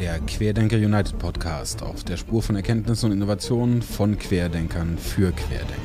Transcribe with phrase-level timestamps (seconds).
[0.00, 5.76] der Querdenker United Podcast auf der Spur von Erkenntnissen und Innovationen von Querdenkern für Querdenker.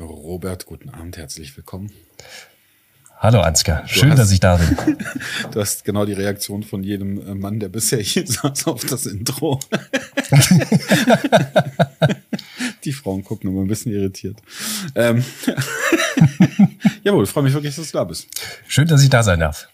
[0.00, 1.92] Robert, guten Abend, herzlich willkommen.
[3.26, 4.96] Hallo Ansgar, schön, hast, dass ich da bin.
[5.50, 9.04] du hast genau die Reaktion von jedem äh, Mann, der bisher hier saß auf das
[9.04, 9.58] Intro.
[12.84, 14.36] die Frauen gucken immer ein bisschen irritiert.
[14.94, 15.24] Ähm
[17.02, 18.28] Jawohl, ich freue mich wirklich, dass du da bist.
[18.68, 19.70] Schön, dass ich da sein darf.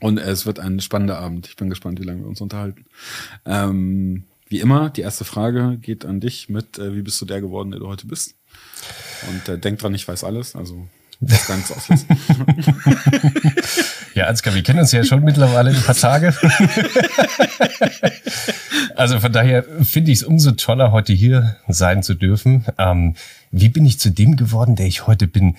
[0.00, 1.46] Und es wird ein spannender Abend.
[1.46, 2.84] Ich bin gespannt, wie lange wir uns unterhalten.
[3.46, 7.40] Ähm, wie immer, die erste Frage geht an dich mit, äh, wie bist du der
[7.40, 8.34] geworden, der du heute bist?
[9.30, 10.54] Und äh, denk dran, ich weiß alles.
[10.54, 10.86] Also
[11.20, 12.08] das ganz auslassen.
[14.14, 16.34] ja, Ansgar, wir kennen uns ja schon mittlerweile ein paar Tage.
[18.96, 22.64] also von daher finde ich es umso toller, heute hier sein zu dürfen.
[22.78, 23.14] Ähm,
[23.50, 25.56] wie bin ich zu dem geworden, der ich heute bin?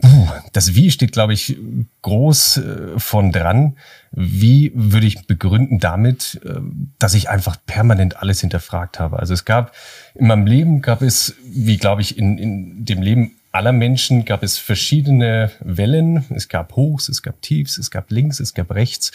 [0.00, 1.58] Uh, das Wie steht, glaube ich,
[2.02, 3.76] groß äh, von dran.
[4.12, 6.60] Wie würde ich begründen damit, äh,
[7.00, 9.18] dass ich einfach permanent alles hinterfragt habe?
[9.18, 9.74] Also es gab
[10.14, 14.44] in meinem Leben gab es, wie glaube ich, in, in dem Leben aller Menschen gab
[14.44, 16.24] es verschiedene Wellen.
[16.30, 19.10] Es gab Hochs, es gab Tiefs, es gab Links, es gab Rechts.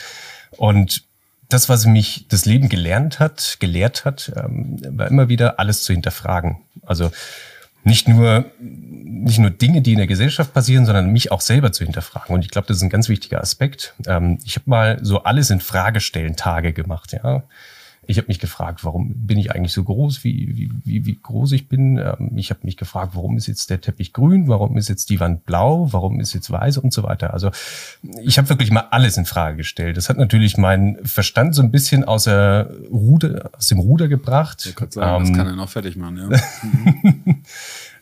[0.52, 1.03] Und
[1.47, 5.94] das, was mich das Leben gelernt hat, gelehrt hat, ähm, war immer wieder alles zu
[5.94, 6.58] hinterfragen.
[6.85, 7.11] Also
[7.85, 11.85] nicht nur, nicht nur Dinge, die in der Gesellschaft passieren, sondern mich auch selber zu
[11.85, 12.35] hinterfragen.
[12.35, 13.94] Und ich glaube, das ist ein ganz wichtiger Aspekt.
[14.07, 17.44] Ähm, ich habe mal so alles in Fragestellen Tage gemacht, ja.
[18.05, 21.69] Ich habe mich gefragt, warum bin ich eigentlich so groß, wie, wie, wie groß ich
[21.69, 21.97] bin.
[21.97, 25.19] Ähm, ich habe mich gefragt, warum ist jetzt der Teppich grün, warum ist jetzt die
[25.19, 27.33] Wand blau, warum ist jetzt weiß und so weiter.
[27.33, 27.51] Also
[28.21, 29.97] ich habe wirklich mal alles in Frage gestellt.
[29.97, 34.66] Das hat natürlich meinen Verstand so ein bisschen aus, der Ruder, aus dem Ruder gebracht.
[34.66, 37.35] Ich sagen, ähm, das kann er noch fertig machen, ja.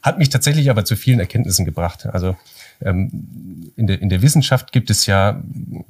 [0.02, 2.08] hat mich tatsächlich aber zu vielen Erkenntnissen gebracht.
[2.08, 2.36] Also
[2.90, 5.42] in, der, in der Wissenschaft gibt es ja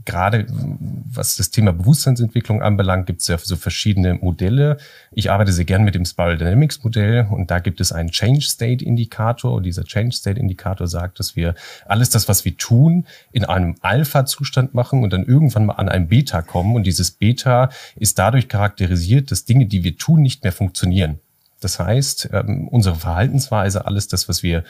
[0.05, 4.77] gerade, was das Thema Bewusstseinsentwicklung anbelangt, gibt es ja so verschiedene Modelle.
[5.11, 8.41] Ich arbeite sehr gern mit dem Spiral Dynamics Modell und da gibt es einen Change
[8.41, 13.05] State Indikator und dieser Change State Indikator sagt, dass wir alles das, was wir tun,
[13.31, 17.69] in einem Alpha-Zustand machen und dann irgendwann mal an ein Beta kommen und dieses Beta
[17.95, 21.19] ist dadurch charakterisiert, dass Dinge, die wir tun, nicht mehr funktionieren.
[21.61, 24.63] Das heißt, ähm, unsere Verhaltensweise, alles das, was wir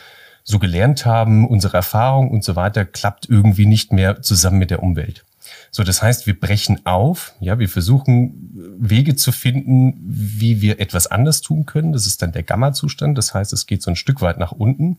[0.44, 4.84] so gelernt haben, unsere Erfahrung und so weiter, klappt irgendwie nicht mehr zusammen mit der
[4.84, 5.24] Umwelt.
[5.69, 11.07] So, das heißt, wir brechen auf, ja, wir versuchen Wege zu finden, wie wir etwas
[11.07, 11.94] anders tun können.
[11.94, 13.18] Das ist dann der Gamma-Zustand.
[13.18, 14.97] Das heißt, es geht so ein Stück weit nach unten.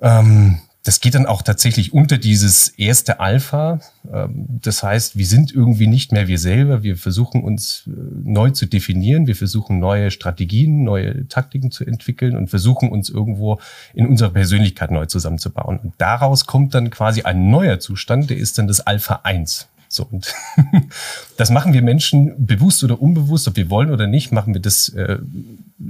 [0.00, 3.80] Ähm, das geht dann auch tatsächlich unter dieses erste Alpha.
[4.12, 6.82] Ähm, das heißt, wir sind irgendwie nicht mehr wir selber.
[6.82, 7.90] Wir versuchen uns äh,
[8.24, 9.28] neu zu definieren.
[9.28, 13.60] Wir versuchen neue Strategien, neue Taktiken zu entwickeln und versuchen uns irgendwo
[13.94, 15.78] in unserer Persönlichkeit neu zusammenzubauen.
[15.78, 19.68] Und daraus kommt dann quasi ein neuer Zustand, der ist dann das Alpha 1.
[19.88, 20.34] So, und
[21.36, 24.88] das machen wir Menschen bewusst oder unbewusst, ob wir wollen oder nicht, machen wir das
[24.88, 25.18] äh,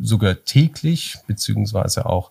[0.03, 2.31] sogar täglich, beziehungsweise auch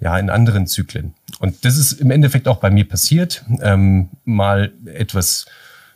[0.00, 1.14] ja, in anderen Zyklen.
[1.38, 3.44] Und das ist im Endeffekt auch bei mir passiert.
[3.60, 5.46] Ähm, mal etwas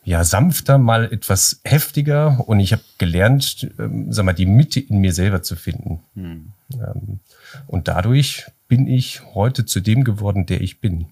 [0.05, 2.43] ja, sanfter, mal etwas heftiger.
[2.49, 6.01] Und ich habe gelernt, ähm, sag mal, die Mitte in mir selber zu finden.
[6.15, 6.53] Hm.
[6.75, 7.21] Ähm,
[7.67, 11.09] und dadurch bin ich heute zu dem geworden, der ich bin.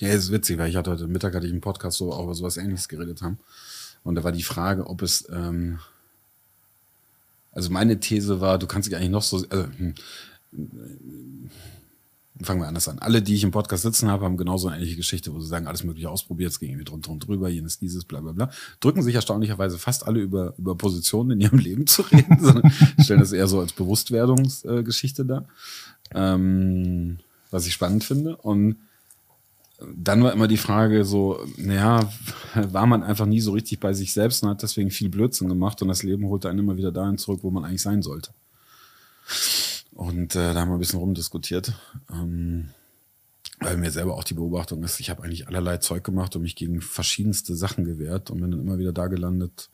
[0.00, 2.34] Ja, ist witzig, weil ich hatte heute Mittag hatte ich einen Podcast, so auch über
[2.34, 3.38] sowas ähnliches geredet haben.
[4.04, 5.80] Und da war die Frage, ob es, ähm,
[7.52, 9.94] also meine These war, du kannst dich eigentlich noch so, also, hm,
[12.42, 12.98] fangen wir anders an.
[12.98, 15.66] Alle, die ich im Podcast sitzen habe, haben genauso eine ähnliche Geschichte, wo sie sagen,
[15.66, 18.50] alles mögliche ausprobiert, es ging irgendwie drunter und drüber, jenes, dieses, bla bla bla.
[18.80, 22.70] Drücken sich erstaunlicherweise fast alle über, über Positionen in ihrem Leben zu reden, sondern
[23.00, 25.48] stellen das eher so als Bewusstwerdungsgeschichte äh, dar.
[26.12, 27.18] Ähm,
[27.50, 28.36] was ich spannend finde.
[28.36, 28.76] Und
[29.80, 32.10] dann war immer die Frage so, naja,
[32.54, 35.82] war man einfach nie so richtig bei sich selbst und hat deswegen viel Blödsinn gemacht
[35.82, 38.32] und das Leben holt einen immer wieder dahin zurück, wo man eigentlich sein sollte.
[39.92, 41.72] Und äh, da haben wir ein bisschen rumdiskutiert,
[42.10, 42.70] ähm,
[43.60, 46.56] weil mir selber auch die Beobachtung ist, ich habe eigentlich allerlei Zeug gemacht und mich
[46.56, 49.70] gegen verschiedenste Sachen gewehrt und bin dann immer wieder da gelandet.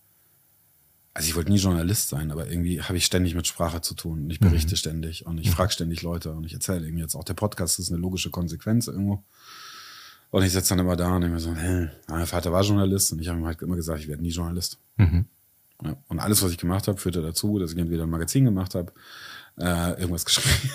[1.12, 4.24] Also ich wollte nie Journalist sein, aber irgendwie habe ich ständig mit Sprache zu tun
[4.24, 4.76] und ich berichte mhm.
[4.76, 7.90] ständig und ich frage ständig Leute und ich erzähle irgendwie jetzt auch der Podcast ist
[7.90, 9.24] eine logische Konsequenz irgendwo.
[10.30, 13.12] Und ich sitze dann immer da und denke mir so, hey, mein Vater war Journalist
[13.12, 14.78] und ich habe ihm halt immer gesagt, ich werde nie Journalist.
[14.96, 15.26] Mhm.
[15.82, 18.74] Ja, und alles, was ich gemacht habe, führte dazu, dass ich entweder ein Magazin gemacht
[18.74, 18.92] habe,
[19.58, 20.70] äh, irgendwas geschrieben.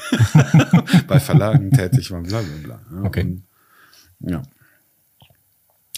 [1.07, 2.97] Bei Verlagen tätig war, bla bla bla.
[2.97, 3.21] Ja, Okay.
[3.21, 3.43] Und,
[4.31, 4.41] ja.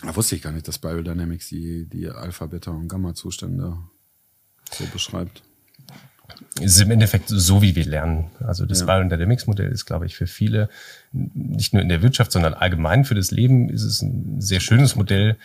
[0.03, 3.77] Da wusste ich gar nicht, dass Spiral Dynamics die, die Alpha, Beta und Gamma-Zustände
[4.71, 5.41] so beschreibt.
[6.59, 8.25] Es ist im Endeffekt so, wie wir lernen.
[8.45, 8.85] Also das Ja.
[8.85, 10.69] Spiral Dynamics Modell ist, glaube ich, für viele,
[11.11, 14.95] nicht nur in der Wirtschaft, sondern allgemein für das Leben, ist es ein sehr schönes
[14.95, 15.37] Modell,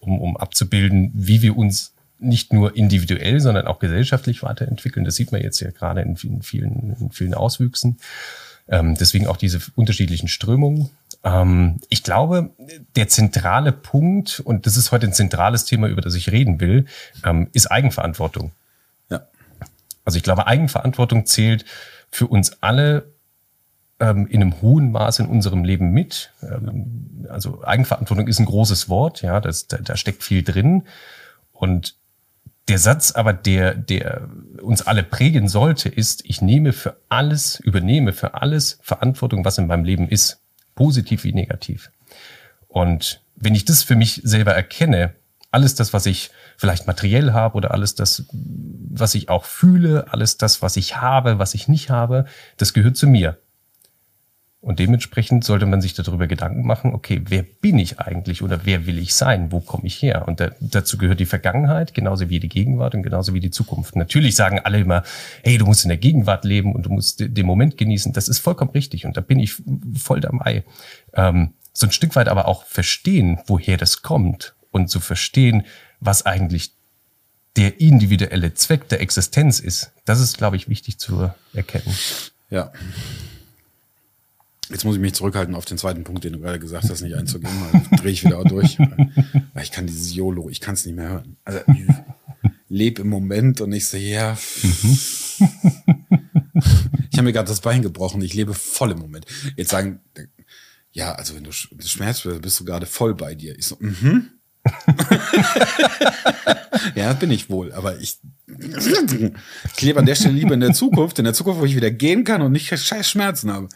[0.00, 5.04] um, um abzubilden, wie wir uns nicht nur individuell, sondern auch gesellschaftlich weiterentwickeln.
[5.04, 7.98] Das sieht man jetzt ja gerade in vielen, vielen, in vielen Auswüchsen.
[8.68, 10.90] Ähm, deswegen auch diese unterschiedlichen Strömungen.
[11.24, 12.50] Ähm, ich glaube,
[12.94, 16.86] der zentrale Punkt, und das ist heute ein zentrales Thema, über das ich reden will,
[17.24, 18.52] ähm, ist Eigenverantwortung.
[20.04, 21.64] Also ich glaube, Eigenverantwortung zählt
[22.10, 23.12] für uns alle
[24.00, 26.32] ähm, in einem hohen Maß in unserem Leben mit.
[26.42, 30.84] Ähm, also Eigenverantwortung ist ein großes Wort, ja, das, da, da steckt viel drin.
[31.52, 31.96] Und
[32.68, 34.28] der Satz aber, der, der
[34.60, 39.66] uns alle prägen sollte, ist, ich nehme für alles, übernehme für alles Verantwortung, was in
[39.66, 40.40] meinem Leben ist.
[40.74, 41.90] Positiv wie negativ.
[42.68, 45.14] Und wenn ich das für mich selber erkenne,
[45.52, 50.38] alles das, was ich vielleicht materiell habe oder alles das, was ich auch fühle, alles
[50.38, 52.24] das, was ich habe, was ich nicht habe,
[52.56, 53.38] das gehört zu mir.
[54.60, 58.86] Und dementsprechend sollte man sich darüber Gedanken machen, okay, wer bin ich eigentlich oder wer
[58.86, 59.50] will ich sein?
[59.50, 60.28] Wo komme ich her?
[60.28, 63.96] Und da, dazu gehört die Vergangenheit, genauso wie die Gegenwart und genauso wie die Zukunft.
[63.96, 65.02] Natürlich sagen alle immer,
[65.42, 68.12] hey, du musst in der Gegenwart leben und du musst de- den Moment genießen.
[68.12, 69.56] Das ist vollkommen richtig und da bin ich
[69.98, 70.62] voll dabei.
[71.12, 75.64] Ähm, so ein Stück weit aber auch verstehen, woher das kommt und zu verstehen,
[76.00, 76.72] was eigentlich
[77.56, 79.92] der individuelle Zweck der Existenz ist.
[80.04, 81.94] Das ist, glaube ich, wichtig zu erkennen.
[82.50, 82.72] Ja.
[84.70, 87.14] Jetzt muss ich mich zurückhalten, auf den zweiten Punkt, den du gerade gesagt hast, nicht
[87.14, 88.78] einzugehen, weil drehe ich wieder auch durch.
[89.54, 91.36] Weil ich kann dieses YOLO, ich kann es nicht mehr hören.
[91.44, 91.60] Also,
[92.68, 94.38] leb im Moment und ich so, ja.
[97.10, 99.26] Ich habe mir gerade das Bein gebrochen, ich lebe voll im Moment.
[99.56, 100.00] Jetzt sagen,
[100.92, 103.58] ja, also wenn du sch- Schmerz bist, bist du gerade voll bei dir.
[103.58, 104.30] Ich so, mhm.
[106.94, 111.18] ja, bin ich wohl, aber ich, ich lebe an der Stelle lieber in der Zukunft,
[111.18, 113.68] in der Zukunft, wo ich wieder gehen kann und nicht scheiß Schmerzen habe.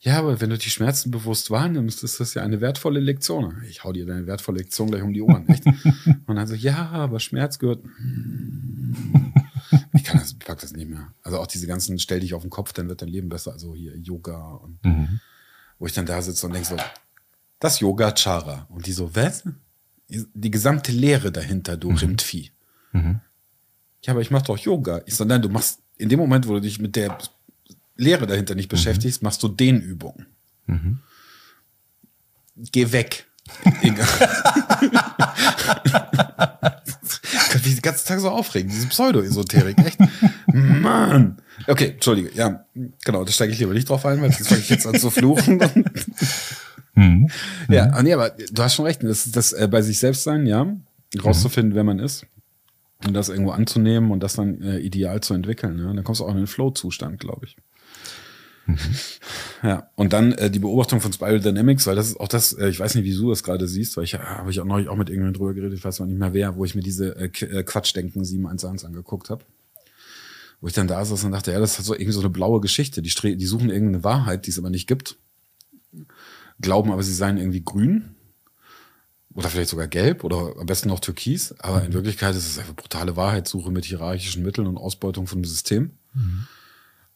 [0.00, 3.62] Ja, aber wenn du die Schmerzen bewusst wahrnimmst, ist das ja eine wertvolle Lektion.
[3.68, 5.64] Ich hau dir deine wertvolle Lektion gleich um die Ohren, echt?
[6.26, 7.84] Und dann so, ja, aber Schmerz gehört.
[9.92, 11.12] Ich kann das, pack das nicht mehr.
[11.22, 13.52] Also auch diese ganzen, stell dich auf den Kopf, dann wird dein Leben besser.
[13.52, 14.80] Also hier Yoga und
[15.78, 16.76] wo ich dann da sitze und denke so,
[17.60, 18.66] das Yoga Chara.
[18.70, 19.44] Und die so, was?
[20.34, 22.50] Die gesamte Lehre dahinter, du Rindvieh.
[24.04, 25.00] Ja, aber ich mach doch Yoga.
[25.06, 27.16] Ich so, nein, du machst in dem Moment, wo du dich mit der
[27.96, 30.26] Lehre dahinter nicht beschäftigst, machst du Dehnübungen.
[32.56, 33.26] Geh weg.
[33.82, 34.06] Egal.
[37.34, 39.98] Ich kann mich den ganzen Tag so aufregen, diese Pseudo-Esoterik, echt.
[40.46, 41.38] Mann.
[41.66, 42.64] Okay, Entschuldige, ja,
[43.04, 45.10] genau, da steige ich lieber nicht drauf ein, weil sonst fange ich jetzt an zu
[45.10, 45.60] fluchen.
[47.68, 50.24] Ja, ah, nee, aber du hast schon recht, das ist das äh, bei sich selbst
[50.24, 50.66] sein, ja,
[51.22, 52.26] rauszufinden, wer man ist
[53.06, 55.78] und das irgendwo anzunehmen und das dann äh, ideal zu entwickeln.
[55.78, 55.92] Ja?
[55.92, 57.56] Dann kommst du auch in den Flow-Zustand, glaube ich.
[59.64, 62.68] Ja, und dann äh, die Beobachtung von Spiral Dynamics, weil das ist auch das, äh,
[62.68, 64.88] ich weiß nicht, wie du das gerade siehst, weil ich äh, habe ich auch neulich
[64.88, 67.16] auch mit irgendjemandem drüber geredet, ich weiß noch nicht mehr wer, wo ich mir diese
[67.16, 69.44] äh, äh, Quatschdenken 711 angeguckt habe.
[70.60, 72.60] Wo ich dann da saß und dachte, ja, das hat so irgendwie so eine blaue
[72.60, 73.02] Geschichte.
[73.02, 75.16] Die, die suchen irgendeine Wahrheit, die es aber nicht gibt.
[76.60, 78.14] Glauben aber, sie seien irgendwie grün.
[79.34, 81.54] Oder vielleicht sogar gelb oder am besten noch türkis.
[81.58, 85.46] Aber in Wirklichkeit ist es einfach brutale Wahrheitssuche mit hierarchischen Mitteln und Ausbeutung von einem
[85.46, 85.92] System.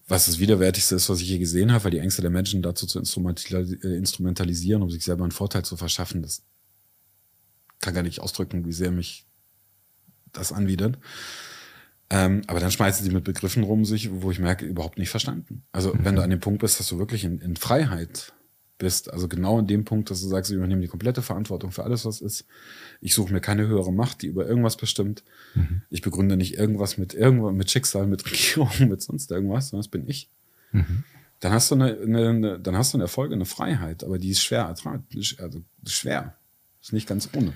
[0.08, 2.86] Was das Widerwärtigste ist, was ich je gesehen habe, weil die Ängste der Menschen dazu
[2.86, 6.42] zu äh, instrumentalisieren, um sich selber einen Vorteil zu verschaffen, das
[7.80, 9.26] kann gar nicht ausdrücken, wie sehr mich
[10.32, 10.98] das anwidert.
[12.08, 15.64] Ähm, aber dann schmeißen sie mit Begriffen rum sich, wo ich merke, überhaupt nicht verstanden.
[15.72, 18.32] Also wenn du an dem Punkt bist, dass du wirklich in, in Freiheit
[18.78, 21.84] bist, also genau in dem Punkt, dass du sagst, ich übernehme die komplette Verantwortung für
[21.84, 22.44] alles, was ist.
[23.00, 25.22] Ich suche mir keine höhere Macht, die über irgendwas bestimmt.
[25.90, 29.90] Ich begründe nicht irgendwas mit irgendwas, mit Schicksal, mit Regierung, mit sonst irgendwas, sondern das
[29.90, 30.28] bin ich.
[31.40, 34.30] Dann hast du eine, eine, eine, dann hast du einen Erfolg, eine Freiheit, aber die
[34.30, 35.00] ist schwer ertrag,
[35.38, 36.34] also schwer.
[36.80, 37.52] Ist nicht ganz ohne.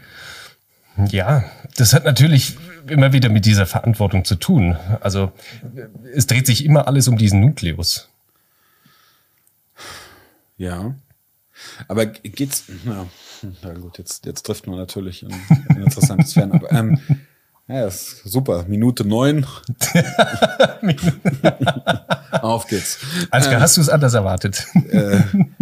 [1.09, 1.45] Ja,
[1.77, 2.57] das hat natürlich
[2.89, 4.77] immer wieder mit dieser Verantwortung zu tun.
[5.00, 5.33] Also
[6.12, 8.09] es dreht sich immer alles um diesen Nukleus.
[10.57, 10.95] Ja.
[11.89, 13.07] Aber geht's, na,
[13.63, 15.31] na gut, jetzt, jetzt trifft man natürlich in,
[15.71, 16.53] in interessante Sphären.
[16.53, 16.99] Aber, ähm,
[17.69, 18.65] ja, ist super.
[18.69, 19.47] Minute neun.
[22.43, 22.99] Auf geht's.
[23.31, 24.67] Ansgar, hast du es anders erwartet?
[24.91, 25.21] Äh,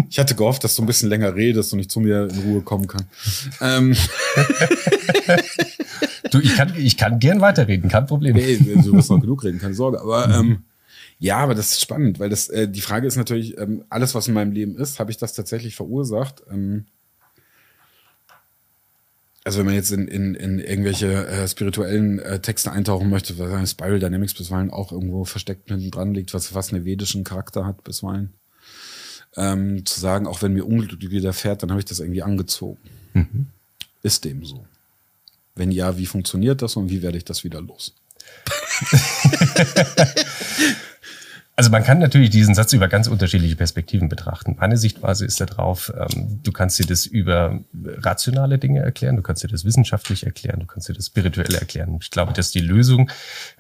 [0.09, 2.63] ich hatte gehofft, dass du ein bisschen länger redest und ich zu mir in Ruhe
[2.63, 3.05] kommen kann.
[3.61, 3.95] Ähm,
[6.31, 8.37] Du, ich kann, ich kann gern weiterreden, kein Problem.
[8.37, 10.01] nee, du wirst noch genug reden, keine Sorge.
[10.01, 10.65] Aber ähm,
[11.19, 14.29] Ja, aber das ist spannend, weil das äh, die Frage ist natürlich, ähm, alles, was
[14.29, 16.43] in meinem Leben ist, habe ich das tatsächlich verursacht?
[16.51, 16.87] Ähm,
[19.49, 23.71] also wenn man jetzt in, in, in irgendwelche äh, spirituellen äh, Texte eintauchen möchte, was
[23.71, 27.83] Spiral Dynamics bisweilen auch irgendwo versteckt hinten dran liegt, was fast einen vedischen Charakter hat
[27.83, 28.35] bisweilen.
[29.37, 32.79] Ähm, zu sagen, auch wenn mir Unglück widerfährt, dann habe ich das irgendwie angezogen.
[33.15, 33.47] Mhm.
[34.03, 34.67] Ist dem so?
[35.55, 37.95] Wenn ja, wie funktioniert das und wie werde ich das wieder los?
[41.59, 44.55] Also man kann natürlich diesen Satz über ganz unterschiedliche Perspektiven betrachten.
[44.61, 49.43] Meine Sichtweise ist darauf, ähm, du kannst dir das über rationale Dinge erklären, du kannst
[49.43, 51.99] dir das wissenschaftlich erklären, du kannst dir das spirituell erklären.
[52.01, 53.11] Ich glaube, dass die Lösung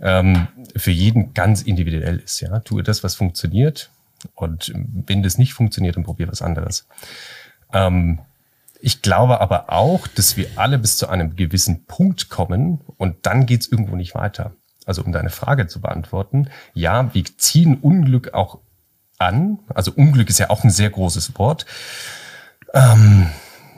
[0.00, 2.38] ähm, für jeden ganz individuell ist.
[2.38, 3.90] Ja, tue das, was funktioniert,
[4.36, 6.86] und wenn das nicht funktioniert, dann probier was anderes.
[7.72, 8.20] Ähm,
[8.80, 13.44] ich glaube aber auch, dass wir alle bis zu einem gewissen Punkt kommen und dann
[13.44, 14.52] geht's irgendwo nicht weiter
[14.88, 18.58] also um deine Frage zu beantworten, ja, wir ziehen Unglück auch
[19.18, 19.58] an.
[19.74, 21.66] Also Unglück ist ja auch ein sehr großes Wort.
[22.74, 23.28] Ähm,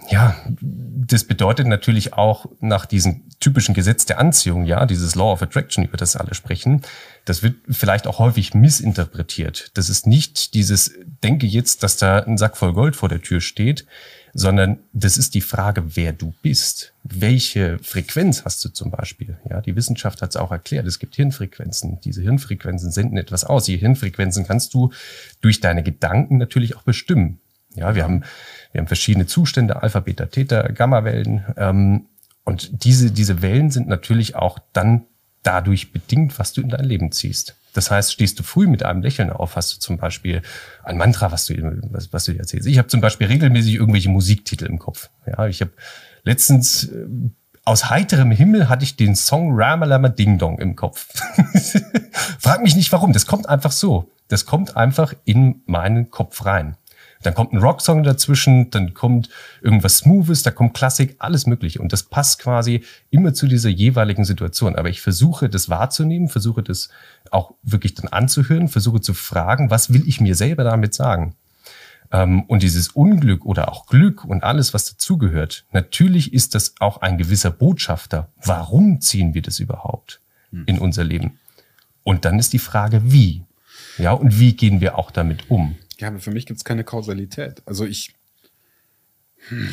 [0.08, 5.42] ja, das bedeutet natürlich auch nach diesem typischen Gesetz der Anziehung, ja, dieses Law of
[5.42, 6.82] Attraction, über das alle sprechen,
[7.24, 9.70] das wird vielleicht auch häufig missinterpretiert.
[9.74, 13.40] Das ist nicht dieses, denke jetzt, dass da ein Sack voll Gold vor der Tür
[13.40, 13.86] steht,
[14.32, 16.92] sondern das ist die Frage, wer du bist.
[17.02, 19.38] Welche Frequenz hast du zum Beispiel?
[19.48, 20.86] Ja, die Wissenschaft hat es auch erklärt.
[20.86, 22.00] Es gibt Hirnfrequenzen.
[22.02, 23.64] Diese Hirnfrequenzen senden etwas aus.
[23.64, 24.92] Die Hirnfrequenzen kannst du
[25.40, 27.40] durch deine Gedanken natürlich auch bestimmen.
[27.74, 28.24] Ja, wir haben,
[28.72, 31.44] wir haben verschiedene Zustände, Alpha, Beta, Theta, Gamma-Wellen.
[31.56, 32.06] Ähm,
[32.44, 35.06] und diese, diese Wellen sind natürlich auch dann
[35.42, 37.56] dadurch bedingt, was du in dein Leben ziehst.
[37.72, 40.42] Das heißt, stehst du früh mit einem Lächeln auf, hast du zum Beispiel
[40.82, 41.54] ein Mantra, was du,
[41.90, 42.66] was, was du dir erzählst.
[42.66, 45.10] Ich habe zum Beispiel regelmäßig irgendwelche Musiktitel im Kopf.
[45.26, 45.72] Ja, ich habe
[46.24, 47.06] letztens äh,
[47.64, 51.06] aus heiterem Himmel hatte ich den Song Ramalama Ding Dong im Kopf.
[52.38, 54.10] Frag mich nicht warum, das kommt einfach so.
[54.28, 56.76] Das kommt einfach in meinen Kopf rein.
[57.22, 59.28] Dann kommt ein Rocksong dazwischen, dann kommt
[59.60, 61.80] irgendwas Smoothes, da kommt Klassik, alles Mögliche.
[61.80, 64.74] Und das passt quasi immer zu dieser jeweiligen Situation.
[64.76, 66.88] Aber ich versuche das wahrzunehmen, versuche das
[67.30, 71.34] auch wirklich dann anzuhören, versuche zu fragen, was will ich mir selber damit sagen?
[72.10, 77.02] Ähm, und dieses Unglück oder auch Glück und alles, was dazugehört, natürlich ist das auch
[77.02, 78.28] ein gewisser Botschafter.
[78.44, 80.64] Warum ziehen wir das überhaupt hm.
[80.66, 81.38] in unser Leben?
[82.02, 83.44] Und dann ist die Frage, wie?
[83.98, 85.76] Ja, und wie gehen wir auch damit um?
[86.00, 87.62] Ja, aber für mich gibt es keine Kausalität.
[87.66, 88.14] Also ich.
[89.48, 89.68] Hm.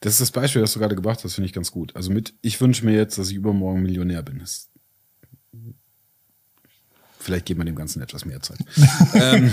[0.00, 1.96] Das ist das Beispiel, das du gerade gebracht hast, finde ich ganz gut.
[1.96, 4.38] Also mit, ich wünsche mir jetzt, dass ich übermorgen Millionär bin.
[4.38, 4.68] Das
[7.18, 8.58] Vielleicht geben wir dem Ganzen etwas mehr Zeit.
[9.14, 9.50] ähm,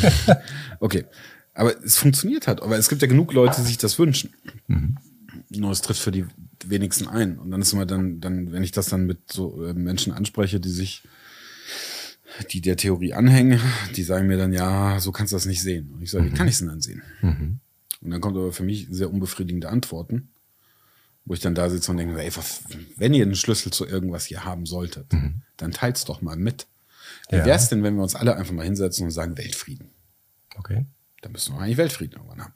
[0.79, 1.05] okay.
[1.53, 2.61] Aber es funktioniert halt.
[2.61, 4.33] Aber es gibt ja genug Leute, die sich das wünschen.
[4.67, 4.97] Mhm.
[5.49, 6.25] Nur es trifft für die
[6.63, 7.39] wenigsten ein.
[7.39, 10.59] Und dann ist immer dann, dann, wenn ich das dann mit so äh, Menschen anspreche,
[10.59, 11.03] die sich
[12.51, 13.59] die der Theorie anhängen,
[13.95, 15.91] die sagen mir dann, ja, so kannst du das nicht sehen.
[15.93, 16.31] Und ich sage, mhm.
[16.31, 17.01] wie kann ich es denn dann sehen?
[17.21, 17.59] Mhm.
[18.01, 20.29] Und dann kommt aber für mich sehr unbefriedigende Antworten,
[21.25, 22.31] wo ich dann da sitze und denke, ey,
[22.97, 25.41] wenn ihr einen Schlüssel zu irgendwas hier haben solltet, mhm.
[25.57, 26.67] dann teilt's doch mal mit.
[27.29, 27.45] Wie ja.
[27.45, 29.89] wäre es denn, wenn wir uns alle einfach mal hinsetzen und sagen Weltfrieden?
[30.57, 30.85] Okay.
[31.21, 32.53] Dann müssen wir eigentlich Weltfrieden irgendwann haben.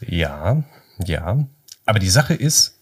[0.00, 0.64] Ja,
[1.04, 1.48] ja.
[1.86, 2.78] Aber die Sache ist,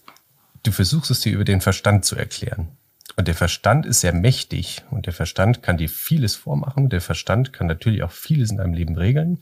[0.63, 2.69] du versuchst es dir über den Verstand zu erklären.
[3.17, 6.89] Und der Verstand ist sehr mächtig und der Verstand kann dir vieles vormachen.
[6.89, 9.39] Der Verstand kann natürlich auch vieles in deinem Leben regeln.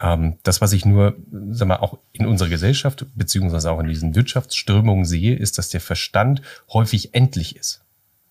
[0.00, 1.16] Ähm, das, was ich nur,
[1.50, 5.80] sag mal, auch in unserer Gesellschaft beziehungsweise auch in diesen Wirtschaftsströmungen sehe, ist, dass der
[5.80, 6.42] Verstand
[6.72, 7.82] häufig endlich ist.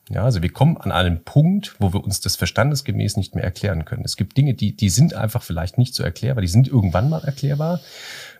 [0.09, 3.85] Ja, also wir kommen an einen Punkt, wo wir uns das verstandesgemäß nicht mehr erklären
[3.85, 4.03] können.
[4.03, 7.23] Es gibt Dinge, die, die sind einfach vielleicht nicht so erklärbar, die sind irgendwann mal
[7.23, 7.79] erklärbar.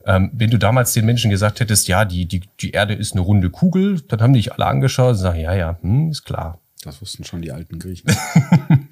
[0.05, 3.21] Ähm, wenn du damals den Menschen gesagt hättest, ja, die, die, die Erde ist eine
[3.21, 6.59] runde Kugel, dann haben die dich alle angeschaut und sagen, ja, ja, hm, ist klar.
[6.83, 8.09] Das wussten schon die alten Griechen.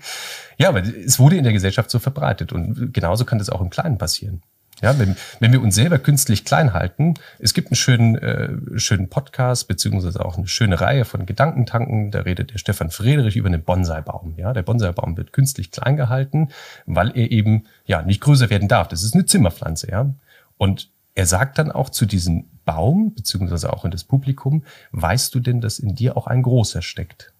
[0.57, 3.71] ja, aber es wurde in der Gesellschaft so verbreitet und genauso kann das auch im
[3.71, 4.43] Kleinen passieren.
[4.81, 9.09] Ja, wenn, wenn wir uns selber künstlich klein halten, es gibt einen schönen, äh, schönen
[9.09, 13.63] Podcast, beziehungsweise auch eine schöne Reihe von Gedankentanken, da redet der Stefan Friedrich über einen
[13.63, 14.35] Bonsai-Baum.
[14.37, 16.49] Ja, der Bonsai-Baum wird künstlich klein gehalten,
[16.85, 18.87] weil er eben, ja, nicht größer werden darf.
[18.87, 20.13] Das ist eine Zimmerpflanze, ja.
[20.57, 20.89] Und
[21.19, 25.59] er sagt dann auch zu diesem Baum, beziehungsweise auch in das Publikum, weißt du denn,
[25.59, 27.33] dass in dir auch ein großer steckt?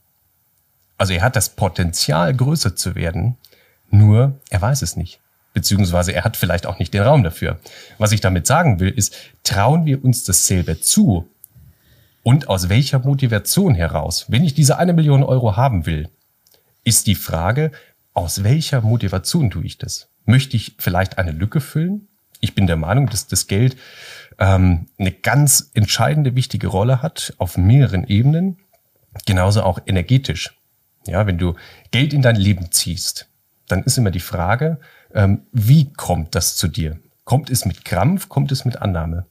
[0.98, 3.38] Also er hat das Potenzial, größer zu werden,
[3.90, 5.22] nur er weiß es nicht
[5.54, 7.60] beziehungsweise er hat vielleicht auch nicht den Raum dafür.
[7.98, 11.28] Was ich damit sagen will, ist, trauen wir uns das selber zu?
[12.24, 14.26] Und aus welcher Motivation heraus?
[14.28, 16.10] Wenn ich diese eine Million Euro haben will,
[16.84, 17.72] ist die Frage,
[18.14, 20.10] aus welcher Motivation tue ich das?
[20.26, 22.09] Möchte ich vielleicht eine Lücke füllen?
[22.40, 23.78] Ich bin der Meinung, dass das Geld
[24.38, 28.58] ähm, eine ganz entscheidende, wichtige Rolle hat auf mehreren Ebenen.
[29.26, 30.56] Genauso auch energetisch.
[31.06, 31.56] Ja, wenn du
[31.92, 33.28] Geld in dein Leben ziehst,
[33.68, 34.80] dann ist immer die Frage,
[35.14, 37.00] ähm, wie kommt das zu dir?
[37.26, 38.30] Kommt es mit Krampf?
[38.30, 39.26] Kommt es mit Annahme?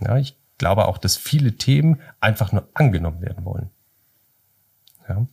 [0.00, 3.70] Ja, ich glaube auch, dass viele Themen einfach nur angenommen werden wollen.
[5.08, 5.26] Ja.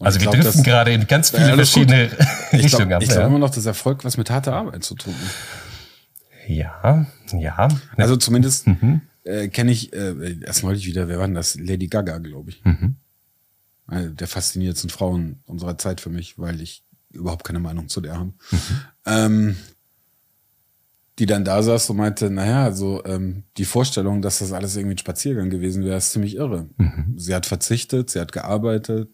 [0.00, 2.10] also wir glaub, driften gerade in ganz viele verschiedene
[2.52, 3.02] Richtungen ab.
[3.02, 3.26] Ich glaube ja.
[3.28, 5.65] immer noch, dass Erfolg was mit harter Arbeit zu tun hat.
[6.46, 7.68] Ja, ja.
[7.96, 9.00] Also zumindest mhm.
[9.24, 11.56] äh, kenne ich äh, erst neulich wieder, wer war denn das?
[11.58, 12.64] Lady Gaga, glaube ich.
[12.64, 12.96] Mhm.
[13.86, 18.18] Eine der faszinierendsten Frauen unserer Zeit für mich, weil ich überhaupt keine Meinung zu der
[18.18, 18.32] habe.
[18.50, 18.58] Mhm.
[19.06, 19.56] Ähm,
[21.18, 24.96] die dann da saß und meinte, naja, also ähm, die Vorstellung, dass das alles irgendwie
[24.96, 26.68] ein Spaziergang gewesen wäre, ist ziemlich irre.
[26.76, 27.14] Mhm.
[27.16, 29.08] Sie hat verzichtet, sie hat gearbeitet,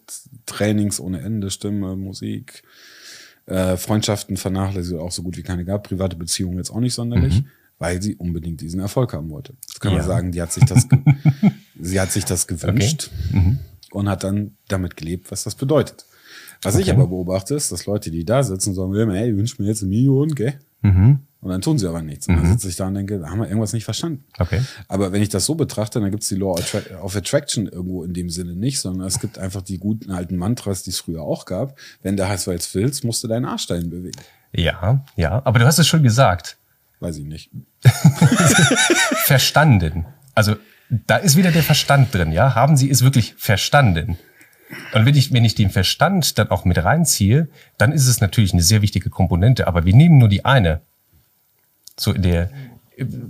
[0.47, 2.65] Trainings ohne Ende, Stimme, Musik,
[3.47, 7.43] äh, Freundschaften vernachlässigt, auch so gut wie keine gab, private Beziehungen jetzt auch nicht sonderlich,
[7.43, 7.47] mhm.
[7.79, 9.55] weil sie unbedingt diesen Erfolg haben wollte.
[9.69, 9.99] Das kann ja.
[9.99, 10.87] man sagen, die hat sich das,
[11.81, 13.39] sie hat sich das gewünscht okay.
[13.39, 13.59] mhm.
[13.93, 16.07] und hat dann damit gelebt, was das bedeutet.
[16.63, 16.85] Was okay.
[16.85, 19.83] ich aber beobachte, ist, dass Leute, die da sitzen, sagen, hey, ich wünsche mir jetzt
[19.83, 20.55] eine Million, gell?
[20.83, 21.21] Mhm.
[21.43, 22.29] Und dann tun sie aber nichts.
[22.29, 22.53] Und dann mhm.
[22.53, 24.25] sitze ich da und denke, da haben wir irgendwas nicht verstanden.
[24.39, 24.63] Okay.
[24.87, 26.57] Aber wenn ich das so betrachte, dann gibt es die Law
[27.03, 30.85] of Attraction irgendwo in dem Sinne nicht, sondern es gibt einfach die guten alten Mantras,
[30.85, 31.77] die es früher auch gab.
[32.01, 34.21] Wenn der heißt, weil es willst, musst du deinen Arschstein bewegen.
[34.53, 35.43] Ja, ja.
[35.45, 36.59] Aber du hast es schon gesagt.
[37.01, 37.51] Weiß ich nicht.
[39.25, 40.07] verstanden.
[40.37, 40.55] Also
[40.89, 42.55] da ist wieder der Verstand drin, ja?
[42.55, 44.17] Haben Sie es wirklich verstanden?
[44.95, 48.53] Und wenn ich, wenn ich den Verstand dann auch mit reinziehe, dann ist es natürlich
[48.53, 49.67] eine sehr wichtige Komponente.
[49.67, 50.83] Aber wir nehmen nur die eine
[51.99, 52.51] so in der,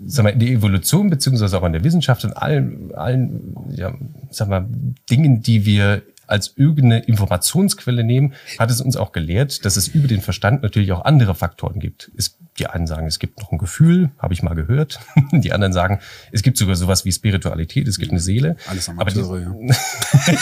[0.07, 3.95] sag mal, in der Evolution beziehungsweise auch in der Wissenschaft und allen, allen, ja,
[4.31, 4.67] sag mal,
[5.11, 6.03] Dingen, die wir
[6.33, 10.91] als irgendeine Informationsquelle nehmen, hat es uns auch gelehrt, dass es über den Verstand natürlich
[10.93, 12.11] auch andere Faktoren gibt.
[12.17, 15.01] Es, die einen sagen, es gibt noch ein Gefühl, habe ich mal gehört.
[15.33, 16.01] Die anderen sagen,
[16.33, 18.57] es gibt sogar sowas wie Spiritualität, es gibt eine Seele.
[18.67, 20.33] Alles Amateure, aber, die,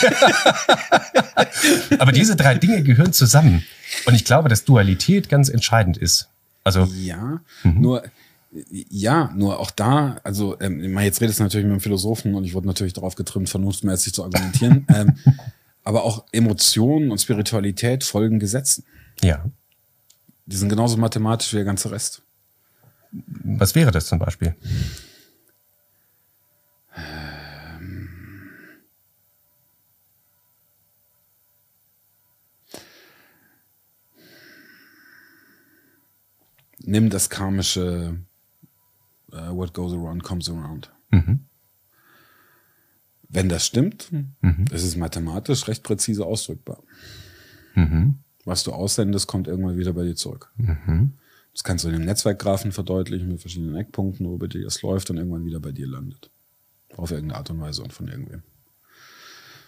[1.89, 1.97] ja.
[1.99, 3.63] aber diese drei Dinge gehören zusammen.
[4.05, 6.29] Und ich glaube, dass Dualität ganz entscheidend ist.
[6.63, 7.81] Also ja, mhm.
[7.81, 8.03] nur
[8.69, 12.53] ja, nur auch da, also ähm, jetzt redest du natürlich mit einem Philosophen und ich
[12.53, 14.85] wurde natürlich darauf getrimmt, vernunftmäßig zu argumentieren.
[14.93, 15.15] ähm,
[15.83, 18.83] aber auch Emotionen und Spiritualität folgen Gesetzen.
[19.21, 19.45] Ja.
[20.45, 22.23] Die sind genauso mathematisch wie der ganze Rest.
[23.11, 24.55] Was wäre das zum Beispiel?
[36.83, 38.17] nimm das karmische
[39.33, 40.91] uh, What goes around comes around.
[41.11, 41.41] Mhm.
[43.29, 44.65] Wenn das stimmt, mhm.
[44.71, 46.83] ist es mathematisch recht präzise ausdrückbar.
[47.75, 48.19] Mhm.
[48.43, 50.51] Was du aussendest, kommt irgendwann wieder bei dir zurück.
[50.57, 51.13] Mhm.
[51.53, 55.09] Das kannst du in dem Netzwerkgrafen verdeutlichen mit verschiedenen Eckpunkten, wo bei dir das läuft
[55.09, 56.29] und irgendwann wieder bei dir landet.
[56.97, 58.43] Auf irgendeine Art und Weise und von irgendwem.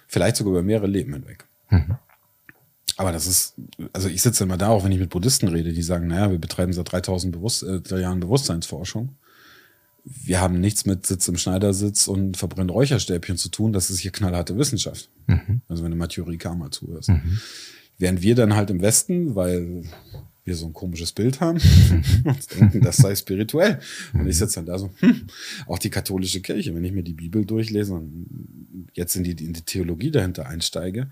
[0.08, 1.46] Vielleicht sogar über mehrere Leben hinweg.
[1.70, 1.98] Mhm.
[2.98, 3.56] Aber das ist,
[3.92, 6.38] also ich sitze immer da, auch wenn ich mit Buddhisten rede, die sagen, naja, wir
[6.38, 9.16] betreiben seit 3000 Bewusst äh, Jahren Bewusstseinsforschung.
[10.06, 13.72] Wir haben nichts mit Sitz im Schneidersitz und verbrennt Räucherstäbchen zu tun.
[13.72, 15.10] Das ist hier knallharte Wissenschaft.
[15.28, 15.62] Mhm.
[15.68, 17.10] Also wenn du Mathieu Kama zuhörst.
[17.10, 17.40] Mhm.
[17.98, 19.84] Während wir dann halt im Westen, weil
[20.46, 21.60] wir so ein komisches Bild haben
[22.26, 23.80] und denken, das sei spirituell.
[24.14, 25.28] Und ich sitze dann da so, hm,
[25.68, 29.54] auch die katholische Kirche, wenn ich mir die Bibel durchlese und jetzt in die, in
[29.54, 31.12] die Theologie dahinter einsteige,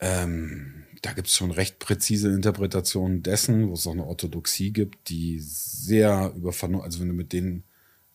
[0.00, 5.08] ähm, da gibt es schon recht präzise Interpretationen dessen, wo es auch eine Orthodoxie gibt,
[5.08, 7.64] die sehr über also wenn du mit denen,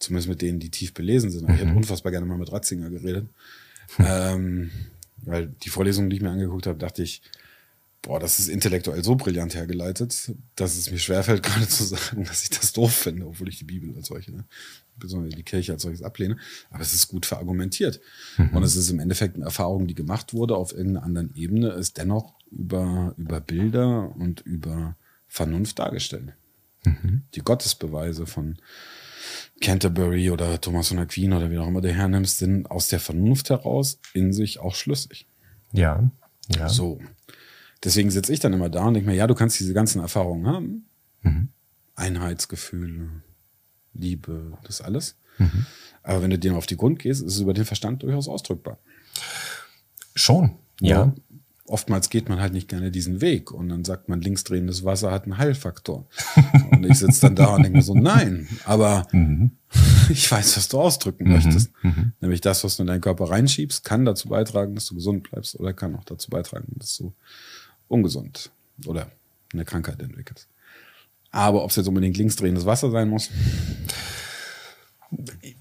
[0.01, 1.53] zumindest mit denen, die tief belesen sind, mhm.
[1.53, 1.77] ich hätte mhm.
[1.77, 3.27] unfassbar gerne mal mit Ratzinger geredet,
[3.99, 4.71] ähm,
[5.23, 7.21] weil die Vorlesungen, die ich mir angeguckt habe, dachte ich,
[8.01, 12.43] boah, das ist intellektuell so brillant hergeleitet, dass es mir schwerfällt, gerade zu sagen, dass
[12.43, 14.45] ich das doof finde, obwohl ich die Bibel als solche, ne,
[14.97, 16.37] besonders die Kirche als solches ablehne.
[16.69, 17.99] Aber es ist gut verargumentiert.
[18.37, 18.49] Mhm.
[18.49, 21.97] Und es ist im Endeffekt eine Erfahrung, die gemacht wurde auf irgendeiner anderen Ebene, ist
[21.97, 24.95] dennoch über, über Bilder und über
[25.27, 26.33] Vernunft dargestellt.
[26.83, 27.23] Mhm.
[27.35, 28.57] Die Gottesbeweise von
[29.61, 33.49] Canterbury oder Thomas von Aquin oder wie auch immer du hernimmst, sind aus der Vernunft
[33.49, 35.27] heraus in sich auch schlüssig.
[35.71, 36.09] Ja,
[36.55, 36.67] ja.
[36.67, 36.99] So.
[37.83, 40.47] Deswegen sitze ich dann immer da und denke mir, ja, du kannst diese ganzen Erfahrungen
[40.47, 40.85] haben.
[41.21, 41.49] Mhm.
[41.95, 43.23] Einheitsgefühle,
[43.93, 45.17] Liebe, das alles.
[45.37, 45.65] Mhm.
[46.03, 48.79] Aber wenn du dem auf die Grund gehst, ist es über den Verstand durchaus ausdrückbar.
[50.15, 51.05] Schon, ja.
[51.05, 51.13] ja.
[51.71, 55.23] Oftmals geht man halt nicht gerne diesen Weg und dann sagt man, linksdrehendes Wasser hat
[55.23, 56.05] einen Heilfaktor.
[56.71, 59.51] und ich sitze dann da und denke mir so, nein, aber mhm.
[60.09, 61.31] ich weiß, was du ausdrücken mhm.
[61.31, 61.71] möchtest.
[61.81, 62.11] Mhm.
[62.19, 65.57] Nämlich das, was du in deinen Körper reinschiebst, kann dazu beitragen, dass du gesund bleibst
[65.57, 67.13] oder kann auch dazu beitragen, dass du
[67.87, 68.51] ungesund
[68.85, 69.09] oder
[69.53, 70.49] eine Krankheit entwickelst.
[71.31, 73.29] Aber ob es jetzt unbedingt linksdrehendes Wasser sein muss?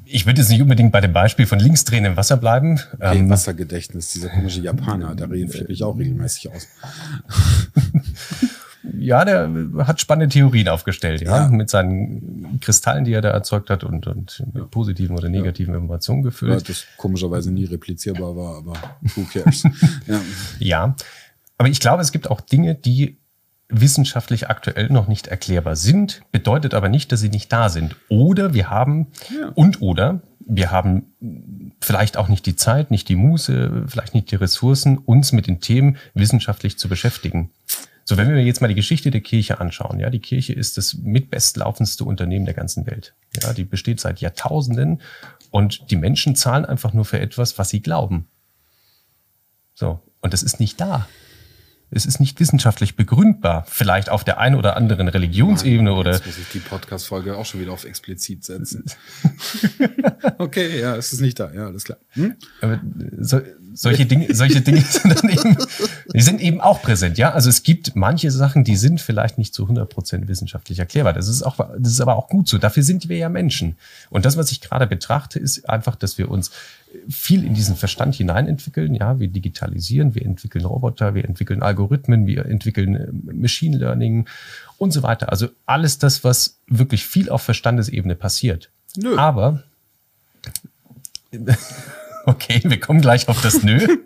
[0.05, 2.79] Ich würde jetzt nicht unbedingt bei dem Beispiel von Linksdrehen im Wasser bleiben.
[2.95, 6.69] Okay, ähm, Wassergedächtnis, dieser komische Japaner, der flippe ich auch regelmäßig aus.
[8.99, 13.71] ja, der hat spannende Theorien aufgestellt, ja, ja, mit seinen Kristallen, die er da erzeugt
[13.71, 14.65] hat und, und ja.
[14.65, 15.79] positiven oder negativen ja.
[15.79, 16.53] Informationen gefüllt.
[16.53, 18.75] Ja, das komischerweise nie replizierbar war, aber
[19.15, 19.65] who cares?
[20.07, 20.21] ja.
[20.59, 20.97] ja,
[21.59, 23.19] aber ich glaube, es gibt auch Dinge, die
[23.71, 27.97] wissenschaftlich aktuell noch nicht erklärbar sind, bedeutet aber nicht, dass sie nicht da sind.
[28.09, 29.49] Oder wir haben ja.
[29.55, 31.13] und oder wir haben
[31.81, 35.61] vielleicht auch nicht die Zeit, nicht die Muße, vielleicht nicht die Ressourcen, uns mit den
[35.61, 37.51] Themen wissenschaftlich zu beschäftigen.
[38.05, 40.95] So, wenn wir jetzt mal die Geschichte der Kirche anschauen, ja, die Kirche ist das
[40.95, 43.15] mitbestlaufendste Unternehmen der ganzen Welt.
[43.41, 45.01] Ja, die besteht seit Jahrtausenden
[45.51, 48.27] und die Menschen zahlen einfach nur für etwas, was sie glauben.
[49.75, 51.07] So, und das ist nicht da
[51.91, 53.65] es ist nicht wissenschaftlich begründbar.
[53.69, 56.13] Vielleicht auf der einen oder anderen Religionsebene oder.
[56.13, 58.85] Jetzt muss ich die Podcast-Folge auch schon wieder auf explizit setzen.
[60.39, 61.99] okay, ja, es ist nicht da, ja, alles klar.
[62.11, 62.37] Hm?
[62.61, 62.81] Aber
[63.19, 63.41] so,
[63.75, 65.57] solche Dinge, solche Dinge sind dann eben,
[66.15, 67.33] die sind eben auch präsent, ja.
[67.33, 71.13] Also es gibt manche Sachen, die sind vielleicht nicht zu 100 Prozent wissenschaftlich erklärbar.
[71.13, 72.59] Das ist auch, das ist aber auch gut so.
[72.59, 73.77] Dafür sind wir ja Menschen.
[74.11, 76.51] Und das, was ich gerade betrachte, ist einfach, dass wir uns
[77.09, 78.95] viel in diesen Verstand hineinentwickeln.
[78.95, 84.27] Ja, wir digitalisieren, wir entwickeln Roboter, wir entwickeln Algorithmen, wir entwickeln äh, Machine Learning
[84.79, 85.31] und so weiter.
[85.31, 88.71] Also alles das, was wirklich viel auf Verstandesebene passiert.
[88.97, 89.17] Nö.
[89.17, 89.63] Aber
[92.31, 93.81] okay, wir kommen gleich auf das Nö.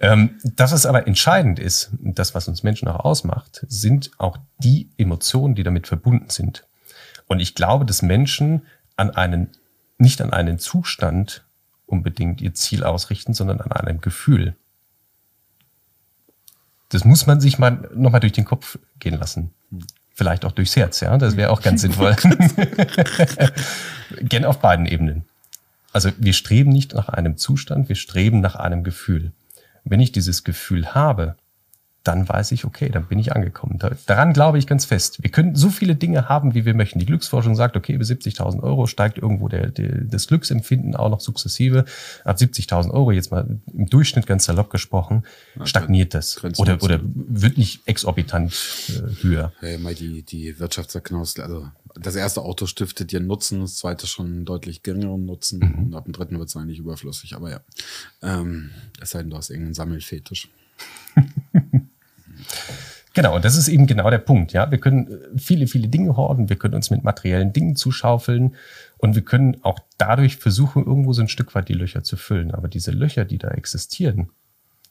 [0.00, 4.90] ähm, das, was aber entscheidend ist, das, was uns Menschen auch ausmacht, sind auch die
[4.96, 6.66] Emotionen, die damit verbunden sind.
[7.26, 8.62] Und ich glaube, dass Menschen
[8.96, 9.50] an einen
[9.98, 11.44] nicht an einen Zustand
[11.86, 14.56] unbedingt ihr Ziel ausrichten, sondern an einem Gefühl.
[16.88, 19.52] Das muss man sich mal nochmal durch den Kopf gehen lassen.
[20.14, 21.16] Vielleicht auch durchs Herz, ja.
[21.18, 22.14] Das wäre auch ganz sinnvoll.
[24.20, 25.24] Gern auf beiden Ebenen.
[25.94, 29.32] Also wir streben nicht nach einem Zustand, wir streben nach einem Gefühl.
[29.84, 31.36] Wenn ich dieses Gefühl habe,
[32.02, 33.78] dann weiß ich, okay, dann bin ich angekommen.
[34.06, 35.22] daran glaube ich ganz fest.
[35.22, 36.98] Wir können so viele Dinge haben, wie wir möchten.
[36.98, 41.20] Die Glücksforschung sagt, okay, bis 70.000 Euro steigt irgendwo der, der, das Glücksempfinden auch noch
[41.20, 41.84] sukzessive.
[42.24, 45.22] Ab 70.000 Euro, jetzt mal im Durchschnitt ganz salopp gesprochen,
[45.62, 46.42] stagniert das.
[46.58, 48.52] Oder, oder wird nicht exorbitant
[48.88, 49.52] äh, höher.
[49.60, 54.44] Hey, mal die, die Wirtschaftserknaus, also das erste Auto stiftet dir Nutzen, das zweite schon
[54.44, 55.86] deutlich geringeren Nutzen mhm.
[55.86, 57.34] und ab dem dritten wird es eigentlich überflüssig.
[57.34, 57.60] Aber ja,
[58.22, 60.48] ähm, es sei denn, du hast irgendeinen Sammelfetisch.
[63.14, 64.52] Genau, und das ist eben genau der Punkt.
[64.52, 68.56] Ja, wir können äh, viele, viele Dinge horden, wir können uns mit materiellen Dingen zuschaufeln
[68.98, 72.50] und wir können auch dadurch versuchen, irgendwo so ein Stück weit die Löcher zu füllen.
[72.50, 74.30] Aber diese Löcher, die da existieren,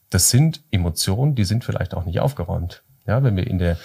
[0.08, 2.82] das sind Emotionen, die sind vielleicht auch nicht aufgeräumt.
[3.06, 3.78] Ja, wenn wir in der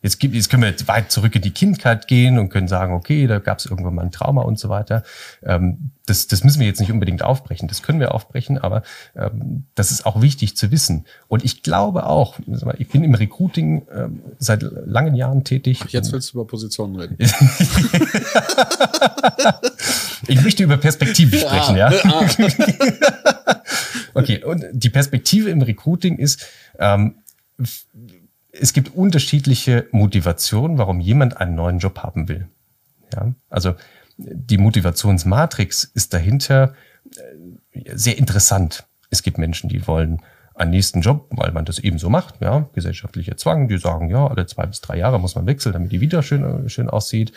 [0.00, 3.26] Jetzt, gibt, jetzt können wir weit zurück in die Kindheit gehen und können sagen, okay,
[3.26, 5.02] da gab es irgendwann mal ein Trauma und so weiter.
[5.42, 7.66] Ähm, das, das müssen wir jetzt nicht unbedingt aufbrechen.
[7.66, 8.82] Das können wir aufbrechen, aber
[9.16, 11.04] ähm, das ist auch wichtig zu wissen.
[11.26, 12.38] Und ich glaube auch,
[12.78, 15.84] ich bin im Recruiting ähm, seit langen Jahren tätig.
[15.88, 17.16] Jetzt willst du über Positionen reden.
[20.28, 21.90] ich möchte über Perspektive sprechen, ja.
[21.90, 22.20] ja.
[24.14, 26.46] okay, und die Perspektive im Recruiting ist,
[26.78, 27.16] ähm,
[28.60, 32.48] es gibt unterschiedliche Motivationen, warum jemand einen neuen Job haben will.
[33.14, 33.74] Ja, also
[34.16, 36.74] die Motivationsmatrix ist dahinter
[37.72, 38.84] äh, sehr interessant.
[39.10, 40.20] Es gibt Menschen, die wollen
[40.54, 44.26] einen nächsten Job, weil man das eben so macht, ja, gesellschaftlicher Zwang, die sagen, ja,
[44.26, 47.32] alle zwei bis drei Jahre muss man wechseln, damit die wieder schön, schön aussieht.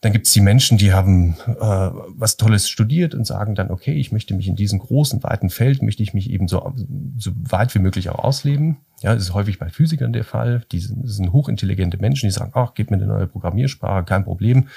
[0.00, 3.94] Dann gibt es die Menschen, die haben äh, was Tolles studiert und sagen dann, okay,
[3.94, 6.72] ich möchte mich in diesem großen, weiten Feld, möchte ich mich eben so,
[7.16, 8.76] so weit wie möglich auch ausleben.
[9.00, 10.64] Ja, das ist häufig bei Physikern der Fall.
[10.70, 14.24] Die sind, das sind hochintelligente Menschen, die sagen, ach, gib mir eine neue Programmiersprache, kein
[14.24, 14.68] Problem.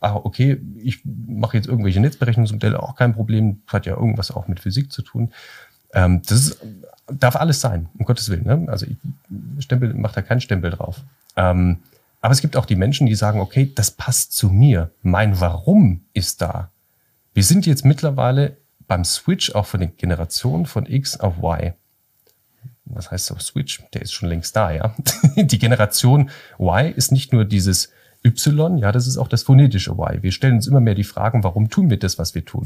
[0.00, 4.60] Ach, okay, ich mache jetzt irgendwelche Netzberechnungsmodelle, auch kein Problem, hat ja irgendwas auch mit
[4.60, 5.30] Physik zu tun.
[5.92, 6.58] Ähm, das ist,
[7.06, 8.44] darf alles sein, um Gottes Willen.
[8.44, 8.66] Ne?
[8.68, 8.96] Also ich
[9.62, 11.00] Stempel, macht da keinen Stempel drauf.
[11.36, 11.78] Ähm,
[12.20, 14.90] aber es gibt auch die Menschen, die sagen, okay, das passt zu mir.
[15.02, 16.70] Mein Warum ist da.
[17.32, 21.72] Wir sind jetzt mittlerweile beim Switch auch von den Generationen von X auf Y.
[22.84, 23.82] Was heißt so Switch?
[23.94, 24.94] Der ist schon längst da, ja.
[25.36, 27.90] Die Generation Y ist nicht nur dieses
[28.24, 30.22] Y, ja, das ist auch das phonetische Y.
[30.22, 32.64] Wir stellen uns immer mehr die Fragen, warum tun wir das, was wir tun?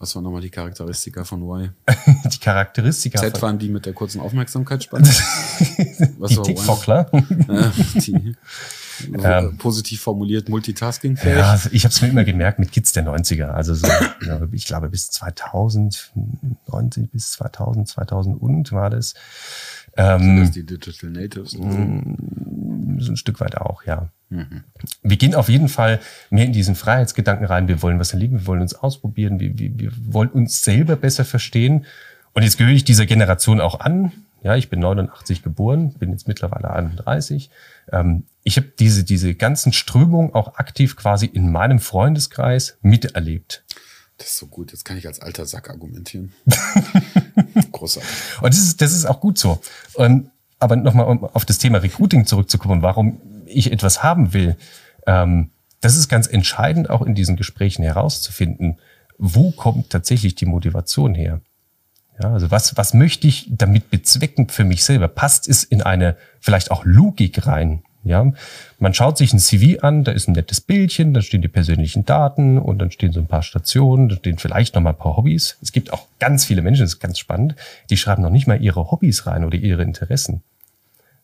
[0.00, 1.70] Was waren nochmal die Charakteristika von Y?
[2.32, 3.18] die Charakteristika.
[3.18, 5.08] Z waren die mit der kurzen Aufmerksamkeitsspanne.
[6.18, 7.10] Was die TikTokler.
[7.48, 8.36] Ja, die.
[9.22, 11.38] Ähm, positiv formuliert, multitaskingfähig.
[11.38, 13.46] Ja, also ich habe es mir immer gemerkt mit Kids der 90er.
[13.46, 13.88] Also so,
[14.52, 16.12] ich glaube bis 2000,
[16.70, 19.14] 90 bis 2000, 2000 und war das.
[19.96, 21.56] Ähm, Sind das die Digital Natives?
[21.58, 24.08] Mm, so ein Stück weit auch, ja.
[24.30, 24.64] Mhm.
[25.02, 27.68] Wir gehen auf jeden Fall mehr in diesen Freiheitsgedanken rein.
[27.68, 31.24] Wir wollen was erleben, wir wollen uns ausprobieren, wir, wir, wir wollen uns selber besser
[31.24, 31.86] verstehen.
[32.34, 34.12] Und jetzt gehöre ich dieser Generation auch an.
[34.42, 37.50] Ja, ich bin 89 geboren, bin jetzt mittlerweile 31.
[37.92, 43.64] Ähm, ich habe diese, diese ganzen Strömungen auch aktiv quasi in meinem Freundeskreis miterlebt.
[44.16, 44.72] Das ist so gut.
[44.72, 46.32] Jetzt kann ich als alter Sack argumentieren.
[47.72, 48.10] Großartig.
[48.40, 49.60] Und das ist, das ist auch gut so.
[49.94, 54.56] Und, aber nochmal, um auf das Thema Recruiting zurückzukommen, warum ich etwas haben will.
[55.06, 58.78] Ähm, das ist ganz entscheidend, auch in diesen Gesprächen herauszufinden,
[59.18, 61.40] wo kommt tatsächlich die Motivation her?
[62.20, 65.08] Ja, also was, was möchte ich damit bezwecken für mich selber?
[65.08, 67.82] Passt es in eine vielleicht auch Logik rein?
[68.04, 68.32] Ja,
[68.78, 72.06] man schaut sich ein CV an, da ist ein nettes Bildchen, da stehen die persönlichen
[72.06, 75.16] Daten und dann stehen so ein paar Stationen, da stehen vielleicht noch mal ein paar
[75.16, 75.58] Hobbys.
[75.60, 77.54] Es gibt auch ganz viele Menschen, das ist ganz spannend,
[77.90, 80.42] die schreiben noch nicht mal ihre Hobbys rein oder ihre Interessen.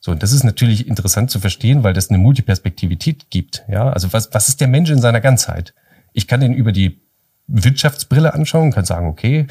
[0.00, 3.64] So, und das ist natürlich interessant zu verstehen, weil das eine Multiperspektivität gibt.
[3.68, 5.72] Ja, also was, was ist der Mensch in seiner Ganzheit?
[6.12, 7.00] Ich kann den über die
[7.46, 9.46] Wirtschaftsbrille anschauen, kann sagen, okay,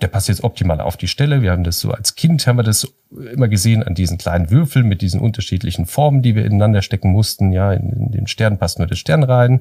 [0.00, 1.42] der passt jetzt optimal auf die Stelle.
[1.42, 4.86] Wir haben das so als Kind, haben wir das immer gesehen an diesen kleinen Würfeln
[4.88, 7.52] mit diesen unterschiedlichen Formen, die wir ineinander stecken mussten.
[7.52, 9.60] Ja, in, in den Stern passt nur der Stern rein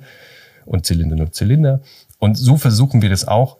[0.66, 1.82] und Zylinder nur Zylinder.
[2.20, 3.58] Und so versuchen wir das auch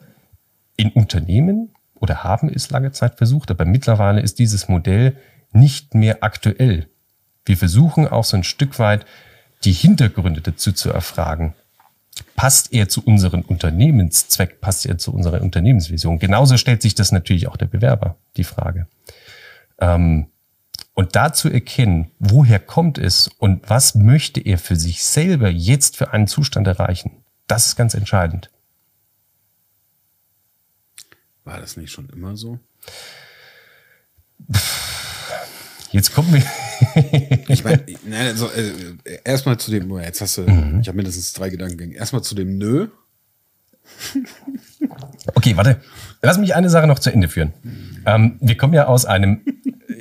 [0.76, 5.16] in Unternehmen oder haben es lange Zeit versucht, aber mittlerweile ist dieses Modell
[5.52, 6.88] nicht mehr aktuell.
[7.44, 9.04] Wir versuchen auch so ein Stück weit
[9.64, 11.54] die Hintergründe dazu zu erfragen
[12.36, 16.18] passt er zu unserem Unternehmenszweck, passt er zu unserer Unternehmensvision?
[16.18, 18.86] Genauso stellt sich das natürlich auch der Bewerber, die Frage.
[19.78, 20.26] Ähm,
[20.94, 25.96] und da zu erkennen, woher kommt es und was möchte er für sich selber jetzt
[25.96, 27.10] für einen Zustand erreichen,
[27.48, 28.50] das ist ganz entscheidend.
[31.42, 32.58] War das nicht schon immer so?
[35.94, 36.42] Jetzt kommen wir.
[37.48, 37.84] ich meine,
[38.26, 40.80] also, äh, erstmal zu dem, jetzt hast du, mhm.
[40.80, 41.92] ich habe mindestens drei Gedanken.
[41.92, 42.88] Erstmal zu dem Nö.
[45.36, 45.80] okay, warte.
[46.20, 47.52] Lass mich eine Sache noch zu Ende führen.
[48.06, 49.42] Ähm, wir kommen ja aus einem,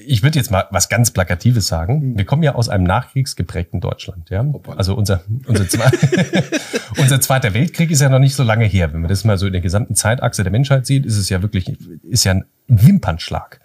[0.04, 2.18] ich würde jetzt mal was ganz Plakatives sagen.
[2.18, 4.32] Wir kommen ja aus einem nachkriegsgeprägten Deutschland.
[4.32, 4.44] Ja?
[4.76, 5.92] Also unser, unser, Zwe
[6.98, 8.94] unser Zweiter Weltkrieg ist ja noch nicht so lange her.
[8.94, 11.44] Wenn man das mal so in der gesamten Zeitachse der Menschheit sieht, ist es ja
[11.44, 13.60] wirklich, ist ja ein Wimpernschlag.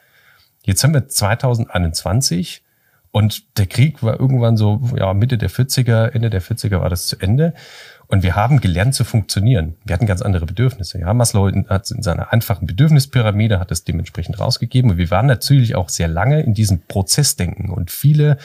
[0.68, 2.62] Jetzt haben wir 2021
[3.10, 7.06] und der Krieg war irgendwann so, ja, Mitte der 40er, Ende der 40er war das
[7.06, 7.54] zu Ende.
[8.06, 9.76] Und wir haben gelernt zu funktionieren.
[9.86, 10.98] Wir hatten ganz andere Bedürfnisse.
[10.98, 14.90] Ja, Maslow hat in seiner einfachen Bedürfnispyramide hat das dementsprechend rausgegeben.
[14.90, 17.70] Und wir waren natürlich auch sehr lange in diesem Prozessdenken.
[17.70, 18.36] Und viele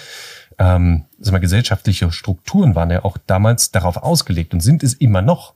[0.60, 5.22] ähm, sagen wir, gesellschaftliche Strukturen waren ja auch damals darauf ausgelegt und sind es immer
[5.22, 5.56] noch.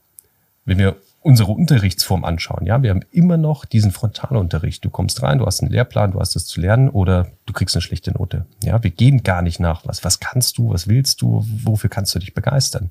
[0.66, 0.96] Wenn wir
[1.28, 2.64] unsere Unterrichtsform anschauen.
[2.64, 4.82] Ja, wir haben immer noch diesen Frontalunterricht.
[4.82, 7.76] Du kommst rein, du hast einen Lehrplan, du hast es zu lernen oder du kriegst
[7.76, 8.46] eine schlechte Note.
[8.64, 10.02] Ja, wir gehen gar nicht nach was.
[10.04, 10.70] Was kannst du?
[10.70, 11.44] Was willst du?
[11.64, 12.90] Wofür kannst du dich begeistern?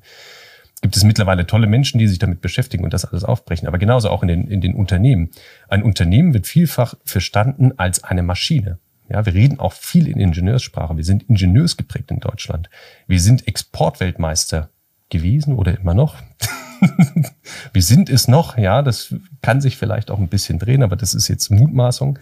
[0.80, 3.66] Gibt es mittlerweile tolle Menschen, die sich damit beschäftigen und das alles aufbrechen.
[3.66, 5.30] Aber genauso auch in den, in den Unternehmen.
[5.68, 8.78] Ein Unternehmen wird vielfach verstanden als eine Maschine.
[9.08, 10.96] Ja, wir reden auch viel in Ingenieurssprache.
[10.96, 12.70] Wir sind ingenieursgeprägt in Deutschland.
[13.08, 14.70] Wir sind Exportweltmeister
[15.10, 16.14] gewesen oder immer noch.
[17.72, 21.14] wir sind es noch, ja, das kann sich vielleicht auch ein bisschen drehen, aber das
[21.14, 22.18] ist jetzt Mutmaßung.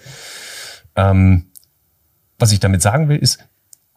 [0.96, 1.46] Ähm,
[2.38, 3.44] was ich damit sagen will, ist,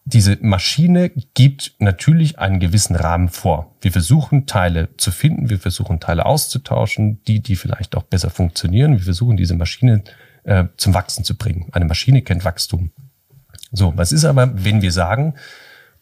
[0.05, 3.75] diese Maschine gibt natürlich einen gewissen Rahmen vor.
[3.81, 8.93] Wir versuchen Teile zu finden, wir versuchen Teile auszutauschen, die, die vielleicht auch besser funktionieren.
[8.93, 10.03] Wir versuchen diese Maschine
[10.45, 11.67] äh, zum Wachsen zu bringen.
[11.73, 12.91] Eine Maschine kennt Wachstum.
[13.71, 15.35] So, was ist aber, wenn wir sagen,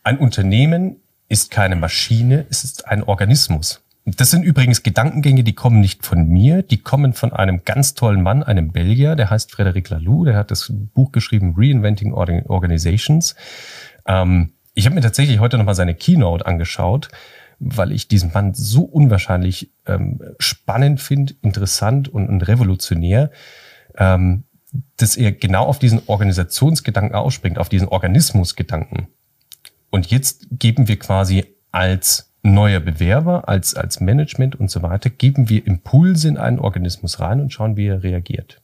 [0.04, 3.82] ein Unternehmen ist keine Maschine, es ist ein Organismus.
[4.16, 8.24] Das sind übrigens Gedankengänge, die kommen nicht von mir, die kommen von einem ganz tollen
[8.24, 13.36] Mann, einem Belgier, der heißt Frederic Laloux, der hat das Buch geschrieben Reinventing Organizations.
[14.08, 17.10] Ähm, ich habe mir tatsächlich heute nochmal seine Keynote angeschaut,
[17.60, 23.30] weil ich diesen Mann so unwahrscheinlich ähm, spannend finde, interessant und, und revolutionär,
[23.98, 24.46] ähm,
[24.96, 29.08] dass er genau auf diesen Organisationsgedanken ausspringt, auf diesen Organismusgedanken.
[29.90, 35.50] Und jetzt geben wir quasi als neuer Bewerber, als, als Management und so weiter, geben
[35.50, 38.62] wir Impulse in einen Organismus rein und schauen, wie er reagiert.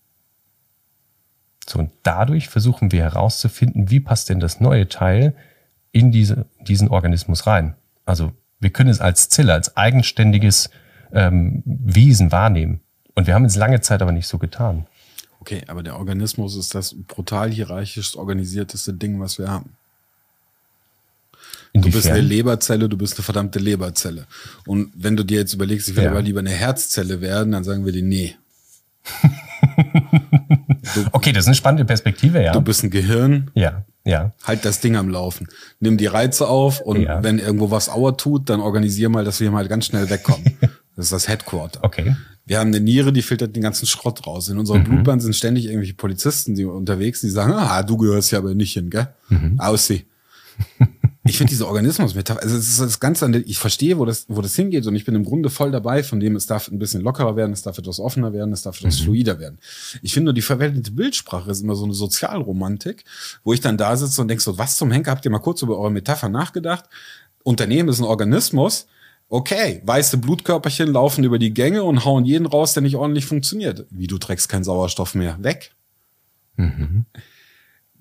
[1.68, 5.34] So, und dadurch versuchen wir herauszufinden, wie passt denn das neue Teil
[5.92, 7.76] in diese, diesen Organismus rein.
[8.06, 10.70] Also wir können es als Zelle, als eigenständiges
[11.14, 12.82] ähm, Wesen wahrnehmen.
[13.16, 14.88] Und wir haben es lange Zeit aber nicht so getan.
[15.40, 19.76] Okay, aber der Organismus ist das brutal hierarchisch organisierteste Ding, was wir haben.
[21.74, 21.92] Inwiefern?
[21.92, 24.28] Du bist eine Leberzelle, du bist eine verdammte Leberzelle.
[24.68, 26.12] Und wenn du dir jetzt überlegst, ich will ja.
[26.12, 28.36] aber lieber eine Herzzelle werden, dann sagen wir dir, nee.
[30.96, 32.54] du, okay, das ist eine spannende Perspektive, ja.
[32.54, 33.50] Du bist ein Gehirn.
[33.56, 33.86] Ja.
[34.06, 34.34] Ja.
[34.44, 35.48] Halt das Ding am Laufen.
[35.80, 37.24] Nimm die Reize auf und Ja.
[37.24, 40.58] wenn irgendwo was Auer tut, dann organisier mal, dass wir mal ganz schnell wegkommen.
[40.96, 41.84] das ist das Headquarter.
[41.84, 42.16] Okay.
[42.46, 44.50] Wir haben eine Niere, die filtert den ganzen Schrott raus.
[44.50, 48.40] In unserer Blutbahn sind ständig irgendwelche Polizisten, die unterwegs, die sagen, ah, du gehörst ja
[48.40, 49.08] aber nicht hin, gell?
[49.58, 50.06] Aussie.
[51.26, 54.56] Ich finde diese Organismusmetapher, also es ist das Ganze, ich verstehe, wo das, wo das
[54.56, 57.38] hingeht und ich bin im Grunde voll dabei, von dem es darf ein bisschen lockerer
[57.38, 59.58] werden, es darf etwas offener werden, es darf etwas fluider werden.
[60.02, 63.06] Ich finde nur, die verwendete Bildsprache ist immer so eine Sozialromantik,
[63.46, 65.62] wo ich dann da sitze und denke so, was zum Henker, habt ihr mal kurz
[65.62, 66.86] über eure Metapher nachgedacht?
[67.44, 68.88] Unternehmen ist ein Organismus,
[69.30, 73.86] okay, weiße Blutkörperchen laufen über die Gänge und hauen jeden raus, der nicht ordentlich funktioniert.
[73.90, 75.42] Wie, du trägst keinen Sauerstoff mehr?
[75.42, 75.72] Weg.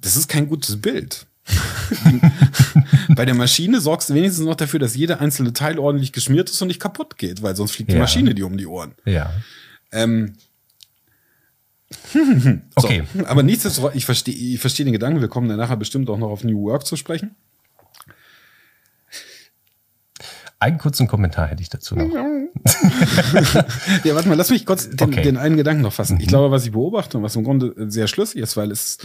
[0.01, 1.27] Das ist kein gutes Bild.
[3.17, 6.61] Bei der Maschine sorgst du wenigstens noch dafür, dass jeder einzelne Teil ordentlich geschmiert ist
[6.63, 8.01] und nicht kaputt geht, weil sonst fliegt die Ja.
[8.01, 8.95] Maschine dir um die Ohren.
[9.05, 9.33] Ja.
[9.91, 10.35] Ähm,
[12.75, 13.03] Okay.
[13.15, 13.27] so.
[13.27, 16.31] Aber nichtsdestotrotz, ich verstehe ich verstehe den Gedanken, wir kommen dann nachher bestimmt auch noch
[16.31, 17.35] auf New Work zu sprechen.
[20.59, 22.15] Einen kurzen Kommentar hätte ich dazu noch.
[22.15, 22.25] Ja,
[24.15, 25.23] warte mal, lass mich kurz den, Okay.
[25.23, 26.21] den einen Gedanken noch fassen.
[26.21, 28.99] Ich glaube, was ich beobachte und was im Grunde sehr schlüssig ist, weil es,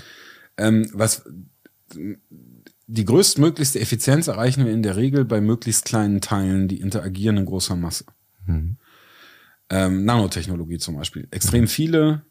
[0.57, 1.23] ähm, was
[2.87, 7.45] die größtmöglichste Effizienz erreichen wir in der Regel bei möglichst kleinen Teilen, die interagieren in
[7.45, 8.05] großer Masse.
[9.69, 11.27] Ähm, Nanotechnologie zum Beispiel.
[11.31, 12.21] Extrem viele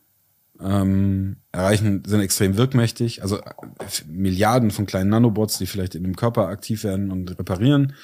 [0.61, 3.23] ähm, erreichen, sind extrem wirkmächtig.
[3.23, 3.45] Also äh,
[4.07, 7.95] Milliarden von kleinen Nanobots, die vielleicht in dem Körper aktiv werden und reparieren,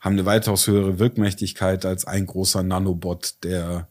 [0.00, 3.88] haben eine weitaus höhere Wirkmächtigkeit als ein großer Nanobot, der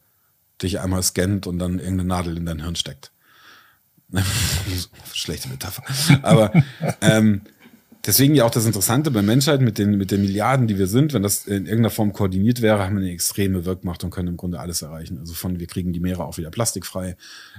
[0.60, 3.12] dich einmal scannt und dann irgendeine Nadel in dein Hirn steckt.
[5.12, 5.82] Schlechte Metapher.
[6.22, 6.52] Aber
[7.00, 7.42] ähm,
[8.10, 11.12] deswegen ja auch das Interessante bei Menschheit mit den, mit den Milliarden, die wir sind,
[11.12, 14.36] wenn das in irgendeiner Form koordiniert wäre, haben wir eine extreme Wirkmacht und können im
[14.36, 15.18] Grunde alles erreichen.
[15.18, 17.16] Also von, wir kriegen die Meere auch wieder plastikfrei,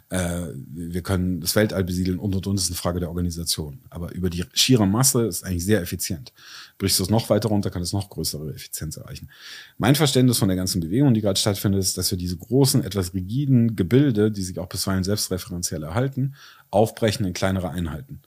[0.09, 3.79] äh, wir können das Weltall besiedeln und und und ist eine Frage der Organisation.
[3.89, 6.33] Aber über die schiere Masse ist eigentlich sehr effizient.
[6.77, 9.29] Brichst du es noch weiter runter, kann es noch größere Effizienz erreichen.
[9.77, 13.13] Mein Verständnis von der ganzen Bewegung, die gerade stattfindet, ist, dass wir diese großen, etwas
[13.13, 16.35] rigiden Gebilde, die sich auch bisweilen selbstreferenziell erhalten,
[16.71, 18.19] aufbrechen in kleinere Einheiten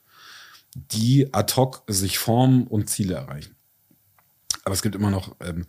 [0.74, 3.54] die ad hoc sich formen und Ziele erreichen.
[4.64, 5.66] Aber es gibt immer noch, ähm,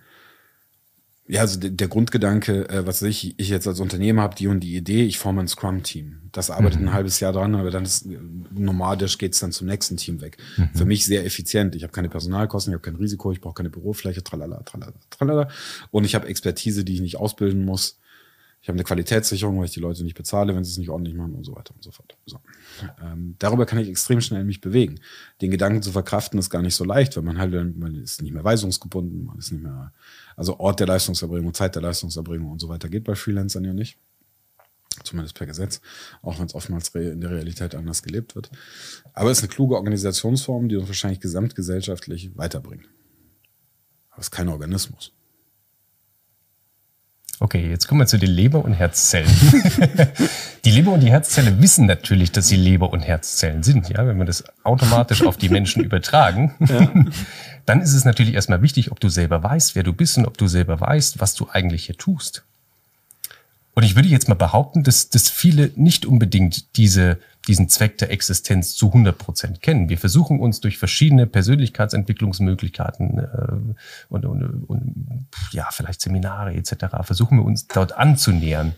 [1.27, 4.59] ja, also der, der Grundgedanke, äh, was ich, ich jetzt als Unternehmer habe, die und
[4.59, 6.29] die Idee, ich forme ein Scrum-Team.
[6.31, 8.19] Das arbeitet ein halbes Jahr dran, aber dann ist äh,
[8.51, 10.37] nomadisch geht's dann zum nächsten Team weg.
[10.75, 11.75] Für mich sehr effizient.
[11.75, 15.49] Ich habe keine Personalkosten, ich habe kein Risiko, ich brauche keine Bürofläche, tralala, tralala, tralala.
[15.91, 17.99] Und ich habe Expertise, die ich nicht ausbilden muss.
[18.65, 21.13] Ich habe eine Qualitätssicherung, weil ich die Leute nicht bezahle, wenn sie es nicht ordentlich
[21.13, 22.17] machen und so weiter und so fort.
[22.25, 22.39] So.
[22.99, 24.99] Ähm, darüber kann ich extrem schnell mich bewegen.
[25.39, 28.33] Den Gedanken zu verkraften ist gar nicht so leicht, weil man halt, man ist nicht
[28.33, 29.93] mehr weisungsgebunden, man ist nicht mehr,
[30.35, 33.99] also Ort der Leistungserbringung, Zeit der Leistungserbringung und so weiter geht bei Freelancern ja nicht.
[35.03, 35.79] Zumindest per Gesetz,
[36.23, 38.49] auch wenn es oftmals in der Realität anders gelebt wird.
[39.13, 42.89] Aber es ist eine kluge Organisationsform, die uns wahrscheinlich gesamtgesellschaftlich weiterbringt.
[44.09, 45.13] Aber es ist kein Organismus.
[47.39, 49.29] Okay, jetzt kommen wir zu den Leber- und Herzzellen.
[50.65, 53.89] die Leber und die Herzzelle wissen natürlich, dass sie Leber- und Herzzellen sind.
[53.89, 56.55] Ja, wenn wir das automatisch auf die Menschen übertragen,
[57.65, 60.37] dann ist es natürlich erstmal wichtig, ob du selber weißt, wer du bist und ob
[60.37, 62.43] du selber weißt, was du eigentlich hier tust.
[63.73, 68.11] Und ich würde jetzt mal behaupten, dass, dass viele nicht unbedingt diese, diesen Zweck der
[68.11, 69.89] Existenz zu 100 Prozent kennen.
[69.89, 73.73] Wir versuchen uns durch verschiedene Persönlichkeitsentwicklungsmöglichkeiten äh,
[74.09, 76.75] und, und, und ja, vielleicht Seminare etc.
[77.03, 78.73] versuchen wir uns dort anzunähern.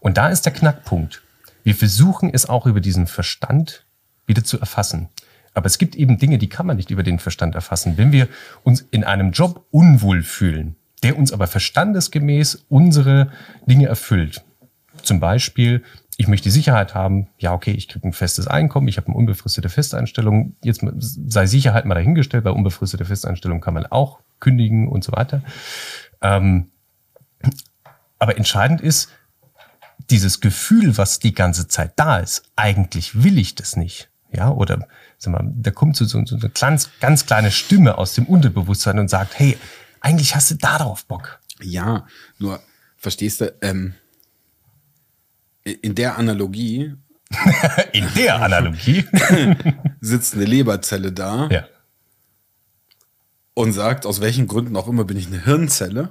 [0.00, 1.22] Und da ist der Knackpunkt.
[1.62, 3.84] Wir versuchen es auch über diesen Verstand
[4.26, 5.08] wieder zu erfassen.
[5.52, 7.98] Aber es gibt eben Dinge, die kann man nicht über den Verstand erfassen.
[7.98, 8.28] Wenn wir
[8.62, 13.30] uns in einem Job unwohl fühlen, der uns aber verstandesgemäß unsere
[13.66, 14.44] Dinge erfüllt.
[15.02, 15.82] Zum Beispiel,
[16.20, 19.16] ich möchte die Sicherheit haben, ja, okay, ich kriege ein festes Einkommen, ich habe eine
[19.16, 25.02] unbefristete Festeinstellung, jetzt sei Sicherheit mal dahingestellt, bei unbefristete Festeinstellung kann man auch kündigen und
[25.02, 25.42] so weiter.
[26.20, 26.72] Ähm,
[28.18, 29.08] aber entscheidend ist,
[30.10, 34.10] dieses Gefühl, was die ganze Zeit da ist, eigentlich will ich das nicht.
[34.30, 38.12] Ja, oder sag mal, da kommt so, so, so eine ganz, ganz kleine Stimme aus
[38.12, 39.56] dem Unterbewusstsein und sagt, hey,
[40.02, 41.40] eigentlich hast du darauf Bock.
[41.62, 42.06] Ja,
[42.38, 42.60] nur
[42.98, 43.94] verstehst du, ähm,
[45.72, 46.94] in der Analogie
[47.92, 49.04] In der Analogie.
[50.00, 51.68] sitzt eine Leberzelle da ja.
[53.54, 56.10] und sagt, aus welchen Gründen auch immer bin ich eine Hirnzelle,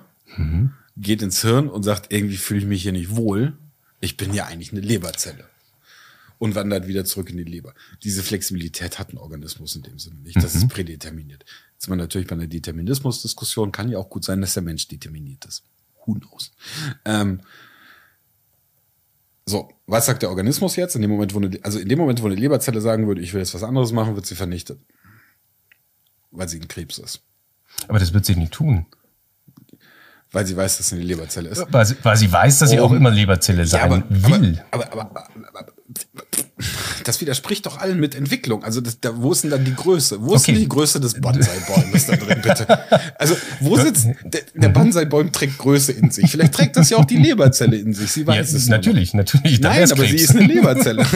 [0.95, 3.57] geht ins Hirn und sagt, irgendwie fühle ich mich hier nicht wohl.
[3.99, 5.45] Ich bin ja eigentlich eine Leberzelle.
[6.37, 7.73] Und wandert wieder zurück in die Leber.
[8.01, 10.37] Diese Flexibilität hat ein Organismus in dem Sinne nicht.
[10.37, 11.43] Das ist prädeterminiert.
[11.73, 14.87] Jetzt ist man natürlich bei einer Determinismus-Diskussion, kann ja auch gut sein, dass der Mensch
[14.87, 15.63] determiniert ist.
[16.05, 16.53] Who knows?
[17.03, 17.41] Ähm,
[19.49, 20.95] so, was sagt der Organismus jetzt?
[20.95, 23.33] In dem Moment, wo eine, also in dem Moment, wo eine Leberzelle sagen würde, ich
[23.33, 24.79] will jetzt was anderes machen, wird sie vernichtet.
[26.31, 27.21] weil sie ein Krebs ist.
[27.87, 28.85] Aber das wird sie nicht tun.
[30.31, 31.65] Weil sie weiß, dass sie eine Leberzelle ist.
[31.71, 34.63] Weil sie, weil sie weiß, dass sie auch immer Leberzelle sein aber, will.
[34.69, 35.73] Aber, aber, aber,
[37.05, 38.63] das widerspricht doch allen mit Entwicklung.
[38.63, 40.21] Also das, da, wo ist denn dann die Größe?
[40.21, 40.51] Wo ist Okay.
[40.53, 42.79] denn die Größe des Bonsai-Bäumes da drin, bitte?
[43.17, 46.29] Also wo sitzt, der, der Bonsai-Baum trägt Größe in sich.
[46.29, 48.11] Vielleicht trägt das ja auch die Leberzelle in sich.
[48.11, 48.85] Sie Ja, weiß es nur noch.
[48.85, 49.59] natürlich, natürlich.
[49.61, 50.23] Nein, aber sie Krebs.
[50.23, 51.05] ist eine Leberzelle.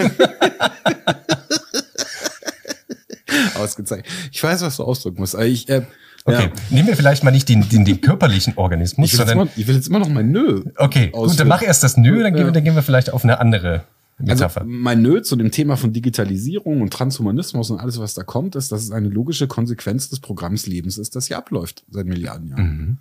[3.56, 4.08] Ausgezeichnet.
[4.32, 5.36] Ich weiß, was du ausdrücken musst.
[5.36, 5.82] Ich, äh,
[6.26, 6.52] Okay, ja.
[6.70, 9.58] nehmen wir vielleicht mal nicht den, den, den körperlichen Organismus, ich, will jetzt sondern immer,
[9.58, 10.64] ich will jetzt immer noch mein Nö.
[10.78, 11.38] okay, gut, ausführen.
[11.39, 12.48] dann mach erst das Nö, dann, gehen, Ja.
[12.48, 13.84] wir, dann gehen wir vielleicht auf eine andere
[14.28, 18.55] Also mein Nö zu dem Thema von Digitalisierung und Transhumanismus und alles, was da kommt,
[18.55, 22.49] ist, dass es eine logische Konsequenz des Programms Lebens ist, das hier abläuft seit Milliarden
[22.49, 22.64] Jahren.
[22.64, 22.97] Mhm.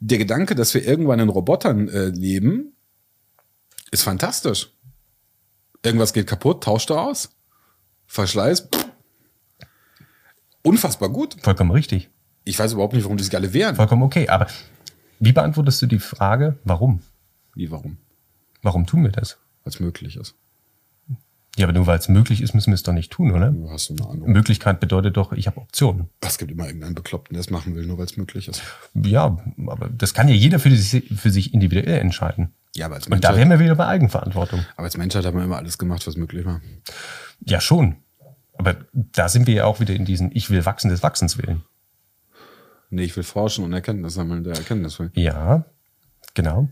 [0.00, 2.72] Der Gedanke, dass wir irgendwann in Robotern äh, leben,
[3.90, 4.72] ist fantastisch.
[5.84, 7.30] Irgendwas geht kaputt, tauscht er aus.
[8.06, 8.68] Verschleiß.
[8.72, 8.88] pff.
[10.62, 11.36] Unfassbar gut.
[11.42, 12.10] Vollkommen richtig.
[12.44, 13.76] Ich weiß überhaupt nicht, warum die sich alle wehren.
[13.76, 14.28] Vollkommen okay.
[14.28, 14.48] Aber
[15.20, 17.00] wie beantwortest du die Frage, warum?
[17.54, 17.98] Wie, warum?
[18.62, 19.38] Warum tun wir das?
[19.68, 20.34] Es möglich ist.
[21.56, 23.50] Ja, aber nur weil es möglich ist, müssen wir es doch nicht tun, oder?
[23.50, 24.30] Du hast du eine Ahnung.
[24.30, 26.08] Möglichkeit bedeutet doch, ich habe Optionen.
[26.20, 28.62] Es gibt immer irgendeinen Bekloppten, der es machen will, nur weil es möglich ist.
[28.94, 32.54] Ja, aber das kann ja jeder für sich, für sich individuell entscheiden.
[32.76, 34.64] Ja, aber als Und da Menschheit, wären wir wieder bei Eigenverantwortung.
[34.76, 36.60] aber als Menschheit haben wir immer alles gemacht, was möglich war.
[37.44, 37.96] Ja, schon.
[38.54, 41.62] Aber da sind wir ja auch wieder in diesen Ich will wachsen des Wachsens willen.
[42.90, 45.10] Nee, ich will forschen und Erkenntnis sammeln, der Erkenntnis will.
[45.14, 45.64] Ja,
[46.34, 46.68] genau.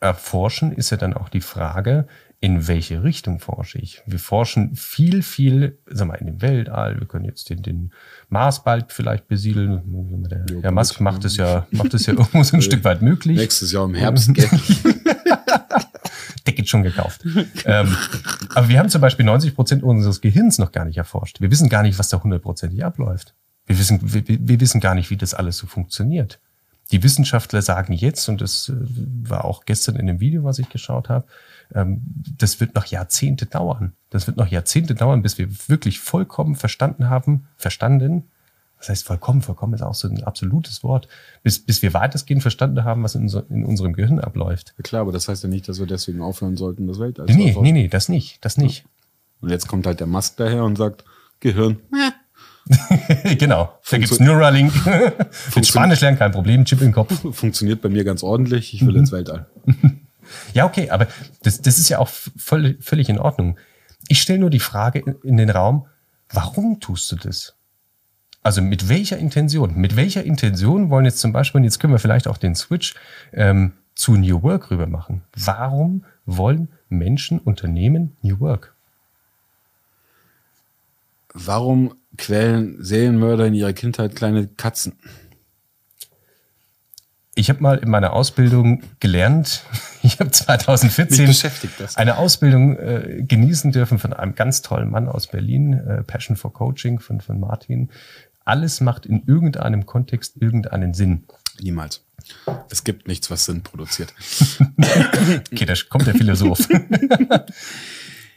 [0.00, 2.08] Erforschen ist ja dann auch die Frage,
[2.42, 4.02] in welche Richtung forsche ich?
[4.04, 6.98] Wir forschen viel, viel, sag mal, in dem Weltall.
[6.98, 7.92] Wir können jetzt den, den
[8.30, 10.24] Mars bald vielleicht besiedeln.
[10.28, 10.74] Der Jo, Herr gut.
[10.74, 13.36] Musk macht es ja, macht es ja irgendwo so ein Stück weit möglich.
[13.36, 14.48] Nächstes Jahr im Herbst, gell?
[16.44, 17.24] Ticket schon gekauft.
[17.64, 17.96] ähm,
[18.56, 21.40] aber wir haben zum Beispiel 90 Prozent unseres Gehirns noch gar nicht erforscht.
[21.40, 23.34] Wir wissen gar nicht, was da hundertprozentig abläuft.
[23.66, 26.40] Wir wissen, wir, wir wissen gar nicht, wie das alles so funktioniert.
[26.90, 28.72] Die Wissenschaftler sagen jetzt, und das äh,
[29.22, 31.26] war auch gestern in dem Video, was ich geschaut habe,
[32.38, 33.92] das wird noch Jahrzehnte dauern.
[34.10, 38.24] Das wird noch Jahrzehnte dauern, bis wir wirklich vollkommen verstanden haben, verstanden,
[38.78, 41.06] das heißt vollkommen, vollkommen ist auch so ein absolutes Wort,
[41.44, 44.74] bis, bis wir weitestgehend verstanden haben, was in, unser, in unserem Gehirn abläuft.
[44.76, 47.32] Ja, Klar, aber das heißt ja nicht, dass wir deswegen aufhören sollten, das Weltall zu
[47.34, 47.62] Nee, erforschen.
[47.74, 48.84] nee, nee, das nicht, das nicht.
[49.40, 51.04] Und jetzt kommt halt der Musk daher und sagt,
[51.40, 51.78] Gehirn.
[53.38, 53.72] genau.
[53.90, 54.72] Da gibt's Funktio- Neuralink.
[55.56, 57.12] Mit Spanisch lernen kein Problem, Chip im Kopf.
[57.36, 58.74] Funktioniert bei mir ganz ordentlich.
[58.74, 59.46] Ich will ins Weltall.
[60.54, 61.08] Ja, okay, aber
[61.42, 63.58] das, das ist ja auch voll, völlig in Ordnung.
[64.08, 65.86] Ich stelle nur die Frage in, den Raum,
[66.30, 67.54] warum tust du das?
[68.42, 69.74] Also mit welcher Intention?
[69.76, 72.94] Mit welcher Intention wollen jetzt zum Beispiel, und jetzt können wir vielleicht auch den Switch
[73.32, 75.22] ähm, zu New Work rüber machen.
[75.36, 78.74] Warum wollen Menschen, Unternehmen New Work?
[81.34, 84.94] Warum quälen Serienmörder in ihrer Kindheit kleine Katzen?
[87.34, 89.64] Ich habe mal in meiner Ausbildung gelernt,
[90.02, 91.96] ich habe 2014 Mich beschäftigt das.
[91.96, 96.52] eine Ausbildung äh, genießen dürfen von einem ganz tollen Mann aus Berlin, äh, Passion for
[96.52, 97.90] Coaching von, von Martin.
[98.44, 101.24] Alles macht in irgendeinem Kontext irgendeinen Sinn.
[101.60, 102.04] Niemals.
[102.70, 104.14] Es gibt nichts, was Sinn produziert.
[105.52, 106.66] Okay, da kommt der Philosoph.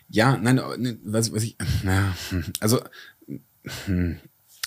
[0.10, 2.80] Ja, nein, aber, ne, was, was ich, naja, hm, also,
[3.86, 4.20] hm,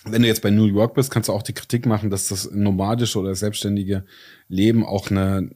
[0.04, 2.50] wenn du jetzt bei New York bist, kannst du auch die Kritik machen, dass das
[2.50, 4.04] nomadische oder selbstständige
[4.48, 5.50] Leben auch eine,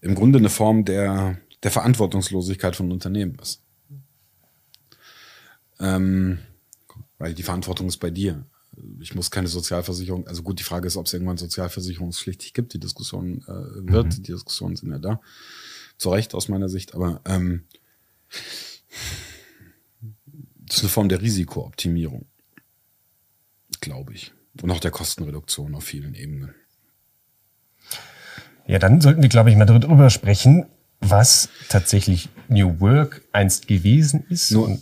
[0.00, 3.62] im Grunde eine Form der, der Verantwortungslosigkeit von Unternehmen ist.
[5.80, 6.38] Ähm,
[7.18, 8.44] weil die Verantwortung ist bei dir.
[9.00, 12.74] Ich muss keine Sozialversicherung, also gut, die Frage ist, ob es irgendwann sozialversicherungspflichtig gibt.
[12.74, 15.20] Die Diskussion äh, wird, die Diskussionen sind ja da.
[15.96, 17.64] Zu Recht aus meiner Sicht, aber ähm,
[20.56, 22.26] das ist eine Form der Risikooptimierung,
[23.80, 24.32] glaube ich.
[24.62, 26.54] Und auch der Kostenreduktion auf vielen Ebenen.
[28.66, 30.66] ja, dann sollten wir, glaube ich, mal darüber sprechen,
[31.00, 34.50] was tatsächlich New Work einst gewesen ist.
[34.50, 34.80] Nur, Und-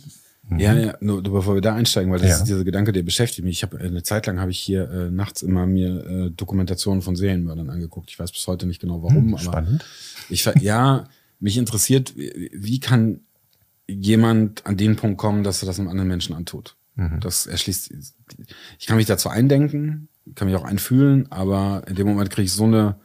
[0.57, 2.35] ja, ja, nur bevor wir da einsteigen, weil das Ja.
[2.37, 3.57] ist dieser Gedanke, der beschäftigt mich.
[3.57, 7.15] Ich habe eine Zeit lang habe ich hier äh, nachts immer mir äh, Dokumentationen von
[7.15, 8.09] Serienmördern angeguckt.
[8.09, 9.85] Ich weiß bis heute nicht genau warum, aber spannend.
[10.29, 11.07] ich ver- ja,
[11.39, 13.19] mich interessiert, wie wie kann
[13.87, 16.75] jemand an den Punkt kommen, dass er das einem anderen Menschen antut.
[17.19, 17.93] Das erschließt.
[18.79, 22.53] Ich kann mich dazu eindenken, kann mich auch einfühlen, aber in dem Moment kriege ich
[22.53, 22.97] so eine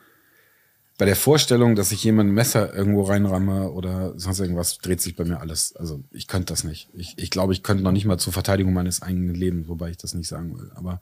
[0.98, 5.16] bei der Vorstellung, dass ich jemand ein Messer irgendwo reinramme oder sonst irgendwas, dreht sich
[5.16, 5.74] bei mir alles.
[5.74, 6.90] Also ich könnte das nicht.
[6.94, 9.96] Ich, ich glaube, ich könnte noch nicht mal zur Verteidigung meines eigenen Lebens, wobei ich
[9.96, 10.70] das nicht sagen will.
[10.74, 11.00] Aber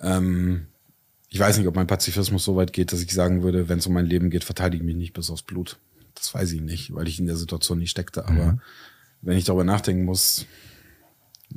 [0.00, 0.66] ähm,
[1.28, 3.86] ich weiß nicht, ob mein Pazifismus so weit geht, dass ich sagen würde, wenn es
[3.86, 5.78] um mein Leben geht, verteidige mich nicht bis aufs Blut.
[6.14, 8.26] Das weiß ich nicht, weil ich in der Situation nicht steckte.
[8.26, 8.58] Aber
[9.20, 10.46] wenn ich darüber nachdenken muss,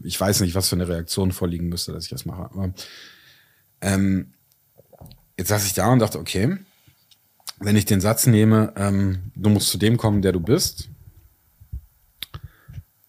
[0.04, 2.44] ich weiß nicht, was für eine Reaktion vorliegen müsste, dass ich das mache.
[2.44, 2.74] Aber
[3.82, 4.34] ähm,
[5.38, 6.58] jetzt saß ich da und dachte, okay,
[7.60, 10.90] wenn ich den Satz nehme, ähm, du musst zu dem kommen, der du bist,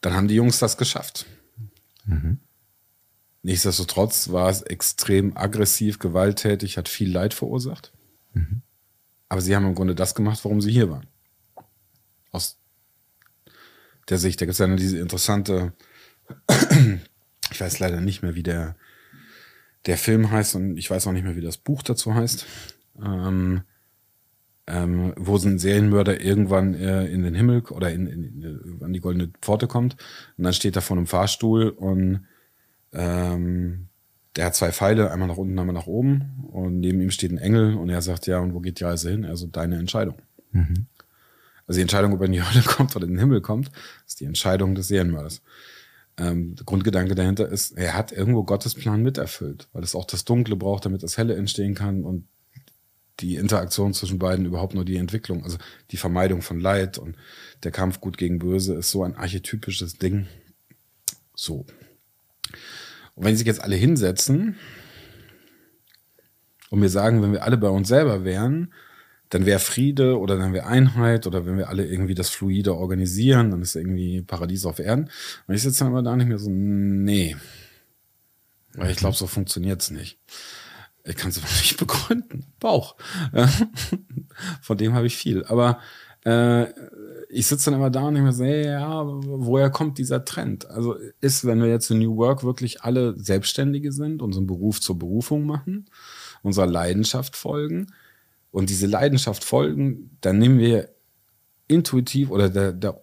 [0.00, 1.26] dann haben die Jungs das geschafft.
[2.04, 2.38] Mhm.
[3.42, 7.92] Nichtsdestotrotz war es extrem aggressiv, gewalttätig, hat viel Leid verursacht.
[8.32, 8.62] Mhm.
[9.28, 11.06] Aber sie haben im Grunde das gemacht, warum sie hier waren.
[12.32, 12.58] Aus
[14.08, 15.72] der Sicht, da gibt es ja diese interessante,
[17.50, 18.76] ich weiß leider nicht mehr, wie der,
[19.86, 22.46] der Film heißt und ich weiß auch nicht mehr, wie das Buch dazu heißt.
[23.02, 23.62] Ähm,
[24.66, 28.92] ähm, wo so ein Serienmörder irgendwann äh, in den Himmel oder in, in, in, an
[28.92, 29.96] die goldene Pforte kommt
[30.36, 32.26] und dann steht er vor einem Fahrstuhl und
[32.92, 33.88] ähm,
[34.34, 37.38] der hat zwei Pfeile, einmal nach unten, einmal nach oben und neben ihm steht ein
[37.38, 39.24] Engel und er sagt, ja, und wo geht die Reise hin?
[39.24, 40.16] Also deine Entscheidung.
[40.52, 40.86] Mhm.
[41.66, 43.70] Also die Entscheidung, ob er in die Hölle kommt oder in den Himmel kommt,
[44.06, 45.42] ist die Entscheidung des Serienmörders.
[46.18, 50.24] Ähm, der Grundgedanke dahinter ist, er hat irgendwo Gottes Plan miterfüllt, weil es auch das
[50.24, 52.26] Dunkle braucht, damit das Helle entstehen kann und
[53.20, 55.58] die Interaktion zwischen beiden überhaupt nur die Entwicklung, also
[55.90, 57.16] die Vermeidung von Leid und
[57.62, 60.26] der Kampf gut gegen böse ist so ein archetypisches Ding.
[61.34, 61.66] So.
[63.14, 64.56] Und wenn sich jetzt alle hinsetzen
[66.70, 68.72] und mir sagen, wenn wir alle bei uns selber wären,
[69.30, 73.50] dann wäre Friede oder dann wäre Einheit oder wenn wir alle irgendwie das Fluide organisieren,
[73.50, 75.10] dann ist irgendwie Paradies auf Erden.
[75.46, 77.36] Und ich sitze dann aber da nicht mehr so, nee.
[78.74, 80.18] Weil ich glaube, so funktioniert's nicht.
[81.04, 82.46] Ich kann es aber nicht begründen.
[82.60, 82.96] Bauch.
[84.60, 85.44] Von dem habe ich viel.
[85.44, 85.80] Aber
[86.24, 86.66] äh,
[87.28, 90.68] ich sitze dann immer da und ich mir so, ja, woher kommt dieser Trend?
[90.70, 94.98] Also ist, wenn wir jetzt in New Work wirklich alle Selbstständige sind, unseren Beruf zur
[94.98, 95.86] Berufung machen,
[96.42, 97.88] unserer Leidenschaft folgen
[98.56, 100.88] und diese Leidenschaft folgen, dann nehmen wir
[101.68, 102.98] intuitiv oder da, da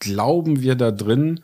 [0.00, 1.40] glauben wir da drin,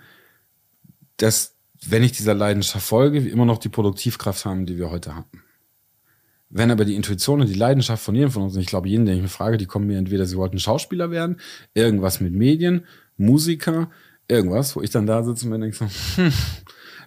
[1.16, 5.14] dass wenn ich dieser Leidenschaft folge, wir immer noch die Produktivkraft haben, die wir heute
[5.14, 5.42] haben.
[6.51, 9.07] Wenn aber die Intuition und die Leidenschaft von jedem von uns, und ich glaube, jeden,
[9.07, 11.40] den ich mir frage, die kommen mir entweder, sie wollten Schauspieler werden,
[11.72, 12.84] irgendwas mit Medien,
[13.16, 13.90] Musiker,
[14.28, 15.86] irgendwas, wo ich dann da sitze und mir denke so,
[16.16, 16.32] hm,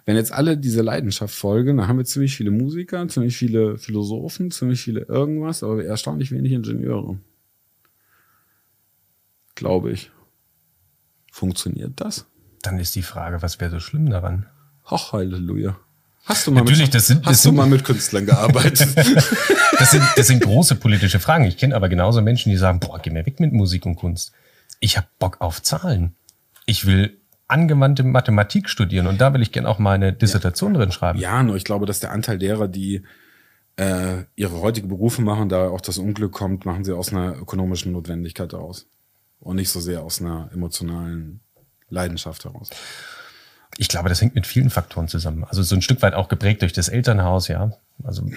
[0.04, 4.50] wenn jetzt alle diese Leidenschaft folgen, dann haben wir ziemlich viele Musiker, ziemlich viele Philosophen,
[4.50, 7.18] ziemlich viele irgendwas, aber erstaunlich wenig Ingenieure.
[9.54, 10.10] Glaube ich.
[11.32, 12.26] Funktioniert das?
[12.62, 14.46] Dann ist die Frage, was wäre so schlimm daran?
[14.84, 15.78] Ach, Halleluja.
[16.24, 18.88] Hast du mal, Natürlich, mit, das sind, hast das du sind, mal mit Künstlern gearbeitet?
[19.78, 21.44] das, sind, das sind große politische Fragen.
[21.44, 24.32] Ich kenne aber genauso Menschen, die sagen, boah, geh mir weg mit Musik und Kunst.
[24.80, 26.14] Ich habe Bock auf Zahlen.
[26.66, 30.80] Ich will angewandte Mathematik studieren und da will ich gerne auch meine Dissertation ja.
[30.80, 31.18] drin schreiben.
[31.18, 33.02] Ja, nur ich glaube, dass der Anteil derer, die
[33.76, 37.92] äh, ihre heutige Berufe machen, da auch das Unglück kommt, machen sie aus einer ökonomischen
[37.92, 38.88] Notwendigkeit heraus
[39.40, 41.40] und nicht so sehr aus einer emotionalen
[41.88, 42.70] Leidenschaft heraus.
[43.78, 45.44] Ich glaube, das hängt mit vielen Faktoren zusammen.
[45.44, 47.72] Also so ein Stück weit auch geprägt durch das Elternhaus, ja.
[48.02, 48.28] Also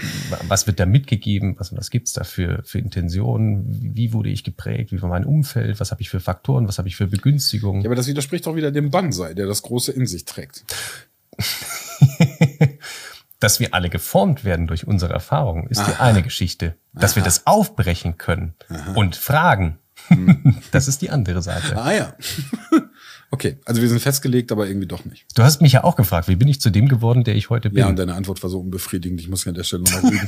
[0.47, 1.55] was wird da mitgegeben?
[1.57, 3.65] Was, was gibt's da für, für Intentionen?
[3.95, 4.91] Wie wurde ich geprägt?
[4.91, 5.79] Wie war mein Umfeld?
[5.79, 6.67] Was habe ich für Faktoren?
[6.67, 7.81] Was habe ich für Begünstigungen?
[7.81, 10.63] Ja, aber das widerspricht doch wieder dem Banzai, der das Große in sich trägt.
[13.39, 15.91] Dass wir alle geformt werden durch unsere Erfahrungen, ist Aha.
[15.91, 16.75] die eine Geschichte.
[16.93, 17.17] Dass Aha.
[17.17, 18.93] wir das aufbrechen können Aha.
[18.93, 19.77] und fragen,
[20.07, 20.57] hm.
[20.71, 21.77] das ist die andere Seite.
[21.77, 22.13] Ah ja.
[23.29, 25.25] Okay, also wir sind festgelegt, aber irgendwie doch nicht.
[25.35, 27.69] Du hast mich ja auch gefragt, wie bin ich zu dem geworden, der ich heute
[27.69, 27.79] bin?
[27.79, 29.19] Ja, und deine Antwort war so unbefriedigend.
[29.19, 30.25] Ich muss ja an der Stelle nochmal üben.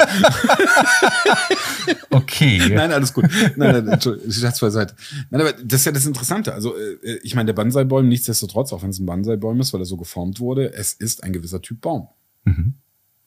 [2.12, 2.62] okay.
[2.70, 3.26] Nein, alles gut.
[3.56, 4.95] Nein, nein, Entschuldigung, Scherz beiseite.
[5.30, 6.54] Nein, aber das ist ja das Interessante.
[6.54, 9.86] Also, äh, ich meine, der Banzai-Baum, nichtsdestotrotz, auch wenn es ein Banzai-Baum ist, weil er
[9.86, 12.10] so geformt wurde, es ist ein gewisser Typ Baum.
[12.43, 12.74] Mhm.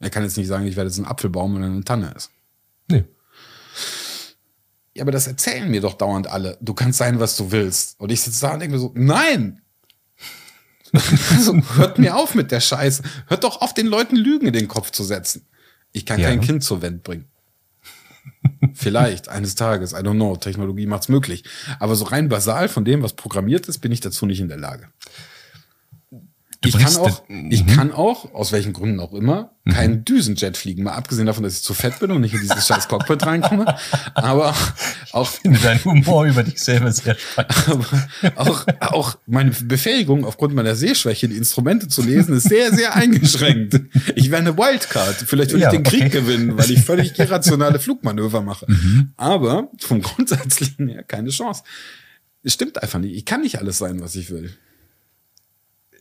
[0.00, 2.30] Er kann jetzt nicht sagen, ich werde jetzt ein Apfelbaum, wenn er eine Tanne ist.
[2.90, 3.04] Nee.
[4.94, 6.58] Ja, aber das erzählen mir doch dauernd alle.
[6.60, 7.98] Du kannst sein, was du willst.
[7.98, 9.62] Und ich sitze da und denke mir so, nein,
[11.30, 13.02] also, hört mir auf mit der Scheiße.
[13.26, 15.46] Hört doch auf, den Leuten Lügen in den Kopf zu setzen.
[15.92, 16.28] Ich kann ja.
[16.28, 17.26] kein Kind zur Welt bringen.
[18.74, 21.44] Vielleicht, eines Tages, I don't know, Technologie macht's möglich.
[21.78, 24.58] Aber so rein basal von dem, was programmiert ist, bin ich dazu nicht in der
[24.58, 24.88] Lage.
[26.62, 27.70] Du ich kann auch, ich mhm.
[27.70, 29.72] kann auch, aus welchen Gründen auch immer, mhm.
[29.72, 30.84] keinen Düsenjet fliegen.
[30.84, 33.74] Mal abgesehen davon, dass ich zu fett bin und nicht in dieses scheiß Cockpit reinkomme.
[34.14, 34.54] Aber
[35.10, 35.32] auch.
[35.32, 37.52] Ich finde deinen Humor über dich selber sehr spannend.
[37.66, 37.86] Aber
[38.36, 43.80] auch, auch meine Befähigung, aufgrund meiner Sehschwäche, die Instrumente zu lesen, ist sehr, sehr eingeschränkt.
[44.14, 45.16] Ich wäre eine Wildcard.
[45.16, 45.98] Vielleicht würde ja, ich den okay.
[45.98, 48.66] Krieg gewinnen, weil ich völlig irrationale Flugmanöver mache.
[48.68, 49.14] Mhm.
[49.16, 51.64] Aber vom Grundsätzlichen her keine Chance.
[52.44, 53.16] Es stimmt einfach nicht.
[53.16, 54.56] Ich kann nicht alles sein, was ich will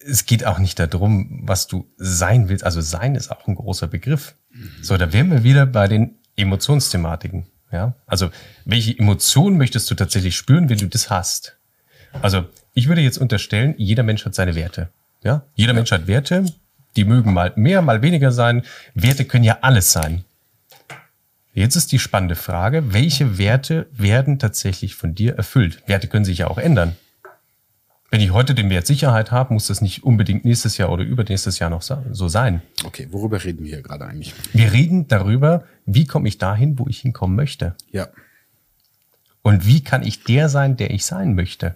[0.06, 2.64] es geht auch nicht darum, was du sein willst.
[2.64, 4.36] Also sein ist auch ein großer Begriff.
[4.82, 7.46] So, da wären wir wieder bei den Emotionsthematiken.
[7.72, 8.32] Ja, also
[8.66, 11.58] welche Emotionen möchtest du tatsächlich spüren, wenn du das hast?
[12.22, 14.90] Also ich würde jetzt unterstellen, jeder Mensch hat seine Werte.
[15.24, 16.46] Ja, jeder Mensch hat Werte,
[16.98, 18.64] die mögen mal mehr, mal weniger sein.
[18.94, 20.26] Werte können ja alles sein.
[21.54, 25.84] Jetzt ist die spannende Frage, welche Werte werden tatsächlich von dir erfüllt?
[25.86, 26.96] Werte können sich ja auch ändern.
[28.12, 31.60] Wenn ich heute den Wert Sicherheit habe, muss das nicht unbedingt nächstes Jahr oder übernächstes
[31.60, 32.62] Jahr noch so sein.
[32.84, 34.34] Okay, worüber reden wir hier gerade eigentlich?
[34.52, 37.74] Wir reden darüber, wie komme ich dahin, wo ich hinkommen möchte.
[37.90, 38.10] Ja.
[39.44, 41.76] Und wie kann ich der sein, der ich sein möchte?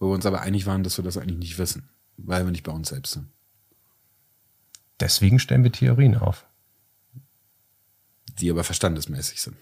[0.00, 2.64] Wo wir uns aber einig waren, dass wir das eigentlich nicht wissen, weil wir nicht
[2.64, 3.28] bei uns selbst sind.
[4.98, 6.46] Deswegen stellen wir Theorien auf.
[8.40, 9.56] Die aber verstandesmäßig sind.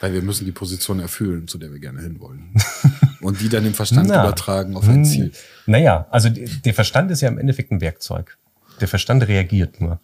[0.00, 2.54] Weil wir müssen die Position erfüllen, zu der wir gerne hinwollen.
[3.28, 5.32] Und die dann im Verstand Na, übertragen auf ein Ziel.
[5.66, 8.38] Naja, also der Verstand ist ja im Endeffekt ein Werkzeug.
[8.80, 10.00] Der Verstand reagiert nur.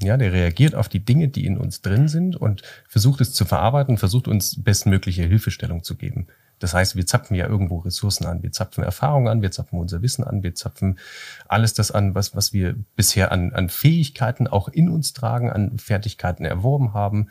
[0.00, 3.44] Ja, der reagiert auf die Dinge, die in uns drin sind und versucht es zu
[3.44, 6.26] verarbeiten, versucht uns bestmögliche Hilfestellung zu geben.
[6.58, 10.02] Das heißt, wir zapfen ja irgendwo Ressourcen an, wir zapfen Erfahrungen an, wir zapfen unser
[10.02, 10.98] Wissen an, wir zapfen
[11.46, 15.78] alles das an, was, was wir bisher an, an Fähigkeiten auch in uns tragen, an
[15.78, 17.28] Fertigkeiten erworben haben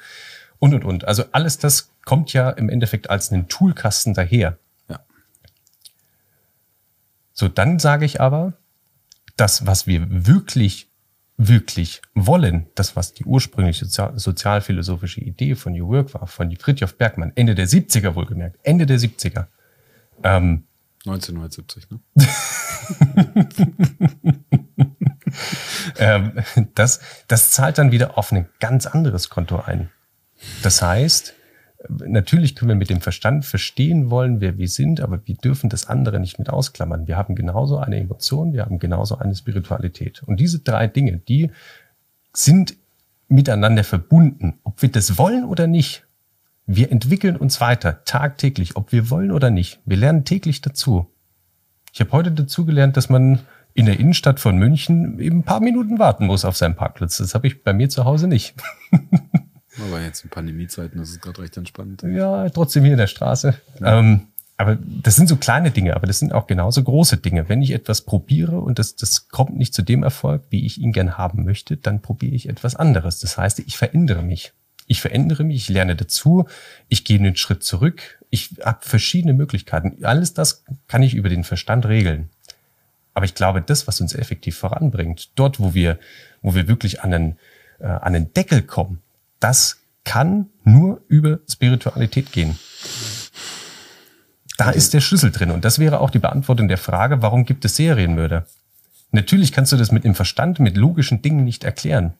[0.59, 1.05] und, und, und.
[1.05, 4.57] Also alles das kommt ja im Endeffekt als einen Toolkasten daher.
[7.35, 8.53] So, dann sage ich aber,
[9.35, 10.89] das, was wir wirklich,
[11.35, 17.33] wirklich wollen, das, was die ursprüngliche sozialphilosophische Idee von New Work war, von Fritjof Bergmann,
[17.35, 19.47] Ende der 70er wohlgemerkt, Ende der 70er.
[20.23, 20.63] Ähm,
[21.05, 21.99] 1970, ne?
[25.97, 26.31] ähm,
[26.73, 29.89] das, das zahlt dann wieder auf ein ganz anderes Konto ein.
[30.63, 31.33] Das heißt,
[31.89, 35.87] natürlich können wir mit dem Verstand verstehen wollen, wer wir sind, aber wir dürfen das
[35.87, 37.07] andere nicht mit ausklammern.
[37.07, 40.23] Wir haben genauso eine Emotion, wir haben genauso eine Spiritualität.
[40.23, 41.51] Und diese drei Dinge, die
[42.33, 42.75] sind
[43.27, 46.05] miteinander verbunden, ob wir das wollen oder nicht.
[46.67, 49.79] Wir entwickeln uns weiter, tagtäglich, ob wir wollen oder nicht.
[49.85, 51.07] Wir lernen täglich dazu.
[51.93, 53.39] Ich habe heute dazu gelernt, dass man
[53.73, 57.17] in der Innenstadt von München eben ein paar Minuten warten muss auf seinen Parkplatz.
[57.17, 58.55] Das habe ich bei mir zu Hause nicht.
[59.81, 62.03] Aber jetzt in Pandemiezeiten ist es gerade recht entspannt.
[62.03, 63.55] Ja, trotzdem hier in der Straße.
[63.79, 63.99] Ja.
[63.99, 67.49] Ähm, aber das sind so kleine Dinge, aber das sind auch genauso große Dinge.
[67.49, 70.93] Wenn ich etwas probiere und das, das kommt nicht zu dem Erfolg, wie ich ihn
[70.93, 73.19] gern haben möchte, dann probiere ich etwas anderes.
[73.19, 74.53] Das heißt, ich verändere mich.
[74.87, 76.45] Ich verändere mich, ich lerne dazu,
[76.87, 80.05] ich gehe einen Schritt zurück, ich habe verschiedene Möglichkeiten.
[80.05, 82.29] Alles das kann ich über den Verstand regeln.
[83.15, 85.97] Aber ich glaube, das, was uns effektiv voranbringt, dort, wo wir,
[86.41, 87.37] wo wir wirklich an einen,
[87.79, 89.01] äh, an einen Deckel kommen,
[89.45, 92.57] das kann nur über Spiritualität gehen.
[94.57, 95.51] Da ist der Schlüssel drin.
[95.51, 98.47] Und das wäre auch die Beantwortung der Frage, warum gibt es Serienmörder?
[99.11, 102.13] Natürlich kannst du das mit dem Verstand, mit logischen Dingen nicht erklären.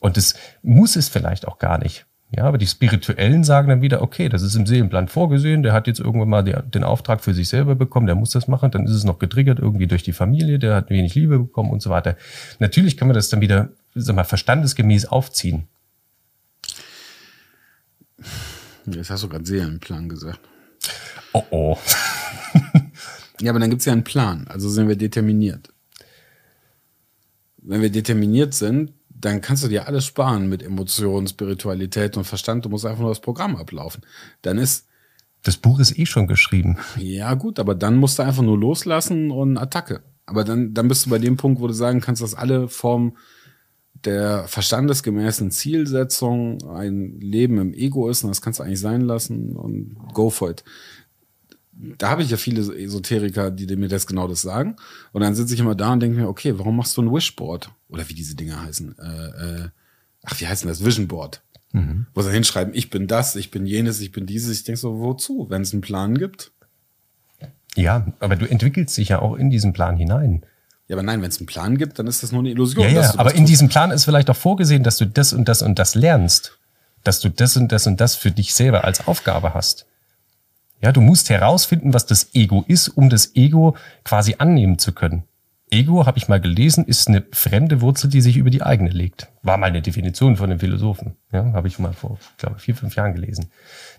[0.00, 2.04] Und das muss es vielleicht auch gar nicht.
[2.30, 5.86] Ja, aber die Spirituellen sagen dann wieder, okay, das ist im Seelenplan vorgesehen, der hat
[5.86, 8.92] jetzt irgendwann mal den Auftrag für sich selber bekommen, der muss das machen, dann ist
[8.92, 12.16] es noch getriggert irgendwie durch die Familie, der hat wenig Liebe bekommen und so weiter.
[12.58, 15.68] Natürlich kann man das dann wieder, sag mal, verstandesgemäß aufziehen.
[18.86, 20.40] Jetzt hast du gerade Seelenplan gesagt.
[21.32, 21.78] Oh oh.
[23.40, 24.46] ja, aber dann gibt es ja einen Plan.
[24.48, 25.72] Also sind wir determiniert.
[27.58, 32.64] Wenn wir determiniert sind, dann kannst du dir alles sparen mit Emotionen, Spiritualität und Verstand.
[32.64, 34.02] Du musst einfach nur das Programm ablaufen.
[34.42, 34.86] Dann ist.
[35.42, 36.78] Das Buch ist eh schon geschrieben.
[36.96, 40.02] Ja, gut, aber dann musst du einfach nur loslassen und Attacke.
[40.26, 43.16] Aber dann, dann bist du bei dem Punkt, wo du sagen kannst, dass alle Formen
[44.04, 49.56] der verstandesgemäßen Zielsetzung ein Leben im Ego ist und das kannst du eigentlich sein lassen
[49.56, 50.64] und go for it.
[51.98, 54.76] Da habe ich ja viele Esoteriker, die mir das genau das sagen.
[55.12, 57.70] Und dann sitze ich immer da und denke mir, okay, warum machst du ein Wishboard?
[57.88, 58.96] Oder wie diese Dinge heißen.
[58.98, 59.68] Äh, äh,
[60.22, 60.82] ach, wie heißen das?
[60.82, 61.42] Vision Board.
[61.72, 62.06] Mhm.
[62.14, 64.56] Wo sie hinschreiben, ich bin das, ich bin jenes, ich bin dieses.
[64.56, 65.48] Ich denke so, wozu?
[65.50, 66.52] Wenn es einen Plan gibt?
[67.74, 70.46] Ja, aber du entwickelst dich ja auch in diesen Plan hinein.
[70.88, 72.84] Ja, aber nein, wenn es einen Plan gibt, dann ist das nur eine Illusion.
[72.84, 75.62] Ja, ja, aber in diesem Plan ist vielleicht auch vorgesehen, dass du das und das
[75.62, 76.58] und das lernst.
[77.02, 79.86] Dass du das und das und das für dich selber als Aufgabe hast.
[80.80, 85.24] Ja, du musst herausfinden, was das Ego ist, um das Ego quasi annehmen zu können.
[85.70, 89.28] Ego, habe ich mal gelesen, ist eine fremde Wurzel, die sich über die eigene legt.
[89.42, 91.16] War mal eine Definition von einem Philosophen.
[91.32, 93.50] Ja, habe ich mal vor, ich glaube, vier, fünf Jahren gelesen.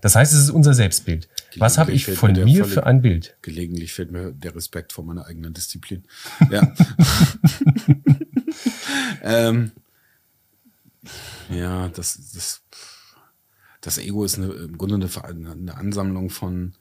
[0.02, 1.28] Das heißt, es ist unser Selbstbild.
[1.60, 3.38] Was habe ich von mir, mir für ein Bild?
[3.42, 6.04] Gelegentlich fehlt mir der Respekt vor meiner eigenen Disziplin.
[6.52, 6.74] Ja.
[9.24, 9.72] ähm,
[11.50, 12.62] ja, das, das,
[13.82, 16.74] das Ego ist eine, im Grunde eine, eine Ansammlung von,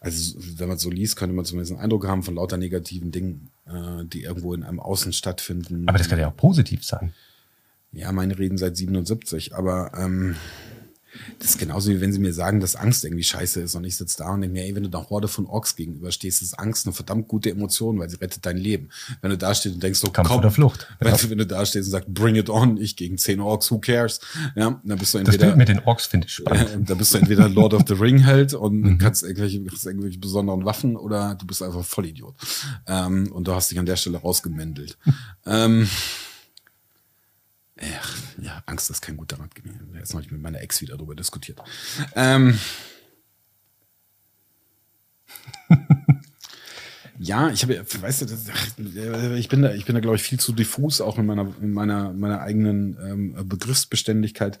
[0.00, 3.50] also wenn man so liest, könnte man zumindest einen Eindruck haben von lauter negativen Dingen,
[3.66, 5.88] äh, die irgendwo in einem Außen stattfinden.
[5.88, 7.12] Aber das kann ja auch positiv sein.
[7.92, 10.34] Ja, meine reden seit 77, aber ähm,
[11.38, 13.96] Das ist genauso wie wenn sie mir sagen, dass Angst irgendwie scheiße ist und ich
[13.96, 16.86] sitze da und denke mir, ey, wenn du einer Horde von Orks gegenüberstehst, ist Angst
[16.86, 18.88] eine verdammt gute Emotion, weil sie rettet dein Leben.
[19.20, 20.88] Wenn du da stehst und denkst so, Kampf komm, oder Flucht.
[20.98, 21.30] Wenn, ja.
[21.30, 24.20] wenn, du da stehst und sagst, bring it on, ich gegen zehn Orks, who cares?
[24.56, 25.38] Ja, dann bist du entweder.
[25.38, 26.70] Das Bild mit den Orks finde ich spannend.
[26.70, 28.98] Äh, da bist du entweder Lord of the Ring Held und mhm.
[28.98, 32.34] kannst irgendwelche, kannst irgendwelche besonderen Waffen oder du bist einfach Vollidiot.
[32.86, 34.96] Ähm, und du hast dich an der Stelle rausgemändelt.
[35.46, 35.88] ähm,
[38.40, 39.94] ja, Angst ist kein guter Rat gewesen.
[39.94, 41.60] Jetzt habe ich mit meiner Ex wieder darüber diskutiert.
[42.14, 42.58] Ähm,
[47.18, 50.52] ja, ich habe, weißt du, ich bin da, ich bin da, glaube ich, viel zu
[50.52, 54.60] diffus, auch in meiner, in meiner, meiner eigenen ähm, Begriffsbeständigkeit.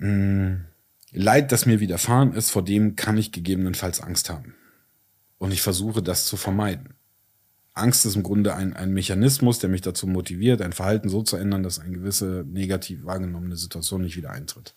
[0.00, 0.64] Ähm,
[1.12, 4.54] Leid, das mir widerfahren ist, vor dem kann ich gegebenenfalls Angst haben.
[5.38, 6.97] Und ich versuche, das zu vermeiden.
[7.78, 11.36] Angst ist im Grunde ein, ein Mechanismus, der mich dazu motiviert, ein Verhalten so zu
[11.36, 14.74] ändern, dass eine gewisse negativ wahrgenommene Situation nicht wieder eintritt.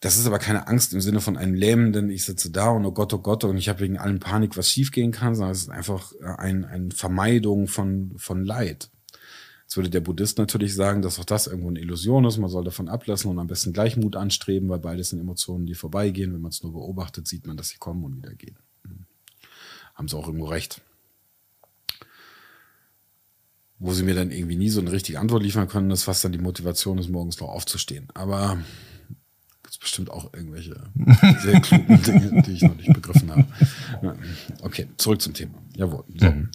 [0.00, 2.92] Das ist aber keine Angst im Sinne von einem lähmenden, ich sitze da und oh
[2.92, 5.70] Gott, oh Gott, und ich habe wegen allem Panik, was schiefgehen kann, sondern es ist
[5.70, 8.90] einfach äh, ein, eine Vermeidung von, von Leid.
[9.64, 12.64] Jetzt würde der Buddhist natürlich sagen, dass auch das irgendwo eine Illusion ist, man soll
[12.64, 16.32] davon ablassen und am besten Gleichmut anstreben, weil beides sind Emotionen, die vorbeigehen.
[16.32, 18.58] Wenn man es nur beobachtet, sieht man, dass sie kommen und wieder gehen.
[18.84, 19.04] Hm.
[19.94, 20.80] Haben sie auch irgendwo recht
[23.80, 26.32] wo sie mir dann irgendwie nie so eine richtige Antwort liefern können, ist, was dann
[26.32, 28.08] die Motivation ist, morgens noch aufzustehen.
[28.12, 28.58] Aber
[29.62, 30.76] gibt es bestimmt auch irgendwelche
[31.42, 33.46] sehr klugen Dinge, die ich noch nicht begriffen habe.
[34.60, 35.54] Okay, zurück zum Thema.
[35.74, 36.04] Jawohl.
[36.14, 36.30] So.
[36.30, 36.50] Mhm.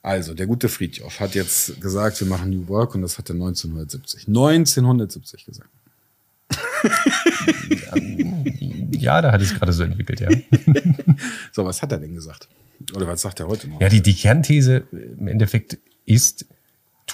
[0.00, 3.34] Also, der gute Friedjof hat jetzt gesagt, wir machen New Work und das hat er
[3.34, 4.28] 1970.
[4.28, 5.70] 1970 gesagt.
[8.90, 10.28] ja, da hat es gerade so entwickelt, ja.
[11.52, 12.48] so, was hat er denn gesagt?
[12.94, 13.80] Oder was sagt er heute noch?
[13.80, 16.46] Ja, die, die Kernthese im Endeffekt ist,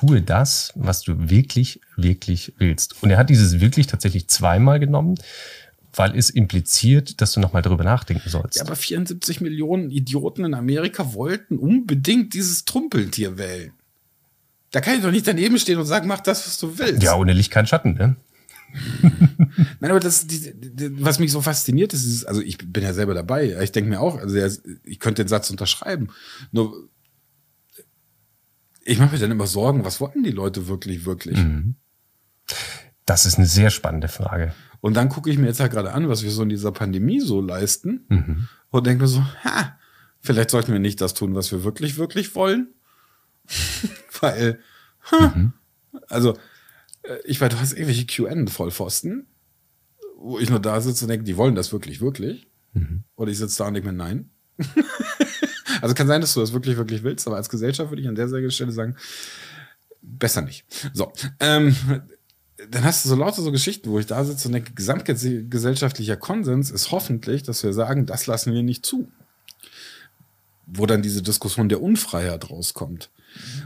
[0.00, 3.02] tue das, was du wirklich, wirklich willst.
[3.02, 5.16] Und er hat dieses wirklich tatsächlich zweimal genommen,
[5.94, 8.56] weil es impliziert, dass du nochmal darüber nachdenken sollst.
[8.56, 13.72] Ja, aber 74 Millionen Idioten in Amerika wollten unbedingt dieses Trumpeltier wählen.
[14.70, 17.02] Da kann ich doch nicht daneben stehen und sagen, mach das, was du willst.
[17.02, 18.16] Ja, ohne Licht kein Schatten, ne?
[19.80, 22.94] Nein, aber das, die, die, was mich so fasziniert ist, ist, also ich bin ja
[22.94, 23.60] selber dabei.
[23.60, 26.10] Ich denke mir auch, also ich könnte den Satz unterschreiben.
[26.52, 26.88] Nur
[28.84, 31.38] ich mache mir dann immer Sorgen, was wollen die Leute wirklich, wirklich?
[31.38, 31.76] Mhm.
[33.06, 34.54] Das ist eine sehr spannende Frage.
[34.80, 37.20] Und dann gucke ich mir jetzt halt gerade an, was wir so in dieser Pandemie
[37.20, 38.48] so leisten mhm.
[38.70, 39.78] und denke mir so, ha,
[40.20, 42.68] vielleicht sollten wir nicht das tun, was wir wirklich, wirklich wollen.
[44.20, 44.60] Weil,
[45.10, 45.52] ha, mhm.
[46.08, 46.36] also,
[47.02, 49.26] äh, ich weiß, du hast irgendwelche QN-Vollpfosten,
[50.16, 52.48] wo ich nur da sitze und denke, die wollen das wirklich, wirklich.
[52.72, 53.04] Mhm.
[53.16, 54.30] Oder ich sitze da und denke mir, nein.
[55.80, 58.14] Also kann sein, dass du das wirklich, wirklich willst, aber als Gesellschaft würde ich an
[58.14, 58.96] der Stelle sagen,
[60.02, 60.64] besser nicht.
[60.92, 61.12] So.
[61.38, 61.74] Ähm,
[62.70, 66.70] dann hast du so lauter so Geschichten, wo ich da sitze und denke, gesamtgesellschaftlicher Konsens
[66.70, 69.08] ist hoffentlich, dass wir sagen, das lassen wir nicht zu.
[70.66, 73.10] Wo dann diese Diskussion der Unfreiheit rauskommt.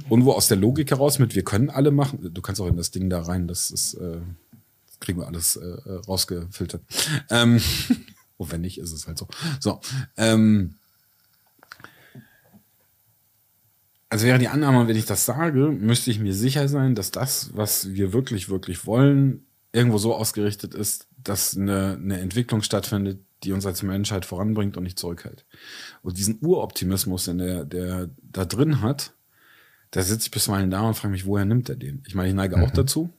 [0.09, 2.77] Und wo aus der Logik heraus mit, wir können alle machen, du kannst auch in
[2.77, 4.19] das Ding da rein, das ist, äh,
[4.87, 6.83] das kriegen wir alles äh, rausgefiltert.
[7.31, 7.61] Ähm,
[8.39, 9.27] oh, wenn nicht, ist es halt so.
[9.61, 9.81] So.
[10.17, 10.77] Ähm,
[14.15, 17.51] Also wäre die Annahme, wenn ich das sage, müsste ich mir sicher sein, dass das,
[17.55, 23.51] was wir wirklich, wirklich wollen, irgendwo so ausgerichtet ist, dass eine, eine Entwicklung stattfindet, die
[23.51, 25.45] uns als Menschheit voranbringt und nicht zurückhält.
[26.03, 29.15] Und diesen Uroptimismus, den der, der da drin hat,
[29.91, 32.05] da sitze ich bisweilen da und frage mich, woher nimmt er den?
[32.07, 32.63] Ich meine, ich neige mhm.
[32.63, 33.13] auch dazu.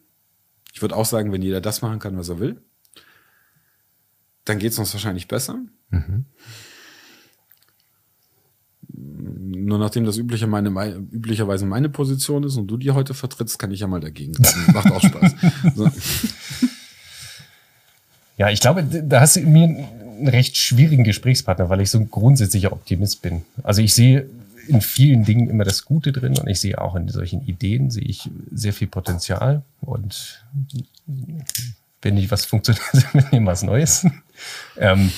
[0.72, 2.62] Ich würde auch sagen, wenn jeder das machen kann, was er will,
[4.46, 5.60] dann geht es uns wahrscheinlich besser.
[5.90, 6.24] Mhm.
[9.26, 10.70] Nur nachdem das übliche meine,
[11.12, 14.34] üblicherweise meine Position ist und du die heute vertrittst, kann ich ja mal dagegen.
[14.74, 15.36] Macht auch Spaß.
[15.76, 15.90] So.
[18.38, 22.12] Ja, ich glaube, da hast du mir einen recht schwierigen Gesprächspartner, weil ich so ein
[22.12, 23.44] grundsätzlicher Optimist bin.
[23.64, 24.28] Also ich sehe
[24.68, 28.04] in vielen Dingen immer das Gute drin und ich sehe auch in solchen Ideen sehe
[28.04, 30.44] ich sehr viel Potenzial und
[32.02, 34.08] wenn nicht was funktioniert, dann nehmen wir was Neues.
[34.78, 35.12] Ähm,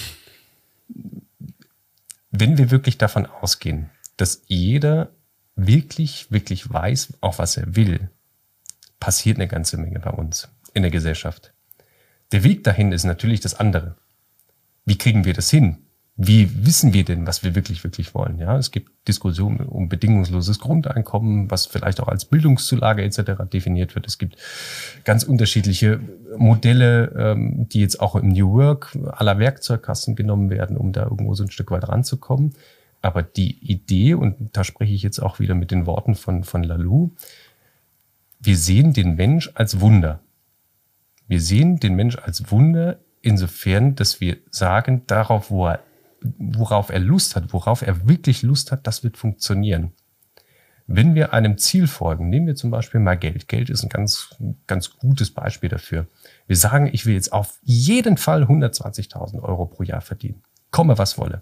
[2.31, 5.09] wenn wir wirklich davon ausgehen, dass jeder
[5.55, 8.09] wirklich, wirklich weiß, auch was er will,
[8.99, 11.53] passiert eine ganze Menge bei uns in der Gesellschaft.
[12.31, 13.95] Der Weg dahin ist natürlich das andere.
[14.85, 15.77] Wie kriegen wir das hin?
[16.19, 18.39] Wie wissen wir denn, was wir wirklich, wirklich wollen?
[18.39, 23.43] Ja, es gibt Diskussionen um bedingungsloses Grundeinkommen, was vielleicht auch als Bildungszulage etc.
[23.53, 24.07] definiert wird.
[24.07, 24.35] Es gibt
[25.03, 25.99] ganz unterschiedliche
[26.35, 31.35] Modelle, ähm, die jetzt auch im New Work aller Werkzeugkassen genommen werden, um da irgendwo
[31.35, 32.55] so ein Stück weit ranzukommen.
[33.07, 36.61] Aber die Idee, und da spreche ich jetzt auch wieder mit den Worten von, von
[36.61, 37.11] Lalou,
[38.37, 40.19] wir sehen den Mensch als Wunder.
[41.25, 45.79] Wir sehen den Mensch als Wunder insofern, dass wir sagen, darauf, wo er,
[46.19, 49.93] worauf er Lust hat, worauf er wirklich Lust hat, das wird funktionieren.
[50.85, 53.47] Wenn wir einem Ziel folgen, nehmen wir zum Beispiel mal Geld.
[53.47, 54.35] Geld ist ein ganz,
[54.67, 56.07] ganz gutes Beispiel dafür.
[56.45, 60.43] Wir sagen, ich will jetzt auf jeden Fall 120.000 Euro pro Jahr verdienen.
[60.71, 61.41] Komme, was wolle.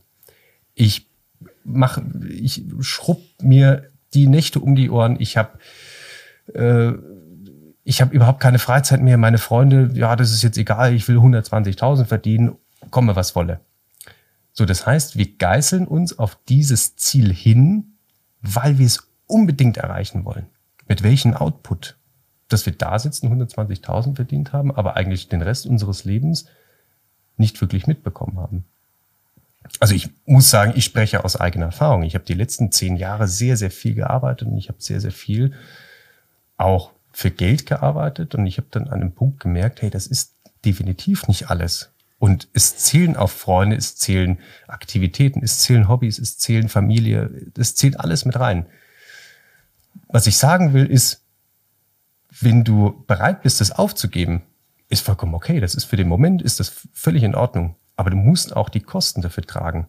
[0.76, 1.08] Ich
[1.66, 5.18] mache, ich schrubb mir die Nächte um die Ohren.
[5.20, 5.60] Ich habe
[6.54, 6.94] äh,
[7.88, 9.18] ich habe überhaupt keine Freizeit mehr.
[9.18, 10.94] Meine Freunde, ja, das ist jetzt egal.
[10.94, 12.56] Ich will 120.000 verdienen.
[12.90, 13.60] Komme, was wolle.
[14.54, 17.98] So, das heißt, wir geißeln uns auf dieses Ziel hin,
[18.42, 20.48] weil wir es unbedingt erreichen wollen.
[20.88, 21.98] Mit welchem Output?
[22.48, 26.46] Dass wir da sitzen, 120.000 verdient haben, aber eigentlich den Rest unseres Lebens
[27.38, 28.66] nicht wirklich mitbekommen haben.
[29.80, 32.04] Also ich muss sagen, ich spreche aus eigener Erfahrung.
[32.04, 35.12] Ich habe die letzten zehn Jahre sehr, sehr viel gearbeitet und ich habe sehr, sehr
[35.12, 35.54] viel
[36.58, 40.34] auch für Geld gearbeitet und ich habe dann an einem Punkt gemerkt, hey, das ist
[40.66, 41.92] definitiv nicht alles.
[42.18, 47.76] Und es zählen auch Freunde, es zählen Aktivitäten, es zählen Hobbys, es zählen Familie, es
[47.76, 48.66] zählt alles mit rein.
[50.08, 51.24] Was ich sagen will, ist,
[52.30, 54.44] wenn du bereit bist, das aufzugeben,
[54.90, 55.60] ist vollkommen okay.
[55.60, 57.76] Das ist für den Moment, ist das völlig in Ordnung.
[57.96, 59.88] Aber du musst auch die Kosten dafür tragen.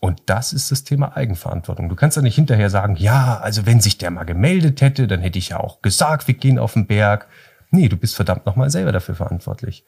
[0.00, 1.88] Und das ist das Thema Eigenverantwortung.
[1.88, 5.20] Du kannst ja nicht hinterher sagen, ja, also wenn sich der mal gemeldet hätte, dann
[5.20, 7.28] hätte ich ja auch gesagt, wir gehen auf den Berg.
[7.70, 9.84] Nee, du bist verdammt nochmal selber dafür verantwortlich.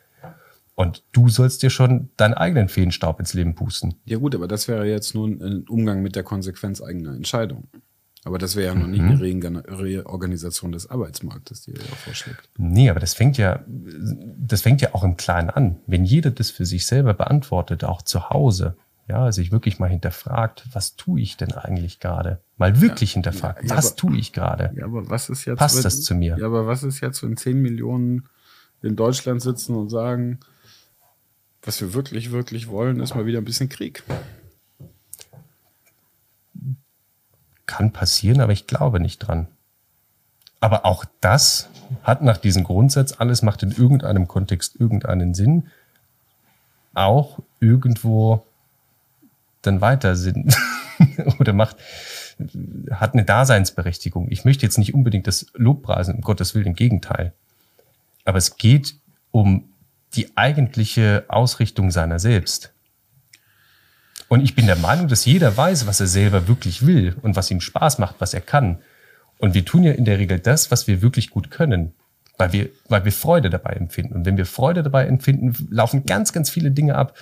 [0.74, 3.94] Und du sollst dir schon deinen eigenen Feenstaub ins Leben pusten.
[4.04, 7.68] Ja gut, aber das wäre jetzt nun ein Umgang mit der Konsequenz eigener Entscheidung.
[8.24, 9.42] Aber das wäre ja noch nicht mhm.
[9.44, 12.48] eine Reorganisation des Arbeitsmarktes, die ihr ja vorschlägt.
[12.56, 15.80] Nee, aber das fängt ja, das fängt ja auch im Kleinen an.
[15.86, 18.76] Wenn jeder das für sich selber beantwortet, auch zu Hause,
[19.08, 22.40] ja, sich wirklich mal hinterfragt, was tue ich denn eigentlich gerade?
[22.56, 24.72] Mal wirklich ja, hinterfragt, ja, was aber, tue ich gerade?
[24.76, 26.36] Ja, aber was ist jetzt, Passt wenn, das zu mir?
[26.38, 28.28] Ja, aber was ist jetzt, wenn 10 Millionen
[28.82, 30.38] in Deutschland sitzen und sagen,
[31.62, 34.04] was wir wirklich, wirklich wollen, ist mal wieder ein bisschen Krieg?
[37.72, 39.48] Kann passieren, aber ich glaube nicht dran.
[40.60, 41.70] Aber auch das
[42.02, 45.68] hat nach diesem Grundsatz, alles macht in irgendeinem Kontext irgendeinen Sinn,
[46.92, 48.44] auch irgendwo
[49.62, 50.54] dann weiter sind
[51.38, 51.76] oder macht,
[52.90, 54.30] hat eine Daseinsberechtigung.
[54.30, 57.32] Ich möchte jetzt nicht unbedingt das Lobpreisen, um Gottes Willen, im Gegenteil.
[58.26, 58.96] Aber es geht
[59.30, 59.70] um
[60.12, 62.71] die eigentliche Ausrichtung seiner selbst.
[64.32, 67.50] Und ich bin der Meinung, dass jeder weiß, was er selber wirklich will und was
[67.50, 68.78] ihm Spaß macht, was er kann.
[69.36, 71.92] Und wir tun ja in der Regel das, was wir wirklich gut können,
[72.38, 74.14] weil wir, weil wir Freude dabei empfinden.
[74.14, 77.14] Und wenn wir Freude dabei empfinden, laufen ganz, ganz viele Dinge ab.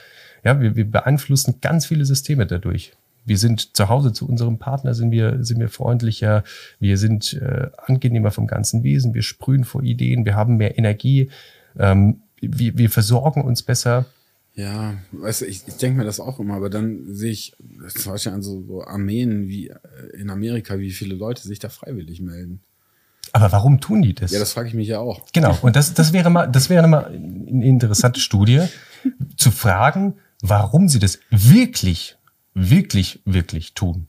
[0.45, 2.93] Ja, wir, wir beeinflussen ganz viele Systeme dadurch.
[3.25, 6.45] Wir sind zu Hause zu unserem Partner, sind wir, sind wir freundlicher,
[6.79, 11.29] wir sind äh, angenehmer vom ganzen Wesen, wir sprühen vor Ideen, wir haben mehr Energie,
[11.77, 14.07] ähm, wir, wir versorgen uns besser.
[14.55, 17.57] Ja, weißt du, ich, ich denke mir das auch immer, aber dann sehe ich
[17.95, 19.77] zum Beispiel an so, so Armeen wie äh,
[20.19, 22.61] in Amerika, wie viele Leute sich da freiwillig melden.
[23.33, 24.33] Aber warum tun die das?
[24.33, 25.25] Ja, das frage ich mich ja auch.
[25.33, 28.63] Genau, und das, das wäre mal, das wäre mal eine interessante Studie,
[29.37, 32.17] zu fragen, warum sie das wirklich,
[32.55, 34.09] wirklich, wirklich tun.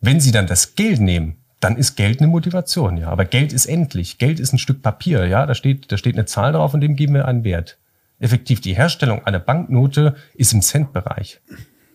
[0.00, 3.08] Wenn sie dann das Geld nehmen, dann ist Geld eine Motivation, ja.
[3.08, 4.18] Aber Geld ist endlich.
[4.18, 5.46] Geld ist ein Stück Papier, ja.
[5.46, 7.78] Da steht, da steht eine Zahl drauf und dem geben wir einen Wert
[8.22, 11.40] effektiv die Herstellung einer Banknote ist im Centbereich.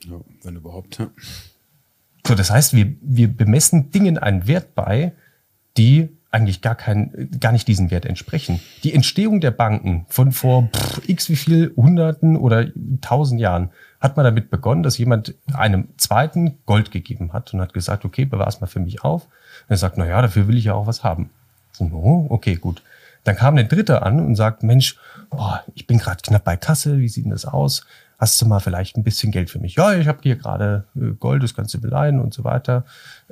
[0.05, 0.99] Ja, wenn überhaupt.
[0.99, 1.09] Ja.
[2.25, 5.13] So, das heißt, wir, wir bemessen Dingen einen Wert bei,
[5.78, 8.59] die eigentlich gar kein, gar nicht diesen Wert entsprechen.
[8.84, 12.67] Die Entstehung der Banken von vor pff, x wie viel Hunderten oder
[12.99, 13.71] tausend Jahren
[14.01, 18.25] hat man damit begonnen, dass jemand einem zweiten Gold gegeben hat und hat gesagt, okay,
[18.25, 19.23] bewahr es mal für mich auf.
[19.23, 21.30] Und er sagt, na ja, dafür will ich ja auch was haben.
[21.80, 22.84] oh, okay, gut.
[23.28, 24.95] Dann kam der Dritte an und sagt, Mensch,
[25.30, 27.86] boah, ich bin gerade knapp bei Kasse, wie sieht denn das aus?
[28.17, 29.75] Hast du mal vielleicht ein bisschen Geld für mich?
[29.75, 32.86] Ja, ich habe hier gerade äh, Gold, das kannst du beleihen und so weiter.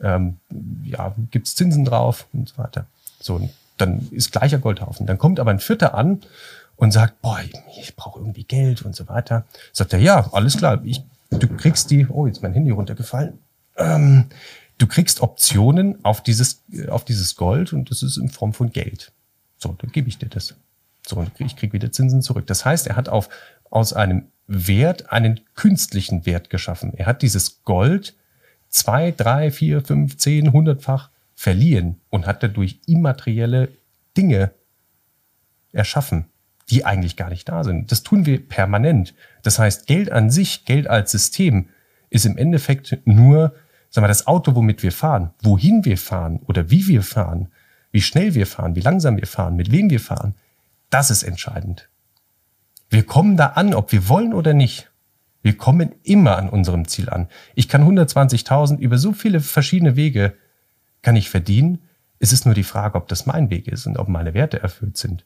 [0.04, 0.36] Ähm,
[0.84, 2.88] ja, gibt's Zinsen drauf und so weiter.
[3.22, 5.06] So, dann ist gleicher Goldhaufen.
[5.06, 6.20] Dann kommt aber ein Vierter an
[6.76, 7.39] und sagt, boah,
[7.80, 9.46] ich brauche irgendwie Geld und so weiter.
[9.72, 13.39] Sagt er, ja, alles klar, ich, du kriegst die, oh, jetzt ist mein Handy runtergefallen.
[13.78, 14.26] Ähm,
[14.78, 19.14] du kriegst Optionen auf dieses, auf dieses Gold und das ist in Form von Geld.
[19.58, 20.56] So, dann gebe ich dir das.
[21.08, 22.47] So, ich kriege wieder Zinsen zurück.
[22.47, 23.30] Das heißt, er hat auf,
[23.70, 26.93] aus einem Wert einen künstlichen Wert geschaffen.
[26.95, 28.16] Er hat dieses Gold
[28.70, 33.70] zwei, drei, vier, fünf, zehn, hundertfach verliehen und hat dadurch immaterielle
[34.18, 34.51] Dinge
[35.72, 36.26] erschaffen,
[36.70, 37.91] die eigentlich gar nicht da sind.
[37.91, 39.14] Das tun wir permanent.
[39.43, 41.70] Das heißt, Geld an sich, Geld als System,
[42.10, 43.53] ist im Endeffekt nur,
[43.89, 47.49] sag mal, das Auto, womit wir fahren, wohin wir fahren oder wie wir fahren,
[47.96, 50.36] wie schnell wir fahren, wie langsam wir fahren, mit wem wir fahren,
[50.89, 51.88] Das ist entscheidend.
[52.89, 54.91] Wir kommen da an, ob wir wollen oder nicht.
[55.41, 57.30] Wir kommen immer an unserem Ziel an.
[57.56, 60.36] Ich kann 120.000 über so viele verschiedene Wege
[61.04, 61.84] kann ich verdienen.
[62.20, 64.98] Es ist nur die Frage, ob das mein Weg ist und ob meine Werte erfüllt
[64.98, 65.26] sind.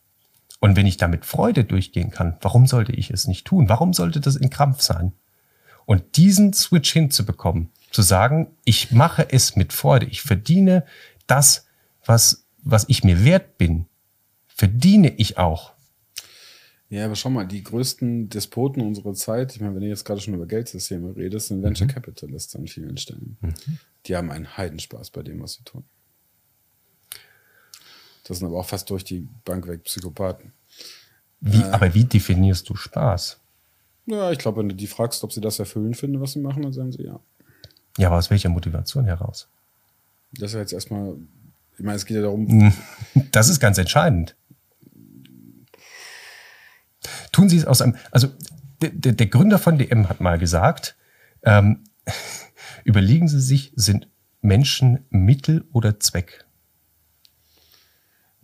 [0.59, 3.67] Und wenn ich damit Freude durchgehen kann, warum sollte ich es nicht tun?
[3.67, 5.13] Warum sollte das in Krampf sein?
[5.88, 10.86] Und diesen Switch hinzubekommen, zu sagen, ich mache es mit Freude, ich verdiene
[11.26, 11.65] das,
[12.05, 13.86] was, was ich mir wert bin,
[14.47, 15.74] verdiene ich auch.
[16.89, 20.20] Ja, aber schau mal, die größten Despoten unserer Zeit, ich meine, wenn du jetzt gerade
[20.22, 21.91] schon über Geldsysteme redest, sind Venture mhm.
[21.91, 23.38] Capitalists an vielen Stellen.
[23.41, 23.53] Mhm.
[24.07, 25.84] Die haben einen Heidenspaß bei dem, was sie tun.
[28.24, 30.53] Das sind aber auch fast durch die Bank weg Psychopathen.
[31.41, 33.39] Wie, äh, aber wie definierst du Spaß?
[34.07, 36.64] Ja, ich glaube, wenn du die fragst, ob sie das erfüllen finden, was sie machen,
[36.64, 37.20] dann sagen sie ja.
[37.97, 39.47] Ja, aber aus welcher Motivation heraus?
[40.32, 41.16] Das ist ja jetzt erstmal,
[41.80, 42.73] ich meine, es geht ja darum.
[43.32, 44.36] Das ist ganz entscheidend.
[47.32, 48.27] Tun Sie es aus einem, also
[48.82, 50.95] der, der Gründer von DM hat mal gesagt,
[51.43, 51.86] ähm,
[52.84, 54.07] überlegen Sie sich, sind
[54.41, 56.45] Menschen Mittel oder Zweck?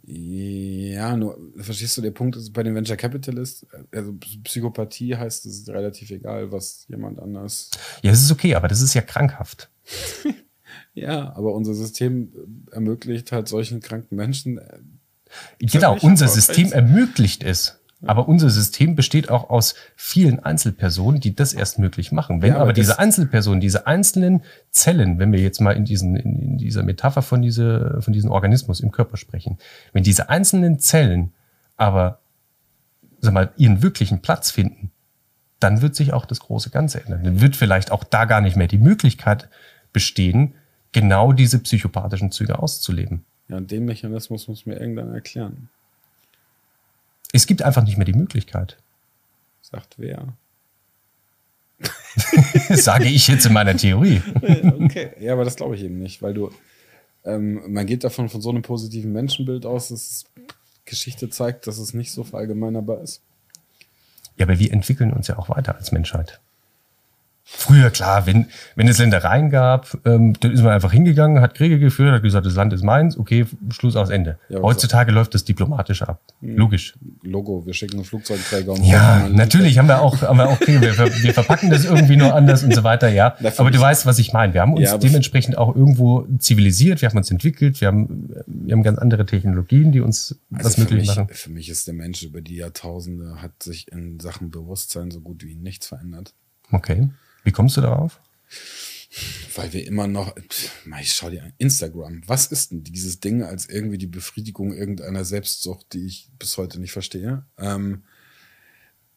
[0.07, 4.13] Ja, nur, verstehst du, der Punkt ist bei den Venture Capitalists, also
[4.43, 7.71] Psychopathie heißt, es ist relativ egal, was jemand anders.
[8.01, 9.71] Ja, das ist okay, aber das ist ja krankhaft.
[10.95, 12.31] ja, aber unser System
[12.71, 14.57] ermöglicht halt solchen kranken Menschen.
[14.57, 14.79] Äh,
[15.59, 17.79] genau, unser System ermöglicht es.
[18.01, 22.41] Aber unser System besteht auch aus vielen Einzelpersonen, die das erst möglich machen.
[22.41, 26.15] Wenn ja, aber, aber diese Einzelpersonen, diese einzelnen Zellen, wenn wir jetzt mal in, diesen,
[26.15, 29.57] in dieser Metapher von, diese, von diesem Organismus im Körper sprechen,
[29.91, 31.33] wenn diese einzelnen Zellen
[31.77, 32.19] aber
[33.21, 34.91] sag mal, ihren wirklichen Platz finden,
[35.59, 37.23] dann wird sich auch das große Ganze ändern.
[37.23, 39.49] Dann wird vielleicht auch da gar nicht mehr die Möglichkeit
[39.93, 40.53] bestehen,
[40.95, 43.25] genau diese psychopathischen Züge auszuleben.
[43.49, 45.67] Ja, und den Mechanismus muss mir irgendwann erklären.
[47.33, 48.77] Es gibt einfach nicht mehr die Möglichkeit.
[49.61, 50.33] Sagt wer?
[52.69, 54.21] Sage ich jetzt in meiner Theorie.
[54.79, 56.49] okay, ja, aber das glaube ich eben nicht, weil du,
[57.25, 60.23] ähm, man geht davon von so einem positiven Menschenbild aus, dass
[60.85, 63.21] Geschichte zeigt, dass es nicht so verallgemeinerbar ist.
[64.37, 66.39] Ja, aber wir entwickeln uns ja auch weiter als Menschheit.
[67.47, 71.77] Früher, klar, wenn, wenn es Ländereien gab, ähm, dann ist man einfach hingegangen, hat Kriege
[71.77, 74.39] geführt, hat gesagt, das Land ist meins, okay, Schluss aus Ende.
[74.49, 75.15] Ja, Heutzutage so.
[75.15, 76.19] läuft das diplomatisch ab.
[76.41, 76.57] Mhm.
[76.57, 76.95] Logisch.
[77.21, 80.81] Logo, wir schicken Flugzeugträger und Ja, natürlich haben wir auch, haben wir auch Kriege.
[80.81, 83.35] Wir, wir verpacken das irgendwie nur anders und so weiter, ja.
[83.57, 84.55] Aber du weißt, was ich meine.
[84.55, 88.73] Wir haben uns ja, dementsprechend auch irgendwo zivilisiert, wir haben uns entwickelt, wir haben, wir
[88.73, 91.27] haben ganz andere Technologien, die uns also was möglich mich, machen.
[91.31, 95.43] Für mich ist der Mensch über die Jahrtausende, hat sich in Sachen Bewusstsein so gut
[95.45, 96.33] wie nichts verändert.
[96.71, 97.09] Okay.
[97.45, 98.19] Wie kommst du darauf?
[99.55, 100.35] Weil wir immer noch,
[100.99, 102.21] ich schau dir an, Instagram.
[102.25, 106.81] Was ist denn dieses Ding als irgendwie die Befriedigung irgendeiner Selbstsucht, die ich bis heute
[106.81, 107.45] nicht verstehe?
[107.57, 108.03] Ähm,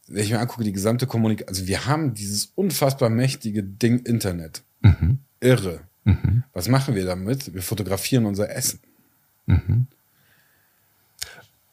[0.07, 4.63] wenn ich mir angucke, die gesamte Kommunikation, also wir haben dieses unfassbar mächtige Ding Internet.
[4.83, 5.19] Mhm.
[5.41, 5.81] Irre.
[6.05, 6.45] Mhm.
[6.53, 7.53] Was machen wir damit?
[7.53, 8.81] Wir fotografieren unser Essen.
[9.47, 9.89] Mhm.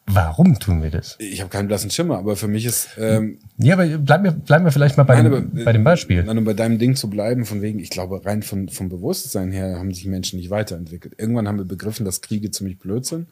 [0.08, 1.16] Warum tun wir das?
[1.18, 2.90] Ich habe keinen blassen Schimmer, aber für mich ist.
[2.96, 5.82] Ähm, ja, aber bleiben wir, bleiben wir vielleicht mal bei, nein, dem, aber, bei dem
[5.82, 6.22] Beispiel.
[6.22, 9.50] Nein, um bei deinem Ding zu bleiben, von wegen, ich glaube, rein von, vom Bewusstsein
[9.50, 11.14] her haben sich Menschen nicht weiterentwickelt.
[11.18, 13.28] Irgendwann haben wir begriffen, dass Kriege ziemlich blöd sind,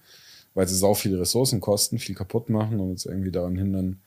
[0.54, 4.00] weil sie sau viele Ressourcen kosten, viel kaputt machen und uns irgendwie daran hindern.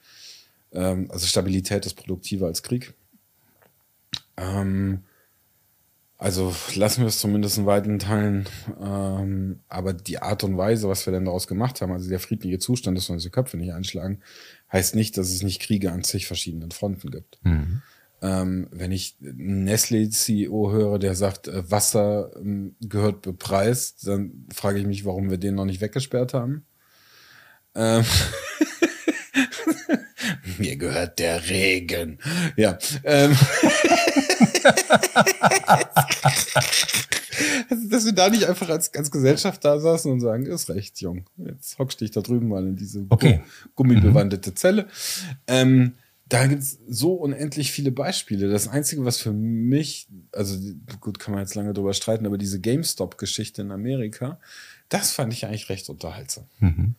[0.74, 2.94] Ähm, also Stabilität ist produktiver als Krieg.
[4.36, 5.04] Ähm,
[6.18, 8.48] also lassen wir es zumindest in weiten Teilen.
[8.82, 12.58] Ähm, aber die Art und Weise, was wir denn daraus gemacht haben, also der friedliche
[12.58, 14.22] Zustand, dass wir unsere Köpfe nicht einschlagen,
[14.72, 17.40] heißt nicht, dass es nicht Kriege an zig verschiedenen Fronten gibt.
[17.44, 17.84] Mhm.
[18.24, 24.88] Ähm, wenn ich Nestle-CEO höre, der sagt, äh, Wasser ähm, gehört bepreist, dann frage ich
[24.88, 26.66] mich, warum wir den noch nicht weggesperrt haben.
[27.76, 28.04] Ähm
[30.58, 32.18] Mir gehört der Regen.
[32.56, 32.80] Ja.
[37.90, 41.26] Dass wir da nicht einfach als, als Gesellschaft da saßen und sagen, ist recht, Jung.
[41.38, 43.42] Jetzt hockst dich da drüben mal in diese okay.
[43.76, 44.56] gummibewandete mhm.
[44.56, 44.88] Zelle.
[45.48, 45.94] Ähm,
[46.30, 48.50] da gibt es so unendlich viele Beispiele.
[48.50, 50.58] Das Einzige, was für mich, also
[51.00, 54.40] gut, kann man jetzt lange drüber streiten, aber diese GameStop-Geschichte in Amerika,
[54.90, 56.46] das fand ich eigentlich recht unterhaltsam.
[56.60, 56.96] Mhm.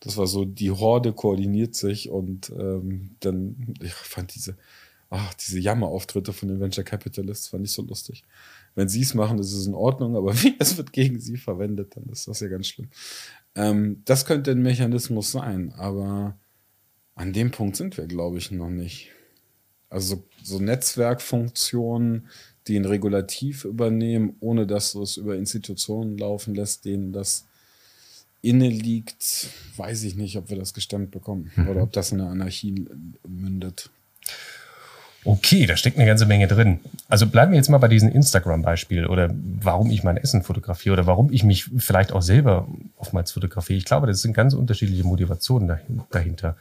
[0.00, 4.56] Das war so, die Horde koordiniert sich und ähm, dann, ich fand diese,
[5.10, 8.24] ach, diese Jammerauftritte von den Venture Capitalists fand ich so lustig.
[8.74, 11.96] Wenn sie es machen, ist es in Ordnung, aber wie es wird gegen sie verwendet,
[11.96, 12.88] dann ist das ja ganz schlimm.
[13.54, 16.38] Ähm, das könnte ein Mechanismus sein, aber
[17.14, 19.10] an dem Punkt sind wir, glaube ich, noch nicht.
[19.90, 22.28] Also so, Netzwerkfunktionen,
[22.66, 27.46] die ein Regulativ übernehmen, ohne dass du es über Institutionen laufen lässt, denen das
[28.42, 31.68] inne liegt, weiß ich nicht, ob wir das gestemmt bekommen mhm.
[31.68, 32.86] oder ob das in der Anarchie
[33.26, 33.90] mündet.
[35.24, 36.80] Okay, da steckt eine ganze Menge drin.
[37.08, 41.06] Also bleiben wir jetzt mal bei diesem Instagram-Beispiel oder warum ich mein Essen fotografiere oder
[41.06, 43.76] warum ich mich vielleicht auch selber oftmals fotografiere.
[43.76, 46.56] Ich glaube, das sind ganz unterschiedliche Motivationen dahinter.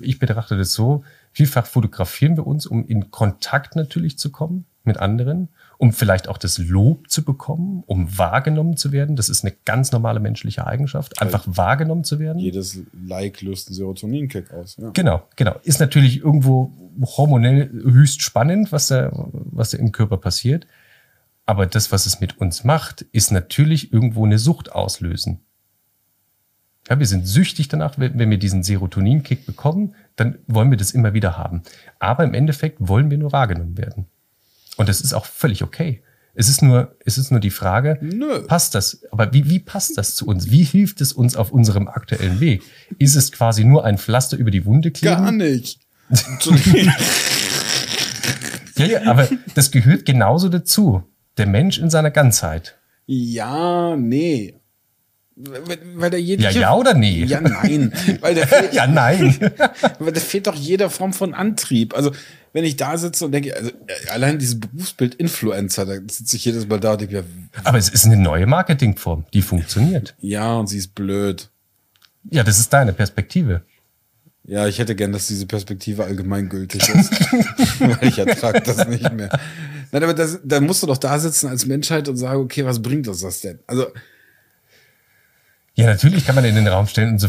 [0.00, 4.98] Ich betrachte das so, vielfach fotografieren wir uns, um in Kontakt natürlich zu kommen mit
[4.98, 5.48] anderen
[5.80, 9.16] um vielleicht auch das Lob zu bekommen, um wahrgenommen zu werden.
[9.16, 12.38] Das ist eine ganz normale menschliche Eigenschaft, einfach also wahrgenommen zu werden.
[12.38, 14.76] Jedes Like löst einen Serotoninkick aus.
[14.76, 14.90] Ja.
[14.90, 15.56] Genau, genau.
[15.62, 16.70] Ist natürlich irgendwo
[17.16, 20.66] hormonell höchst spannend, was da, was da im Körper passiert.
[21.46, 25.40] Aber das, was es mit uns macht, ist natürlich irgendwo eine Sucht auslösen.
[26.90, 31.14] Ja, wir sind süchtig danach, wenn wir diesen Serotoninkick bekommen, dann wollen wir das immer
[31.14, 31.62] wieder haben.
[31.98, 34.08] Aber im Endeffekt wollen wir nur wahrgenommen werden.
[34.80, 36.02] Und das ist auch völlig okay.
[36.32, 38.46] Es ist nur, es ist nur die Frage, Nö.
[38.46, 39.02] passt das?
[39.10, 40.50] Aber wie, wie passt das zu uns?
[40.50, 42.62] Wie hilft es uns auf unserem aktuellen Weg?
[42.98, 45.16] Ist es quasi nur ein Pflaster über die Wunde kleben?
[45.16, 45.80] Gar nicht.
[48.78, 51.02] ja, ja, aber das gehört genauso dazu.
[51.36, 52.78] Der Mensch in seiner Ganzheit.
[53.04, 54.59] Ja, nee.
[55.94, 57.24] Weil der jede, ja, ja oder nee?
[57.24, 57.92] Ja, nein.
[58.20, 59.38] Weil der fehlt, ja, nein.
[59.98, 61.94] weil da fehlt doch jeder Form von Antrieb.
[61.94, 62.12] Also,
[62.52, 66.44] wenn ich da sitze und denke, also, äh, allein dieses Berufsbild Influencer, da sitze ich
[66.44, 67.22] jedes Mal da und denke, ja,
[67.64, 70.14] Aber es ist eine neue Marketingform, die funktioniert.
[70.20, 71.48] Ja, und sie ist blöd.
[72.30, 73.62] Ja, das ist deine Perspektive.
[74.44, 77.12] Ja, ich hätte gern, dass diese Perspektive allgemeingültig ist.
[77.80, 79.30] weil ich ertrage das nicht mehr.
[79.92, 82.82] Nein, aber das, da musst du doch da sitzen als Menschheit und sagen, okay, was
[82.82, 83.60] bringt uns das denn?
[83.66, 83.86] Also,
[85.80, 87.28] ja, natürlich kann man in den Raum stellen und, so,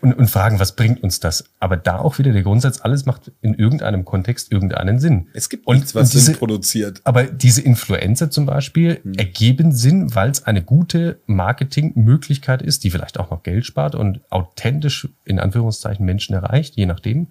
[0.00, 1.44] und, und, fragen, was bringt uns das?
[1.60, 5.28] Aber da auch wieder der Grundsatz, alles macht in irgendeinem Kontext irgendeinen Sinn.
[5.32, 7.00] Es gibt und, nichts, was diese, Sinn produziert.
[7.04, 9.14] Aber diese Influencer zum Beispiel hm.
[9.14, 14.20] ergeben Sinn, weil es eine gute Marketingmöglichkeit ist, die vielleicht auch noch Geld spart und
[14.30, 17.28] authentisch in Anführungszeichen Menschen erreicht, je nachdem.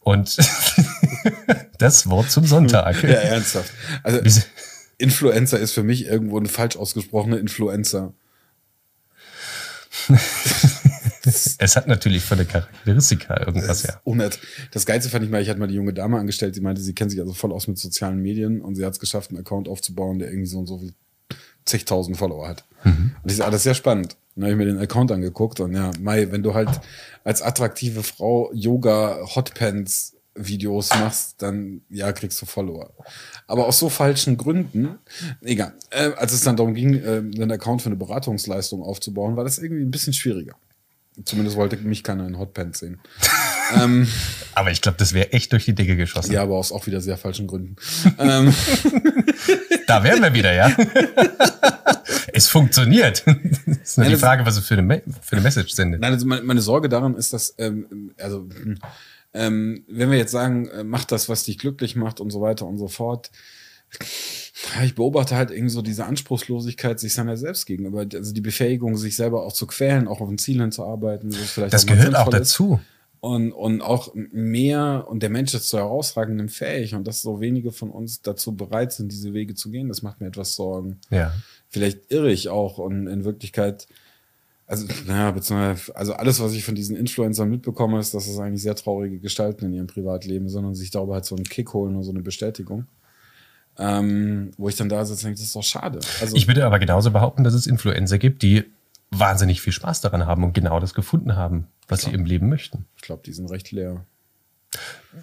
[0.00, 0.36] Und
[1.78, 3.02] das Wort zum Sonntag.
[3.02, 3.72] Ja, ernsthaft.
[4.02, 4.40] Also
[4.98, 8.12] Influencer ist für mich irgendwo eine falsch ausgesprochene Influencer.
[11.24, 14.00] es hat natürlich von der Charakteristika irgendwas, ja.
[14.04, 14.38] Unnett.
[14.72, 16.94] Das Geilste fand ich mal, ich hatte mal die junge Dame angestellt, die meinte, sie
[16.94, 19.68] kennt sich also voll aus mit sozialen Medien und sie hat es geschafft, einen Account
[19.68, 20.94] aufzubauen, der irgendwie so und so viel
[21.64, 22.64] zigtausend Follower hat.
[22.84, 23.12] Mhm.
[23.22, 24.16] Und ich sage, das ist sehr spannend.
[24.34, 26.70] Dann habe ich mir den Account angeguckt und ja, Mai, wenn du halt
[27.24, 32.92] als attraktive Frau Yoga Hotpants Videos machst, dann ja, kriegst du Follower.
[33.48, 34.98] Aber aus so falschen Gründen,
[35.42, 35.72] egal.
[35.90, 39.58] Äh, als es dann darum ging, äh, einen Account für eine Beratungsleistung aufzubauen, war das
[39.58, 40.54] irgendwie ein bisschen schwieriger.
[41.24, 43.00] Zumindest wollte mich keiner in Hotpants sehen.
[43.74, 44.06] ähm,
[44.54, 46.30] aber ich glaube, das wäre echt durch die Decke geschossen.
[46.30, 47.76] Ja, aber aus auch wieder sehr falschen Gründen.
[48.18, 48.54] ähm.
[49.86, 50.70] Da wären wir wieder, ja.
[52.32, 53.24] es funktioniert.
[53.66, 56.02] Das ist nur Nein, die Frage, was es für eine, für eine Message sendet.
[56.02, 58.78] Nein, also meine, meine Sorge daran ist, dass, ähm, also, hm,
[59.34, 62.66] ähm, wenn wir jetzt sagen, äh, mach das, was dich glücklich macht und so weiter
[62.66, 63.30] und so fort,
[64.84, 69.16] ich beobachte halt irgendwie so diese Anspruchslosigkeit sich seiner selbst gegenüber, also die Befähigung, sich
[69.16, 71.34] selber auch zu quälen, auch auf ein Ziel hinzuarbeiten.
[71.70, 72.80] Das, gehört auch dazu.
[73.20, 77.72] Und, und auch mehr, und der Mensch ist zu herausragendem fähig und dass so wenige
[77.72, 81.00] von uns dazu bereit sind, diese Wege zu gehen, das macht mir etwas Sorgen.
[81.10, 81.32] Ja.
[81.68, 83.88] Vielleicht irre ich auch und in Wirklichkeit
[84.68, 88.60] also, naja, beziehungsweise, also alles, was ich von diesen Influencern mitbekomme, ist, dass es eigentlich
[88.60, 91.96] sehr traurige Gestalten in ihrem Privatleben sind und sich darüber halt so einen Kick holen
[91.96, 92.86] oder so eine Bestätigung.
[93.78, 96.00] Ähm, wo ich dann da sitze und denke, das ist doch schade.
[96.20, 98.64] Also, ich würde aber genauso behaupten, dass es Influencer gibt, die
[99.10, 102.50] wahnsinnig viel Spaß daran haben und genau das gefunden haben, was glaub, sie im Leben
[102.50, 102.84] möchten.
[102.96, 104.04] Ich glaube, die sind recht leer.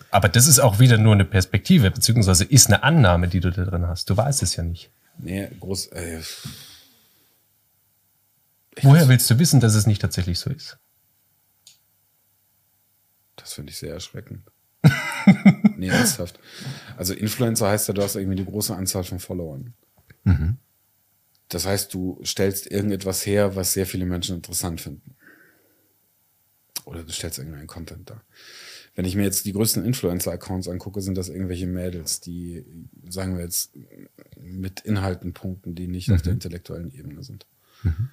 [0.10, 3.64] Aber das ist auch wieder nur eine Perspektive, beziehungsweise ist eine Annahme, die du da
[3.64, 4.10] drin hast.
[4.10, 4.90] Du weißt es ja nicht.
[5.20, 5.88] Nee, groß.
[5.88, 6.22] Äh,
[8.82, 10.78] Woher willst du wissen, dass es nicht tatsächlich so ist?
[13.36, 14.42] Das finde ich sehr erschreckend.
[15.78, 16.40] nee, ernsthaft.
[16.98, 19.74] Also Influencer heißt ja, du hast irgendwie eine große Anzahl von Followern.
[20.24, 20.58] Mhm.
[21.50, 25.16] Das heißt, du stellst irgendetwas her, was sehr viele Menschen interessant finden.
[26.86, 28.22] Oder du stellst irgendeinen Content da.
[28.96, 32.66] Wenn ich mir jetzt die größten Influencer-Accounts angucke, sind das irgendwelche Mädels, die,
[33.10, 33.74] sagen wir jetzt,
[34.40, 36.16] mit Inhalten punkten, die nicht mhm.
[36.16, 37.46] auf der intellektuellen Ebene sind.
[37.84, 38.10] Mhm.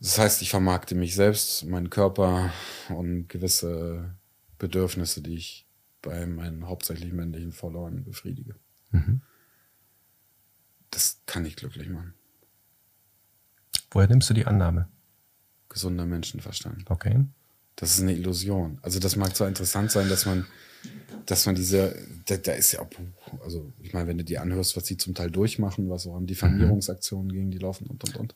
[0.00, 2.50] Das heißt, ich vermarkte mich selbst, meinen Körper
[2.88, 4.14] und gewisse
[4.58, 5.66] Bedürfnisse, die ich
[6.00, 8.54] bei meinen hauptsächlich männlichen Followern befriedige.
[8.92, 9.20] Mhm.
[10.90, 12.14] Das kann ich glücklich machen.
[13.90, 14.88] Woher nimmst du die Annahme?
[15.68, 16.90] Gesunder Menschenverstand.
[16.90, 17.26] Okay.
[17.76, 18.78] Das ist eine Illusion.
[18.82, 20.46] Also das mag zwar interessant sein, dass man,
[21.26, 21.96] dass man diese,
[22.26, 22.86] da, da ist ja,
[23.42, 26.26] also ich meine, wenn du dir anhörst, was sie zum Teil durchmachen, was auch an
[26.26, 28.34] Diffamierungsaktionen gegen die laufen und und und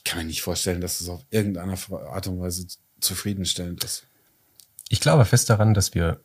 [0.00, 1.76] ich kann mir nicht vorstellen, dass es auf irgendeine
[2.08, 2.66] Art und Weise
[3.00, 4.06] zufriedenstellend ist.
[4.88, 6.20] Ich glaube fest daran, dass wir,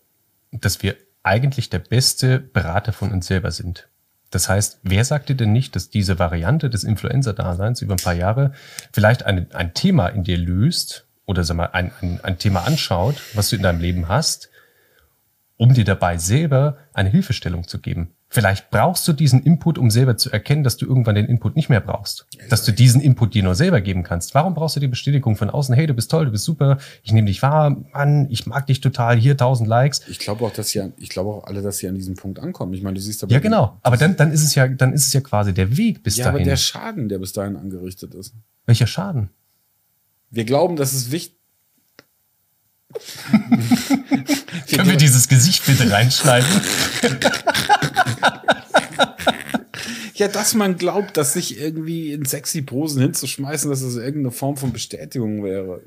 [0.52, 3.90] dass wir eigentlich der beste Berater von uns selber sind.
[4.32, 8.14] Das heißt, wer sagt dir denn nicht, dass diese Variante des Influencer-Daseins über ein paar
[8.14, 8.54] Jahre
[8.94, 13.22] vielleicht ein, ein Thema in dir löst oder sag mal, ein, ein, ein Thema anschaut,
[13.34, 14.50] was du in deinem Leben hast,
[15.58, 18.14] um dir dabei selber eine Hilfestellung zu geben?
[18.36, 21.70] Vielleicht brauchst du diesen Input, um selber zu erkennen, dass du irgendwann den Input nicht
[21.70, 22.28] mehr brauchst.
[22.50, 24.36] Dass du diesen Input dir nur selber geben kannst.
[24.36, 25.74] Warum brauchst du die Bestätigung von außen?
[25.74, 28.82] Hey, du bist toll, du bist super, ich nehme dich wahr, Mann, ich mag dich
[28.82, 30.02] total, hier tausend Likes.
[30.10, 32.74] Ich glaube auch, dass sie, ich glaube auch alle, dass sie an diesem Punkt ankommen.
[32.74, 33.32] Ich meine, du siehst aber.
[33.32, 33.78] Ja, genau.
[33.84, 36.26] Aber dann, dann ist es ja, dann ist es ja quasi der Weg bis ja,
[36.26, 36.40] dahin.
[36.40, 38.34] Ja, aber der Schaden, der bis dahin angerichtet ist.
[38.66, 39.30] Welcher Schaden?
[40.30, 41.40] Wir glauben, dass es wichtig,
[44.70, 46.50] Können wir dieses Gesicht bitte reinschneiden?
[50.16, 54.58] ja, dass man glaubt, dass sich irgendwie in sexy Posen hinzuschmeißen, dass es irgendeine Form
[54.58, 55.82] von Bestätigung wäre.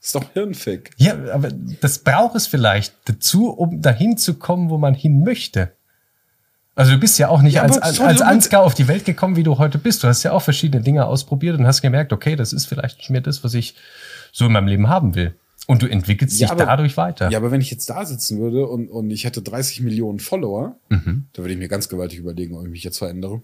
[0.00, 0.90] Das ist doch Hirnfick.
[0.96, 5.72] Ja, aber das braucht es vielleicht dazu, um dahin zu kommen, wo man hin möchte.
[6.74, 9.36] Also du bist ja auch nicht ja, als, als, als Ansgar auf die Welt gekommen,
[9.36, 10.02] wie du heute bist.
[10.02, 13.10] Du hast ja auch verschiedene Dinge ausprobiert und hast gemerkt, okay, das ist vielleicht nicht
[13.10, 13.74] mehr das, was ich
[14.32, 15.34] so in meinem Leben haben will.
[15.66, 17.30] Und du entwickelst ja, dich aber, dadurch weiter.
[17.30, 20.76] Ja, aber wenn ich jetzt da sitzen würde und, und ich hätte 30 Millionen Follower,
[20.88, 21.26] mhm.
[21.32, 23.42] da würde ich mir ganz gewaltig überlegen, ob ich mich jetzt verändere.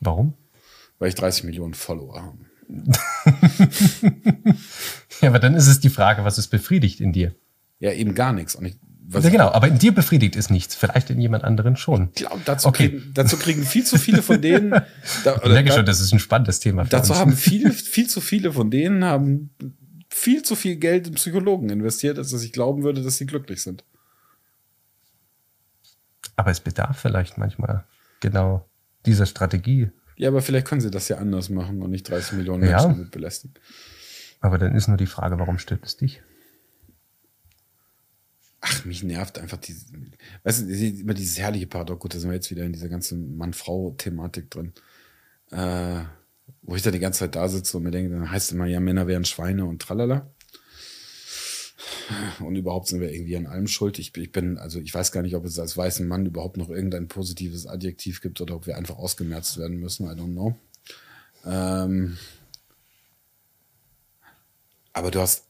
[0.00, 0.34] Warum?
[0.98, 2.38] Weil ich 30 Millionen Follower habe.
[5.20, 7.34] ja, aber dann ist es die Frage, was ist befriedigt in dir?
[7.80, 8.54] Ja, eben gar nichts.
[8.54, 8.76] Und ich,
[9.12, 10.74] ja, genau, aber in dir befriedigt ist nichts.
[10.74, 12.10] Vielleicht in jemand anderen schon.
[12.14, 12.90] Ich glaube, dazu, okay.
[12.90, 14.70] kriegen, dazu kriegen viel zu viele von denen.
[15.24, 16.84] Da, ich merke da, schon, das ist ein spannendes Thema.
[16.84, 17.20] dazu uns.
[17.20, 19.50] haben viel, viel zu viele von denen haben
[20.08, 23.62] viel zu viel Geld in Psychologen investiert, als dass ich glauben würde, dass sie glücklich
[23.62, 23.84] sind.
[26.36, 27.84] Aber es bedarf vielleicht manchmal
[28.20, 28.68] genau
[29.06, 29.90] dieser Strategie.
[30.16, 32.92] Ja, aber vielleicht können sie das ja anders machen und nicht 30 Millionen Menschen ja.
[32.92, 33.54] damit belästigen.
[34.40, 36.22] Aber dann ist nur die Frage, warum stört es dich?
[38.60, 39.86] Ach, mich nervt einfach diese,
[40.44, 42.00] weißt du, immer dieses herrliche Paradox.
[42.00, 44.72] Gut, da sind wir jetzt wieder in dieser ganzen Mann-Frau-Thematik drin.
[45.50, 46.02] Äh,
[46.62, 48.66] wo ich da die ganze Zeit da sitze und mir denke, dann heißt es immer,
[48.66, 50.30] ja, Männer wären Schweine und tralala.
[52.40, 53.98] Und überhaupt sind wir irgendwie an allem schuld.
[53.98, 56.68] Ich, ich bin, also ich weiß gar nicht, ob es als weißen Mann überhaupt noch
[56.68, 60.06] irgendein positives Adjektiv gibt oder ob wir einfach ausgemerzt werden müssen.
[60.06, 60.56] I don't know.
[61.46, 62.18] Ähm,
[64.92, 65.44] aber du hast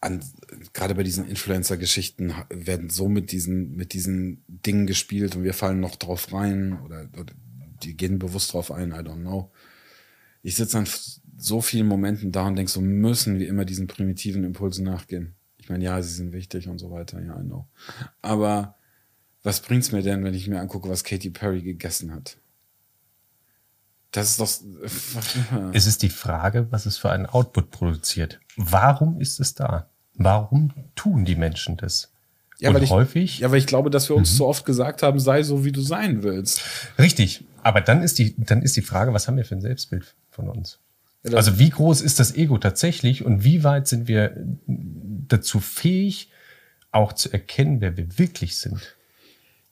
[0.00, 0.24] an,
[0.72, 5.80] gerade bei diesen Influencer-Geschichten werden so mit diesen, mit diesen Dingen gespielt und wir fallen
[5.80, 7.32] noch drauf rein oder, oder
[7.82, 9.50] die gehen bewusst drauf ein, I don't know
[10.42, 10.88] ich sitze an
[11.36, 15.34] so vielen Momenten da und denke, so müssen wir immer diesen primitiven Impulsen nachgehen.
[15.58, 17.68] Ich meine, ja, sie sind wichtig und so weiter, ja, I know.
[18.22, 18.76] Aber
[19.42, 22.38] was bringt's mir denn, wenn ich mir angucke, was Katy Perry gegessen hat?
[24.10, 24.48] Das ist doch.
[25.74, 28.40] Es ist die Frage, was es für einen Output produziert.
[28.58, 29.88] Warum ist es da?
[30.14, 32.10] Warum tun die Menschen das?
[32.58, 33.34] Ja, und weil häufig.
[33.34, 34.36] Ich, ja, weil ich glaube, dass wir uns mhm.
[34.36, 36.60] so oft gesagt haben, sei so, wie du sein willst.
[36.98, 37.44] Richtig.
[37.62, 40.48] Aber dann ist die, dann ist die Frage, was haben wir für ein Selbstbild von
[40.48, 40.80] uns?
[41.24, 44.36] Ja, also wie groß ist das Ego tatsächlich und wie weit sind wir
[44.66, 46.30] dazu fähig,
[46.90, 48.96] auch zu erkennen, wer wir wirklich sind?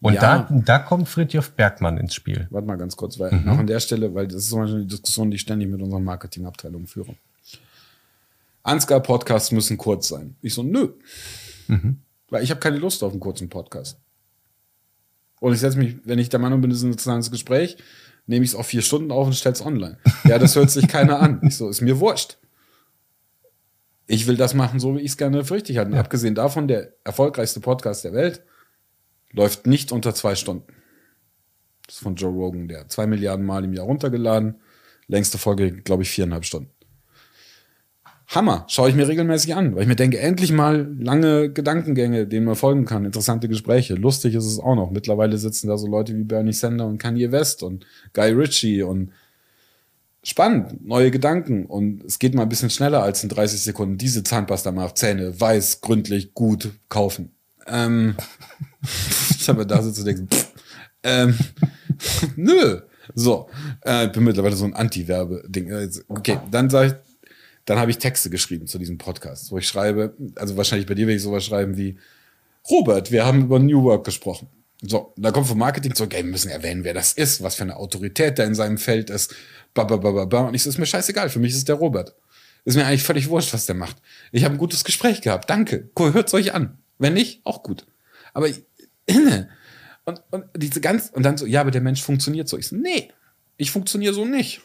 [0.01, 0.21] Und ja.
[0.21, 2.47] da, da kommt Fritjof Bergmann ins Spiel.
[2.51, 3.47] Warte mal ganz kurz, weil mhm.
[3.47, 5.81] noch an der Stelle, weil das ist zum Beispiel eine Diskussion, die ich ständig mit
[5.81, 7.17] unserer Marketingabteilung führe.
[8.67, 10.37] Ansgar-Podcasts müssen kurz sein.
[10.43, 10.95] Ich so, nö.
[11.69, 12.01] Mhm.
[12.29, 14.01] Weil ich habe keine Lust auf einen kurzen Podcast.
[15.41, 17.77] Und ich setze mich, wenn ich der Meinung bin, das ist ein interessantes Gespräch,
[18.27, 19.99] nehme ich es auf vier Stunden auf und stelle es online.
[20.25, 21.41] Ja, das hört sich keiner an.
[21.43, 22.39] Ich so, ist mir wurscht.
[24.07, 25.93] Ich will das machen, so wie ich es gerne für richtig halte.
[25.93, 26.01] Ja.
[26.01, 28.43] Abgesehen davon, der erfolgreichste Podcast der Welt
[29.33, 30.73] läuft nicht unter zwei Stunden.
[31.87, 34.61] Das ist von Joe Rogan, der zwei Milliarden Mal im Jahr runtergeladen.
[35.07, 36.71] Längste Folge, glaube ich, viereinhalb Stunden.
[38.29, 42.47] Hammer, schaue ich mir regelmäßig an, weil ich mir denke, endlich mal lange Gedankengänge, denen
[42.47, 43.95] man folgen kann, interessante Gespräche.
[43.95, 44.91] Lustig ist es auch noch.
[44.91, 49.13] Mittlerweile sitzen da so Leute wie Bernie Sander und Kanye West und Guy Ritchie und
[50.25, 53.97] spannend, neue Gedanken und es geht mal ein bisschen schneller als in 30 Sekunden.
[53.97, 57.31] Diese Zahnpasta macht Zähne weiß, gründlich, gut kaufen.
[57.69, 58.17] Ähm,
[59.39, 60.53] ich habe da sitzen und denke, pff,
[61.05, 61.39] ähm,
[62.37, 62.81] nö.
[63.15, 63.49] So,
[63.83, 65.91] äh, bin mittlerweile so ein Anti-Werbe-Ding.
[66.09, 67.06] Okay, dann sage ich,
[67.67, 71.07] dann habe ich Texte geschrieben zu diesem Podcast, wo ich schreibe, also wahrscheinlich bei dir
[71.07, 71.99] werde ich sowas schreiben wie,
[72.71, 74.49] Robert, wir haben über New Work gesprochen.
[74.83, 77.63] So, da kommt vom Marketing zurück, ey, wir müssen erwähnen, wer das ist, was für
[77.63, 79.35] eine Autorität da in seinem Feld ist.
[79.75, 80.41] Bababababa.
[80.49, 82.15] Und ich so, ist mir scheißegal, für mich ist der Robert.
[82.65, 83.97] Ist mir eigentlich völlig wurscht, was der macht.
[84.33, 85.91] Ich habe ein gutes Gespräch gehabt, danke.
[85.99, 86.79] Cool, hört's euch an.
[86.99, 87.87] Wenn nicht, auch gut.
[88.33, 88.49] Aber
[90.05, 92.59] und, und diese ganz, und dann so, ja, aber der Mensch funktioniert so.
[92.59, 93.11] Ich so, nee,
[93.57, 94.61] ich funktioniere so nicht.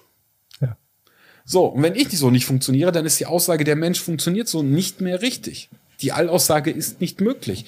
[1.51, 4.63] So, und wenn ich so nicht funktioniere, dann ist die Aussage, der Mensch funktioniert so
[4.63, 5.69] nicht mehr richtig.
[5.99, 7.65] Die Allaussage ist nicht möglich.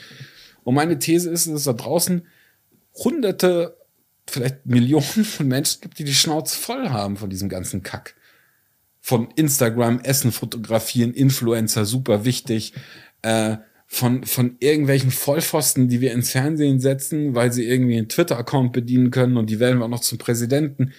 [0.63, 2.25] Und meine These ist, dass es da draußen
[2.93, 3.75] hunderte,
[4.25, 8.15] vielleicht Millionen von Menschen gibt, die die Schnauze voll haben von diesem ganzen Kack.
[9.01, 12.71] Von Instagram, Essen fotografieren, Influencer, super wichtig.
[13.21, 13.57] Äh,
[13.87, 19.11] von, von irgendwelchen Vollpfosten, die wir ins Fernsehen setzen, weil sie irgendwie einen Twitter-Account bedienen
[19.11, 20.93] können und die wählen wir auch noch zum Präsidenten.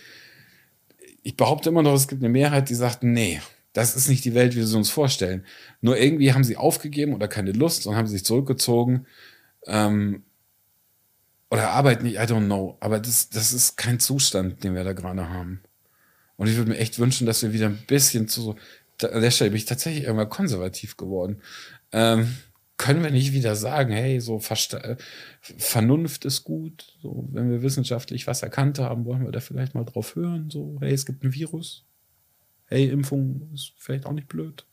[1.24, 3.40] Ich behaupte immer noch, es gibt eine Mehrheit, die sagt, nee,
[3.72, 5.44] das ist nicht die Welt, wie sie uns vorstellen.
[5.80, 9.06] Nur irgendwie haben sie aufgegeben oder keine Lust und haben sich zurückgezogen.
[9.66, 10.22] Ähm,
[11.50, 12.76] oder arbeiten nicht, I don't know.
[12.80, 15.60] Aber das, das ist kein Zustand, den wir da gerade haben.
[16.36, 18.54] Und ich würde mir echt wünschen, dass wir wieder ein bisschen zu,
[19.02, 21.42] an der Stelle bin ich tatsächlich irgendwann konservativ geworden.
[21.92, 22.36] Ähm,
[22.76, 24.38] können wir nicht wieder sagen, hey, so
[25.58, 29.84] Vernunft ist gut, so wenn wir wissenschaftlich was erkannt haben, wollen wir da vielleicht mal
[29.84, 31.84] drauf hören, so hey, es gibt ein Virus,
[32.66, 34.64] hey, Impfung ist vielleicht auch nicht blöd.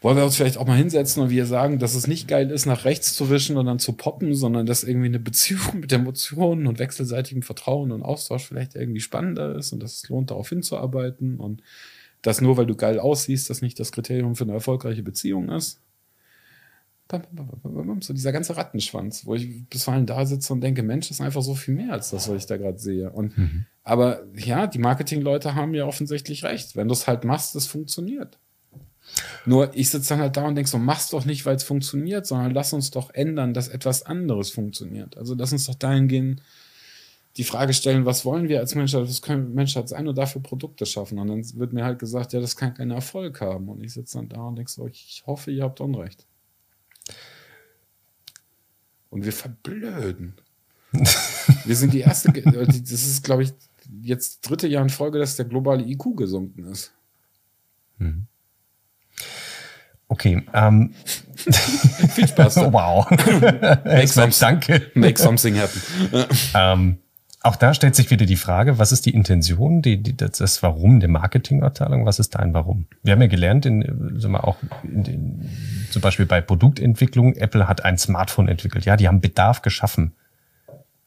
[0.00, 2.64] Wollen wir uns vielleicht auch mal hinsetzen und wir sagen, dass es nicht geil ist,
[2.64, 6.66] nach rechts zu wischen und dann zu poppen, sondern dass irgendwie eine Beziehung mit Emotionen
[6.66, 11.38] und wechselseitigem Vertrauen und Austausch vielleicht irgendwie spannender ist und dass es lohnt, darauf hinzuarbeiten
[11.38, 11.62] und
[12.22, 15.80] dass nur weil du geil aussiehst, das nicht das Kriterium für eine erfolgreiche Beziehung ist.
[18.00, 21.42] So dieser ganze Rattenschwanz, wo ich bisweilen da sitze und denke, Mensch, das ist einfach
[21.42, 23.10] so viel mehr als das, was ich da gerade sehe.
[23.10, 23.66] Und, mhm.
[23.82, 26.76] Aber ja, die Marketingleute haben ja offensichtlich recht.
[26.76, 28.38] Wenn du es halt machst, das funktioniert.
[29.44, 32.26] Nur ich sitze dann halt da und denke so, mach's doch nicht, weil es funktioniert,
[32.26, 35.16] sondern lass uns doch ändern, dass etwas anderes funktioniert.
[35.18, 36.42] Also lass uns doch dahingehend
[37.36, 40.84] die Frage stellen, was wollen wir als Menschheit, was können Menschheit sein und dafür Produkte
[40.84, 41.18] schaffen.
[41.18, 43.68] Und dann wird mir halt gesagt, ja, das kann keinen Erfolg haben.
[43.68, 46.26] Und ich sitze dann da und denke so, ich hoffe, ihr habt Unrecht.
[49.10, 50.34] Und wir verblöden.
[50.92, 53.52] wir sind die erste, äh, das ist, glaube ich,
[54.02, 56.92] jetzt dritte Jahr in Folge, dass der globale IQ gesunken ist.
[57.98, 58.26] Mhm.
[60.08, 60.44] Okay.
[60.52, 60.92] Ähm.
[61.36, 62.58] Viel Spaß.
[62.58, 63.08] Oh, wow.
[63.84, 64.90] Make some, Danke.
[64.94, 65.80] Make something happen.
[66.54, 66.98] ähm,
[67.42, 71.00] auch da stellt sich wieder die Frage, was ist die Intention, die, die, das Warum
[71.00, 72.86] der Marketingabteilung, was ist dein Warum?
[73.02, 73.82] Wir haben ja gelernt, in,
[74.20, 75.50] sagen wir auch in, in,
[75.90, 80.12] zum Beispiel bei Produktentwicklung, Apple hat ein Smartphone entwickelt, ja, die haben Bedarf geschaffen.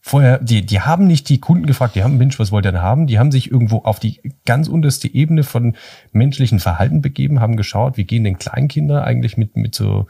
[0.06, 2.82] Vorher, die, die haben nicht die Kunden gefragt, die haben, Mensch, was wollt ihr denn
[2.82, 3.08] haben?
[3.08, 5.78] Die haben sich irgendwo auf die ganz unterste Ebene von
[6.12, 10.08] menschlichen Verhalten begeben, haben geschaut, wie gehen denn Kleinkinder eigentlich mit, mit so,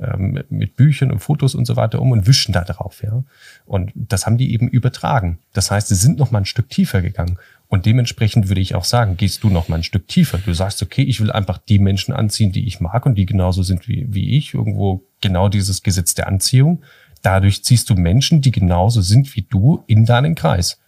[0.00, 3.22] ähm, mit Büchern und Fotos und so weiter um und wischen da drauf, ja.
[3.66, 5.38] Und das haben die eben übertragen.
[5.52, 7.38] Das heißt, sie sind noch mal ein Stück tiefer gegangen.
[7.68, 10.38] Und dementsprechend würde ich auch sagen, gehst du noch mal ein Stück tiefer.
[10.38, 13.62] Du sagst, okay, ich will einfach die Menschen anziehen, die ich mag und die genauso
[13.62, 14.54] sind wie, wie ich.
[14.54, 16.82] Irgendwo genau dieses Gesetz der Anziehung.
[17.22, 20.78] Dadurch ziehst du Menschen, die genauso sind wie du, in deinen Kreis.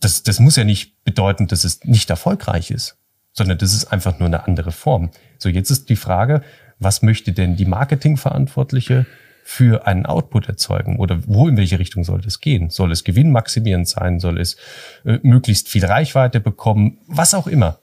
[0.00, 2.96] Das, das muss ja nicht bedeuten, dass es nicht erfolgreich ist,
[3.32, 5.10] sondern das ist einfach nur eine andere Form.
[5.38, 6.42] So, jetzt ist die Frage,
[6.78, 9.06] was möchte denn die Marketingverantwortliche
[9.44, 12.70] für einen Output erzeugen oder wo in welche Richtung soll das gehen?
[12.70, 14.20] Soll es gewinnmaximierend sein?
[14.20, 14.56] Soll es
[15.04, 16.98] äh, möglichst viel Reichweite bekommen?
[17.06, 17.78] Was auch immer.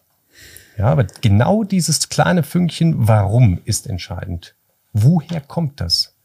[0.77, 4.55] Ja, aber genau dieses kleine Fünkchen, warum ist entscheidend.
[4.93, 6.16] Woher kommt das?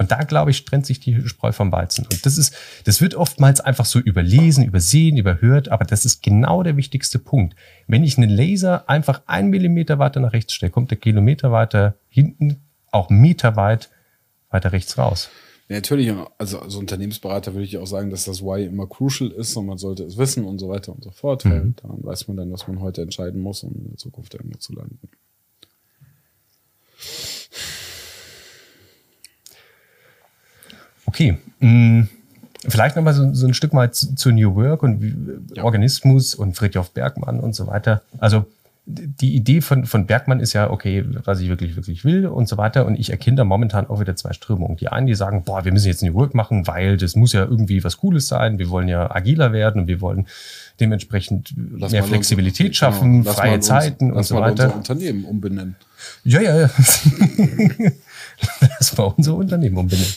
[0.00, 2.06] Und da, glaube ich, trennt sich die Spreu vom Weizen.
[2.10, 6.62] Und das ist, das wird oftmals einfach so überlesen, übersehen, überhört, aber das ist genau
[6.62, 7.54] der wichtigste Punkt.
[7.86, 11.96] Wenn ich einen Laser einfach einen Millimeter weiter nach rechts stelle, kommt der Kilometer weiter
[12.08, 13.90] hinten, auch meterweit
[14.48, 15.28] weiter rechts raus.
[15.68, 19.54] Ja, natürlich, also als Unternehmensberater würde ich auch sagen, dass das Why immer crucial ist
[19.54, 21.44] und man sollte es wissen und so weiter und so fort.
[21.44, 21.74] Mhm.
[21.76, 24.72] Daran weiß man dann, was man heute entscheiden muss, um in der Zukunft irgendwo zu
[24.72, 25.10] landen.
[31.10, 31.38] Okay.
[31.58, 32.02] Mm,
[32.68, 35.64] vielleicht nochmal so, so ein Stück mal zu, zu New Work und ja.
[35.64, 38.02] Organismus und Friedhof Bergmann und so weiter.
[38.18, 38.46] Also
[38.86, 42.58] die Idee von, von Bergmann ist ja, okay, was ich wirklich, wirklich will und so
[42.58, 42.86] weiter.
[42.86, 44.76] Und ich erkenne da momentan auch wieder zwei Strömungen.
[44.76, 47.42] Die einen, die sagen, boah, wir müssen jetzt New Work machen, weil das muss ja
[47.42, 48.58] irgendwie was Cooles sein.
[48.58, 50.28] Wir wollen ja agiler werden und wir wollen
[50.78, 54.64] dementsprechend lass mehr Flexibilität uns, genau, schaffen, genau, freie uns, Zeiten und so weiter.
[54.64, 55.76] Unser Unternehmen umbenennen.
[56.24, 56.70] Ja, ja, ja.
[58.60, 60.14] lass mal unser Unternehmen umbenennen.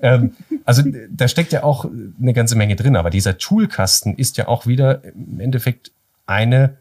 [0.00, 0.32] ähm,
[0.64, 1.84] also da steckt ja auch
[2.20, 5.92] eine ganze Menge drin, aber dieser Toolkasten ist ja auch wieder im Endeffekt
[6.26, 6.76] eine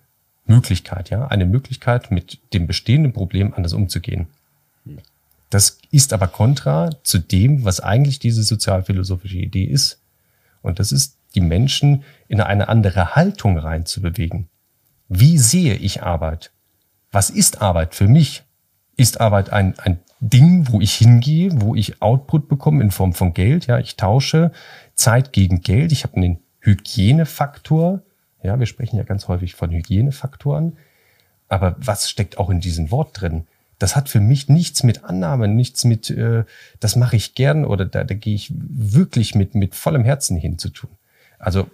[0.46, 4.28] Möglichkeit, ja, eine Möglichkeit, mit dem bestehenden Problem anders umzugehen.
[5.50, 10.00] Das ist aber kontra zu dem, was eigentlich diese sozialphilosophische Idee ist.
[10.62, 14.50] Und das ist, die Menschen in eine andere Haltung reinzubewegen.
[15.08, 16.52] Wie sehe ich Arbeit?
[17.12, 18.44] Was ist Arbeit für mich?
[18.98, 23.34] Ist Arbeit ein, ein Ding, wo ich hingehe, wo ich Output bekomme in Form von
[23.34, 23.65] Geld?
[23.65, 24.52] Ja, ich tausche
[24.93, 25.91] Zeit gegen Geld.
[25.91, 28.03] Ich habe einen Hygienefaktor
[28.43, 30.77] Ja, wir sprechen ja ganz häufig von Hygienefaktoren.
[31.48, 33.48] Aber was steckt auch in diesem Wort drin?
[33.80, 36.43] Das hat für mich nichts mit Annahme, nichts mit, äh,
[36.80, 40.60] das mache ich gern oder da, da gehe ich wirklich mit, mit vollem Herzen hin
[40.60, 40.91] zu tun.
[41.39, 41.68] Also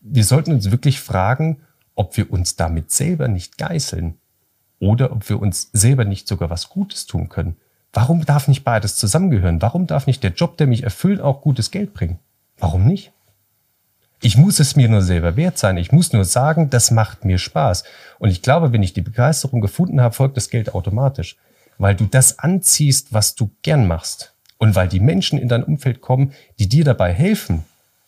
[0.00, 1.60] wir sollten uns wirklich fragen,
[1.94, 4.16] ob wir uns damit selber nicht geißeln
[4.80, 7.56] oder ob wir uns selber nicht sogar was Gutes tun können.
[7.92, 9.62] Warum darf nicht beides zusammengehören?
[9.62, 12.18] Warum darf nicht der Job, der mich erfüllt, auch gutes Geld bringen?
[12.58, 13.12] Warum nicht?
[14.22, 15.76] Ich muss es mir nur selber wert sein.
[15.76, 17.84] Ich muss nur sagen, das macht mir Spaß.
[18.18, 21.36] Und ich glaube, wenn ich die Begeisterung gefunden habe, folgt das Geld automatisch.
[21.78, 24.34] Weil du das anziehst, was du gern machst.
[24.58, 27.64] Und weil die Menschen in dein Umfeld kommen, die dir dabei helfen,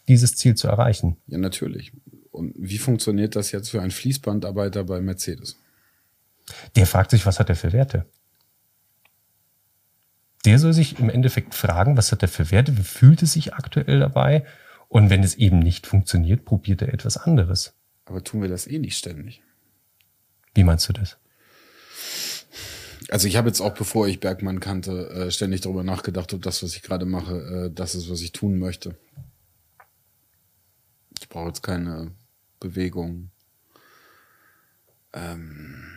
[0.06, 1.16] dieses Ziel zu erreichen.
[1.26, 1.92] Ja, natürlich.
[2.30, 5.56] Und wie funktioniert das jetzt für einen Fließbandarbeiter bei Mercedes?
[6.76, 8.06] Der fragt sich, was hat er für Werte?
[10.44, 13.54] Der soll sich im Endeffekt fragen, was hat er für Werte, wie fühlt es sich
[13.54, 14.44] aktuell dabei
[14.88, 17.74] und wenn es eben nicht funktioniert, probiert er etwas anderes.
[18.06, 19.42] Aber tun wir das eh nicht ständig?
[20.54, 21.16] Wie meinst du das?
[23.08, 26.62] Also ich habe jetzt auch, bevor ich Bergmann kannte, äh, ständig darüber nachgedacht, ob das,
[26.62, 28.96] was ich gerade mache, äh, das ist, was ich tun möchte.
[31.20, 32.12] Ich brauche jetzt keine
[32.58, 33.30] Bewegung.
[35.12, 35.91] Ähm.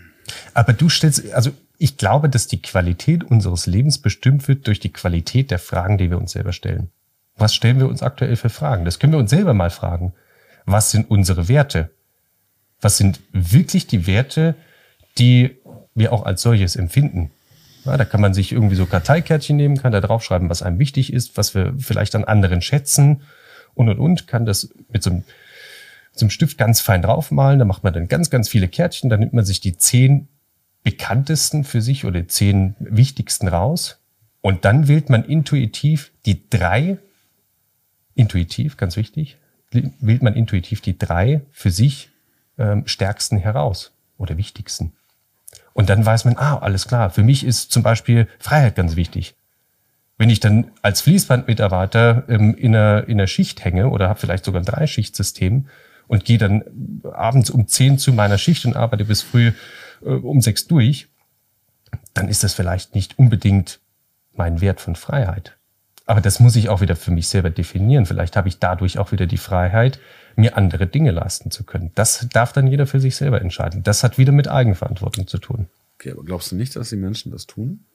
[0.55, 4.91] Aber du stellst, also ich glaube, dass die Qualität unseres Lebens bestimmt wird durch die
[4.91, 6.89] Qualität der Fragen, die wir uns selber stellen.
[7.35, 8.85] Was stellen wir uns aktuell für Fragen?
[8.85, 10.13] Das können wir uns selber mal fragen.
[10.65, 11.91] Was sind unsere Werte?
[12.79, 14.55] Was sind wirklich die Werte,
[15.17, 15.57] die
[15.93, 17.31] wir auch als solches empfinden?
[17.83, 21.11] Ja, da kann man sich irgendwie so Karteikärtchen nehmen, kann da draufschreiben, was einem wichtig
[21.11, 23.23] ist, was wir vielleicht an anderen schätzen
[23.73, 25.23] und und und, kann das mit so einem,
[26.19, 27.59] einem Stift ganz fein draufmalen.
[27.59, 29.09] Da macht man dann ganz, ganz viele Kärtchen.
[29.09, 30.29] Dann nimmt man sich die zehn
[30.85, 33.99] bekanntesten für sich oder zehn wichtigsten raus.
[34.41, 36.99] Und dann wählt man intuitiv die drei
[38.13, 39.37] intuitiv, ganz wichtig,
[39.71, 42.11] wählt man intuitiv die drei für sich
[42.57, 44.93] ähm, stärksten heraus oder wichtigsten.
[45.73, 49.33] Und dann weiß man, ah, alles klar, für mich ist zum Beispiel Freiheit ganz wichtig.
[50.19, 54.45] Wenn ich dann als Fließbandmitarbeiter ähm, in, einer, in einer Schicht hänge oder habe vielleicht
[54.45, 55.67] sogar ein Dreischichtsystem
[56.07, 59.51] und gehe dann abends um zehn zu meiner Schicht und arbeite bis früh
[60.05, 61.07] äh, um sechs durch,
[62.13, 63.79] dann ist das vielleicht nicht unbedingt
[64.33, 65.57] mein Wert von Freiheit.
[66.05, 68.05] Aber das muss ich auch wieder für mich selber definieren.
[68.05, 69.99] Vielleicht habe ich dadurch auch wieder die Freiheit,
[70.35, 71.91] mir andere Dinge leisten zu können.
[71.95, 73.81] Das darf dann jeder für sich selber entscheiden.
[73.83, 75.67] Das hat wieder mit Eigenverantwortung zu tun.
[75.97, 77.85] Okay, aber glaubst du nicht, dass die Menschen das tun?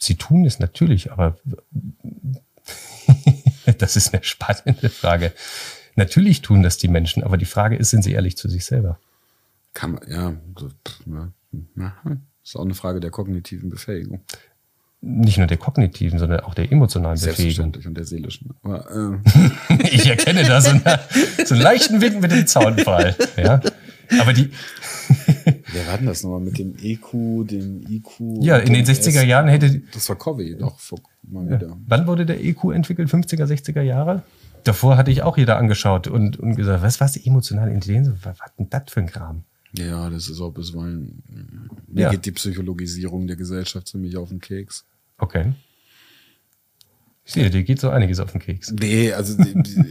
[0.00, 1.36] Sie tun es natürlich, aber
[3.78, 5.34] das ist eine spannende Frage.
[5.96, 8.98] Natürlich tun das die Menschen, aber die Frage ist, sind sie ehrlich zu sich selber?
[9.72, 10.34] Kann man, ja,
[11.76, 14.24] ja, ist auch eine Frage der kognitiven Befähigung
[15.02, 17.72] nicht nur der kognitiven, sondern auch der emotionalen Befähigung.
[17.84, 18.50] und der seelischen.
[18.62, 19.74] Aber, äh.
[19.90, 21.00] ich erkenne da so, eine,
[21.44, 23.16] so einen leichten Wink mit dem Zaunfall.
[23.36, 23.60] Ja.
[24.20, 24.50] Aber die.
[25.72, 28.42] Wer war denn das nochmal mit dem EQ, dem IQ?
[28.42, 29.82] Ja, in den 60er Jahren hätte.
[29.92, 30.78] Das war Covey doch
[31.22, 31.68] mal wieder.
[31.68, 31.76] Ja.
[31.86, 33.08] Wann wurde der EQ entwickelt?
[33.08, 34.22] 50er, 60er Jahre?
[34.64, 38.10] Davor hatte ich auch jeder angeschaut und, und gesagt, was war die emotionale Intelligenz?
[38.22, 39.44] Was war denn das für ein Kram?
[39.72, 41.22] Ja, das ist auch bisweilen.
[41.86, 42.10] Mir ja.
[42.10, 44.84] geht die Psychologisierung der Gesellschaft ziemlich auf den Keks.
[45.18, 45.52] Okay.
[47.30, 48.72] Ich sehe, dir geht so einiges auf den Keks.
[48.72, 49.36] Nee, also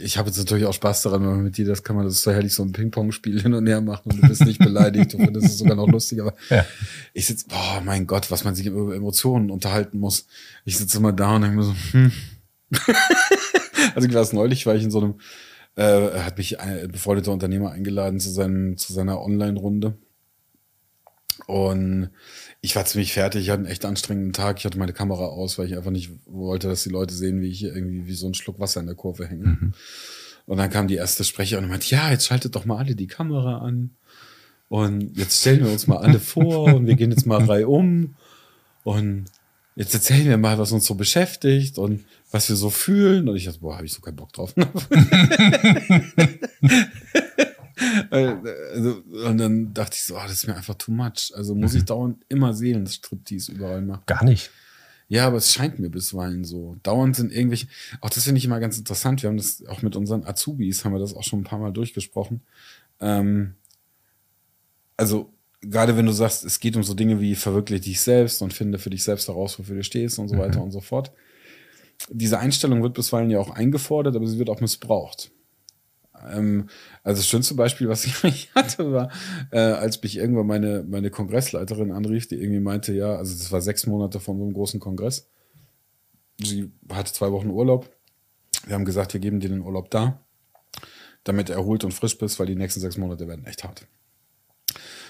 [0.04, 2.16] ich habe jetzt natürlich auch Spaß daran, wenn man mit dir das kann man das
[2.16, 5.14] ist so herrlich so ein Ping-Pong-Spiel hin und her machen und du bist nicht beleidigt.
[5.16, 6.66] und das ist sogar noch lustig, aber ja.
[7.14, 10.28] ich sitze, oh mein Gott, was man sich über Emotionen unterhalten muss.
[10.66, 12.12] Ich sitze immer da und denke mir so, hm.
[13.96, 15.14] also ich war es neulich, war ich in so einem,
[15.80, 19.94] äh, hat mich ein befreundeter Unternehmer eingeladen zu, seinem, zu seiner Online-Runde.
[21.48, 22.10] Und
[22.60, 24.60] ich war ziemlich fertig, ich hatte einen echt anstrengenden Tag.
[24.60, 27.48] Ich hatte meine Kamera aus, weil ich einfach nicht wollte, dass die Leute sehen, wie
[27.48, 29.46] ich hier irgendwie wie so ein Schluck Wasser in der Kurve hänge.
[29.46, 29.74] Mhm.
[30.46, 33.08] Und dann kam die erste Sprecherin und meinte, ja, jetzt schaltet doch mal alle die
[33.08, 33.92] Kamera an.
[34.68, 38.16] Und jetzt stellen wir uns mal alle vor und wir gehen jetzt mal reihum.
[38.84, 39.26] Und
[39.78, 43.28] jetzt erzählen wir mal, was uns so beschäftigt und was wir so fühlen.
[43.28, 44.54] Und ich dachte, boah, habe ich so keinen Bock drauf.
[48.10, 51.32] also, und dann dachte ich so, oh, das ist mir einfach too much.
[51.36, 51.78] Also muss mhm.
[51.78, 54.04] ich dauernd immer Seelenstriptease überall machen.
[54.06, 54.52] Gar nicht.
[55.08, 56.78] Ja, aber es scheint mir bisweilen so.
[56.84, 57.68] Dauernd sind irgendwelche,
[58.00, 59.24] auch das finde ich immer ganz interessant.
[59.24, 61.74] Wir haben das auch mit unseren Azubis, haben wir das auch schon ein paar Mal
[61.74, 62.42] durchgesprochen.
[63.00, 63.56] Ähm,
[64.98, 68.54] also, gerade wenn du sagst, es geht um so Dinge wie verwirkliche dich selbst und
[68.54, 70.40] finde für dich selbst heraus, wofür du stehst und so mhm.
[70.40, 71.12] weiter und so fort.
[72.10, 75.32] Diese Einstellung wird bisweilen ja auch eingefordert, aber sie wird auch missbraucht.
[76.32, 76.70] Ähm,
[77.04, 79.12] also das schönste Beispiel, was ich hatte, war,
[79.52, 83.62] äh, als mich irgendwann meine, meine Kongressleiterin anrief, die irgendwie meinte, ja, also das war
[83.62, 85.30] sechs Monate von so einem großen Kongress.
[86.38, 87.90] Sie hatte zwei Wochen Urlaub.
[88.66, 90.22] Wir haben gesagt, wir geben dir den Urlaub da.
[91.24, 93.88] damit du erholt und frisch bist, weil die nächsten sechs Monate werden echt hart.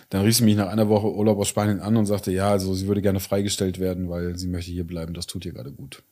[0.10, 2.74] Dann rief sie mich nach einer Woche Urlaub aus Spanien an und sagte, ja, also
[2.74, 6.04] sie würde gerne freigestellt werden, weil sie möchte hier bleiben, das tut ihr gerade gut.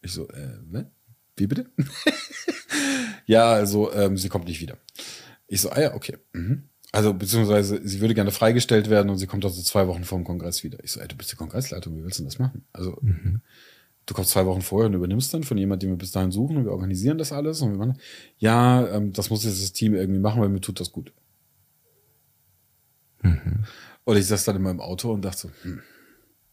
[0.00, 0.84] Ich so, äh,
[1.36, 1.66] wie bitte?
[3.26, 4.76] ja, also ähm, sie kommt nicht wieder.
[5.46, 6.18] Ich so, ah ja, okay.
[6.32, 6.64] Mhm.
[6.90, 10.24] Also, beziehungsweise, sie würde gerne freigestellt werden und sie kommt also zwei Wochen vor dem
[10.24, 10.82] Kongress wieder.
[10.82, 12.64] Ich so, ey, du bist die Kongressleitung, wie willst du denn das machen?
[12.72, 13.42] Also, mhm.
[14.06, 16.56] du kommst zwei Wochen vorher und übernimmst dann von jemandem, den wir bis dahin suchen
[16.56, 17.98] und wir organisieren das alles und wir machen,
[18.38, 21.12] ja, ähm, das muss jetzt das Team irgendwie machen, weil mir tut das gut.
[23.22, 23.64] Mhm.
[24.04, 25.82] Und ich saß dann in meinem Auto und dachte so, hm,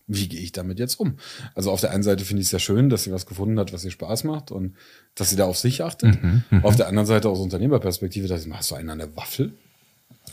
[0.08, 1.18] wie gehe ich damit jetzt um?
[1.56, 3.74] Also auf der einen Seite finde ich es ja schön, dass sie was gefunden hat,
[3.74, 4.76] was ihr Spaß macht und
[5.16, 6.22] dass sie da auf sich achtet.
[6.22, 6.66] Mhm, mhm.
[6.66, 9.54] auf der anderen Seite aus Unternehmerperspektive, dass ich, hast du einen an der Waffel?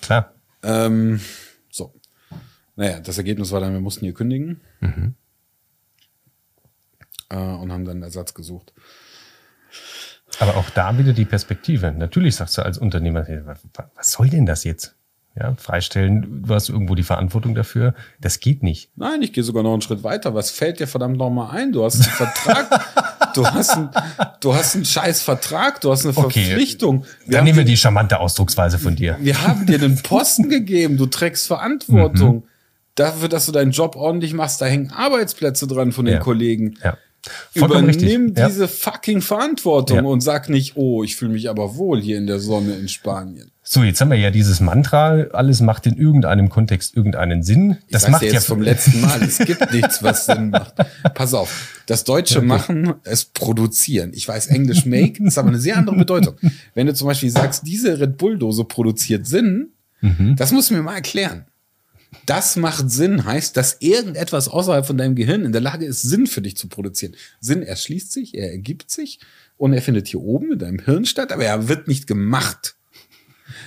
[0.03, 0.35] Klar.
[0.63, 1.21] Ähm,
[1.71, 1.95] so.
[2.77, 4.61] Naja, das Ergebnis war dann, wir mussten hier kündigen.
[4.81, 5.15] Mhm.
[7.31, 8.73] Äh, und haben dann einen Ersatz gesucht.
[10.39, 11.93] Aber auch da wieder die Perspektive.
[11.93, 13.27] Natürlich sagst du als Unternehmer,
[13.95, 14.97] was soll denn das jetzt?
[15.35, 17.95] Ja, freistellen, du hast irgendwo die Verantwortung dafür.
[18.21, 18.91] Das geht nicht.
[18.97, 20.35] Nein, ich gehe sogar noch einen Schritt weiter.
[20.35, 21.73] Was fällt dir verdammt nochmal ein?
[21.73, 23.89] Du hast einen Vertrag, du hast einen,
[24.41, 26.45] du hast einen scheiß Vertrag, du hast eine okay.
[26.45, 27.07] Verpflichtung.
[27.25, 29.17] Wir Dann nehmen wir die charmante Ausdrucksweise von dir.
[29.21, 32.37] Wir haben dir einen Posten gegeben, du trägst Verantwortung.
[32.37, 32.43] Mhm.
[32.95, 36.21] Dafür, dass du deinen Job ordentlich machst, da hängen Arbeitsplätze dran von den ja.
[36.21, 36.75] Kollegen.
[36.85, 36.99] Ja.
[37.57, 38.45] Vollkommen Übernimm richtig.
[38.47, 38.69] diese ja.
[38.69, 40.03] fucking Verantwortung ja.
[40.05, 43.53] und sag nicht, oh, ich fühle mich aber wohl hier in der Sonne in Spanien.
[43.63, 47.79] So, jetzt haben wir ja dieses Mantra, alles macht in irgendeinem Kontext irgendeinen Sinn.
[47.91, 50.75] Das macht jetzt ja vom letzten Mal, es gibt nichts, was Sinn macht.
[51.15, 52.47] Pass auf, das Deutsche okay.
[52.47, 54.11] machen, es produzieren.
[54.15, 56.35] Ich weiß, Englisch make, ist aber eine sehr andere Bedeutung.
[56.75, 59.69] Wenn du zum Beispiel sagst, diese Red Bull-Dose produziert Sinn,
[60.01, 60.35] mhm.
[60.37, 61.47] das musst du mir mal erklären.
[62.27, 66.27] Das macht Sinn, heißt, dass irgendetwas außerhalb von deinem Gehirn in der Lage ist, Sinn
[66.27, 67.17] für dich zu produzieren.
[67.41, 69.21] Sinn erschließt sich, er ergibt sich
[69.57, 72.77] und er findet hier oben in deinem Hirn statt, aber er wird nicht gemacht.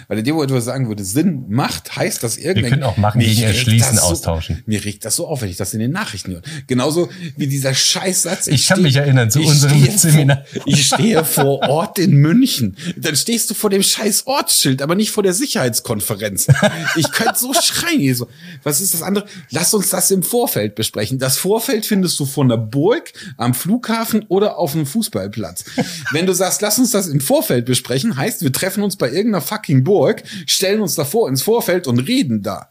[0.07, 2.63] Weil in dem Moment, wo ich sagen würde, Sinn macht, heißt das irgendwie.
[2.63, 4.57] Wir können auch machen gegen Erschließen austauschen.
[4.57, 6.41] So, mir regt das so auf, wenn ich das in den Nachrichten höre.
[6.67, 8.47] Genauso wie dieser Scheißsatz.
[8.47, 10.45] Ich, ich kann mich erinnern zu unserem Seminar.
[10.45, 12.77] Vor, ich stehe vor Ort in München.
[12.97, 16.47] Dann stehst du vor dem scheiß Ortsschild, aber nicht vor der Sicherheitskonferenz.
[16.95, 18.13] Ich könnte so schreien.
[18.15, 18.27] So.
[18.63, 19.25] Was ist das andere?
[19.49, 21.17] Lass uns das im Vorfeld besprechen.
[21.19, 25.65] Das Vorfeld findest du von der Burg, am Flughafen oder auf einem Fußballplatz.
[26.11, 29.41] Wenn du sagst, lass uns das im Vorfeld besprechen, heißt, wir treffen uns bei irgendeiner
[29.41, 32.67] fucking Burg Burg, stellen uns davor ins Vorfeld und reden da.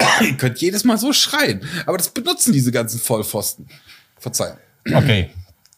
[0.20, 1.60] Ihr könnt jedes Mal so schreien.
[1.86, 3.68] Aber das benutzen diese ganzen Vollpfosten.
[4.18, 4.56] Verzeihung.
[4.92, 5.30] Okay.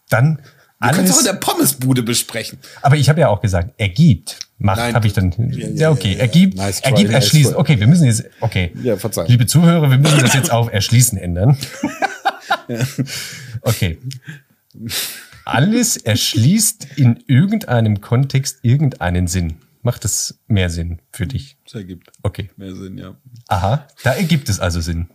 [0.09, 0.41] Dann.
[0.81, 2.59] Wir können es auch in der Pommesbude besprechen.
[2.81, 4.39] Aber ich habe ja auch gesagt, er gibt.
[4.57, 5.35] Macht, habe ich dann.
[5.77, 6.17] Ja, okay.
[6.19, 7.55] Er gibt, nice er gibt, erschließen.
[7.55, 8.25] Okay, wir müssen jetzt.
[8.41, 8.73] Okay.
[8.83, 9.29] Ja, verzeihung.
[9.29, 11.59] Liebe Zuhörer, wir müssen das jetzt auf erschließen ändern.
[13.63, 13.99] Okay.
[15.45, 21.57] Alles erschließt in irgendeinem Kontext irgendeinen Sinn macht es mehr Sinn für dich?
[21.67, 22.51] Es ergibt okay.
[22.57, 23.17] mehr Sinn, ja.
[23.49, 25.09] Aha, da ergibt es also Sinn.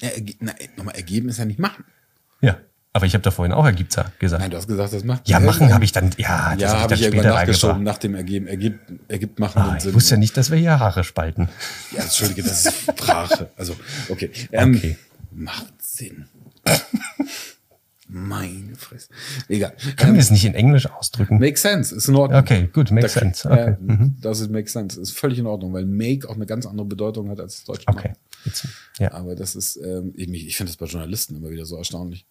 [0.00, 0.10] Ja,
[0.40, 1.84] na, nochmal, ergeben ist ja nicht machen.
[2.40, 2.58] Ja,
[2.92, 4.40] aber ich habe da vorhin auch ergibt gesagt.
[4.40, 5.28] Nein, du hast gesagt, das macht.
[5.28, 7.98] Ja, machen habe ich dann, ja, das ja, habe hab ich, ich irgendwann nachgeschoben nach
[7.98, 8.46] dem Ergeben.
[8.46, 9.90] Ergibt, ergibt machen ah, Sinn.
[9.90, 11.48] Ich wusste ja nicht, dass wir hier Haare spalten.
[11.92, 13.50] Ja, entschuldige, das ist Sprache.
[13.56, 13.76] Also,
[14.08, 14.30] okay.
[14.50, 14.96] Ähm, okay.
[15.30, 16.26] Macht Sinn.
[18.12, 19.08] Meine Fresse.
[19.48, 19.72] Egal.
[19.96, 21.38] Können ähm, wir es nicht in Englisch ausdrücken?
[21.38, 22.40] Make sense, ist in Ordnung.
[22.40, 23.48] Okay, gut, make da, sense.
[23.48, 23.70] Okay.
[23.70, 24.16] Äh, mhm.
[24.20, 27.30] Das ist make sense, ist völlig in Ordnung, weil make auch eine ganz andere Bedeutung
[27.30, 28.12] hat als das deutsche Okay.
[28.44, 28.66] Jetzt,
[28.98, 29.12] ja.
[29.12, 32.26] Aber das ist, ähm, ich, ich finde das bei Journalisten immer wieder so erstaunlich.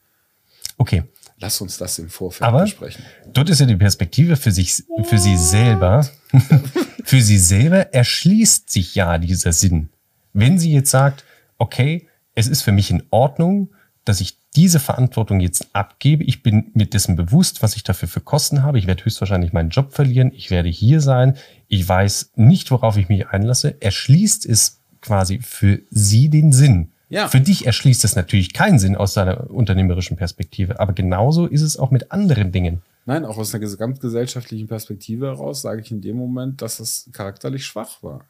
[0.77, 1.03] Okay.
[1.39, 3.03] Lass uns das im Vorfeld Aber besprechen.
[3.31, 6.09] Dort ist ja die Perspektive für sich, für sie selber.
[7.05, 9.89] für sie selber erschließt sich ja dieser Sinn.
[10.33, 11.23] Wenn sie jetzt sagt,
[11.57, 13.69] okay, es ist für mich in Ordnung,
[14.03, 16.25] dass ich diese Verantwortung jetzt abgebe.
[16.25, 18.77] Ich bin mir dessen bewusst, was ich dafür für Kosten habe.
[18.77, 20.33] Ich werde höchstwahrscheinlich meinen Job verlieren.
[20.35, 21.37] Ich werde hier sein.
[21.69, 23.81] Ich weiß nicht, worauf ich mich einlasse.
[23.81, 26.89] Erschließt es quasi für Sie den Sinn.
[27.07, 27.29] Ja.
[27.29, 30.81] Für dich erschließt es natürlich keinen Sinn aus deiner unternehmerischen Perspektive.
[30.81, 32.81] Aber genauso ist es auch mit anderen Dingen.
[33.05, 37.65] Nein, auch aus einer gesamtgesellschaftlichen Perspektive heraus sage ich in dem Moment, dass es charakterlich
[37.65, 38.25] schwach war.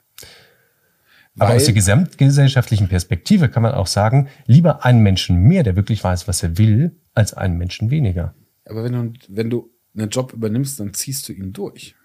[1.38, 6.04] Aber aus der gesamtgesellschaftlichen Perspektive kann man auch sagen, lieber einen Menschen mehr, der wirklich
[6.04, 8.34] weiß, was er will, als einen Menschen weniger.
[8.66, 11.96] Aber wenn du, wenn du einen Job übernimmst, dann ziehst du ihn durch.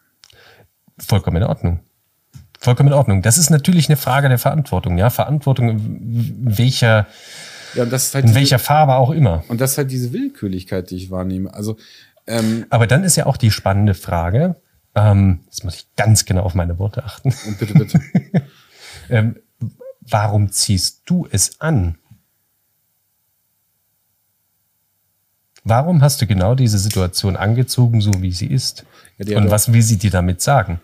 [0.99, 1.81] Vollkommen in Ordnung.
[2.59, 3.23] Vollkommen in Ordnung.
[3.23, 5.11] Das ist natürlich eine Frage der Verantwortung, ja.
[5.11, 7.07] Verantwortung in welcher,
[7.75, 9.45] ja, halt in diese, welcher Farbe auch immer.
[9.49, 11.53] Und das ist halt diese Willkürlichkeit, die ich wahrnehme.
[11.53, 11.77] Also,
[12.27, 14.57] ähm, Aber dann ist ja auch die spannende Frage,
[14.95, 17.35] ähm, jetzt muss ich ganz genau auf meine Worte achten.
[17.47, 18.01] Und bitte, bitte.
[19.09, 19.37] Ähm,
[20.01, 21.99] warum ziehst du es an?
[25.65, 28.85] Warum hast du genau diese Situation angezogen, so wie sie ist?
[29.19, 30.81] Ja, Und was will sie dir damit sagen?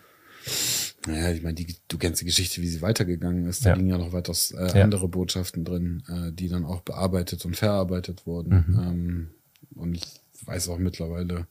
[1.06, 3.64] Naja, ich meine, die, du kennst die Geschichte, wie sie weitergegangen ist.
[3.64, 3.74] Da Ja.
[3.76, 4.84] liegen ja noch weitaus äh, Ja.
[4.84, 8.64] andere Botschaften drin, äh, die dann auch bearbeitet und verarbeitet wurden.
[8.68, 8.78] Mhm.
[8.78, 9.30] Ähm,
[9.74, 10.04] und ich
[10.44, 11.46] weiß auch mittlerweile,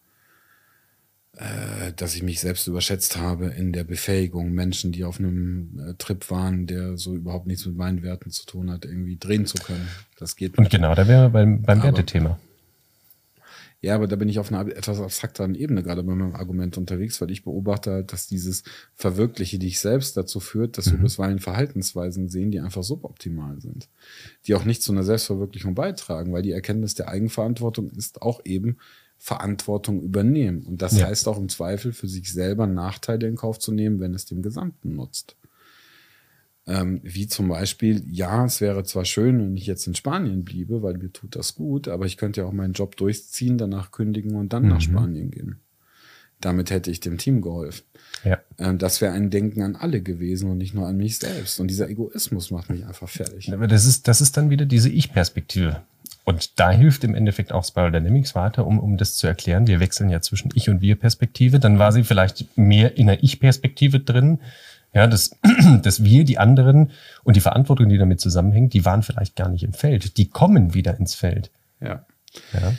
[1.38, 5.93] äh, dass ich mich selbst überschätzt habe in der Befähigung, Menschen, die auf einem äh,
[5.97, 9.57] Trip waren, der so überhaupt nichts mit meinen Werten zu tun hat, irgendwie drehen zu
[9.57, 9.88] können.
[10.18, 10.72] Das geht Und nicht.
[10.72, 12.39] genau, da wären wir beim, beim Aber- Wertethema.
[13.81, 17.22] Ja, aber da bin ich auf einer etwas abstrakteren Ebene gerade bei meinem Argument unterwegs,
[17.22, 18.64] weil ich beobachte halt, dass dieses
[18.95, 23.88] Verwirkliche dich selbst dazu führt, dass wir bisweilen Verhaltensweisen sehen, die einfach suboptimal sind,
[24.45, 28.80] die auch nicht zu einer Selbstverwirklichung beitragen, weil die Erkenntnis der Eigenverantwortung ist auch eben
[29.20, 30.64] Verantwortung übernehmen.
[30.64, 31.08] Und das Ja.
[31.08, 34.41] heißt auch im Zweifel für sich selber Nachteile in Kauf zu nehmen, wenn es dem
[34.41, 35.36] Gesamten nutzt.
[36.66, 40.84] Ähm, wie zum Beispiel, ja, es wäre zwar schön, wenn ich jetzt in Spanien bliebe,
[40.84, 44.36] weil mir tut das gut, aber ich könnte ja auch meinen Job durchziehen, danach kündigen
[44.36, 45.56] und dann nach Spanien gehen.
[46.41, 47.84] Damit hätte ich dem Team geholfen.
[48.24, 48.38] Ja.
[48.60, 51.60] Ähm, das wäre ein Denken an alle gewesen und nicht nur an mich selbst.
[51.60, 53.52] Und dieser Egoismus macht mich einfach fertig.
[53.52, 55.82] Aber das ist, das ist dann wieder diese Ich-Perspektive.
[56.30, 59.65] Und da hilft im Endeffekt auch Spiral Dynamics weiter, um, um das zu erklären.
[59.65, 61.60] Wir wechseln ja zwischen Ich- und Wir-Perspektive.
[61.60, 64.38] Dann war sie vielleicht mehr in der Ich-Perspektive drin.
[64.93, 65.31] Ja, dass,
[65.81, 66.91] dass wir, die anderen
[67.23, 70.18] und die Verantwortung, die damit zusammenhängt, die waren vielleicht gar nicht im Feld.
[70.18, 71.49] Die kommen wieder ins Feld.
[71.81, 72.06] Ja.
[72.53, 72.73] Ja.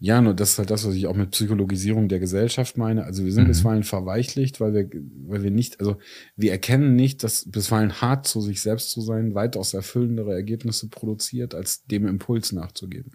[0.00, 3.04] Ja, nur das ist halt das, was ich auch mit Psychologisierung der Gesellschaft meine.
[3.04, 4.88] Also wir sind bisweilen verweichlicht, weil wir,
[5.26, 5.96] weil wir nicht, also
[6.36, 11.52] wir erkennen nicht, dass bisweilen hart zu sich selbst zu sein weitaus erfüllendere Ergebnisse produziert,
[11.54, 13.12] als dem Impuls nachzugeben.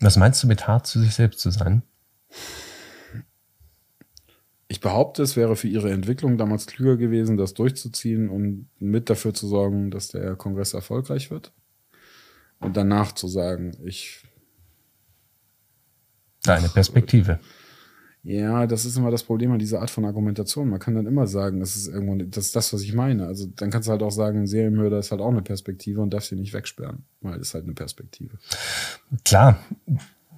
[0.00, 1.82] Was meinst du mit hart zu sich selbst zu sein?
[4.68, 9.34] Ich behaupte, es wäre für ihre Entwicklung damals klüger gewesen, das durchzuziehen und mit dafür
[9.34, 11.52] zu sorgen, dass der Kongress erfolgreich wird.
[12.60, 14.22] Und danach zu sagen, ich
[16.44, 17.40] Deine Perspektive.
[18.24, 20.68] Ja, das ist immer das Problem an dieser Art von Argumentation.
[20.68, 23.26] Man kann dann immer sagen, das ist irgendwo, das ist das, was ich meine.
[23.26, 26.12] Also dann kannst du halt auch sagen, ein Serienmörder ist halt auch eine Perspektive und
[26.12, 28.36] darfst sie nicht wegsperren, weil es halt eine Perspektive.
[29.24, 29.58] Klar,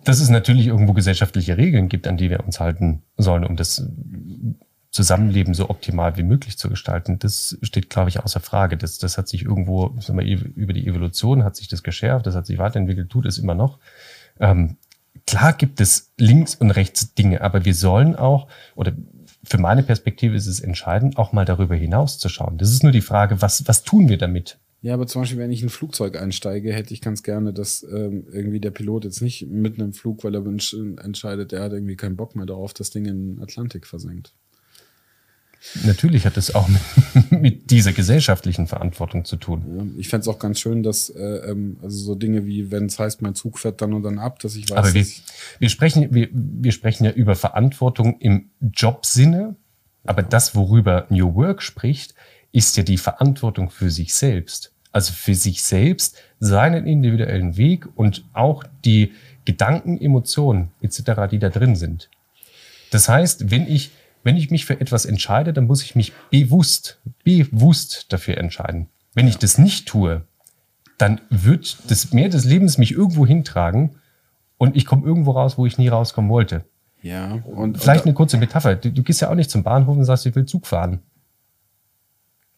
[0.04, 3.84] dass es natürlich irgendwo gesellschaftliche Regeln gibt, an die wir uns halten sollen, um das
[4.90, 8.76] Zusammenleben so optimal wie möglich zu gestalten, das steht, glaube ich, außer Frage.
[8.76, 12.34] Das, das hat sich irgendwo, sagen wir, über die Evolution hat sich das geschärft, das
[12.34, 13.78] hat sich weiterentwickelt, tut es immer noch.
[14.40, 14.76] Ähm,
[15.30, 18.92] klar gibt es links und rechts Dinge, aber wir sollen auch, oder
[19.44, 22.58] für meine Perspektive ist es entscheidend, auch mal darüber hinaus zu schauen.
[22.58, 24.58] Das ist nur die Frage, was, was tun wir damit?
[24.82, 27.82] Ja, aber zum Beispiel, wenn ich in ein Flugzeug einsteige, hätte ich ganz gerne, dass
[27.82, 31.72] ähm, irgendwie der Pilot jetzt nicht mitten im Flug, weil er entsch- entscheidet, er hat
[31.72, 34.34] irgendwie keinen Bock mehr darauf, das Ding in den Atlantik versenkt.
[35.84, 36.80] Natürlich hat es auch mit,
[37.30, 39.64] mit dieser gesellschaftlichen Verantwortung zu tun.
[39.76, 42.86] Ja, ich fände es auch ganz schön, dass äh, ähm, also so Dinge wie, wenn
[42.86, 45.06] es heißt, mein Zug fährt dann und dann ab, dass ich weiß, Aber wir,
[45.58, 49.56] wir, sprechen, wir, wir sprechen ja über Verantwortung im Jobsinne,
[50.04, 52.14] aber das, worüber New Work spricht,
[52.52, 54.72] ist ja die Verantwortung für sich selbst.
[54.92, 59.12] Also für sich selbst, seinen individuellen Weg und auch die
[59.44, 62.10] Gedanken, Emotionen etc., die da drin sind.
[62.90, 63.90] Das heißt, wenn ich,
[64.22, 68.88] wenn ich mich für etwas entscheide, dann muss ich mich bewusst, bewusst dafür entscheiden.
[69.14, 70.22] Wenn ich das nicht tue,
[70.98, 73.96] dann wird das Meer des Lebens mich irgendwo hintragen
[74.58, 76.64] und ich komme irgendwo raus, wo ich nie rauskommen wollte.
[77.02, 78.76] ja, und Vielleicht und, eine kurze Metapher.
[78.76, 81.00] Du, du gehst ja auch nicht zum Bahnhof und sagst, ich will Zug fahren.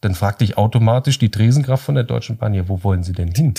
[0.01, 3.31] Dann fragt dich automatisch die Tresenkraft von der Deutschen Bahn, ja, wo wollen Sie denn
[3.31, 3.53] hin?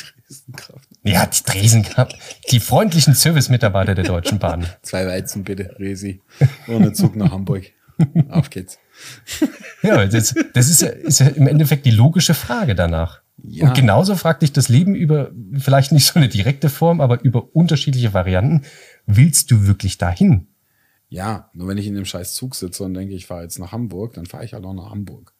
[0.54, 0.88] Kraft.
[1.02, 2.18] Ja, die Tresenkraft.
[2.50, 4.66] Die freundlichen Service-Mitarbeiter der Deutschen Bahn.
[4.82, 6.20] Zwei Weizen bitte, Resi.
[6.68, 7.72] Ohne Zug nach Hamburg.
[8.28, 8.78] Auf geht's.
[9.82, 13.20] Ja, das, das ist, ja, ist ja im Endeffekt die logische Frage danach.
[13.42, 13.66] Ja.
[13.68, 17.54] Und genauso fragt dich das Leben über, vielleicht nicht so eine direkte Form, aber über
[17.54, 18.62] unterschiedliche Varianten.
[19.06, 20.46] Willst du wirklich dahin?
[21.08, 23.72] Ja, nur wenn ich in dem scheiß Zug sitze und denke, ich fahre jetzt nach
[23.72, 25.33] Hamburg, dann fahre ich halt auch nach Hamburg.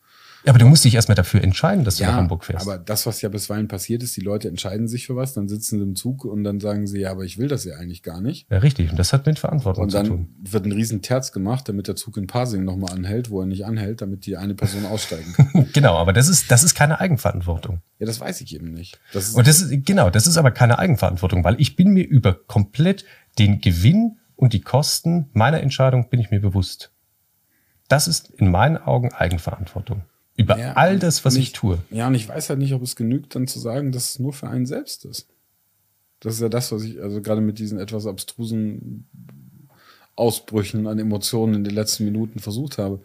[0.44, 2.66] Ja, aber du musst dich erstmal dafür entscheiden, dass du nach Hamburg fährst.
[2.66, 5.78] aber das, was ja bisweilen passiert ist, die Leute entscheiden sich für was, dann sitzen
[5.78, 8.20] sie im Zug und dann sagen sie, ja, aber ich will das ja eigentlich gar
[8.20, 8.46] nicht.
[8.50, 8.90] ja, richtig.
[8.90, 10.34] Und das hat mit Verantwortung Und zu dann tun.
[10.42, 13.64] wird ein riesen Terz gemacht, damit der Zug in Pasing nochmal anhält, wo er nicht
[13.64, 15.66] anhält, damit die eine Person aussteigen kann.
[15.72, 17.80] Genau, aber das ist, das ist keine Eigenverantwortung.
[17.98, 18.98] ja, das weiß ich eben nicht.
[19.14, 22.34] Das Und das ist, genau, das ist aber keine Eigenverantwortung, weil ich bin mir über
[22.34, 23.04] komplett
[23.38, 26.90] den Gewinn und die Kosten meiner Entscheidung bin ich mir bewusst.
[27.88, 30.02] Das ist in meinen Augen Eigenverantwortung.
[30.36, 31.78] Über Ja, all das, was und ich tue.
[31.90, 34.32] Ja, und ich weiß halt nicht, ob es genügt, dann zu sagen, dass es nur
[34.32, 35.28] für einen selbst ist.
[36.20, 39.06] Das ist ja das, was ich, also gerade mit diesen etwas abstrusen
[40.16, 43.00] Ausbrüchen an Emotionen in den letzten Minuten versucht habe.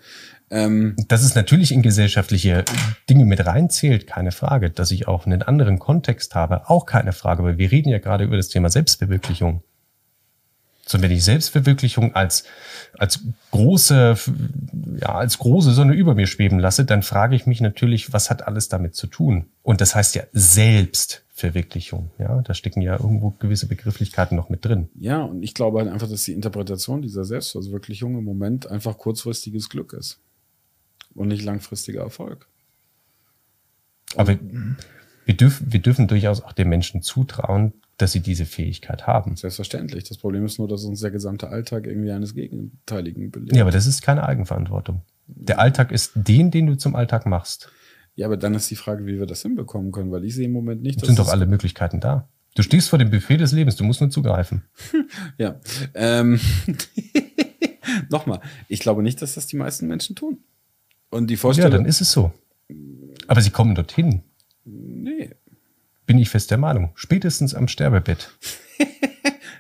[0.52, 2.66] Ähm, Dass es natürlich in gesellschaftliche
[3.10, 4.70] Dinge mit reinzählt, keine Frage.
[4.70, 7.42] Dass ich auch einen anderen Kontext habe, auch keine Frage.
[7.42, 9.64] Aber wir reden ja gerade über das Thema Selbstverwirklichung.
[10.90, 12.46] So, wenn ich Selbstverwirklichung als,
[12.98, 13.20] als
[13.52, 14.18] große,
[15.00, 18.48] ja, als große Sonne über mir schweben lasse, dann frage ich mich natürlich, was hat
[18.48, 19.46] alles damit zu tun?
[19.62, 22.10] Und das heißt ja Selbstverwirklichung.
[22.18, 24.90] Ja, da stecken ja irgendwo gewisse Begrifflichkeiten noch mit drin.
[24.96, 29.70] Ja, und ich glaube halt einfach, dass die Interpretation dieser Selbstverwirklichung im Moment einfach kurzfristiges
[29.70, 30.20] Glück ist
[31.14, 32.48] und nicht langfristiger Erfolg.
[34.16, 34.40] Aber
[35.26, 39.36] wir dürfen, wir dürfen durchaus auch den Menschen zutrauen, dass sie diese Fähigkeit haben.
[39.36, 40.06] Selbstverständlich.
[40.06, 43.56] Das Problem ist nur, dass uns der gesamte Alltag irgendwie eines Gegenteiligen belehrt.
[43.56, 45.02] Ja, aber das ist keine Eigenverantwortung.
[45.28, 47.70] Der Alltag ist den, den du zum Alltag machst.
[48.16, 50.54] Ja, aber dann ist die Frage, wie wir das hinbekommen können, weil ich sehe im
[50.54, 51.08] Moment nicht, dass.
[51.08, 52.28] Sind doch alle Möglichkeiten da.
[52.56, 54.64] Du stehst vor dem Buffet des Lebens, du musst nur zugreifen.
[55.38, 55.60] ja.
[55.94, 56.40] Ähm,
[58.10, 60.40] Nochmal, ich glaube nicht, dass das die meisten Menschen tun.
[61.10, 61.72] Und die Vorstellung.
[61.72, 62.32] Ja, dann ist es so.
[63.28, 64.24] Aber sie kommen dorthin.
[64.66, 65.32] Nee,
[66.10, 66.90] bin ich fest der Meinung.
[66.96, 68.36] Spätestens am Sterbebett.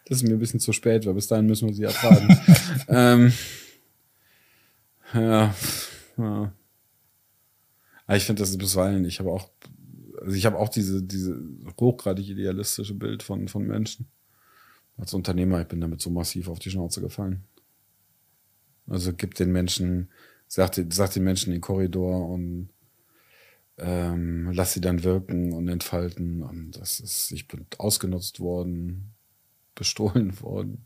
[0.05, 2.27] das ist mir ein bisschen zu spät, weil bis dahin müssen wir sie ertragen.
[2.87, 3.33] ähm,
[5.13, 5.53] ja,
[6.17, 6.53] ja.
[8.07, 9.47] Aber ich finde das bisweilen, ich habe auch,
[10.19, 11.39] also ich habe auch diese, diese
[11.79, 14.07] hochgradig idealistische Bild von, von Menschen.
[14.97, 17.43] Als Unternehmer, ich bin damit so massiv auf die Schnauze gefallen.
[18.87, 20.09] Also gibt den Menschen,
[20.47, 22.69] sagt, sagt den Menschen den Korridor und
[23.79, 26.43] ähm, lass sie dann wirken und entfalten.
[26.43, 29.15] Und das ist, ich bin ausgenutzt worden,
[29.75, 30.85] bestohlen worden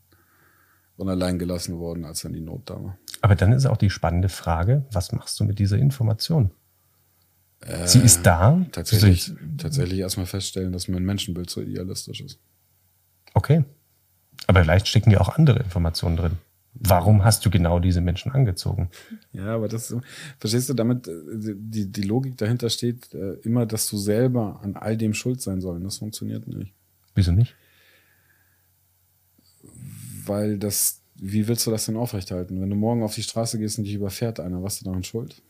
[0.97, 2.97] und allein gelassen worden, als dann die Not da war.
[3.21, 6.51] Aber dann ist auch die spannende Frage, was machst du mit dieser Information?
[7.61, 8.65] Äh, sie ist da.
[8.71, 12.39] Tatsächlich, tatsächlich erstmal feststellen, dass mein Menschenbild so idealistisch ist.
[13.33, 13.63] Okay.
[14.47, 16.37] Aber vielleicht stecken ja auch andere Informationen drin.
[16.75, 18.89] Warum hast du genau diese Menschen angezogen?
[19.31, 19.95] Ja, aber das,
[20.39, 21.13] verstehst du, damit äh,
[21.55, 25.61] die, die Logik dahinter steht äh, immer, dass du selber an all dem schuld sein
[25.61, 25.85] sollst.
[25.85, 26.73] Das funktioniert nicht.
[27.13, 27.55] Wieso nicht?
[30.25, 32.59] Weil das, wie willst du das denn aufrechthalten?
[32.59, 35.41] Wenn du morgen auf die Straße gehst und dich überfährt einer, was du daran schuld?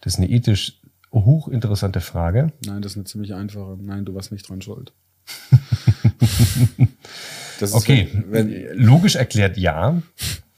[0.00, 0.80] Das ist eine ethisch
[1.12, 2.52] hochinteressante Frage.
[2.64, 3.78] Nein, das ist eine ziemlich einfache.
[3.80, 4.92] Nein, du warst nicht dran schuld.
[7.72, 10.00] okay, wenn, wenn, logisch erklärt ja.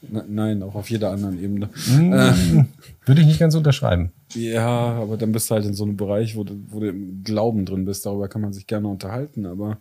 [0.01, 1.69] Nein, auch auf jeder anderen Ebene.
[1.87, 2.65] Hm, äh,
[3.05, 4.11] würde ich nicht ganz unterschreiben.
[4.33, 7.23] Ja, aber dann bist du halt in so einem Bereich, wo du, wo du im
[7.23, 8.05] Glauben drin bist.
[8.05, 9.79] Darüber kann man sich gerne unterhalten, aber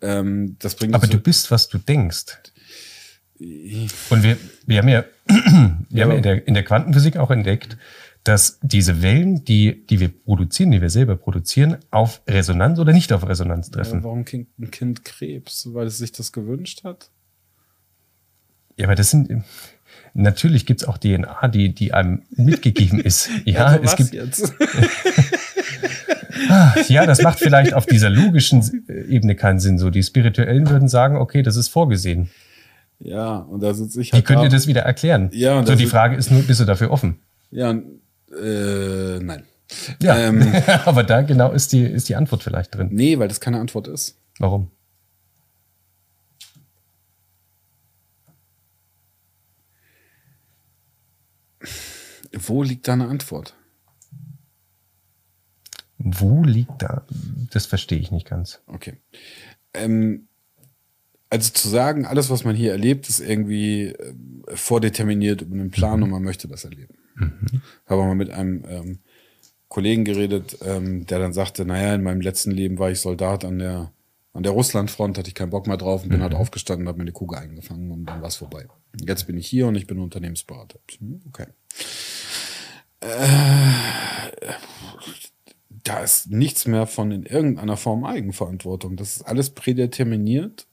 [0.00, 0.94] ähm, das bringt.
[0.94, 2.26] Aber so du bist, was du denkst.
[3.40, 7.76] Und wir, wir haben ja, wir ja, haben in der, in der Quantenphysik auch entdeckt,
[8.28, 13.10] dass diese Wellen, die, die wir produzieren, die wir selber produzieren, auf Resonanz oder nicht
[13.12, 14.00] auf Resonanz treffen.
[14.00, 15.68] Ja, warum kriegt ein Kind Krebs?
[15.72, 17.10] Weil es sich das gewünscht hat?
[18.76, 19.44] Ja, aber das sind.
[20.12, 23.30] Natürlich gibt es auch DNA, die, die einem mitgegeben ist.
[23.46, 24.12] Ja, also es gibt.
[24.12, 24.52] Jetzt?
[26.50, 28.62] Ah, ja, das macht vielleicht auf dieser logischen
[29.08, 29.76] Ebene keinen Sinn.
[29.76, 32.30] So, die Spirituellen würden sagen, okay, das ist vorgesehen.
[33.00, 34.22] Ja, und da sitze ich halt.
[34.22, 35.30] Wie könnt ihr das wieder erklären?
[35.32, 37.18] Ja, und so, die Frage ist nur, bist du dafür offen?
[37.50, 37.74] Ja,
[38.32, 39.44] äh, nein.
[40.02, 40.52] Ja, ähm,
[40.84, 42.88] aber da genau ist die, ist die Antwort vielleicht drin.
[42.90, 44.18] Nee, weil das keine Antwort ist.
[44.38, 44.70] Warum?
[52.32, 53.54] Wo liegt da eine Antwort?
[55.98, 57.04] Wo liegt da?
[57.50, 58.60] Das verstehe ich nicht ganz.
[58.66, 58.98] Okay.
[59.74, 60.28] Ähm,
[61.30, 64.14] also zu sagen, alles, was man hier erlebt, ist irgendwie äh,
[64.54, 66.04] vordeterminiert über einen Plan mhm.
[66.04, 66.94] und man möchte das erleben.
[67.18, 67.62] Mhm.
[67.86, 68.98] Habe mal mit einem ähm,
[69.68, 73.58] Kollegen geredet, ähm, der dann sagte, naja, in meinem letzten Leben war ich Soldat an
[73.58, 73.92] der,
[74.32, 76.36] an der Russlandfront, hatte ich keinen Bock mehr drauf und bin halt mhm.
[76.36, 78.66] halt aufgestanden und habe mir eine Kugel eingefangen und dann war es vorbei.
[79.00, 80.78] Jetzt bin ich hier und ich bin Unternehmensberater.
[80.98, 81.46] Hm, okay.
[83.00, 83.08] Äh,
[85.84, 88.96] da ist nichts mehr von in irgendeiner Form Eigenverantwortung.
[88.96, 90.67] Das ist alles prädeterminiert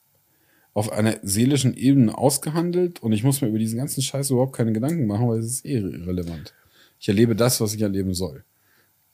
[0.76, 4.74] auf einer seelischen Ebene ausgehandelt und ich muss mir über diesen ganzen Scheiß überhaupt keine
[4.74, 6.54] Gedanken machen, weil es ist eh irrelevant.
[7.00, 8.44] Ich erlebe das, was ich erleben soll.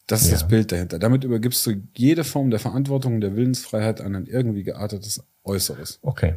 [0.07, 0.33] Das ist ja.
[0.33, 0.97] das Bild dahinter.
[0.97, 5.99] Damit übergibst du jede Form der Verantwortung, der Willensfreiheit an ein irgendwie geartetes Äußeres.
[6.01, 6.33] Okay.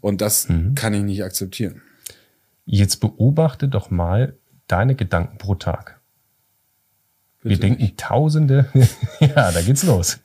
[0.00, 0.74] Und das mhm.
[0.74, 1.82] kann ich nicht akzeptieren.
[2.64, 4.34] Jetzt beobachte doch mal
[4.66, 6.00] deine Gedanken pro Tag.
[7.42, 8.00] Bitte Wir denken nicht.
[8.00, 8.70] tausende,
[9.20, 10.20] ja, da geht's los.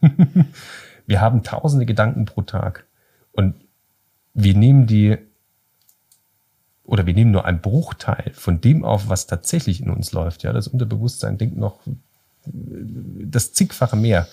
[1.05, 2.85] Wir haben tausende Gedanken pro Tag.
[3.33, 3.55] Und
[4.33, 5.17] wir nehmen die
[6.83, 10.43] oder wir nehmen nur einen Bruchteil von dem auf, was tatsächlich in uns läuft.
[10.43, 11.79] Ja, das Unterbewusstsein denkt noch
[12.45, 14.27] das zigfache mehr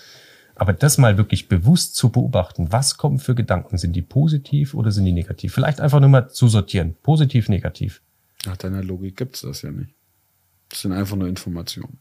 [0.60, 3.78] Aber das mal wirklich bewusst zu beobachten, was kommen für Gedanken?
[3.78, 5.54] Sind die positiv oder sind die negativ?
[5.54, 6.96] Vielleicht einfach nur mal zu sortieren.
[7.02, 8.02] Positiv, negativ.
[8.44, 9.94] Nach deiner Logik gibt es das ja nicht.
[10.68, 11.98] Das sind einfach nur Informationen.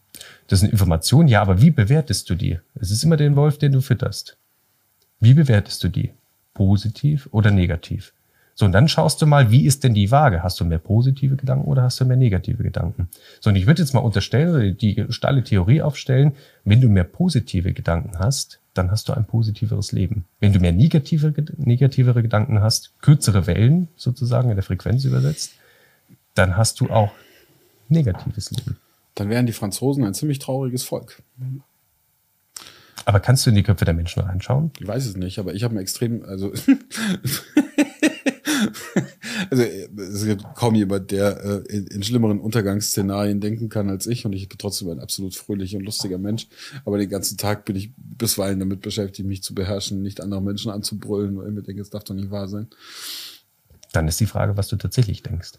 [0.48, 2.60] Das sind Informationen, ja, aber wie bewertest du die?
[2.76, 4.38] Es ist immer den Wolf, den du fütterst.
[5.22, 6.12] Wie bewertest du die?
[6.60, 8.12] Positiv oder negativ?
[8.54, 10.44] So, und dann schaust du mal, wie ist denn die Waage?
[10.44, 13.08] Hast du mehr positive Gedanken oder hast du mehr negative Gedanken?
[13.40, 16.34] So, und ich würde jetzt mal unterstellen oder die steile Theorie aufstellen,
[16.66, 20.26] wenn du mehr positive Gedanken hast, dann hast du ein positiveres Leben.
[20.42, 25.54] Wenn du mehr negative, negativere Gedanken hast, kürzere Wellen sozusagen in der Frequenz übersetzt,
[26.36, 27.14] dann hast du auch
[27.88, 28.78] negatives Leben.
[29.16, 31.24] Dann wären die Franzosen ein ziemlich trauriges Volk.
[33.10, 34.70] Aber kannst du in die Köpfe der Menschen reinschauen?
[34.80, 36.54] Ich weiß es nicht, aber ich habe ein extrem, also
[39.50, 44.28] also es gibt kaum jemand, der äh, in, in, schlimmeren Untergangsszenarien denken kann als ich
[44.28, 46.46] und ich bin trotzdem ein absolut fröhlicher und lustiger Mensch.
[46.86, 50.70] Aber den ganzen Tag bin ich bisweilen damit beschäftigt, mich zu beherrschen, nicht andere Menschen
[50.70, 52.68] anzubrüllen, weil ich mir denke, es darf doch nicht wahr sein.
[53.92, 55.54] Dann ist die Frage, was du tatsächlich denkst.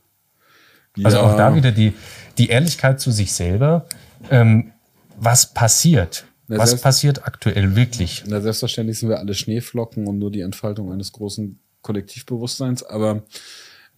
[0.97, 1.07] Ja.
[1.07, 1.95] Also auch da wieder die,
[2.39, 3.87] die Ehrlichkeit zu sich selber.
[4.31, 4.71] Ähm,
[5.17, 6.27] was passiert?
[6.51, 8.25] Na, was passiert aktuell wirklich?
[8.27, 13.23] Na, selbstverständlich sind wir alle Schneeflocken und nur die Entfaltung eines großen Kollektivbewusstseins, aber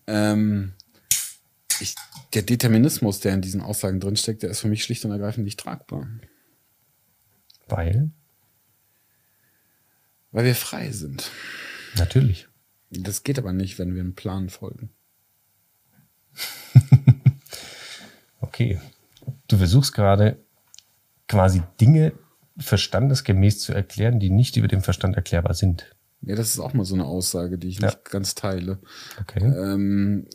[0.06, 0.74] ähm,
[1.80, 1.94] ich,
[2.34, 5.58] der Determinismus, der in diesen Aussagen drinsteckt, der ist für mich schlicht und ergreifend nicht
[5.58, 6.06] tragbar.
[7.68, 8.10] Weil?
[10.30, 11.30] Weil wir frei sind.
[11.96, 12.48] Natürlich.
[12.90, 14.90] Das geht aber nicht, wenn wir einem Plan folgen.
[18.42, 18.78] okay.
[19.48, 20.36] Du versuchst gerade
[21.28, 22.12] quasi Dinge
[22.56, 25.94] verstandesgemäß zu erklären, die nicht über den Verstand erklärbar sind.
[26.22, 27.86] Ja, das ist auch mal so eine Aussage, die ich ja.
[27.86, 28.78] nicht ganz teile.
[29.20, 29.42] Okay.
[29.42, 30.26] Ähm,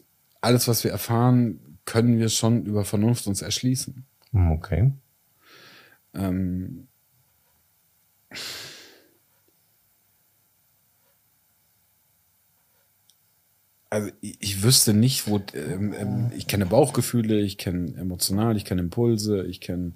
[0.41, 4.05] alles, was wir erfahren, können wir schon über Vernunft uns erschließen.
[4.31, 4.91] Hm, okay.
[6.13, 6.87] Ähm,
[13.89, 18.65] also ich, ich, wüsste nicht, wo ähm, ähm, ich kenne Bauchgefühle, ich kenne emotional, ich
[18.65, 19.93] kenne Impulse, ich kenne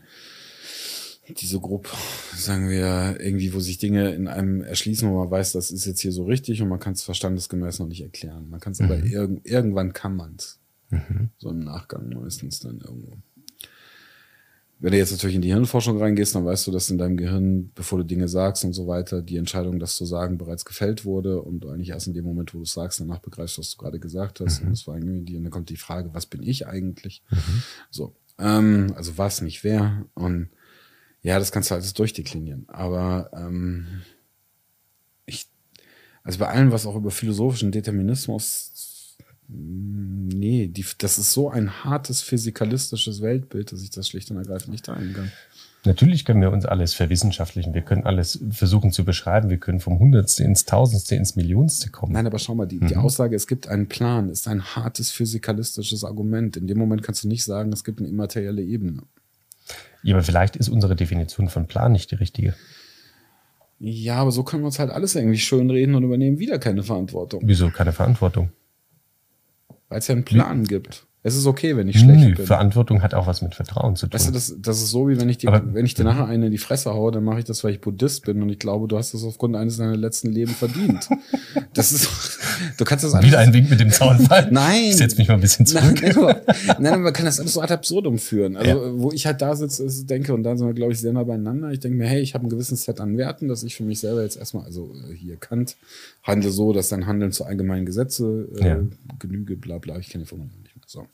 [1.37, 1.89] diese Gruppe,
[2.35, 6.01] sagen wir, irgendwie, wo sich Dinge in einem erschließen, wo man weiß, das ist jetzt
[6.01, 8.49] hier so richtig und man kann es verstandesgemäß noch nicht erklären.
[8.49, 8.85] Man kann es mhm.
[8.85, 10.59] aber irg irgendwann kann man es.
[10.89, 11.29] Mhm.
[11.37, 13.17] So im Nachgang meistens dann irgendwo.
[14.79, 17.71] Wenn du jetzt natürlich in die Hirnforschung reingehst, dann weißt du, dass in deinem Gehirn,
[17.75, 21.39] bevor du Dinge sagst und so weiter, die Entscheidung, das zu sagen, bereits gefällt wurde
[21.39, 23.77] und du eigentlich erst in dem Moment, wo du es sagst, danach begreifst, was du
[23.77, 24.59] gerade gesagt hast.
[24.59, 24.65] Mhm.
[24.65, 27.21] Und das war irgendwie die, und dann kommt die Frage, was bin ich eigentlich?
[27.29, 27.63] Mhm.
[27.91, 28.15] So.
[28.39, 30.05] Ähm, also was, nicht wer.
[30.15, 30.49] Und
[31.21, 32.65] ja, das kannst du alles durchdeklinieren.
[32.67, 34.01] Aber ähm,
[35.25, 35.47] ich,
[36.23, 39.17] also bei allem, was auch über philosophischen Determinismus,
[39.47, 44.71] nee, die, das ist so ein hartes physikalistisches Weltbild, dass ich das schlicht und ergreifend
[44.71, 45.31] nicht teilen kann.
[45.83, 47.73] Natürlich können wir uns alles verwissenschaftlichen.
[47.73, 49.49] Wir können alles versuchen zu beschreiben.
[49.49, 52.13] Wir können vom Hundertste ins Tausendste ins Millionste kommen.
[52.13, 52.87] Nein, aber schau mal, die, mhm.
[52.87, 56.55] die Aussage, es gibt einen Plan, ist ein hartes physikalistisches Argument.
[56.55, 59.01] In dem Moment kannst du nicht sagen, es gibt eine immaterielle Ebene.
[60.03, 62.55] Ja, aber vielleicht ist unsere Definition von Plan nicht die richtige.
[63.79, 66.83] Ja, aber so können wir uns halt alles irgendwie schön reden und übernehmen wieder keine
[66.83, 67.41] Verantwortung.
[67.45, 68.51] Wieso keine Verantwortung?
[69.89, 70.67] Weil es ja einen Plan Wie?
[70.67, 71.07] gibt.
[71.23, 72.45] Es ist okay, wenn ich schlecht Nö, bin.
[72.47, 74.13] Verantwortung hat auch was mit Vertrauen zu tun.
[74.13, 76.47] Weißt du, das, das ist so, wie wenn ich dir, wenn ich dir nachher eine
[76.47, 78.87] in die Fresse haue, dann mache ich das, weil ich Buddhist bin und ich glaube,
[78.87, 81.07] du hast das aufgrund eines deiner letzten Leben verdient.
[81.75, 82.39] das ist,
[82.77, 83.27] du kannst das alles.
[83.27, 84.47] Wieder ein Wink mit dem Zaunfall.
[84.51, 84.85] Nein.
[84.85, 86.01] Ich setz mich mal ein bisschen zurück.
[86.01, 86.41] Nein, aber,
[86.79, 88.57] nein, man kann das alles so ad absurdum führen.
[88.57, 88.99] Also, ja.
[88.99, 91.69] wo ich halt da sitze, denke, und da sind wir, glaube ich, sehr nah beieinander.
[91.69, 93.99] Ich denke mir, hey, ich habe ein gewisses Set an Werten, dass ich für mich
[93.99, 95.75] selber jetzt erstmal, also äh, hier Kant,
[96.23, 98.79] handle so, dass dein Handeln zu allgemeinen Gesetze äh, ja.
[99.19, 99.99] genüge, bla bla.
[99.99, 100.70] Ich kenne die Formulierung nicht.
[100.91, 101.07] So.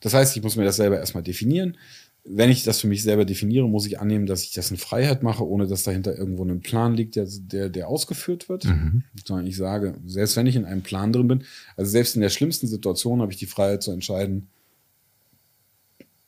[0.00, 1.78] Das heißt, ich muss mir das selber erstmal definieren.
[2.24, 5.22] Wenn ich das für mich selber definiere, muss ich annehmen, dass ich das in Freiheit
[5.22, 8.64] mache, ohne dass dahinter irgendwo ein Plan liegt, der, der, der ausgeführt wird.
[8.64, 9.02] Mhm.
[9.24, 11.44] Sondern ich sage, selbst wenn ich in einem Plan drin bin,
[11.76, 14.48] also selbst in der schlimmsten Situation habe ich die Freiheit zu entscheiden,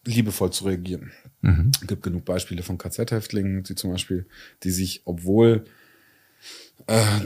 [0.05, 1.13] liebevoll zu reagieren.
[1.43, 1.71] Mhm.
[1.81, 4.27] Es gibt genug Beispiele von KZ-Häftlingen, die zum Beispiel,
[4.63, 5.65] die sich, obwohl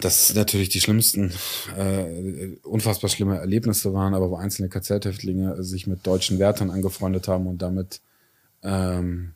[0.00, 1.32] das natürlich die schlimmsten,
[1.76, 7.46] äh, unfassbar schlimme Erlebnisse waren, aber wo einzelne KZ-Häftlinge sich mit deutschen Wärtern angefreundet haben
[7.48, 8.00] und damit
[8.62, 9.32] ähm,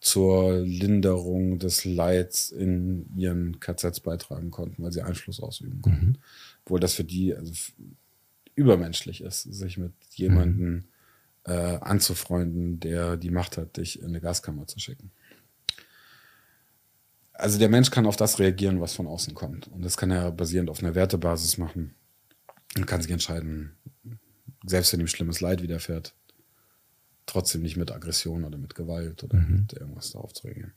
[0.00, 6.06] zur Linderung des Leids in ihren KZs beitragen konnten, weil sie Einfluss ausüben konnten.
[6.06, 6.16] Mhm.
[6.64, 7.52] Obwohl das für die also
[8.54, 10.84] übermenschlich ist, sich mit jemandem mhm.
[11.44, 15.10] äh, anzufreunden, der die Macht hat, dich in eine Gaskammer zu schicken
[17.38, 19.68] also der Mensch kann auf das reagieren, was von außen kommt.
[19.68, 21.94] Und das kann er basierend auf einer Wertebasis machen
[22.76, 23.76] und kann sich entscheiden,
[24.66, 26.14] selbst wenn ihm schlimmes Leid widerfährt,
[27.26, 29.56] trotzdem nicht mit Aggression oder mit Gewalt oder mhm.
[29.60, 30.72] mit irgendwas darauf zu reagieren.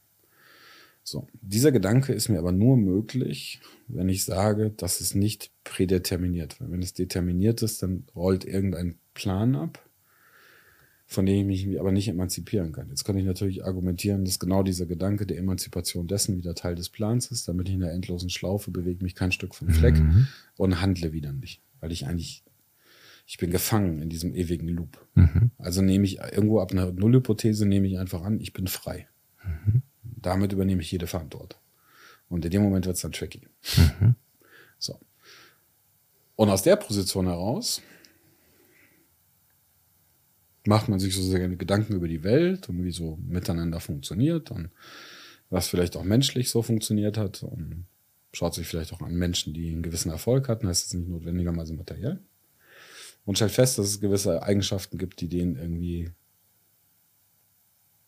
[1.03, 6.61] So, dieser Gedanke ist mir aber nur möglich, wenn ich sage, dass es nicht prädeterminiert.
[6.61, 9.83] Weil wenn es determiniert ist, dann rollt irgendein Plan ab,
[11.11, 12.87] von dem ich mich aber nicht emanzipieren kann.
[12.87, 16.87] Jetzt kann ich natürlich argumentieren, dass genau dieser Gedanke der Emanzipation dessen wieder Teil des
[16.87, 20.27] Plans ist, damit ich in der endlosen Schlaufe bewege mich kein Stück vom Fleck Mhm.
[20.55, 21.61] und handle wieder nicht.
[21.81, 22.45] Weil ich eigentlich,
[23.27, 25.05] ich bin gefangen in diesem ewigen Loop.
[25.15, 25.51] Mhm.
[25.57, 29.09] Also nehme ich irgendwo ab einer Nullhypothese, nehme ich einfach an, ich bin frei.
[30.03, 31.59] Damit übernehme ich jede Verantwortung.
[32.29, 33.41] Und in dem Moment wird es dann tricky.
[34.79, 34.97] So.
[36.37, 37.81] Und aus der Position heraus
[40.65, 44.69] macht man sich so sehr Gedanken über die Welt und wie so miteinander funktioniert und
[45.49, 47.85] was vielleicht auch menschlich so funktioniert hat und
[48.33, 51.73] schaut sich vielleicht auch an Menschen, die einen gewissen Erfolg hatten, heißt es nicht notwendigerweise
[51.73, 52.19] materiell
[53.25, 56.11] und stellt fest, dass es gewisse Eigenschaften gibt, die denen irgendwie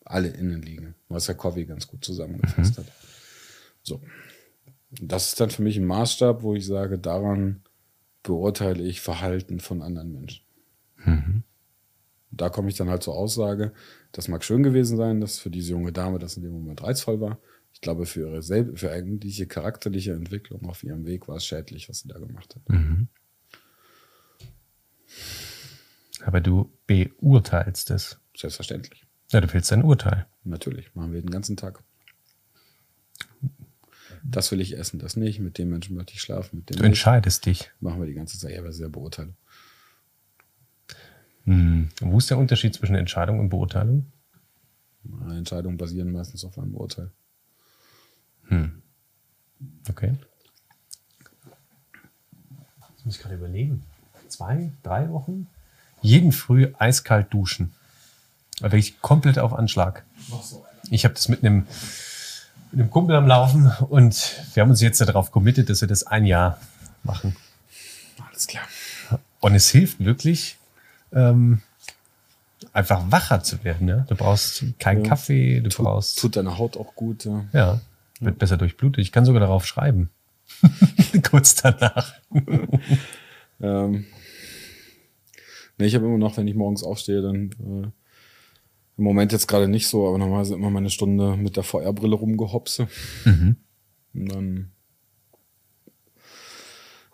[0.04, 2.86] alle innen liegen, was Herr Covey ganz gut zusammengefasst hat.
[3.82, 4.00] So.
[5.00, 7.62] Das ist dann für mich ein Maßstab, wo ich sage, daran
[8.22, 10.44] beurteile ich Verhalten von anderen Menschen.
[12.36, 13.72] Da komme ich dann halt zur Aussage,
[14.12, 17.20] das mag schön gewesen sein, dass für diese junge Dame das in dem Moment reizvoll
[17.20, 17.38] war.
[17.72, 21.88] Ich glaube, für ihre sel- für eigentliche charakterliche Entwicklung auf ihrem Weg war es schädlich,
[21.88, 22.62] was sie da gemacht hat.
[26.24, 28.18] Aber du beurteilst es.
[28.36, 29.04] Selbstverständlich.
[29.30, 30.26] Ja, du fällst dein Urteil.
[30.44, 31.82] Natürlich, machen wir den ganzen Tag.
[34.22, 35.40] Das will ich essen, das nicht.
[35.40, 36.90] Mit dem Menschen möchte ich schlafen, mit dem Du nicht.
[36.90, 37.70] entscheidest dich.
[37.80, 38.52] Machen wir die ganze Zeit.
[38.52, 39.36] Ja, aber sehr beurteilen.
[41.44, 41.90] Hm.
[42.00, 44.06] Wo ist der Unterschied zwischen Entscheidung und Beurteilung?
[45.28, 47.10] Entscheidungen basieren meistens auf einem Urteil.
[49.88, 50.14] Okay.
[52.90, 53.84] Jetzt muss ich gerade überlegen.
[54.28, 55.46] Zwei, drei Wochen?
[56.02, 57.74] Jeden Früh eiskalt duschen.
[58.60, 60.04] Aber wirklich komplett auf Anschlag.
[60.90, 61.66] Ich habe das mit einem,
[62.70, 66.06] mit einem Kumpel am Laufen und wir haben uns jetzt darauf committed, dass wir das
[66.06, 66.60] ein Jahr
[67.02, 67.36] machen.
[68.28, 68.64] Alles klar.
[69.40, 70.58] Und es hilft wirklich,
[71.14, 71.60] ähm,
[72.72, 73.88] einfach wacher zu werden.
[73.88, 73.98] Ja?
[74.08, 75.08] Du brauchst keinen Ja.
[75.10, 76.18] Kaffee, du Tut, brauchst.
[76.18, 77.24] tut deiner Haut auch gut.
[77.24, 77.44] Ja.
[77.52, 77.80] Ja,
[78.20, 79.02] wird besser durchblutet.
[79.02, 80.10] Ich kann sogar darauf schreiben.
[81.30, 82.14] Kurz danach.
[83.60, 84.06] Ähm,
[85.78, 87.88] nee, ich habe immer noch, wenn ich morgens aufstehe, dann äh,
[88.96, 92.88] im Moment jetzt gerade nicht so, aber normalerweise immer meine Stunde mit der VR-Brille rumgehopse.
[93.24, 93.56] Und
[94.12, 94.70] dann.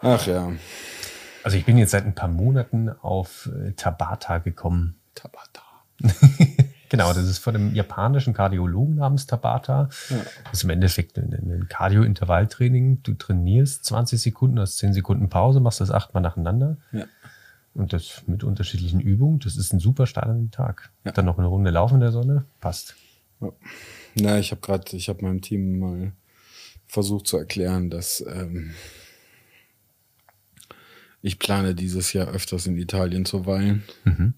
[0.02, 0.52] Ach ja,
[1.42, 4.96] Also ich bin jetzt seit ein paar Monaten auf äh, Tabata gekommen.
[5.14, 5.62] Tabata.
[6.90, 9.88] Genau, das ist von einem japanischen Kardiologen namens Tabata.
[10.08, 10.16] Ja.
[10.42, 13.04] Das ist im Endeffekt ein, ein Cardio-Intervalltraining.
[13.04, 16.78] Du trainierst 20 Sekunden, hast 10 Sekunden Pause, machst das achtmal nacheinander.
[16.90, 17.04] Ja.
[17.74, 19.38] Und das mit unterschiedlichen Übungen.
[19.38, 20.90] Das ist ein super Start an den Tag.
[21.04, 21.12] Ja.
[21.12, 22.44] Dann noch eine Runde laufen in der Sonne.
[22.58, 22.96] Passt.
[23.40, 23.52] Ja.
[24.16, 26.12] Na, ich habe gerade, ich habe meinem Team mal
[26.88, 28.72] versucht zu erklären, dass ähm,
[31.22, 33.82] ich plane dieses Jahr öfters in Italien zu weilen.
[34.04, 34.34] Mhm.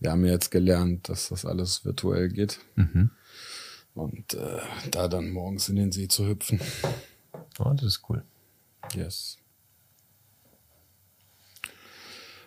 [0.00, 2.60] Wir haben ja jetzt gelernt, dass das alles virtuell geht.
[2.76, 3.10] Mhm.
[3.94, 4.60] Und äh,
[4.90, 6.60] da dann morgens in den See zu hüpfen.
[7.58, 8.24] Oh, das ist cool.
[8.94, 9.38] Yes.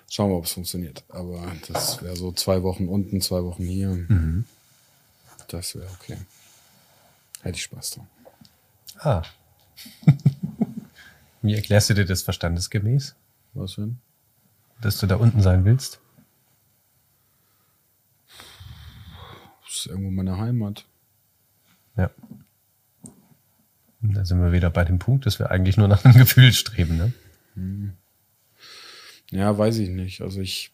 [0.09, 1.03] Schauen wir, ob es funktioniert.
[1.09, 4.05] Aber das wäre so zwei Wochen unten, zwei Wochen hier.
[5.47, 6.17] Das wäre okay.
[7.41, 8.07] Hätte ich Spaß dran.
[8.99, 9.23] Ah.
[11.41, 13.15] Wie erklärst du dir das verstandesgemäß,
[13.57, 13.99] Was denn?
[14.81, 15.99] dass du da unten sein willst?
[19.65, 20.85] Das ist irgendwo meine Heimat.
[21.95, 22.11] Ja.
[24.01, 26.53] Und Da sind wir wieder bei dem Punkt, dass wir eigentlich nur nach einem Gefühl
[26.53, 26.97] streben.
[27.55, 27.93] Ne?
[29.31, 30.21] Ja, weiß ich nicht.
[30.21, 30.71] Also ich,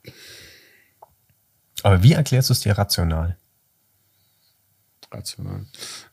[1.82, 3.38] Aber wie erklärst du es dir rational?
[5.12, 5.66] rational.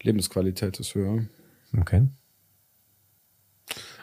[0.02, 1.24] Lebensqualität ist höher.
[1.76, 2.06] Okay.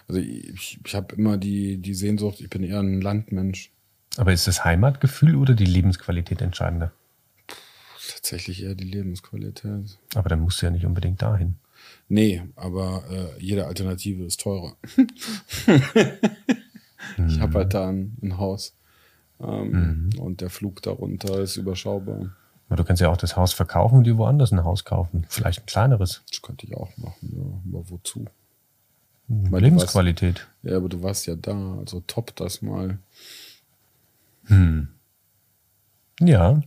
[0.07, 3.71] Also ich, ich habe immer die, die Sehnsucht, ich bin eher ein Landmensch.
[4.15, 6.91] Aber ist das Heimatgefühl oder die Lebensqualität entscheidender?
[8.13, 9.97] Tatsächlich eher die Lebensqualität.
[10.15, 11.55] Aber dann musst du ja nicht unbedingt dahin.
[12.09, 14.75] Nee, aber äh, jede Alternative ist teurer.
[17.27, 18.75] ich habe halt da ein, ein Haus.
[19.39, 22.31] Ähm, Und der Flug darunter ist überschaubar.
[22.69, 25.25] Aber du kannst ja auch das Haus verkaufen und dir woanders ein Haus kaufen.
[25.29, 26.23] Vielleicht ein kleineres.
[26.29, 27.43] Das könnte ich auch machen, ja.
[27.71, 28.25] Aber wozu?
[29.27, 30.47] Hm, Weil Lebensqualität.
[30.63, 32.99] Ja, aber du warst ja da, also top das mal.
[36.19, 36.61] Ja.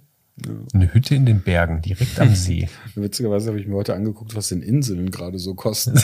[0.73, 2.69] Eine Hütte in den Bergen, direkt am See.
[2.95, 5.95] Witzigerweise habe ich mir heute angeguckt, was denn Inseln gerade so kosten.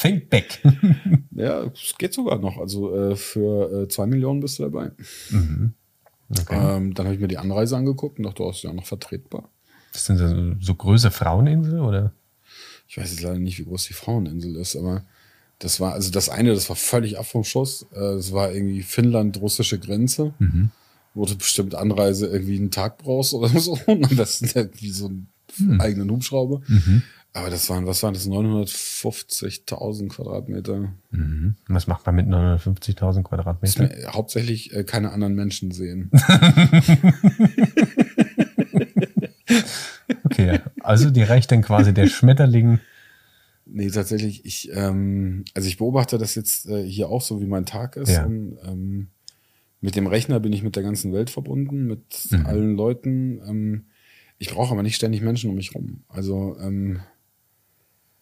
[0.00, 0.62] Think back.
[1.32, 2.56] ja, es geht sogar noch.
[2.58, 4.92] Also äh, für äh, zwei Millionen bist du dabei.
[6.30, 6.76] Okay.
[6.76, 9.50] Ähm, dann habe ich mir die Anreise angeguckt und dachte, du hast ja noch vertretbar.
[9.92, 12.12] Das sind so, so größere Fraueninsel oder?
[12.92, 15.02] Ich weiß jetzt leider nicht, wie groß die Fraueninsel ist, aber
[15.58, 17.86] das war, also das eine, das war völlig ab vom Schuss.
[17.92, 20.34] Äh, das war irgendwie Finnland-russische Grenze.
[20.38, 20.72] Mhm.
[21.14, 23.78] Wo du bestimmt Anreise irgendwie einen Tag brauchst oder so.
[23.86, 25.80] Und am besten irgendwie so einen mhm.
[25.80, 26.60] eigenen Hubschrauber.
[26.66, 27.02] Mhm.
[27.32, 28.28] Aber das waren, was waren das?
[28.28, 30.92] 950.000 Quadratmeter.
[31.12, 31.54] Mhm.
[31.68, 33.90] Was macht man mit 950.000 Quadratmetern?
[34.08, 36.10] Hauptsächlich äh, keine anderen Menschen sehen.
[40.32, 42.80] okay, also die reicht dann quasi der Schmetterling.
[43.64, 47.66] Nee, tatsächlich, ich, ähm, also ich beobachte das jetzt äh, hier auch so, wie mein
[47.66, 48.10] Tag ist.
[48.10, 48.24] Ja.
[48.24, 49.08] Und, ähm,
[49.80, 52.46] mit dem Rechner bin ich mit der ganzen Welt verbunden, mit mhm.
[52.46, 53.40] allen Leuten.
[53.46, 53.84] Ähm,
[54.38, 56.02] ich brauche aber nicht ständig Menschen um mich rum.
[56.08, 57.00] Also ähm,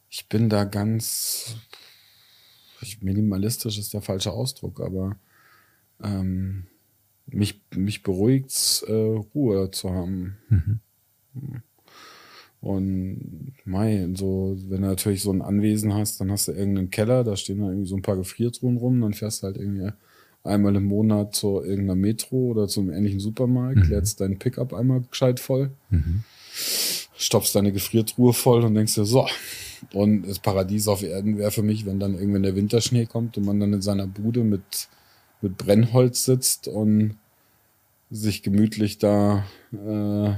[0.09, 1.57] ich bin da ganz
[3.01, 5.17] minimalistisch ist der falsche Ausdruck, aber
[6.03, 6.67] ähm,
[7.27, 10.39] mich, mich beruhigt äh, Ruhe zu haben.
[10.49, 10.81] Mhm.
[12.61, 17.25] Und mei, so, wenn du natürlich so ein Anwesen hast, dann hast du irgendeinen Keller,
[17.25, 19.91] da stehen da irgendwie so ein paar Gefriertruhen rum, dann fährst du halt irgendwie
[20.45, 23.91] einmal im Monat zu irgendeiner Metro oder zum ähnlichen Supermarkt, mhm.
[23.91, 26.23] lädst deinen Pickup einmal gescheit voll, mhm.
[27.17, 29.27] stopfst deine Gefriertruhe voll und denkst dir, so,
[29.95, 33.47] und das Paradies auf Erden wäre für mich, wenn dann irgendwann der Winterschnee kommt und
[33.47, 34.89] man dann in seiner Bude mit,
[35.41, 37.17] mit Brennholz sitzt und
[38.11, 40.33] sich gemütlich da äh,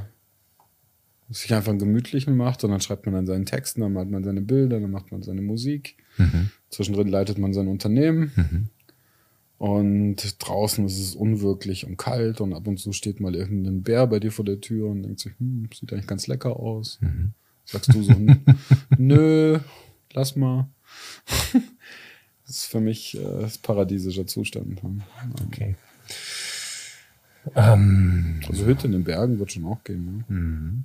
[1.32, 4.24] sich einfach einen gemütlichen macht und dann schreibt man dann seinen Texten, dann malt man
[4.24, 5.96] seine Bilder, dann macht man seine Musik.
[6.18, 6.50] Mhm.
[6.70, 8.32] Zwischendrin leitet man sein Unternehmen.
[8.36, 8.68] Mhm.
[9.59, 14.09] Und draußen ist es unwirklich und kalt und ab und zu steht mal irgendein Bär
[14.09, 16.98] bei dir vor der Tür und denkt sich, hm, sieht eigentlich ganz lecker aus.
[17.00, 17.32] Mhm.
[17.64, 18.12] Sagst du so,
[18.98, 19.60] nö,
[20.12, 20.68] lass mal.
[22.46, 24.82] das ist für mich äh, paradiesischer Zustand.
[25.46, 25.76] Okay.
[27.54, 30.04] Ähm, also Hütte in den Bergen wird schon auch gehen.
[30.04, 30.24] Ne?
[30.28, 30.84] Mhm.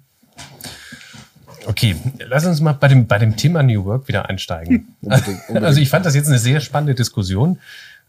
[1.66, 4.96] Okay, lass uns mal bei dem, bei dem Thema New Work wieder einsteigen.
[5.02, 5.66] unbedingt, unbedingt.
[5.66, 7.60] Also ich fand das jetzt eine sehr spannende Diskussion.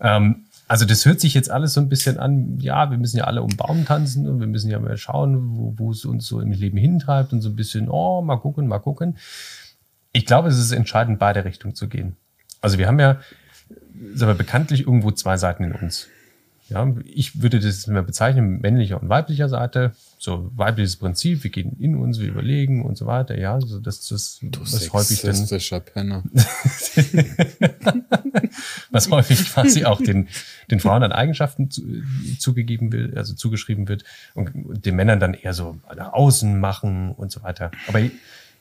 [0.01, 3.25] Ähm, also das hört sich jetzt alles so ein bisschen an, ja, wir müssen ja
[3.25, 6.41] alle um Baum tanzen und wir müssen ja mal schauen, wo, wo es uns so
[6.41, 9.17] im Leben hintreibt und so ein bisschen, oh, mal gucken, mal gucken.
[10.13, 12.17] Ich glaube, es ist entscheidend, beide Richtungen zu gehen.
[12.61, 13.19] Also wir haben ja,
[14.15, 16.09] sagen wir, bekanntlich irgendwo zwei Seiten in uns.
[16.69, 19.93] Ja, ich würde das mal bezeichnen, männlicher und weiblicher Seite.
[20.19, 23.39] So weibliches Prinzip, wir gehen in uns, wir überlegen und so weiter.
[23.39, 26.23] Ja, so das, das du was häufig dann, Penner.
[28.91, 30.29] was häufig quasi auch den,
[30.71, 31.83] den Frauen an Eigenschaften zu,
[32.39, 34.05] zugegeben wird, also zugeschrieben wird
[34.35, 37.71] und den Männern dann eher so nach außen machen und so weiter.
[37.87, 38.01] Aber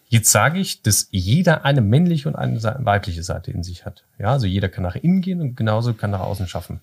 [0.09, 4.05] Jetzt sage ich, dass jeder eine männliche und eine weibliche Seite in sich hat.
[4.17, 6.79] Ja, also jeder kann nach innen gehen und genauso kann nach außen schaffen.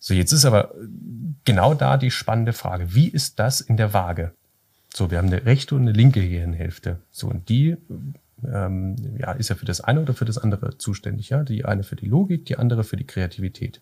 [0.00, 0.74] So, jetzt ist aber
[1.44, 2.94] genau da die spannende Frage.
[2.94, 4.32] Wie ist das in der Waage?
[4.92, 6.98] So, wir haben eine rechte und eine linke Gehirnhälfte.
[7.10, 7.76] So, und die
[8.42, 11.28] ähm, ja, ist ja für das eine oder für das andere zuständig.
[11.28, 11.44] Ja?
[11.44, 13.80] Die eine für die Logik, die andere für die Kreativität.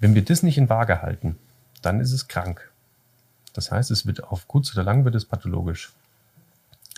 [0.00, 1.36] Wenn wir das nicht in Waage halten,
[1.82, 2.72] dann ist es krank.
[3.52, 5.92] Das heißt, es wird auf kurz oder lang wird es pathologisch.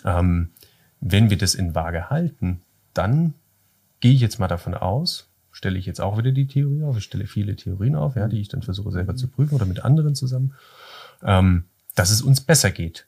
[0.05, 0.51] Ähm,
[1.01, 2.61] wenn wir das in Waage halten,
[2.93, 3.33] dann
[3.99, 6.97] gehe ich jetzt mal davon aus, stelle ich jetzt auch wieder die Theorie auf.
[6.97, 9.83] Ich stelle viele Theorien auf, ja, die ich dann versuche selber zu prüfen oder mit
[9.83, 10.53] anderen zusammen,
[11.23, 11.65] ähm,
[11.95, 13.05] dass es uns besser geht.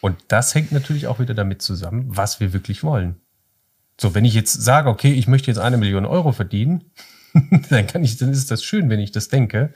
[0.00, 3.16] Und das hängt natürlich auch wieder damit zusammen, was wir wirklich wollen.
[4.00, 6.90] So, wenn ich jetzt sage, okay, ich möchte jetzt eine Million Euro verdienen,
[7.70, 9.72] dann kann ich, dann ist das schön, wenn ich das denke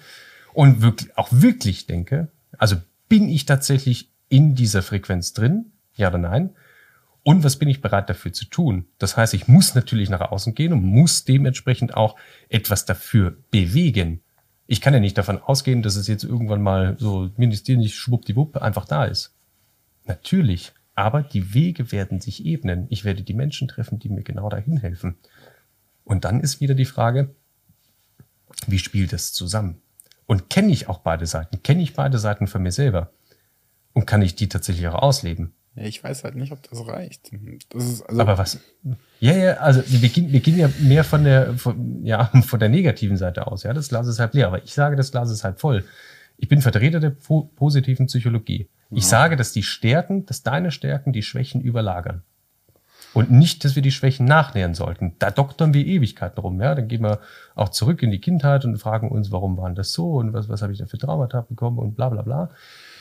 [0.52, 2.28] und wirklich, auch wirklich denke.
[2.58, 2.76] Also
[3.08, 5.72] bin ich tatsächlich in dieser Frequenz drin?
[5.94, 6.50] Ja oder nein?
[7.26, 8.86] Und was bin ich bereit dafür zu tun?
[8.98, 12.14] Das heißt, ich muss natürlich nach außen gehen und muss dementsprechend auch
[12.48, 14.22] etwas dafür bewegen.
[14.68, 18.84] Ich kann ja nicht davon ausgehen, dass es jetzt irgendwann mal so ministerisch schwuppdiwupp einfach
[18.84, 19.34] da ist.
[20.04, 20.72] Natürlich.
[20.94, 22.86] Aber die Wege werden sich ebnen.
[22.90, 25.16] Ich werde die Menschen treffen, die mir genau dahin helfen.
[26.04, 27.34] Und dann ist wieder die Frage,
[28.68, 29.82] wie spielt das zusammen?
[30.26, 31.60] Und kenne ich auch beide Seiten?
[31.64, 33.10] Kenne ich beide Seiten von mir selber?
[33.94, 35.55] Und kann ich die tatsächlich auch ausleben?
[35.76, 37.30] Ja, ich weiß halt nicht, ob das reicht.
[37.68, 38.58] Das also Aber was?
[39.20, 42.70] Ja, ja, also wir gehen, wir gehen ja mehr von der, von, ja, von der
[42.70, 43.62] negativen Seite aus.
[43.62, 44.46] Ja, das Glas ist halb leer.
[44.46, 45.84] Aber ich sage, das Glas ist halb voll.
[46.38, 48.68] Ich bin Vertreter der po positiven Psychologie.
[48.90, 49.08] Ich ja.
[49.08, 52.22] sage, dass die Stärken, dass deine Stärken die Schwächen überlagern.
[53.12, 55.14] Und nicht, dass wir die Schwächen nachnähern sollten.
[55.18, 56.60] Da doktern wir Ewigkeiten rum.
[56.60, 57.20] Ja, dann gehen wir
[57.54, 60.60] auch zurück in die Kindheit und fragen uns, warum waren das so und was, was
[60.60, 62.50] habe ich da für Traumata bekommen und bla bla bla.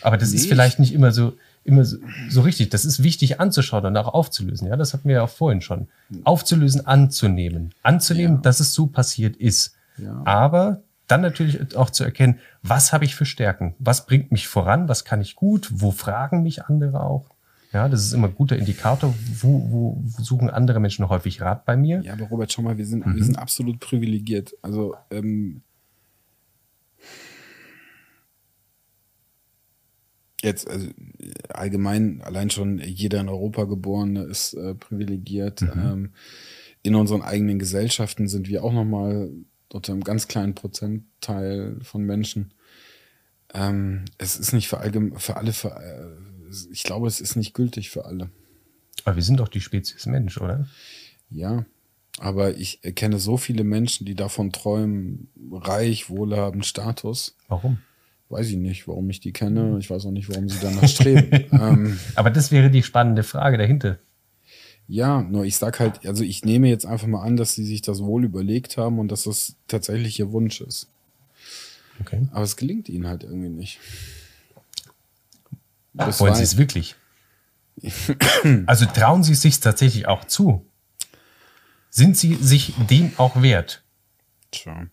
[0.01, 0.37] Aber das nee.
[0.37, 1.33] ist vielleicht nicht immer so,
[1.65, 1.97] immer so,
[2.29, 2.69] so, richtig.
[2.69, 4.67] Das ist wichtig anzuschauen und auch aufzulösen.
[4.67, 5.87] Ja, das hatten wir ja auch vorhin schon.
[6.23, 7.73] Aufzulösen, anzunehmen.
[7.83, 8.41] Anzunehmen, ja.
[8.41, 9.75] dass es so passiert ist.
[9.97, 10.21] Ja.
[10.25, 13.75] Aber dann natürlich auch zu erkennen, was habe ich für Stärken?
[13.79, 14.87] Was bringt mich voran?
[14.87, 15.69] Was kann ich gut?
[15.71, 17.29] Wo fragen mich andere auch?
[17.73, 19.13] Ja, das ist immer ein guter Indikator.
[19.39, 22.01] Wo, wo suchen andere Menschen häufig Rat bei mir?
[22.01, 23.15] Ja, aber Robert, schau mal, wir sind, mhm.
[23.15, 24.53] wir sind absolut privilegiert.
[24.61, 25.61] Also, ähm,
[30.45, 30.87] jetzt, also
[31.49, 35.61] allgemein, allein schon jeder in Europa geborene ist äh, privilegiert.
[35.61, 35.71] Mhm.
[35.75, 36.13] Ähm,
[36.83, 39.31] in unseren eigenen Gesellschaften sind wir auch nochmal
[39.73, 42.53] unter einem ganz kleinen Prozentteil von Menschen.
[43.53, 44.79] Ähm, es ist nicht für,
[45.17, 48.29] für alle, für, äh, ich glaube, es ist nicht gültig für alle.
[49.03, 50.67] Aber wir sind doch die Spezies Mensch, oder?
[51.29, 51.65] Ja,
[52.19, 57.35] aber ich kenne so viele Menschen, die davon träumen, reich, wohlhabend, Status.
[57.47, 57.79] Warum?
[58.29, 59.77] Weiß ich nicht, warum ich die kenne.
[59.79, 61.45] Ich weiß auch nicht, warum sie danach streben.
[61.51, 63.99] ähm, aber das wäre die spannende Frage dahinter.
[64.87, 67.81] Ja, nur ich sag halt, also ich nehme jetzt einfach mal an, dass sie sich
[67.81, 70.87] das wohl überlegt haben und dass das tatsächlich ihr Wunsch ist.
[72.01, 72.27] Okay.
[72.31, 73.79] Aber es gelingt ihnen halt irgendwie nicht.
[75.93, 76.95] Das Wollen sie es wirklich?
[78.65, 80.65] also trauen sie es sich tatsächlich auch zu?
[81.89, 83.83] Sind sie sich dem auch wert?
[84.51, 84.87] Tja.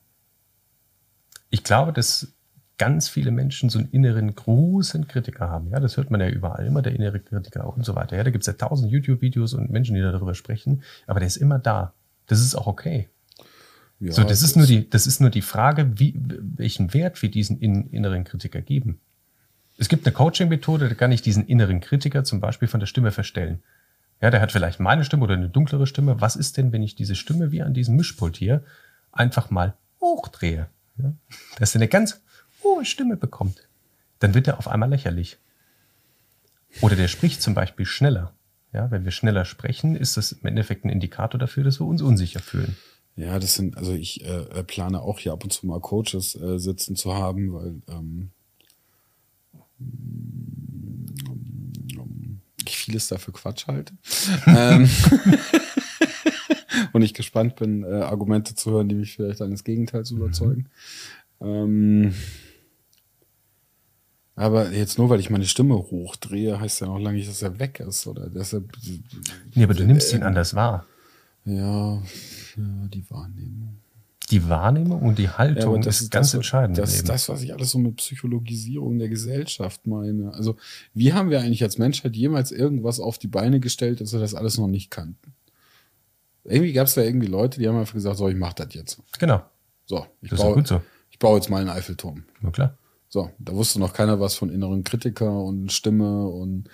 [1.51, 2.29] Ich glaube, dass
[2.79, 5.71] ganz viele Menschen so einen inneren großen Kritiker haben.
[5.71, 8.17] Ja, das hört man ja überall, immer der innere Kritiker und so weiter.
[8.17, 11.37] Ja, da gibt es ja tausend YouTube-Videos und Menschen, die darüber sprechen, aber der ist
[11.37, 11.95] immer da.
[12.27, 13.09] Das ist auch okay.
[14.01, 17.23] Ja, so, das, das ist nur die, das ist nur die Frage, wie, welchen Wert
[17.23, 19.01] wir diesen in, inneren Kritiker geben.
[19.79, 23.13] Es gibt eine Coaching-Methode, da kann ich diesen inneren Kritiker zum Beispiel von der Stimme
[23.13, 23.63] verstellen.
[24.21, 26.21] Ja, der hat vielleicht meine Stimme oder eine dunklere Stimme.
[26.21, 28.63] Was ist denn, wenn ich diese Stimme wie an diesem Mischpult hier
[29.11, 30.69] einfach mal hochdrehe?
[30.99, 31.13] Ja?
[31.59, 32.23] Das ist eine ganz
[32.63, 33.69] hohe Stimme bekommt,
[34.19, 35.39] dann wird er auf einmal lächerlich.
[36.81, 38.33] Oder der spricht zum Beispiel schneller.
[38.73, 42.01] Ja, wenn wir schneller sprechen, ist das im Endeffekt ein Indikator dafür, dass wir uns
[42.01, 42.77] unsicher fühlen.
[43.17, 46.59] Ja, das sind, also ich äh, plane auch hier ab und zu mal Coaches äh,
[46.59, 48.31] sitzen zu haben, weil ähm,
[52.67, 53.93] ich vieles dafür Quatsch halte.
[54.47, 54.89] ähm,
[56.95, 60.71] und ich gespannt bin, äh, Argumente zu hören, die mich vielleicht eines Gegenteils überzeugen.
[61.41, 61.47] Mhm.
[61.47, 62.15] Ähm,
[64.35, 67.59] aber jetzt nur, weil ich meine Stimme hochdrehe, heißt ja noch lange nicht, dass er
[67.59, 68.07] weg ist.
[68.07, 68.63] Oder dass er,
[69.55, 70.87] nee, aber du nimmst ihn anders wahr.
[71.45, 73.77] Ja, ja, die Wahrnehmung.
[74.31, 76.79] Die Wahrnehmung und die Haltung ja, das ist ganz das, entscheidend.
[76.79, 80.33] Das ist das, was ich alles so mit Psychologisierung der Gesellschaft meine.
[80.33, 80.57] Also,
[80.95, 84.35] wie haben wir eigentlich als Menschheit jemals irgendwas auf die Beine gestellt, dass wir das
[84.35, 85.35] alles noch nicht kannten?
[86.45, 88.99] Irgendwie gab es da irgendwie Leute, die haben einfach gesagt, so, ich mach das jetzt.
[89.19, 89.43] Genau.
[89.85, 90.81] So, ich, das baue, so.
[91.11, 92.25] ich baue jetzt mal einen Eiffelturm.
[92.41, 92.79] Na klar.
[93.13, 96.71] So, da wusste noch keiner was von inneren Kritiker und Stimme und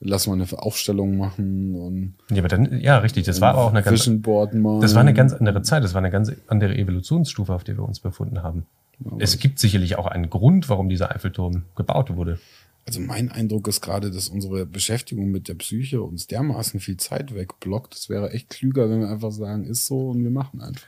[0.00, 3.84] lass mal eine Aufstellung machen und ja, aber dann ja richtig, das war auch eine
[3.84, 7.76] ganz das war eine ganz andere Zeit, das war eine ganz andere Evolutionsstufe, auf der
[7.76, 8.66] wir uns befunden haben.
[8.98, 12.40] Ja, es gibt sicherlich auch einen Grund, warum dieser Eiffelturm gebaut wurde.
[12.84, 17.32] Also mein Eindruck ist gerade, dass unsere Beschäftigung mit der Psyche uns dermaßen viel Zeit
[17.32, 17.94] wegblockt.
[17.94, 20.82] Es wäre echt klüger, wenn wir einfach sagen, ist so und wir machen einfach.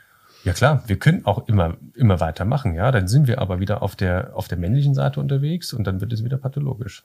[0.48, 2.90] Ja klar, wir können auch immer, immer weitermachen, ja.
[2.90, 6.12] Dann sind wir aber wieder auf der, auf der männlichen Seite unterwegs und dann wird
[6.12, 7.04] es wieder pathologisch.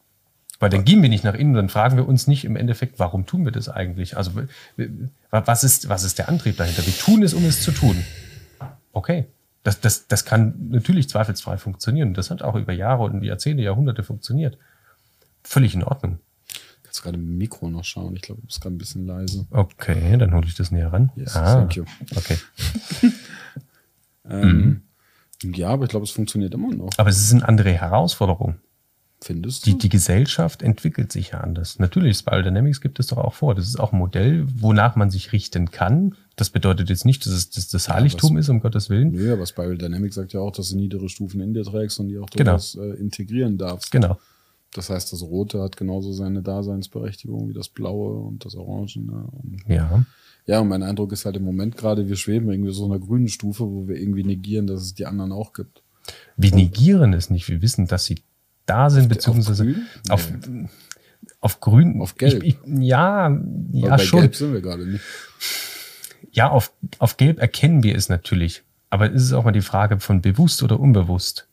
[0.59, 3.25] Weil dann gehen wir nicht nach innen, dann fragen wir uns nicht im Endeffekt, warum
[3.25, 4.15] tun wir das eigentlich?
[4.15, 4.31] Also
[5.29, 6.85] was ist, was ist der Antrieb dahinter?
[6.85, 8.03] Wir tun es, um es zu tun.
[8.93, 9.25] Okay.
[9.63, 12.13] Das, das, das kann natürlich zweifelsfrei funktionieren.
[12.13, 14.57] Das hat auch über Jahre und Jahrzehnte, Jahrhunderte funktioniert.
[15.43, 16.19] Völlig in Ordnung
[16.93, 18.15] jetzt gerade im Mikro noch schauen.
[18.15, 19.47] Ich glaube, du bist gerade ein bisschen leise.
[19.49, 21.11] Okay, dann hole ich das näher ran.
[21.15, 21.85] Yes, ah, thank you.
[22.15, 22.37] Okay.
[24.29, 24.83] ähm,
[25.43, 25.53] mhm.
[25.55, 26.91] Ja, aber ich glaube, es funktioniert immer noch.
[26.97, 28.57] Aber es ist eine andere Herausforderung.
[29.21, 29.71] Findest du?
[29.71, 31.79] Die, die Gesellschaft entwickelt sich ja anders.
[31.79, 33.55] Natürlich, Spiral Dynamics gibt es doch auch vor.
[33.55, 36.15] Das ist auch ein Modell, wonach man sich richten kann.
[36.35, 39.11] Das bedeutet jetzt nicht, dass es das, das Heiligtum ja, ist, um Gottes Willen.
[39.11, 42.09] Nö, aber Spiral Dynamics sagt ja auch, dass du niedere Stufen in dir trägst und
[42.09, 42.51] die auch genau.
[42.51, 43.91] durchaus äh, integrieren darfst.
[43.91, 44.19] Genau.
[44.73, 48.99] Das heißt, das Rote hat genauso seine Daseinsberechtigung wie das Blaue und das Orange.
[48.99, 49.27] Ne?
[49.67, 50.05] ja.
[50.45, 53.29] Ja, und mein Eindruck ist halt im Moment gerade, wir schweben irgendwie so einer grünen
[53.29, 55.83] Stufe, wo wir irgendwie negieren, dass es die anderen auch gibt.
[56.35, 57.47] Wir negieren es nicht.
[57.47, 58.19] Wir wissen, dass sie
[58.65, 59.63] da sind, beziehungsweise
[60.09, 60.41] auf, grün?
[60.41, 60.69] auf, nee.
[61.39, 62.01] auf grün.
[62.01, 62.43] Auf gelb.
[62.43, 63.29] Ich, ich, ja,
[63.71, 64.19] ja, bei schon.
[64.19, 65.03] Gelb sind wir gerade nicht.
[66.31, 68.63] Ja, auf, auf gelb erkennen wir es natürlich.
[68.89, 71.47] Aber ist es auch mal die Frage von bewusst oder unbewusst?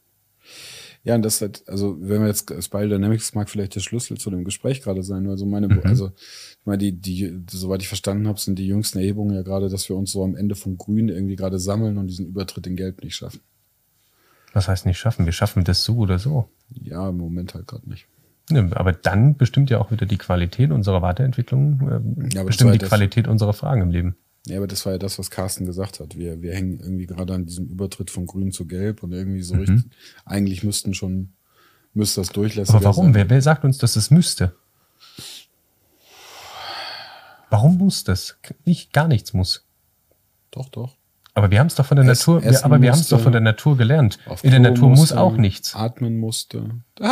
[1.02, 4.30] Ja, und das halt, also wenn wir jetzt Spiral Dynamics mag vielleicht der Schlüssel zu
[4.30, 5.26] dem Gespräch gerade sein.
[5.28, 5.80] Also meine, mhm.
[5.84, 9.70] also ich meine, die, die, soweit ich verstanden habe, sind die jüngsten Erhebungen ja gerade,
[9.70, 12.76] dass wir uns so am Ende vom Grün irgendwie gerade sammeln und diesen Übertritt in
[12.76, 13.40] Gelb nicht schaffen.
[14.52, 15.24] Was heißt nicht schaffen?
[15.24, 16.48] Wir schaffen das so oder so.
[16.82, 18.06] Ja, im Moment halt gerade nicht.
[18.50, 22.78] Ja, aber dann bestimmt ja auch wieder die Qualität unserer Weiterentwicklung, äh, ja, bestimmt die
[22.78, 24.16] Qualität unserer Fragen im Leben.
[24.46, 26.16] Ja, aber das war ja das, was Carsten gesagt hat.
[26.16, 29.54] Wir, wir hängen irgendwie gerade an diesem Übertritt von grün zu gelb und irgendwie so
[29.54, 29.84] richtig,
[30.24, 31.34] eigentlich müssten schon,
[31.92, 33.06] müsste das durchlässiger Aber warum?
[33.06, 33.14] sein.
[33.14, 34.54] Wer, wer sagt uns, dass es müsste?
[37.50, 38.38] Warum muss das?
[38.64, 39.66] Nicht, gar nichts muss.
[40.50, 40.96] Doch, doch.
[41.34, 43.32] Aber wir haben es doch von der Natur, wir, aber wir haben es doch von
[43.32, 44.18] der Natur gelernt.
[44.42, 45.74] In der Natur muss auch nichts.
[45.74, 46.70] Atmen musste.
[47.00, 47.08] das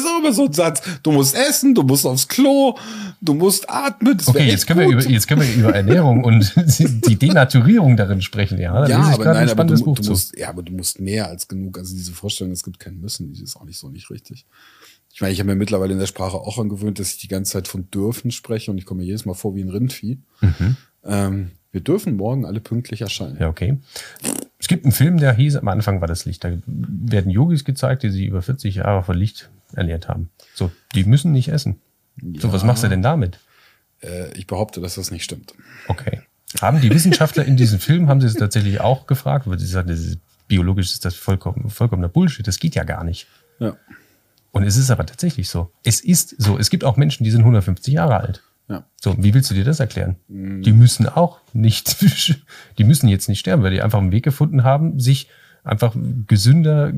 [0.00, 0.82] ist auch immer so ein Satz.
[1.02, 2.76] Du musst essen, du musst aufs Klo,
[3.20, 4.16] du musst atmen.
[4.26, 6.54] Okay, jetzt können, wir über, jetzt können wir über Ernährung und
[7.08, 8.58] die Denaturierung darin sprechen.
[8.58, 10.02] Ja, da ja, lese ich aber gerade nein, ein aber du, spannendes mu- Buch du
[10.02, 10.10] zu.
[10.10, 11.78] musst, ja, aber du musst mehr als genug.
[11.78, 14.46] Also diese Vorstellung, es gibt kein Müssen, die ist auch nicht so nicht richtig.
[15.12, 17.52] Ich meine, ich habe mir mittlerweile in der Sprache auch angewöhnt, dass ich die ganze
[17.52, 20.18] Zeit von dürfen spreche und ich komme mir jedes Mal vor wie ein Rindvieh.
[21.04, 23.34] Ähm, wir dürfen morgen alle pünktlich erscheinen.
[23.34, 23.40] Mhm.
[23.40, 23.78] Ja, okay.
[24.58, 26.44] Es gibt einen Film, der hieß, am Anfang war das Licht.
[26.44, 30.30] Da werden Yogis gezeigt, die sich über 40 Jahre von Licht ernährt haben.
[30.54, 31.80] So, die müssen nicht essen.
[32.38, 32.66] So, was Ja.
[32.68, 33.38] machst du denn damit?
[34.02, 35.54] Äh, ich behaupte, dass das nicht stimmt.
[35.88, 36.20] Okay.
[36.60, 39.88] Haben die Wissenschaftler in diesem Film, haben sie es tatsächlich auch gefragt, weil sie sagen,
[39.88, 40.18] das ist,
[40.48, 43.26] biologisch ist das vollkommen, vollkommener Bullshit, das geht ja gar nicht.
[43.58, 43.76] Ja.
[44.52, 45.72] Und es ist aber tatsächlich so.
[45.82, 46.58] Es ist so.
[46.58, 48.42] Es gibt auch Menschen, die sind 150 Jahre alt.
[48.68, 48.86] Ja.
[49.00, 50.16] So, wie willst du dir das erklären?
[50.28, 50.62] Mm.
[50.62, 51.96] Die müssen auch nicht,
[52.78, 55.28] die müssen jetzt nicht sterben, weil die einfach einen Weg gefunden haben, sich
[55.64, 55.96] einfach
[56.26, 56.92] gesünder,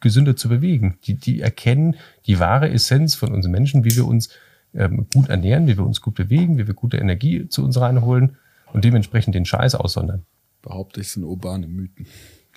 [0.00, 0.98] gesünder zu bewegen.
[1.04, 1.96] Die, die erkennen
[2.26, 4.30] die wahre Essenz von uns Menschen, wie wir uns
[4.74, 8.36] ähm, gut ernähren, wie wir uns gut bewegen, wie wir gute Energie zu uns reinholen
[8.72, 10.24] und dementsprechend den Scheiß aussondern.
[10.62, 12.06] Behaupte ich, sind urbane Mythen.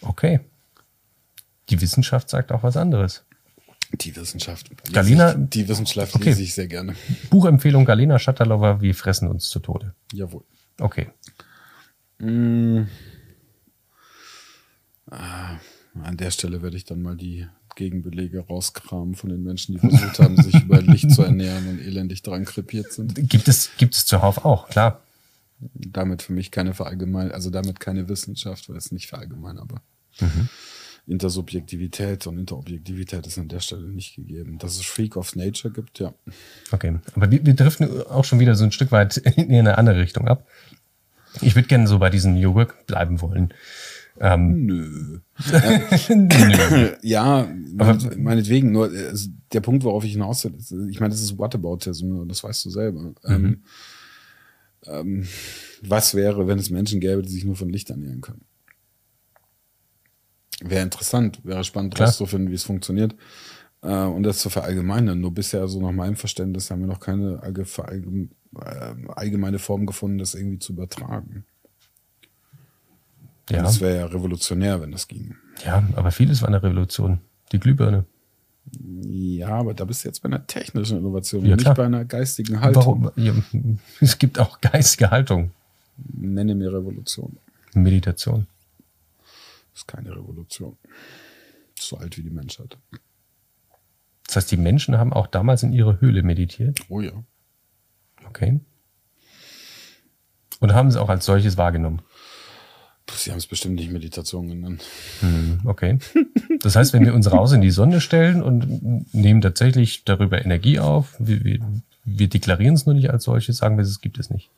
[0.02, 0.40] Okay.
[1.70, 3.26] Die Wissenschaft sagt auch was anderes.
[3.92, 4.70] Die Wissenschaft.
[4.92, 6.26] Galina- ich, die Wissenschaft Okay.
[6.30, 6.96] lese ich sehr gerne.
[7.30, 9.94] Buchempfehlung Galena Schatterlover, wir fressen uns zu Tode.
[10.14, 10.44] Jawohl.
[10.80, 11.10] Okay.
[12.20, 12.84] Mm.
[15.10, 15.58] Ah,
[16.04, 20.20] an der Stelle werde ich dann mal die Gegenbelege rauskramen von den Menschen, die versucht
[20.20, 23.16] haben, sich über Licht zu ernähren und elendig daran krepiert sind.
[23.30, 25.02] Gibt es, gibt es zuhauf auch, klar.
[25.74, 29.82] Damit für mich keine Verallgemein, also damit keine Wissenschaft, weil es nicht verallgemeinerbar.
[31.08, 34.58] Intersubjektivität und Interobjektivität ist an der Stelle nicht gegeben.
[34.60, 36.14] Dass es Freak of Nature gibt, ja.
[36.72, 37.00] Okay.
[37.16, 40.28] Aber wir, wir driften auch schon wieder so ein Stück weit in eine andere Richtung
[40.28, 40.46] ab.
[41.42, 43.54] Ich würde gerne so bei diesem Work bleiben wollen.
[44.22, 45.20] Ähm, Nö.
[46.16, 46.90] nö.
[47.02, 47.48] Ja,
[47.78, 51.38] Aber- mein, meinetwegen, nur es- der Punkt, worauf ich hinaus will, ich meine, das ist
[51.38, 53.14] Whataboutism, und das weißt du selber.
[53.26, 53.64] Ähm,
[54.86, 55.26] ähm,
[55.82, 58.42] was wäre, wenn es Menschen gäbe, die sich nur von Licht ernähren können?
[60.64, 62.10] Wäre interessant, wäre spannend Klar.
[62.10, 63.16] rauszufinden, wie es funktioniert
[63.82, 65.20] äh, und das zu verallgemeinern.
[65.20, 70.36] Nur bisher, so nach meinem Verständnis, haben wir noch keine äh, allgemeine Form gefunden, das
[70.36, 71.46] irgendwie zu übertragen.
[73.50, 75.36] ja, Das wäre ja revolutionär, wenn das ging.
[75.66, 77.20] ja, aber vieles war eine Revolution.
[77.52, 78.06] Die Glühbirne.
[79.02, 81.74] Ja, aber da bist du jetzt bei einer technischen Innovation, Ja, nicht klar.
[81.76, 83.10] bei einer geistigen Haltung.
[83.16, 83.80] Warum?
[84.00, 85.52] Es gibt auch geistige Haltung.
[85.98, 87.38] Nenne mir Revolution.
[87.74, 88.46] Meditation.
[89.80, 90.78] Ist keine Revolution.
[91.80, 92.78] So alt wie die Menschheit.
[94.28, 96.82] Das heißt, die Menschen haben auch damals in ihrer Höhle meditiert.
[96.90, 97.14] Oh ja.
[98.28, 98.60] Okay.
[100.60, 102.02] Und haben es auch als solches wahrgenommen.
[103.10, 104.84] Sie haben es bestimmt nicht Meditation genannt.
[105.22, 105.98] Hm, Okay.
[106.62, 110.78] Das heißt, wenn wir uns raus in die Sonne stellen und nehmen tatsächlich darüber Energie
[110.80, 111.60] auf, wir, wir,
[112.04, 114.52] wir deklarieren es nur nicht als solches, sagen wir, es gibt es nicht.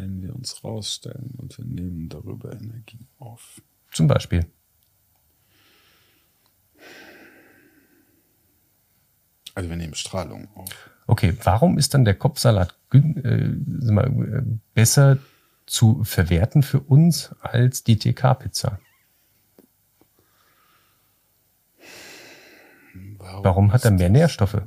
[0.00, 3.60] Wenn wir uns rausstellen und wir nehmen darüber Energie auf.
[3.92, 4.46] Zum Beispiel.
[9.54, 10.90] Also wir nehmen Strahlung auf.
[11.06, 15.18] Okay, warum ist dann der Kopfsalat äh, äh, besser
[15.66, 18.80] zu verwerten für uns als die TK-Pizza?
[23.18, 24.62] Warum hat er mehr Nährstoffe?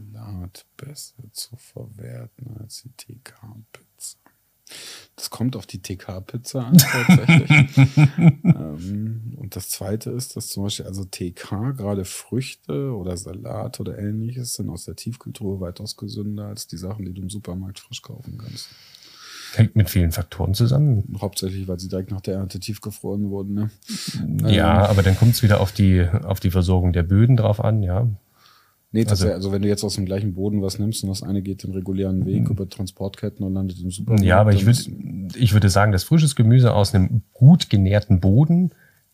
[0.78, 3.93] Besser zu verwerten als die TK-Pizza.
[5.16, 7.78] Das kommt auf die TK-Pizza an, tatsächlich.
[8.44, 14.00] ähm, und das zweite ist, dass zum Beispiel also TK, gerade Früchte oder Salat oder
[14.00, 18.02] ähnliches, sind aus der Tiefkultur weitaus gesünder als die Sachen, die du im Supermarkt frisch
[18.02, 18.70] kaufen kannst.
[19.54, 21.16] Hängt mit vielen Faktoren zusammen.
[21.22, 23.54] Hauptsächlich, weil sie direkt nach der Ernte tiefgefroren wurden.
[23.54, 24.52] Ne?
[24.52, 27.84] Ja, aber dann kommt es wieder auf die, auf die Versorgung der Böden drauf an,
[27.84, 28.08] ja.
[28.96, 31.42] Nee, Also- also, wenn du jetzt aus dem gleichen Boden was nimmst und das eine
[31.42, 34.24] geht den regulären Weg über Transportketten und landet im Supermarkt.
[34.24, 34.80] Ja, aber ich würde,
[35.36, 38.72] ich würde sagen, dass frisches Gemüse aus einem gut genährten Boden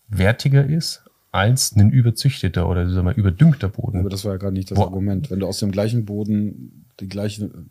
[0.10, 4.00] wertiger ist als ein überzüchteter oder sagen wir, überdüngter Boden.
[4.02, 5.32] Aber das war ja gerade nicht das Wo- Argument.
[5.32, 7.70] Wenn du aus dem gleichen Boden die gleichen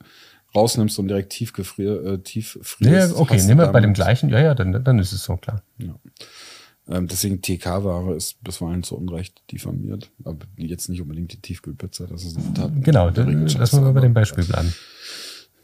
[0.54, 3.16] rausnimmst und direkt tief gefrier, äh, tief Ja, frierst.
[3.16, 5.36] okay, hast du nehmen wir bei dem gleichen, ja, ja, dann, dann ist es so
[5.36, 5.62] klar.
[5.76, 5.94] Ja.
[6.90, 10.10] Ähm, deswegen TK-Ware ist bisweilen zu Unrecht diffamiert.
[10.24, 12.06] Aber jetzt nicht unbedingt die Tiefkühlpizza.
[12.06, 12.72] Das ist eine Tat.
[12.82, 14.72] Genau, lass mal bei dem Beispiel bleiben.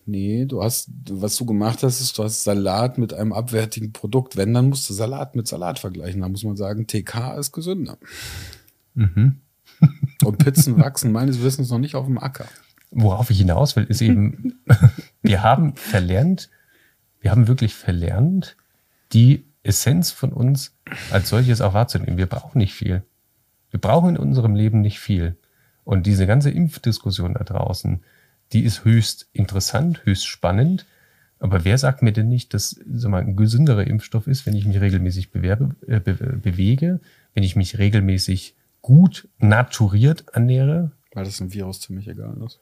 [0.06, 4.36] Nee, du hast, was du gemacht hast, ist, du hast Salat mit einem abwertigen Produkt.
[4.36, 6.20] Wenn, dann musst du Salat mit Salat vergleichen.
[6.20, 7.96] Da muss man sagen, TK ist gesünder.
[8.94, 9.40] Mhm.
[10.24, 12.46] Und Pizzen wachsen meines Wissens noch nicht auf dem Acker.
[12.90, 14.60] Worauf ich hinaus will, ist eben,
[15.22, 16.51] wir haben verlernt,
[17.20, 18.56] wir haben wirklich verlernt,
[19.12, 20.76] die Essenz von uns
[21.11, 22.19] als solches auch wahrzunehmen.
[22.19, 23.03] Wir brauchen nicht viel.
[23.71, 25.37] Wir brauchen in unserem Leben nicht viel.
[25.85, 28.03] Und diese ganze Impfdiskussion da draußen,
[28.53, 30.87] die ist höchst interessant, höchst spannend.
[31.39, 34.65] Aber wer sagt mir denn nicht, dass sag mal, ein gesünderer Impfstoff ist, wenn ich
[34.65, 37.01] mich regelmäßig bewerbe, äh, be bewege,
[37.35, 40.93] wenn ich mich regelmäßig gut naturiert ernähre?
[41.12, 42.61] Weil das ein Virus ziemlich egal ist.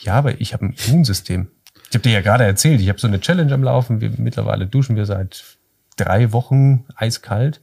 [0.00, 1.48] Ja, aber ich habe ein Immunsystem.
[1.90, 4.00] Ich habe dir ja gerade erzählt, ich habe so eine Challenge am Laufen.
[4.00, 5.57] Wir, mittlerweile duschen wir seit
[5.98, 7.60] drei Wochen eiskalt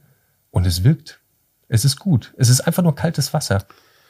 [0.50, 1.20] und es wirkt.
[1.68, 2.32] Es ist gut.
[2.36, 3.64] Es ist einfach nur kaltes Wasser.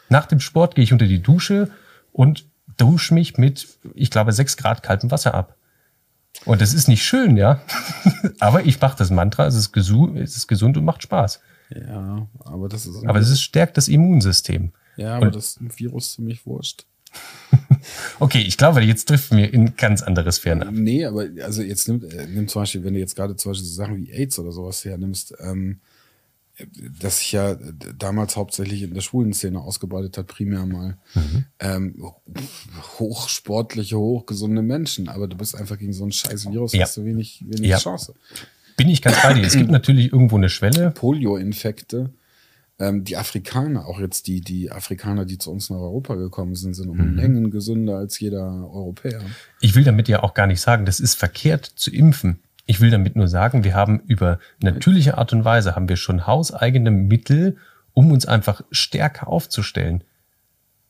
[0.09, 1.71] Nach dem Sport gehe ich unter die Dusche
[2.13, 2.47] und
[2.77, 5.57] dusche mich mit, ich glaube, sechs Grad kaltem Wasser ab.
[6.45, 7.61] Und das ist nicht schön, ja.
[8.41, 11.41] aber ich mache das Mantra, es ist, gesund, es ist gesund und macht Spaß.
[11.75, 13.05] Ja, aber das ist.
[13.07, 14.73] Aber es stärkt das Immunsystem.
[14.97, 16.85] Ja, aber und, das ist ein Virus ziemlich wurscht.
[18.21, 20.69] okay, ich glaube, jetzt trifft mir in ganz andere Sphären ab.
[20.73, 23.67] Nee, aber also jetzt nimm, äh, nimm zum Beispiel, wenn du jetzt gerade zum Beispiel
[23.67, 25.81] so Sachen wie AIDS oder sowas hernimmst, ähm,
[27.01, 27.55] das sich ja
[27.99, 30.97] damals hauptsächlich in der schwulen Szene ausgebreitet hat, primär mal.
[31.15, 31.45] Mhm.
[31.61, 32.05] Ähm,
[32.99, 36.83] hochsportliche, hochgesunde Menschen, aber du bist einfach gegen so ein scheiß Virus, ja.
[36.83, 37.79] hast du wenig, wenig ja.
[37.79, 38.15] Chance.
[38.79, 39.45] Bin ich ganz bei dir.
[39.45, 40.93] Es gibt natürlich irgendwo eine Schwelle.
[40.93, 42.11] Polio-Infekte
[42.79, 46.75] ähm, die Afrikaner, auch jetzt die, die Afrikaner, die zu uns nach Europa gekommen sind,
[46.75, 47.17] sind um mhm.
[47.17, 49.23] Längen gesünder als jeder Europäer.
[49.61, 52.39] Ich will damit ja auch gar nicht sagen, das ist verkehrt zu impfen.
[52.67, 56.27] Ich will damit nur sagen, wir haben über natürliche Art und Weise haben wir schon
[56.27, 57.57] hauseigene Mittel,
[57.93, 60.05] um uns einfach stärker aufzustellen.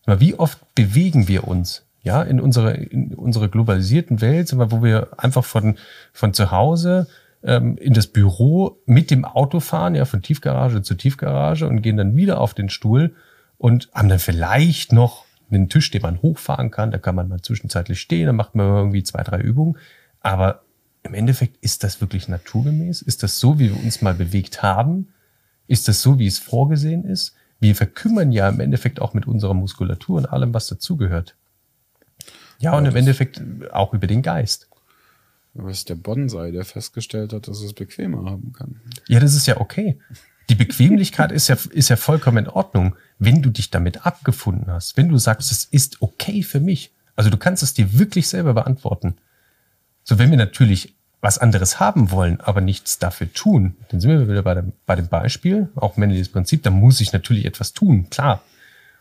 [0.06, 1.84] Wie oft bewegen wir uns?
[2.02, 5.76] Ja, in unserer, in unserer globalisierten Welt, wo wir einfach von,
[6.12, 7.08] von zu Hause
[7.46, 11.96] ähm, in das Büro mit dem Auto fahren, ja, von Tiefgarage zu Tiefgarage und gehen
[11.96, 13.14] dann wieder auf den Stuhl
[13.56, 16.90] und haben dann vielleicht noch einen Tisch, den man hochfahren kann.
[16.90, 19.78] Da kann man mal zwischenzeitlich stehen, dann macht man irgendwie zwei, drei Übungen.
[20.20, 20.62] Aber
[21.04, 23.00] im Endeffekt ist das wirklich naturgemäß?
[23.00, 25.08] Ist das so, wie wir uns mal bewegt haben?
[25.68, 27.34] Ist das so, wie es vorgesehen ist?
[27.60, 31.36] Wir verkümmern ja im Endeffekt auch mit unserer Muskulatur und allem, was dazugehört.
[32.58, 33.40] Ja, und im Endeffekt
[33.72, 34.68] auch über den Geist.
[35.58, 38.80] Aber der Bonsai, der festgestellt hat, dass es bequemer haben kann.
[39.08, 39.98] Ja, das ist ja okay.
[40.48, 44.96] Die Bequemlichkeit ist ja, ist ja vollkommen in Ordnung, wenn du dich damit abgefunden hast.
[44.96, 46.92] Wenn du sagst, es ist okay für mich.
[47.16, 49.16] Also du kannst es dir wirklich selber beantworten.
[50.04, 54.28] So, wenn wir natürlich was anderes haben wollen, aber nichts dafür tun, dann sind wir
[54.28, 58.08] wieder bei dem, bei dem Beispiel, auch männliches Prinzip, da muss ich natürlich etwas tun,
[58.10, 58.42] klar.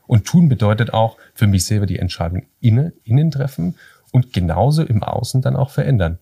[0.08, 3.76] Und tun bedeutet auch für mich selber die Entscheidung innen, innen treffen
[4.12, 6.20] und genauso im Außen dann auch verändern.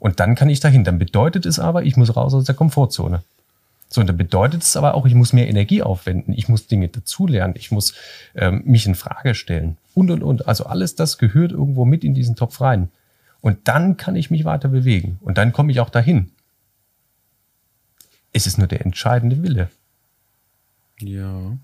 [0.00, 0.82] Und dann kann ich dahin.
[0.82, 3.22] Dann bedeutet es aber, ich muss raus aus der Komfortzone.
[3.88, 6.88] So, und dann bedeutet es aber auch, ich muss mehr Energie aufwenden, ich muss Dinge
[6.88, 7.94] dazulernen, ich muss
[8.36, 10.48] ähm, mich in Frage stellen und und und.
[10.48, 12.88] Also alles das gehört irgendwo mit in diesen Topf rein.
[13.40, 16.30] Und dann kann ich mich weiter bewegen und dann komme ich auch dahin.
[18.32, 19.70] Es ist nur der entscheidende Wille.
[21.00, 21.58] Ja.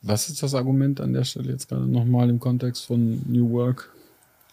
[0.00, 3.92] Was ist das Argument an der Stelle jetzt gerade nochmal im Kontext von New Work?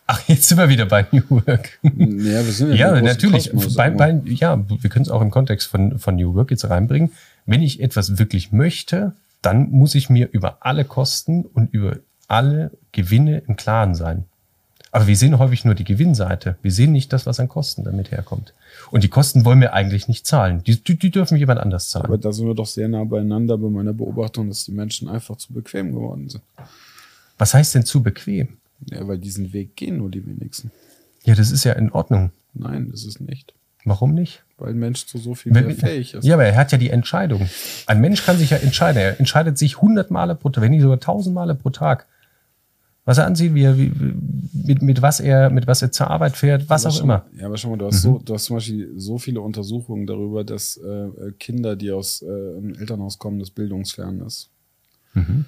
[0.06, 1.80] Ach, jetzt sind wir wieder bei New Work.
[1.84, 3.52] Ja, wir sind ja, ja natürlich.
[3.76, 7.12] Bei, bei, ja, wir können es auch im Kontext von, von New Work jetzt reinbringen.
[7.46, 11.98] Wenn ich etwas wirklich möchte, dann muss ich mir über alle Kosten und über
[12.28, 14.26] alle Gewinne im Klaren sein.
[14.92, 16.56] Aber wir sehen häufig nur die Gewinnseite.
[16.62, 18.54] Wir sehen nicht das, was an Kosten damit herkommt.
[18.92, 20.64] Und die Kosten wollen wir eigentlich nicht zahlen.
[20.64, 22.06] Die, die, die dürfen jemand anders zahlen.
[22.06, 25.38] Aber da sind wir doch sehr nah beieinander bei meiner Beobachtung, dass die Menschen einfach
[25.38, 26.44] zu bequem geworden sind.
[27.40, 28.50] Was heißt denn zu bequem?
[28.90, 30.72] Ja, weil diesen Weg gehen nur die wenigsten.
[31.24, 32.32] Ja, das ist ja in Ordnung.
[32.54, 33.54] Nein, das ist nicht.
[33.86, 34.44] Warum nicht?
[34.58, 36.24] Weil ein Mensch zu so viel mehr wenn, fähig ist.
[36.24, 37.50] Ja, aber er hat ja die Entscheidung.
[37.86, 39.02] Ein Mensch kann sich ja entscheiden.
[39.02, 42.08] Er entscheidet sich hundert Male pro Tag, wenn nicht sogar tausend Male pro Tag.
[43.06, 43.92] Was er ansieht, wie er, wie,
[44.54, 47.26] mit, mit, was er, mit was er zur Arbeit fährt, was aber auch schon, immer.
[47.38, 48.00] Ja, aber schau mal, du hast, mhm.
[48.00, 52.26] so, du hast zum Beispiel so viele Untersuchungen darüber, dass äh, Kinder, die aus äh,
[52.26, 54.50] einem Elternhaus kommen, das bildungsfern ist.
[55.14, 55.46] Mhm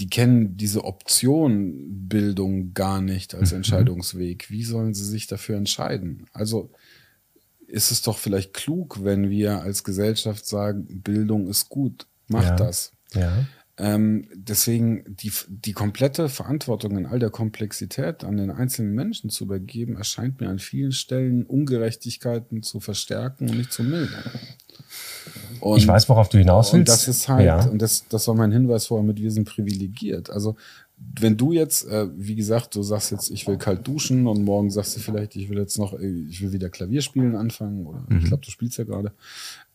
[0.00, 3.58] die kennen diese Option Bildung gar nicht als mhm.
[3.58, 4.50] Entscheidungsweg.
[4.50, 6.26] Wie sollen sie sich dafür entscheiden?
[6.32, 6.70] Also
[7.66, 12.56] ist es doch vielleicht klug, wenn wir als Gesellschaft sagen, Bildung ist gut, mach ja.
[12.56, 12.92] das.
[13.14, 13.46] Ja.
[13.76, 19.44] Ähm, deswegen die, die komplette Verantwortung in all der Komplexität an den einzelnen Menschen zu
[19.44, 24.24] übergeben, erscheint mir an vielen Stellen Ungerechtigkeiten zu verstärken und nicht zu mildern.
[25.60, 26.88] Und, ich weiß, worauf du hinaus willst.
[26.88, 27.64] Und das ist halt, ja.
[27.66, 30.30] und das, das war mein Hinweis vorher mit, wir sind privilegiert.
[30.30, 30.56] Also,
[31.18, 34.70] wenn du jetzt, äh, wie gesagt, du sagst jetzt, ich will kalt duschen und morgen
[34.70, 38.04] sagst du vielleicht, ich will jetzt noch, äh, ich will wieder Klavier spielen anfangen oder
[38.08, 38.18] mhm.
[38.18, 39.12] ich glaube, du spielst ja gerade,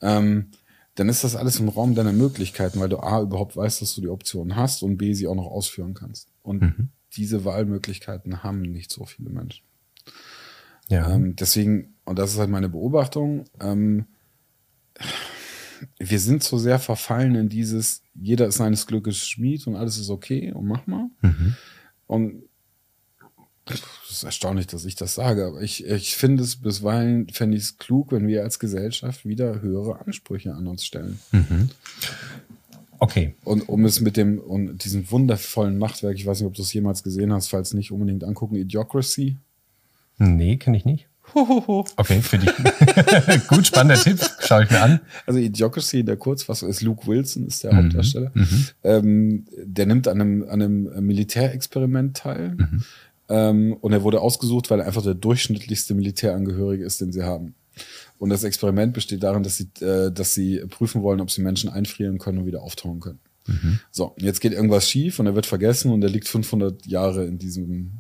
[0.02, 0.48] ähm,
[0.96, 4.02] dann ist das alles im Raum deiner Möglichkeiten, weil du A, überhaupt weißt, dass du
[4.02, 6.30] die Option hast und B, sie auch noch ausführen kannst.
[6.42, 6.90] Und mhm.
[7.18, 9.64] diese Wahlmöglichkeiten haben nicht so viele Menschen.
[10.90, 11.12] Ja.
[11.12, 14.06] Ähm, deswegen, und das ist halt meine Beobachtung, ähm,
[15.98, 20.10] wir sind so sehr verfallen in dieses, jeder ist seines Glückes Schmied und alles ist
[20.10, 21.10] okay und mach mal.
[21.22, 21.56] Mhm.
[22.08, 22.44] Und
[23.68, 27.64] es ist erstaunlich, dass ich das sage, aber ich, ich finde es bisweilen, fände ich
[27.64, 31.20] es klug, wenn wir als Gesellschaft wieder höhere Ansprüche an uns stellen.
[31.32, 31.70] Mhm.
[33.00, 33.36] Okay.
[33.44, 36.74] Und um es mit dem, und diesem wundervollen Machtwerk, ich weiß nicht, ob du es
[36.74, 39.38] jemals gesehen hast, falls nicht unbedingt angucken, Idiocracy.
[40.18, 41.08] Nee, kenne ich nicht.
[41.98, 42.52] Okay, für dich.
[43.48, 44.20] Gut, spannender Tipp.
[44.40, 45.00] Schaue ich mir an.
[45.26, 47.78] Also Idiocracy in der Kurzfassung ist Luke Wilson, ist der mhm.
[47.78, 48.32] Hauptdarsteller.
[48.34, 48.66] Mhm.
[48.84, 52.56] Ähm, der nimmt an einem, an einem Militärexperiment teil.
[52.58, 52.84] Mhm.
[53.28, 57.56] Ähm, und er wurde ausgesucht, weil er einfach der durchschnittlichste Militärangehörige ist, den sie haben.
[58.18, 61.70] Und das Experiment besteht darin, dass sie, äh, dass sie prüfen wollen, ob sie Menschen
[61.70, 63.20] einfrieren können und wieder auftauchen können.
[63.48, 63.80] Mhm.
[63.92, 67.38] So, jetzt geht irgendwas schief und er wird vergessen und er liegt 500 Jahre in
[67.38, 67.92] diesem,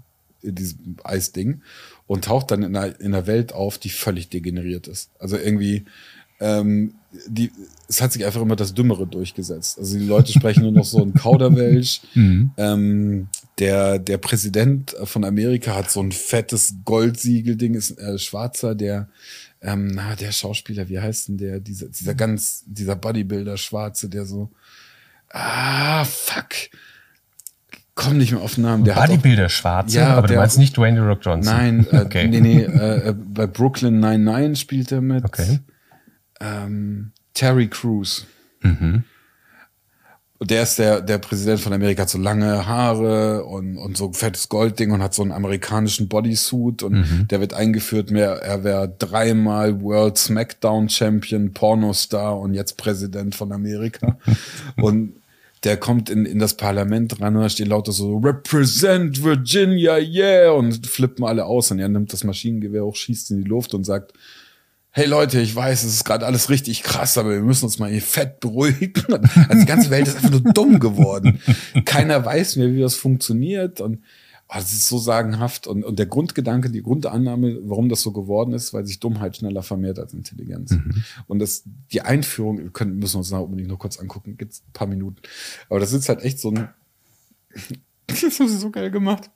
[0.41, 1.61] in diesem Eisding
[2.07, 5.09] und taucht dann in einer, in einer Welt auf, die völlig degeneriert ist.
[5.19, 5.85] Also irgendwie,
[6.39, 6.95] ähm,
[7.27, 7.51] die,
[7.87, 9.79] es hat sich einfach immer das Dümmere durchgesetzt.
[9.79, 12.01] Also die Leute sprechen nur noch so ein Kauderwelsch.
[12.15, 12.51] Mhm.
[12.55, 13.27] Ähm,
[13.59, 19.09] der, der Präsident von Amerika hat so ein fettes Goldsiegelding, ist äh, schwarzer, der,
[19.61, 24.25] ähm, na, der Schauspieler, wie heißt denn der, dieser, dieser ganz, dieser Bodybuilder Schwarze, der
[24.25, 24.49] so,
[25.29, 26.69] ah, fuck
[27.95, 28.83] komm nicht mehr auf den Namen.
[28.83, 31.53] Der Bodybuilder Schwarze, ja, aber du meinst nicht Dwayne The Rock Johnson.
[31.53, 32.27] Nein, äh, okay.
[32.27, 35.23] nee, nee, äh, äh bei Brooklyn 99 spielt er mit.
[35.23, 35.59] Okay.
[36.41, 38.27] Ähm, Terry Crews.
[38.61, 39.03] Mhm.
[40.41, 44.49] Der ist der, der Präsident von Amerika, hat so lange Haare und, und so fettes
[44.49, 47.27] Goldding und hat so einen amerikanischen Bodysuit und mhm.
[47.29, 53.53] der wird eingeführt, mehr, er wäre dreimal World Smackdown Champion, Pornostar und jetzt Präsident von
[53.53, 54.17] Amerika.
[54.75, 55.13] und
[55.65, 60.51] der kommt in, in das Parlament ran und da steht lauter so Represent Virginia, yeah
[60.51, 63.83] und flippen alle aus und er nimmt das Maschinengewehr hoch, schießt in die Luft und
[63.83, 64.13] sagt,
[64.91, 67.89] hey Leute, ich weiß, es ist gerade alles richtig krass, aber wir müssen uns mal
[67.89, 68.93] hier fett beruhigen.
[69.49, 71.41] Also die ganze Welt ist einfach nur dumm geworden.
[71.83, 74.03] Keiner weiß mehr, wie das funktioniert und
[74.49, 75.67] oh, das ist so sagenhaft.
[75.67, 79.63] Und, und der Grundgedanke, die Grundannahme, warum das so geworden ist, weil sich Dummheit schneller
[79.63, 80.71] vermehrt als Intelligenz.
[80.71, 81.03] Mhm.
[81.27, 84.73] Und das, die Einführung, wir können, müssen uns da unbedingt noch kurz angucken, gibt's ein
[84.73, 85.21] paar Minuten.
[85.69, 86.69] Aber das ist halt echt so ein,
[88.07, 89.29] das haben sie so geil gemacht.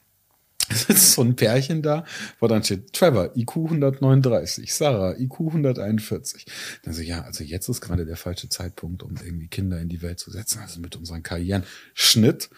[0.71, 2.05] Es ist so ein Pärchen da,
[2.39, 6.45] wo dann steht, Trevor, IQ 139, Sarah, IQ 141.
[6.83, 10.03] Dann so, ja, also jetzt ist gerade der falsche Zeitpunkt, um irgendwie Kinder in die
[10.03, 11.63] Welt zu setzen, also mit unseren Karrieren.
[11.95, 12.51] Schnitt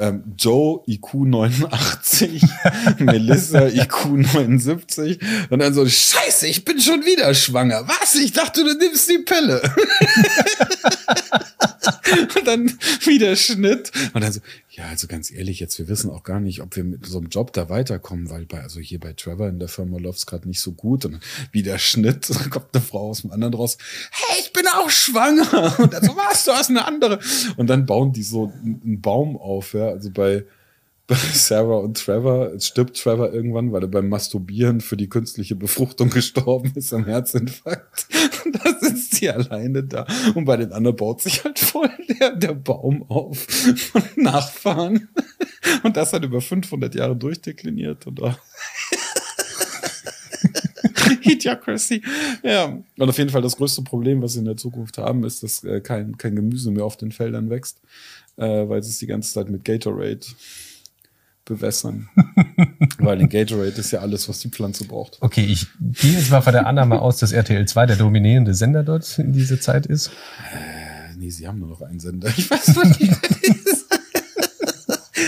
[0.00, 2.42] ähm, Joe IQ 89,
[2.98, 5.18] Melissa IQ 79
[5.50, 7.86] und dann so, scheiße, ich bin schon wieder schwanger.
[7.86, 8.14] Was?
[8.16, 9.62] Ich dachte, du nimmst die Pille.
[12.36, 14.40] und dann wieder Schnitt und dann so,
[14.80, 17.28] ja, also ganz ehrlich, jetzt wir wissen auch gar nicht, ob wir mit so einem
[17.28, 20.60] Job da weiterkommen, weil bei, also hier bei Trevor in der Firma läuft's gerade nicht
[20.60, 21.20] so gut und
[21.52, 23.76] wieder Schnitt, dann kommt eine Frau aus dem anderen raus,
[24.10, 25.78] hey, ich bin auch schwanger.
[25.78, 27.18] Und dann so, was, du hast eine andere.
[27.56, 30.44] Und dann bauen die so einen Baum auf, ja, also bei
[31.32, 36.72] Sarah und Trevor stirbt Trevor irgendwann, weil er beim Masturbieren für die künstliche Befruchtung gestorben
[36.74, 38.06] ist am Herzinfarkt.
[38.44, 40.06] Und da sitzt sie alleine da.
[40.34, 45.08] Und bei den anderen baut sich halt voll der, der Baum auf von Nachfahren.
[45.82, 48.06] Und das hat über 500 Jahre durchdekliniert.
[48.06, 48.20] Und
[51.22, 52.02] Idiocracy.
[52.42, 52.78] Ja.
[52.96, 55.64] Und auf jeden Fall das größte Problem, was sie in der Zukunft haben, ist, dass
[55.64, 57.80] äh, kein, kein Gemüse mehr auf den Feldern wächst,
[58.36, 60.20] äh, weil es die ganze Zeit mit Gatorade
[61.44, 62.08] bewässern.
[62.98, 65.18] Weil in Gatorade ist ja alles, was die Pflanze braucht.
[65.20, 68.82] Okay, ich gehe jetzt mal von der Annahme aus, dass RTL 2 der dominierende Sender
[68.82, 70.08] dort in dieser Zeit ist.
[70.52, 72.28] Äh, nee, sie haben nur noch einen Sender.
[72.36, 73.16] Ich weiß nicht,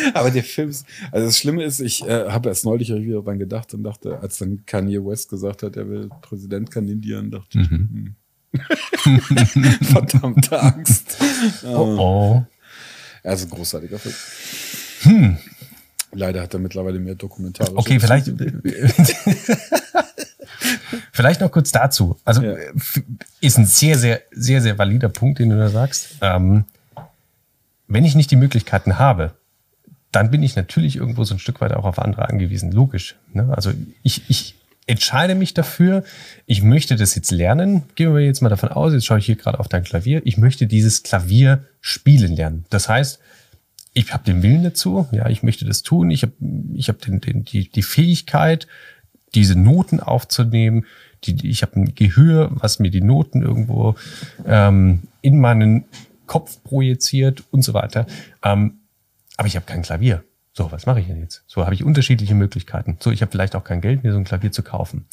[0.15, 3.39] Aber der Film ist, also das Schlimme ist, ich äh, habe erst neulich wieder daran
[3.39, 7.71] gedacht und dachte, als dann Kanye West gesagt hat, er will Präsident kandidieren, dachte ich,
[7.71, 8.15] mhm.
[8.53, 9.75] hm.
[9.83, 11.17] verdammte Angst.
[11.65, 12.45] Oh oh.
[13.23, 14.15] Er ist ein großartiger Film.
[15.03, 15.37] Hm.
[16.13, 17.75] Leider hat er mittlerweile mehr Dokumentare.
[17.75, 18.31] Okay, vielleicht.
[21.13, 22.19] vielleicht noch kurz dazu.
[22.25, 22.57] Also ja.
[23.41, 26.17] ist ein sehr, sehr, sehr, sehr valider Punkt, den du da sagst.
[26.21, 26.65] Ähm,
[27.89, 29.33] wenn ich nicht die Möglichkeiten habe,
[30.13, 32.71] dann bin ich natürlich irgendwo so ein Stück weit auch auf andere angewiesen.
[32.73, 33.17] Logisch.
[33.33, 33.51] Ne?
[33.55, 33.73] Also
[34.03, 34.55] ich, ich
[34.87, 36.05] entscheide mich dafür,
[36.47, 37.85] ich möchte das jetzt lernen.
[37.95, 40.37] Gehen wir jetzt mal davon aus, jetzt schaue ich hier gerade auf dein Klavier, ich
[40.37, 42.67] möchte dieses Klavier spielen lernen.
[42.71, 43.21] Das heißt,
[43.95, 46.33] ich habe den Willen dazu, ja, ich möchte das tun, ich habe
[46.75, 48.67] ich hab den, den, die, die Fähigkeit,
[49.35, 50.87] diese Noten aufzunehmen,
[51.25, 53.95] die, ich habe ein Gehör, was mir die Noten irgendwo
[54.47, 55.85] ähm, in meinen
[56.27, 58.07] Kopf projiziert und so weiter.
[58.43, 58.79] Ähm,
[59.37, 60.25] aber ich habe kein Klavier.
[60.55, 61.45] So, was mache ich denn jetzt?
[61.47, 62.99] So habe ich unterschiedliche Möglichkeiten.
[63.01, 65.07] So, ich habe vielleicht auch kein Geld, mir so ein Klavier zu kaufen.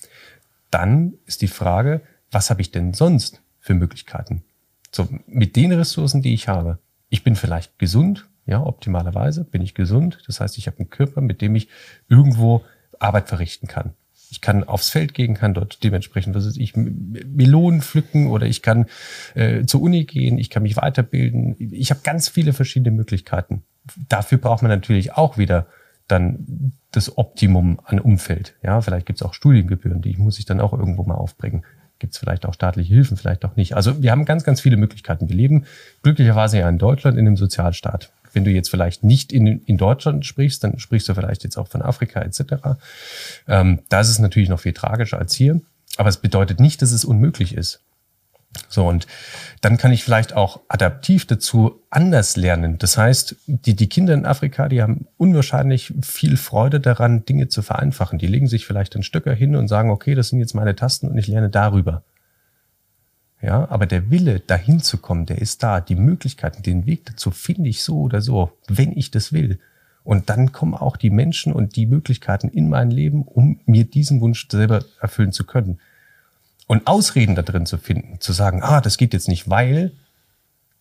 [0.72, 2.01] Dann ist die Frage,
[2.31, 4.43] was habe ich denn sonst für Möglichkeiten?
[4.91, 6.80] So, mit den Ressourcen, die ich habe.
[7.10, 10.19] Ich bin vielleicht gesund, ja, optimalerweise bin ich gesund.
[10.27, 11.69] Das heißt, ich habe einen Körper, mit dem ich
[12.07, 12.63] irgendwo
[12.99, 13.93] Arbeit verrichten kann.
[14.31, 18.61] Ich kann aufs Feld gehen, kann dort dementsprechend, was ist ich, Melonen pflücken oder ich
[18.61, 18.85] kann
[19.34, 21.55] äh, zur Uni gehen, ich kann mich weiterbilden.
[21.59, 23.63] Ich habe ganz viele verschiedene Möglichkeiten
[24.07, 25.67] dafür braucht man natürlich auch wieder
[26.07, 28.55] dann das Optimum an Umfeld.
[28.63, 31.63] Ja, vielleicht gibt es auch Studiengebühren, die muss ich dann auch irgendwo mal aufbringen.
[31.99, 33.76] Gibt es vielleicht auch staatliche Hilfen, vielleicht auch nicht.
[33.76, 35.30] Also wir haben ganz, ganz viele Möglichkeiten.
[35.30, 35.65] Wir leben
[36.01, 38.11] glücklicherweise ja in Deutschland in einem Sozialstaat.
[38.34, 41.68] Wenn du jetzt vielleicht nicht in, in Deutschland sprichst, dann sprichst du vielleicht jetzt auch
[41.68, 42.41] von Afrika etc.
[43.47, 45.61] Ähm, da ist natürlich noch viel tragischer als hier.
[45.97, 47.81] Aber es bedeutet nicht, dass es unmöglich ist.
[48.68, 49.06] So, und
[49.61, 52.77] dann kann ich vielleicht auch adaptiv dazu anders lernen.
[52.80, 57.61] Das heißt, die, die Kinder in Afrika, die haben unwahrscheinlich viel Freude daran, Dinge zu
[57.61, 58.18] vereinfachen.
[58.18, 61.10] Die legen sich vielleicht ein Stöcker hin und sagen, okay, das sind jetzt meine Tasten
[61.10, 62.03] und ich lerne darüber.
[63.41, 65.80] Ja, aber der Wille, dahin zu kommen, der ist da.
[65.80, 69.60] Die Möglichkeiten, den Weg dazu finde ich so oder so, wenn ich das will.
[70.03, 74.22] Und dann kommen auch die Menschen und die Möglichkeiten in mein Leben, um mir diesen
[74.22, 75.80] Wunsch selber erfüllen zu können.
[76.68, 79.94] Und Ausreden da drin zu finden, zu sagen, ah, das geht jetzt nicht, weil,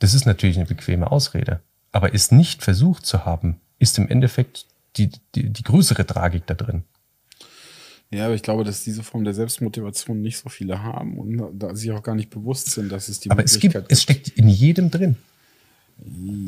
[0.01, 1.60] das ist natürlich eine bequeme Ausrede.
[1.93, 4.66] Aber es nicht versucht zu haben, ist im Endeffekt
[4.97, 6.85] die, die, die größere Tragik da drin.
[8.10, 11.74] Ja, aber ich glaube, dass diese Form der Selbstmotivation nicht so viele haben und da
[11.74, 13.93] sich auch gar nicht bewusst sind, dass es die aber Möglichkeit es gibt.
[13.93, 15.16] Es steckt in jedem drin.
[15.98, 16.05] Ja.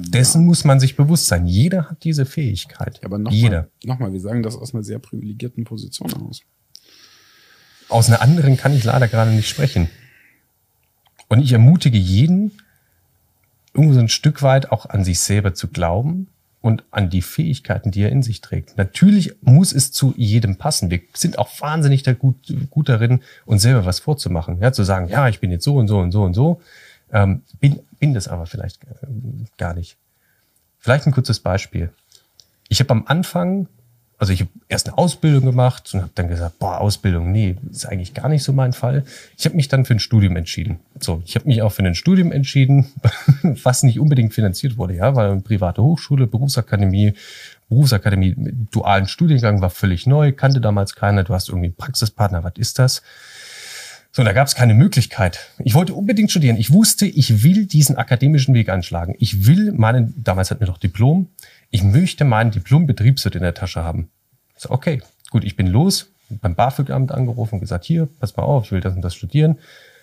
[0.09, 1.47] Dessen muss man sich bewusst sein.
[1.47, 2.99] Jeder hat diese Fähigkeit.
[2.99, 6.41] Ja, aber nochmal, noch wir sagen das aus einer sehr privilegierten Position aus.
[7.89, 9.91] Aus einer anderen kann ich leider gerade nicht sprechen.
[11.29, 12.53] Und ich ermutige jeden,
[13.75, 16.29] irgendwo so ein Stück weit auch an sich selber zu glauben
[16.63, 18.77] und an die Fähigkeiten, die er in sich trägt.
[18.77, 20.91] Natürlich muss es zu jedem passen.
[20.91, 22.37] Wir sind auch wahnsinnig da gut,
[22.71, 24.59] gut darin, uns selber was vorzumachen.
[24.61, 26.61] Ja, zu sagen, ja, ich bin jetzt so und so und so und so.
[27.13, 29.07] Ähm, bin, bin das aber vielleicht äh,
[29.57, 29.97] gar nicht.
[30.79, 31.91] Vielleicht ein kurzes Beispiel.
[32.69, 33.67] Ich habe am Anfang
[34.21, 37.87] also ich habe erst eine Ausbildung gemacht und habe dann gesagt, boah, Ausbildung, nee, ist
[37.87, 39.03] eigentlich gar nicht so mein Fall.
[39.39, 40.79] Ich habe mich dann für ein Studium entschieden.
[41.01, 42.93] So, ich habe mich auch für ein Studium entschieden,
[43.43, 47.15] was nicht unbedingt finanziert wurde, ja, weil private Hochschule, Berufsakademie,
[47.71, 48.35] Berufsakademie,
[48.71, 52.79] dualen Studiengang war völlig neu, kannte damals keiner, du hast irgendwie einen Praxispartner, was ist
[52.79, 53.01] das?
[54.13, 55.51] So, da gab es keine Möglichkeit.
[55.61, 56.57] Ich wollte unbedingt studieren.
[56.57, 59.15] Ich wusste, ich will diesen akademischen Weg anschlagen.
[59.21, 61.29] Ich will meinen, damals hatten wir noch Diplom,
[61.71, 64.11] ich möchte meinen Diplom-Betriebswirt in der Tasche haben.
[64.57, 68.67] So, okay, gut, ich bin los, beim BAföG-Amt angerufen und gesagt, hier, pass mal auf,
[68.67, 69.59] ich will das und das studieren.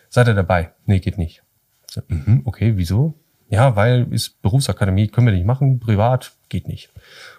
[0.09, 0.71] Seid ihr dabei?
[0.85, 1.43] Nee, geht nicht.
[1.89, 3.13] So, mh, okay, wieso?
[3.49, 6.89] Ja, weil ist Berufsakademie, können wir nicht machen, privat, geht nicht.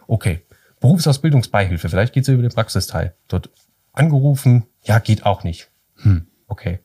[0.06, 0.42] Okay,
[0.80, 3.14] Berufsausbildungsbeihilfe, vielleicht geht's ja über den Praxisteil.
[3.28, 3.50] Dort
[3.92, 5.68] angerufen, ja, geht auch nicht.
[5.96, 6.78] Hm, okay.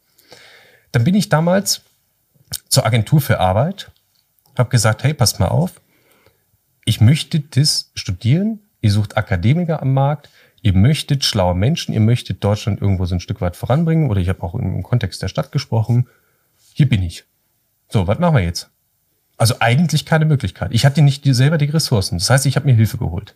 [0.91, 1.81] Dann bin ich damals
[2.67, 3.91] zur Agentur für Arbeit,
[4.57, 5.79] habe gesagt, hey, passt mal auf,
[6.85, 10.29] ich möchte das studieren, ihr sucht Akademiker am Markt,
[10.61, 14.29] ihr möchtet schlaue Menschen, ihr möchtet Deutschland irgendwo so ein Stück weit voranbringen oder ich
[14.29, 16.07] habe auch im Kontext der Stadt gesprochen.
[16.73, 17.25] Hier bin ich.
[17.89, 18.69] So, was machen wir jetzt?
[19.37, 20.71] Also eigentlich keine Möglichkeit.
[20.73, 22.17] Ich hatte nicht selber die Ressourcen.
[22.17, 23.35] Das heißt, ich habe mir Hilfe geholt.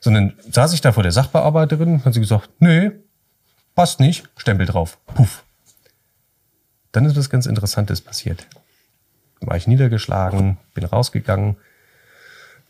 [0.00, 2.90] Sondern saß ich da vor der Sachbearbeiterin, hat sie gesagt, nö,
[3.74, 4.98] passt nicht, Stempel drauf.
[5.06, 5.44] Puff.
[6.92, 8.46] Dann ist was ganz Interessantes passiert.
[9.40, 11.56] War ich niedergeschlagen, bin rausgegangen,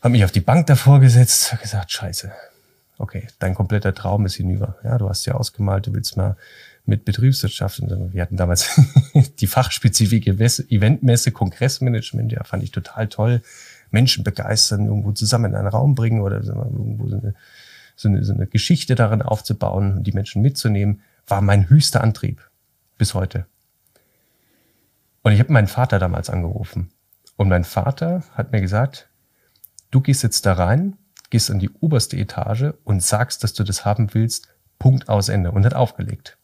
[0.05, 2.31] habe mich auf die Bank davor gesetzt, habe gesagt, scheiße,
[2.99, 4.77] okay, dein kompletter Traum ist hinüber.
[4.83, 6.37] Ja, du hast ja ausgemalt, du willst mal
[6.85, 8.79] mit Betriebswirtschaft und wir hatten damals
[9.39, 10.29] die fachspezifische
[10.69, 13.41] Eventmesse, Kongressmanagement, ja, fand ich total toll.
[13.89, 17.33] Menschen begeistern, irgendwo zusammen in einen Raum bringen oder irgendwo so eine,
[17.95, 22.47] so eine, so eine Geschichte darin aufzubauen und die Menschen mitzunehmen, war mein höchster Antrieb
[22.99, 23.47] bis heute.
[25.23, 26.91] Und ich habe meinen Vater damals angerufen.
[27.37, 29.09] Und mein Vater hat mir gesagt,
[29.91, 30.97] Du gehst jetzt da rein,
[31.29, 34.49] gehst an die oberste Etage und sagst, dass du das haben willst,
[34.79, 36.37] Punkt aus Ende und hat aufgelegt.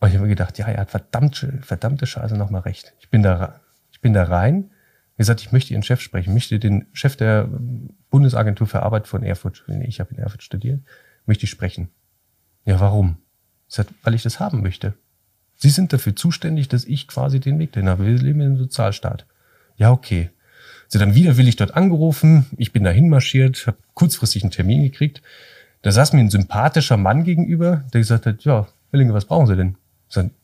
[0.00, 2.94] Und ich habe mir gedacht, ja, er hat verdammt, verdammte Scheiße nochmal recht.
[3.00, 3.60] Ich bin da,
[3.92, 4.70] ich bin da rein,
[5.20, 7.46] gesagt, ich möchte Ihren Chef sprechen, möchte den Chef der
[8.08, 10.80] Bundesagentur für Arbeit von Erfurt, ich habe in Erfurt studiert,
[11.26, 11.90] möchte ich sprechen.
[12.64, 13.18] Ja, warum?
[13.68, 14.94] Sagt, weil ich das haben möchte.
[15.56, 18.06] Sie sind dafür zuständig, dass ich quasi den Weg dahin habe.
[18.06, 19.26] Wir leben in einem Sozialstaat.
[19.76, 20.30] Ja, okay.
[20.90, 22.46] Sie dann widerwillig dort angerufen.
[22.56, 25.22] Ich bin dahin marschiert, habe kurzfristig einen Termin gekriegt.
[25.82, 29.56] Da saß mir ein sympathischer Mann gegenüber, der gesagt hat, ja, Willinge, was brauchen Sie
[29.56, 29.76] denn?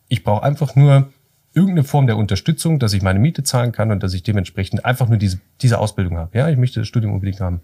[0.07, 1.09] Ich brauche einfach nur
[1.53, 5.09] irgendeine Form der Unterstützung, dass ich meine Miete zahlen kann und dass ich dementsprechend einfach
[5.09, 6.39] nur diese, diese Ausbildung habe.
[6.39, 7.61] Ja, ich möchte das Studium unbedingt haben.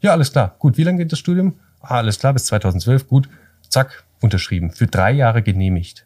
[0.00, 0.56] Ja, alles klar.
[0.58, 1.54] Gut, wie lange geht das Studium?
[1.80, 3.08] Ah, alles klar, bis 2012.
[3.08, 3.30] Gut,
[3.66, 4.72] zack, unterschrieben.
[4.72, 6.04] Für drei Jahre genehmigt.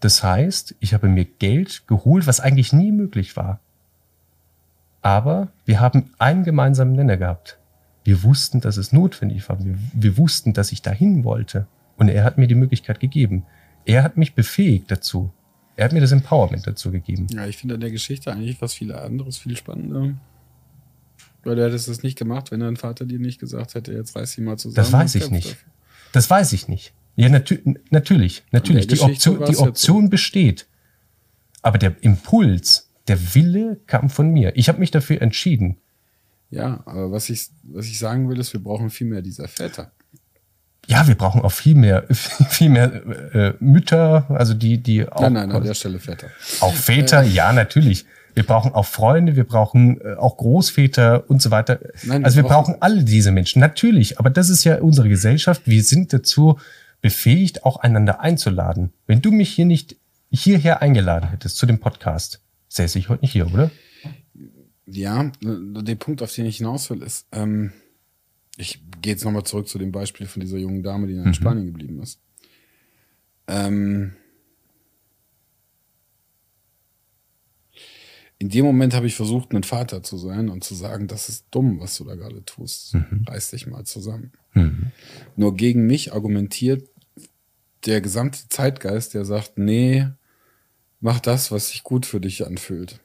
[0.00, 3.60] Das heißt, ich habe mir Geld geholt, was eigentlich nie möglich war.
[5.06, 7.60] Aber wir haben einen gemeinsamen Nenner gehabt.
[8.02, 9.64] Wir wussten, dass es notwendig war.
[9.64, 11.68] Wir, wir wussten, dass ich dahin wollte.
[11.96, 13.46] Und er hat mir die Möglichkeit gegeben.
[13.84, 15.32] Er hat mich befähigt dazu.
[15.76, 17.28] Er hat mir das Empowerment dazu gegeben.
[17.30, 20.14] Ja, ich finde an der Geschichte eigentlich was viel anderes, viel spannender.
[21.44, 24.34] Weil du hättest es nicht gemacht, wenn dein Vater dir nicht gesagt hätte, jetzt reiß
[24.34, 24.74] dich mal zusammen.
[24.74, 25.52] Das weiß ich nicht.
[25.52, 25.70] Dafür.
[26.10, 26.94] Das weiß ich nicht.
[27.14, 27.60] Ja, natür
[27.90, 28.88] natürlich, natürlich.
[28.88, 30.10] Die Option, die Option so.
[30.10, 30.66] besteht.
[31.62, 34.56] Aber der Impuls, der Wille kam von mir.
[34.56, 35.76] Ich habe mich dafür entschieden.
[36.50, 39.92] Ja, aber was ich, was ich sagen will, ist, wir brauchen viel mehr dieser Väter.
[40.86, 42.04] Ja, wir brauchen auch viel mehr,
[42.48, 42.92] viel mehr
[43.34, 45.20] äh, Mütter, also die, die auch.
[45.20, 46.28] Nein, nein, an der Stelle Väter.
[46.60, 48.06] Auch Väter, äh, ja, natürlich.
[48.34, 51.80] Wir brauchen auch Freunde, wir brauchen äh, auch Großväter und so weiter.
[52.04, 54.20] Nein, also wir brauchen, brauchen alle diese Menschen, natürlich.
[54.20, 55.62] Aber das ist ja unsere Gesellschaft.
[55.64, 56.58] Wir sind dazu
[57.00, 58.92] befähigt, auch einander einzuladen.
[59.06, 59.96] Wenn du mich hier nicht
[60.30, 62.40] hierher eingeladen hättest zu dem Podcast,
[62.76, 63.70] säße ich heute nicht hier, oder?
[64.86, 67.72] Ja, der Punkt, auf den ich hinaus will, ist, ähm,
[68.56, 71.34] ich gehe jetzt nochmal zurück zu dem Beispiel von dieser jungen Dame, die in mhm.
[71.34, 72.20] Spanien geblieben ist.
[73.48, 74.14] Ähm,
[78.38, 81.46] in dem Moment habe ich versucht, ein Vater zu sein und zu sagen, das ist
[81.50, 82.94] dumm, was du da gerade tust.
[82.94, 83.24] Mhm.
[83.26, 84.32] Reiß dich mal zusammen.
[84.54, 84.92] Mhm.
[85.36, 86.88] Nur gegen mich argumentiert
[87.86, 90.06] der gesamte Zeitgeist, der sagt, nee,
[91.00, 93.00] mach das, was sich gut für dich anfühlt.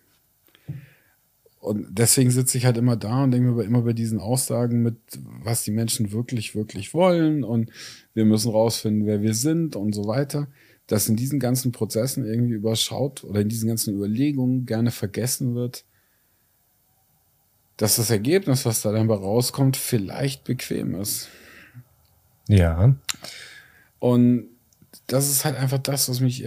[1.60, 4.96] Und deswegen sitze ich halt immer da und denke mir immer bei diesen Aussagen mit,
[5.44, 7.70] was die Menschen wirklich, wirklich wollen und
[8.16, 10.48] wir müssen rausfinden, wer wir sind und so weiter,
[10.88, 15.86] dass in diesen ganzen Prozessen irgendwie überschaut oder in diesen ganzen Überlegungen gerne vergessen wird,
[17.78, 21.30] dass das Ergebnis, was da dann bei rauskommt, vielleicht bequem ist.
[22.48, 22.96] Ja.
[24.00, 24.48] Und
[25.08, 26.44] das ist halt einfach das, was mich,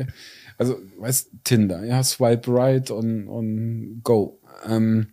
[0.58, 4.40] also, weißt, Tinder, ja, swipe right und, und go.
[4.66, 5.08] Ähm,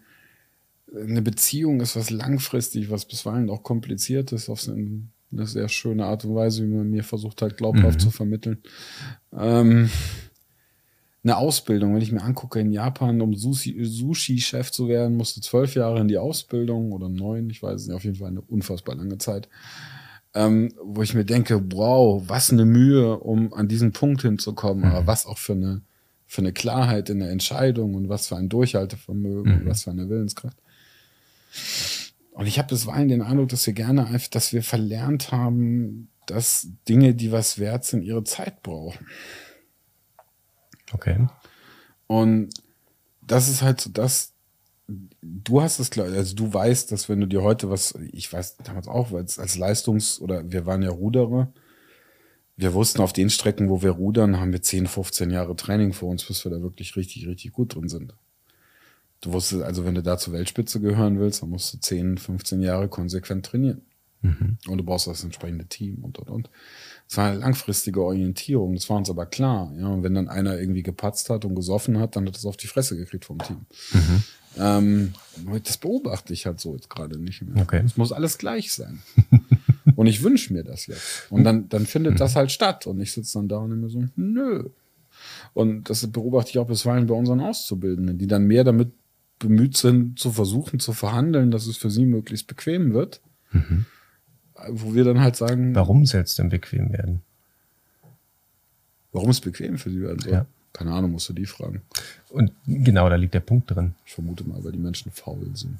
[0.95, 5.07] eine Beziehung ist was langfristig, was bisweilen auch kompliziert ist, auf eine,
[5.47, 8.03] sehr schöne Art und Weise, wie man mir versucht hat, glaubhaft mhm.
[8.03, 8.61] zu vermitteln.
[9.31, 9.89] Ähm,
[11.23, 16.01] eine Ausbildung, wenn ich mir angucke, in Japan, um Sushi-Chef zu werden, musste zwölf Jahre
[16.01, 19.19] in die Ausbildung oder neun, ich weiß es nicht, auf jeden Fall eine unfassbar lange
[19.19, 19.47] Zeit.
[20.33, 24.91] Ähm, wo ich mir denke, wow, was eine Mühe, um an diesen Punkt hinzukommen, mhm.
[24.91, 25.81] aber was auch für eine
[26.31, 29.61] für eine Klarheit in der Entscheidung und was für ein Durchhaltevermögen mhm.
[29.61, 30.57] und was für eine Willenskraft.
[32.31, 36.69] Und ich habe bisweilen den Eindruck, dass wir gerne einfach, dass wir verlernt haben, dass
[36.87, 39.07] Dinge, die was wert sind, ihre Zeit brauchen.
[40.93, 41.27] Okay.
[42.07, 42.53] Und
[43.21, 44.33] das ist halt so das,
[45.21, 48.57] du hast es klar, also du weißt, dass wenn du dir heute was, ich weiß
[48.57, 51.51] damals auch, weil als Leistungs- oder wir waren ja Ruderer,
[52.57, 56.09] wir wussten, auf den Strecken, wo wir rudern, haben wir 10, 15 Jahre Training vor
[56.09, 58.13] uns, bis wir da wirklich richtig, richtig gut drin sind.
[59.21, 62.61] Du wusstest, also wenn du da zur Weltspitze gehören willst, dann musst du 10, 15
[62.61, 63.81] Jahre konsequent trainieren.
[64.21, 64.57] Mhm.
[64.67, 66.49] Und du brauchst das entsprechende Team und, und, und.
[67.07, 69.73] Es war eine langfristige Orientierung, das war uns aber klar.
[69.77, 72.57] Ja, und wenn dann einer irgendwie gepatzt hat und gesoffen hat, dann hat es auf
[72.57, 73.65] die Fresse gekriegt vom Team.
[73.93, 74.23] Mhm.
[74.57, 75.13] Ähm,
[75.63, 77.61] das beobachte ich halt so jetzt gerade nicht mehr.
[77.61, 77.81] Okay.
[77.85, 79.01] Es muss alles gleich sein.
[79.95, 81.27] Und ich wünsche mir das jetzt.
[81.29, 82.87] Und dann, dann findet das halt statt.
[82.87, 84.69] Und ich sitze dann da und mir so, nö.
[85.53, 88.91] Und das beobachte ich auch bisweilen bei unseren Auszubildenden, die dann mehr damit
[89.39, 93.21] bemüht sind, zu versuchen, zu verhandeln, dass es für sie möglichst bequem wird.
[93.51, 93.85] Mhm.
[94.69, 95.75] Wo wir dann halt sagen.
[95.75, 97.21] Warum soll es denn bequem werden?
[99.11, 100.33] Warum es bequem für sie werden soll?
[100.33, 100.45] Ja.
[100.73, 101.81] Keine Ahnung, musst du die fragen.
[102.29, 103.93] Und genau, da liegt der Punkt drin.
[104.05, 105.79] Ich vermute mal, weil die Menschen faul sind.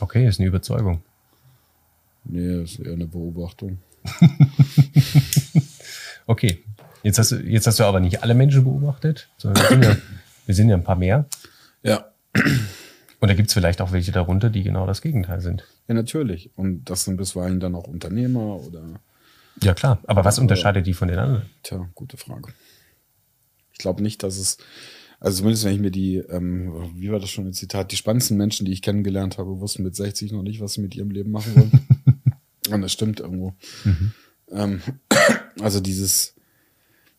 [0.00, 1.02] Okay, ist eine Überzeugung.
[2.24, 3.78] Nee, ist eher eine Beobachtung.
[6.26, 6.64] okay.
[7.02, 9.96] Jetzt hast, du, jetzt hast du aber nicht alle Menschen beobachtet, sondern wir sind ja,
[10.46, 11.26] wir sind ja ein paar mehr.
[11.82, 12.10] Ja.
[13.20, 15.64] Und da gibt es vielleicht auch welche darunter, die genau das Gegenteil sind.
[15.88, 16.50] Ja, natürlich.
[16.56, 18.82] Und das sind bisweilen dann auch Unternehmer oder.
[19.62, 19.98] Ja, klar.
[20.06, 21.48] Aber was unterscheidet die von den anderen?
[21.62, 22.52] Tja, gute Frage.
[23.74, 24.56] Ich glaube nicht, dass es.
[25.20, 28.36] Also zumindest wenn ich mir die, ähm, wie war das schon ein Zitat, die spannendsten
[28.36, 31.30] Menschen, die ich kennengelernt habe, wussten mit 60 noch nicht, was sie mit ihrem Leben
[31.30, 31.70] machen wollen.
[32.70, 33.54] Und das stimmt irgendwo.
[33.84, 34.12] Mhm.
[34.50, 34.80] Ähm,
[35.60, 36.34] Also dieses,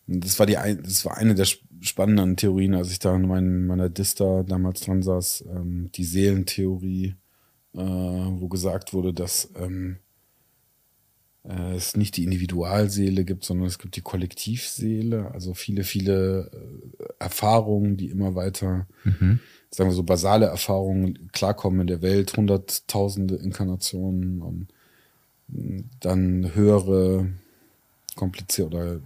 [0.08, 1.48] das war die, das war eine der
[1.82, 7.16] spannenden Theorien, als ich da in meinem, meiner Dista damals dran saß, ähm, die Seelentheorie,
[7.74, 9.98] äh, wo gesagt wurde, dass ähm,
[11.48, 16.52] äh, es nicht die Individualseele gibt, sondern es gibt die Kollektivseele, also viele, viele
[17.00, 19.40] äh, Erfahrungen, die immer weiter, mhm.
[19.70, 24.68] sagen wir so, basale Erfahrungen klarkommen in der Welt, hunderttausende Inkarnationen und
[26.00, 27.28] dann höhere,
[28.16, 29.00] komplizierte oder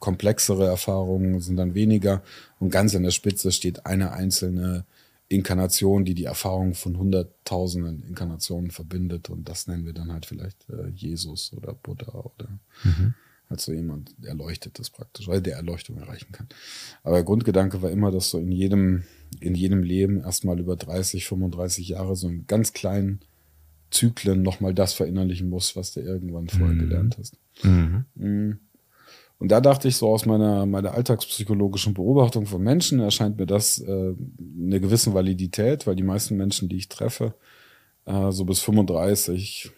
[0.00, 2.22] komplexere Erfahrungen sind dann weniger.
[2.58, 4.84] Und ganz an der Spitze steht eine einzelne
[5.28, 9.28] Inkarnation, die die Erfahrung von hunderttausenden Inkarnationen verbindet.
[9.28, 13.14] Und das nennen wir dann halt vielleicht äh, Jesus oder Buddha oder mhm.
[13.50, 16.46] halt so jemand Erleuchtetes praktisch, weil der Erleuchtung erreichen kann.
[17.02, 19.02] Aber der Grundgedanke war immer, dass du in jedem,
[19.40, 23.20] in jedem Leben erstmal über 30, 35 Jahre so einen ganz kleinen
[23.90, 26.80] Zyklen nochmal das verinnerlichen musst, was du irgendwann vorher mhm.
[26.80, 27.36] gelernt hast.
[27.64, 28.58] Mhm.
[29.38, 33.78] Und da dachte ich so aus meiner, meiner alltagspsychologischen Beobachtung von Menschen erscheint mir das
[33.78, 34.14] äh,
[34.58, 37.34] eine gewisse Validität, weil die meisten Menschen, die ich treffe,
[38.06, 39.70] äh, so bis 35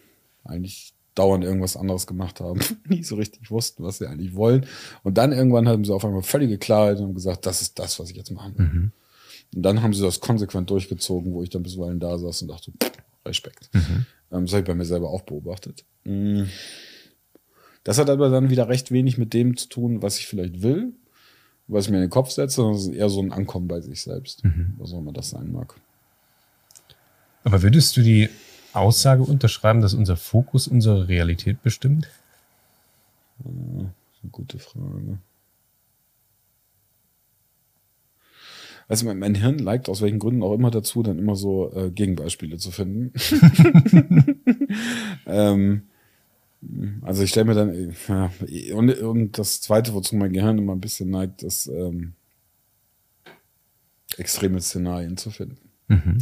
[0.45, 4.65] eigentlich dauernd irgendwas anderes gemacht haben, nie so richtig wussten, was sie eigentlich wollen.
[5.03, 8.09] Und dann irgendwann haben sie auf einmal völlige Klarheit und gesagt, das ist das, was
[8.09, 8.65] ich jetzt machen will.
[8.65, 8.91] Mhm.
[9.55, 12.71] Und dann haben sie das konsequent durchgezogen, wo ich dann bisweilen da saß und dachte,
[13.25, 13.69] Respekt.
[13.73, 14.05] Mhm.
[14.31, 15.83] Ähm, das habe ich bei mir selber auch beobachtet.
[16.05, 16.47] Mhm.
[17.83, 20.93] Das hat aber dann wieder recht wenig mit dem zu tun, was ich vielleicht will,
[21.67, 23.79] was ich mir in den Kopf setze, sondern es ist eher so ein Ankommen bei
[23.81, 24.73] sich selbst, mhm.
[24.77, 25.75] was auch immer das sein mag.
[27.43, 28.29] Aber würdest du die
[28.73, 32.09] Aussage unterschreiben, dass unser Fokus unsere Realität bestimmt?
[33.43, 35.19] Ja, das ist eine gute Frage.
[38.87, 41.91] Also mein, mein Hirn neigt aus welchen Gründen auch immer dazu, dann immer so äh,
[41.91, 43.13] Gegenbeispiele zu finden.
[45.27, 45.83] ähm,
[47.03, 48.31] also ich stelle mir dann, ja,
[48.75, 52.13] und, und, das Zweite, wozu mein Gehirn immer ein bisschen neigt, ist ähm,
[54.17, 55.69] extreme Szenarien zu finden.
[55.87, 56.17] Mhm.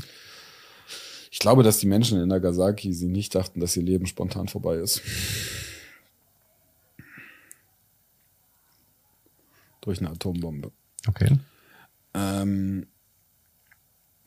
[1.32, 4.76] Ich glaube, dass die Menschen in Nagasaki sie nicht dachten, dass ihr Leben spontan vorbei
[4.76, 5.02] ist.
[9.82, 10.72] Durch eine Atombombe.
[11.08, 11.38] Okay.
[12.14, 12.88] Ähm,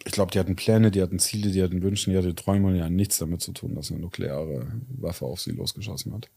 [0.04, 2.74] ich glaube, die hatten Pläne, die hatten Ziele, die hatten Wünsche, die hatten Träume und
[2.74, 6.28] die hatten nichts damit zu tun, dass eine nukleare Waffe auf sie losgeschossen hat.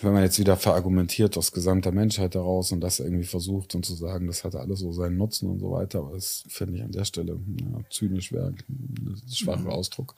[0.00, 3.94] Wenn man jetzt wieder verargumentiert aus gesamter Menschheit heraus und das irgendwie versucht und zu
[3.94, 6.92] sagen, das hatte alles so seinen Nutzen und so weiter, aber das finde ich an
[6.92, 10.14] der Stelle ja, zynisch wäre ein schwacher Ausdruck.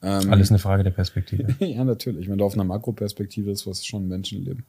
[0.00, 1.56] Ähm, Alles eine Frage der Perspektive.
[1.64, 2.28] ja, natürlich.
[2.28, 4.64] Wenn du auf einer Makroperspektive ist, was schon Menschenleben.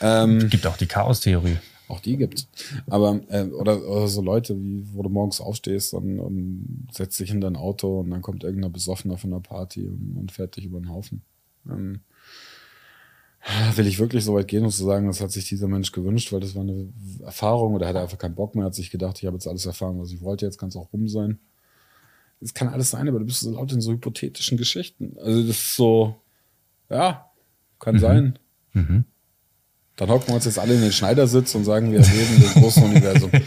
[0.00, 1.56] Ähm, es gibt auch die Chaos-Theorie.
[1.90, 2.48] Auch die gibt's.
[2.88, 7.30] Aber, äh, oder, oder so Leute, wie, wo du morgens aufstehst und, und setzt dich
[7.30, 10.66] in dein Auto und dann kommt irgendeiner Besoffener von der Party und, und fährt dich
[10.66, 11.22] über den Haufen.
[11.68, 12.00] Ähm,
[13.74, 16.32] will ich wirklich so weit gehen, um zu sagen, das hat sich dieser Mensch gewünscht,
[16.32, 16.92] weil das war eine
[17.24, 19.66] Erfahrung oder hat er einfach keinen Bock mehr, hat sich gedacht, ich habe jetzt alles
[19.66, 21.38] erfahren, was ich wollte, jetzt kann es auch rum sein.
[22.40, 25.16] Es kann alles sein, aber du bist so laut in so hypothetischen Geschichten.
[25.18, 26.16] Also das ist so,
[26.88, 27.30] ja,
[27.78, 27.98] kann mhm.
[27.98, 28.38] sein.
[28.72, 29.04] Mhm.
[30.00, 32.82] Dann hocken wir uns jetzt alle in den Schneidersitz und sagen, wir leben im großen
[32.82, 33.30] Universum.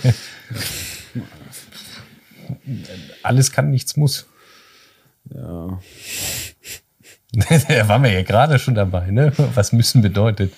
[3.24, 4.28] Alles kann, nichts muss.
[5.34, 5.80] Ja.
[7.68, 9.34] da waren wir ja gerade schon dabei, ne?
[9.56, 10.54] Was müssen bedeutet.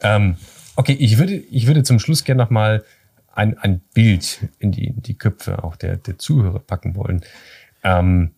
[0.00, 0.36] Ähm,
[0.74, 2.82] okay, ich würde, ich würde zum Schluss gerne nochmal
[3.34, 7.20] ein, ein Bild in die, in die Köpfe auch der, der Zuhörer packen wollen.
[7.84, 8.30] Ähm,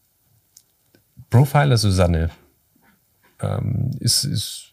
[1.30, 2.30] Profiler Susanne
[3.42, 4.72] ähm, ist, ist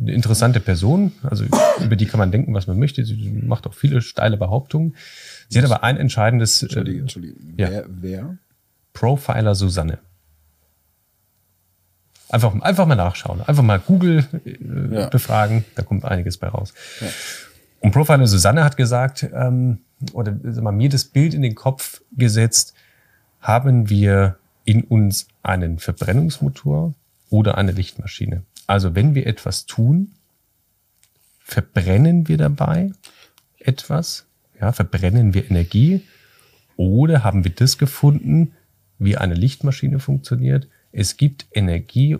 [0.00, 1.12] eine interessante Person.
[1.22, 1.44] Also
[1.80, 3.04] über die kann man denken, was man möchte.
[3.04, 4.94] Sie macht auch viele steile Behauptungen.
[5.48, 6.62] Sie hat aber ein entscheidendes.
[6.62, 7.34] Entschuldige, äh, Entschuldige.
[7.56, 7.70] Ja.
[7.70, 8.38] Wer, wer?
[8.92, 9.98] Profiler Susanne.
[12.28, 13.42] Einfach, einfach mal nachschauen.
[13.42, 15.08] Einfach mal Google äh, ja.
[15.08, 15.64] befragen.
[15.74, 16.72] Da kommt einiges bei raus.
[17.00, 17.08] Ja.
[17.80, 19.80] Und Profiler Susanne hat gesagt, ähm,
[20.12, 22.74] oder sag mal, mir das Bild in den Kopf gesetzt,
[23.40, 26.94] haben wir in uns einen Verbrennungsmotor
[27.32, 28.44] oder eine Lichtmaschine.
[28.66, 30.12] Also wenn wir etwas tun,
[31.40, 32.92] verbrennen wir dabei
[33.58, 34.26] etwas,
[34.60, 36.02] ja, verbrennen wir Energie
[36.76, 38.52] oder haben wir das gefunden,
[38.98, 40.68] wie eine Lichtmaschine funktioniert?
[40.92, 42.18] Es gibt Energie,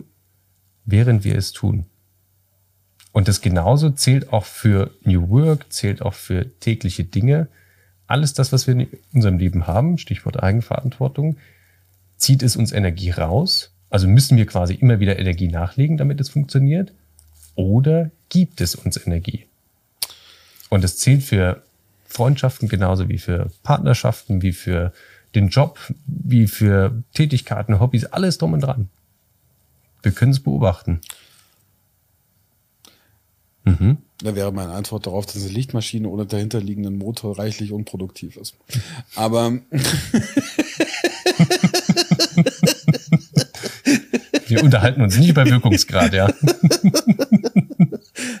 [0.83, 1.85] während wir es tun.
[3.11, 7.49] Und das genauso zählt auch für New Work, zählt auch für tägliche Dinge.
[8.07, 11.37] Alles das, was wir in unserem Leben haben, Stichwort Eigenverantwortung,
[12.17, 16.27] zieht es uns Energie raus also müssen wir quasi immer wieder Energie nachlegen, damit es
[16.27, 16.91] funktioniert?
[17.53, 19.45] Oder gibt es uns Energie?
[20.69, 21.61] Und das zählt für
[22.07, 24.93] Freundschaften genauso wie für Partnerschaften, wie für
[25.35, 28.89] den Job, wie für Tätigkeiten, Hobbys, alles drum und dran.
[30.01, 30.99] Wir können es beobachten.
[33.63, 33.97] Mhm.
[34.23, 38.55] Da wäre meine Antwort darauf, dass eine Lichtmaschine ohne dahinterliegenden Motor reichlich unproduktiv ist.
[39.13, 39.59] Aber
[44.53, 46.33] wir unterhalten uns nicht über Wirkungsgrad, ja.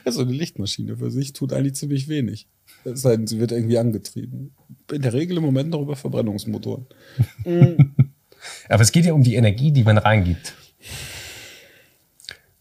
[0.05, 2.47] So eine Lichtmaschine für sich tut eigentlich ziemlich wenig.
[2.83, 4.53] Es sei denn, sie wird irgendwie angetrieben.
[4.91, 6.85] In der Regel im Moment noch über Verbrennungsmotoren.
[8.69, 10.53] Aber es geht ja um die Energie, die man reingibt.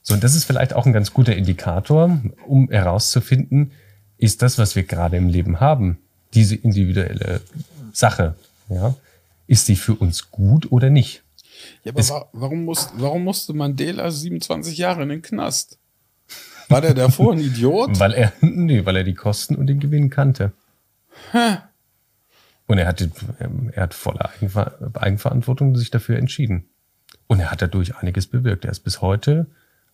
[0.02, 3.72] So, und das ist vielleicht auch ein ganz guter Indikator, um herauszufinden,
[4.18, 5.98] ist das, was wir gerade im Leben haben,
[6.34, 7.40] diese individuelle
[7.92, 8.34] Sache,
[8.68, 8.94] ja,
[9.46, 11.21] ist sie für uns gut oder nicht?
[11.84, 15.78] Ja, aber wa warum, muss, warum musste Mandela 27 Jahre in den Knast?
[16.68, 17.90] War der davor ein Idiot?
[17.98, 20.52] weil er, nee, weil er die Kosten und den Gewinn kannte.
[21.32, 21.58] Hä?
[22.66, 23.06] Und er hat,
[23.72, 26.68] er hat volle Eigenver Eigenverantwortung sich dafür entschieden.
[27.26, 28.64] Und er hat dadurch einiges bewirkt.
[28.64, 29.48] Er ist bis heute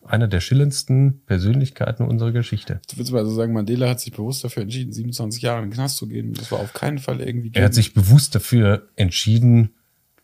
[0.05, 2.79] einer der schillerndsten Persönlichkeiten unserer Geschichte.
[2.89, 5.97] Du willst also sagen, Mandela hat sich bewusst dafür entschieden, 27 Jahre in den Knast
[5.97, 6.33] zu gehen.
[6.33, 7.51] Das war auf keinen Fall irgendwie.
[7.53, 9.71] Er hat sich bewusst dafür entschieden,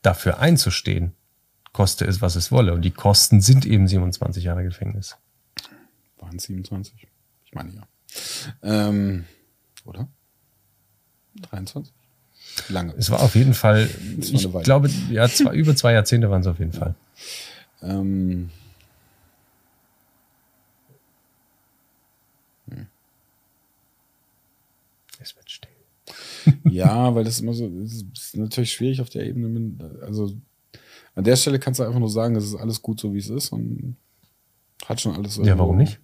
[0.02, 1.14] dafür einzustehen.
[1.76, 2.74] Koste es, was es wolle.
[2.74, 5.18] Und die Kosten sind eben 27 Jahre Gefängnis.
[6.20, 7.06] Waren 27?
[7.44, 7.88] Ich meine ja.
[8.64, 9.26] Ähm,
[9.84, 10.08] oder?
[11.42, 11.94] 23?
[12.70, 12.94] Lange.
[12.98, 13.90] Es war auf jeden Fall,
[14.22, 16.96] ich glaube, ja, zwei, über zwei Jahrzehnte waren es auf jeden Fall.
[17.82, 18.50] Ähm,
[25.20, 25.72] Es wird still.
[26.72, 29.76] ja, weil das immer so, das ist natürlich schwierig auf der Ebene.
[30.04, 30.38] Also
[31.16, 33.30] an der Stelle kannst du einfach nur sagen, es ist alles gut so, wie es
[33.30, 33.96] ist und
[34.86, 35.38] hat schon alles.
[35.38, 36.00] Ja, warum nicht?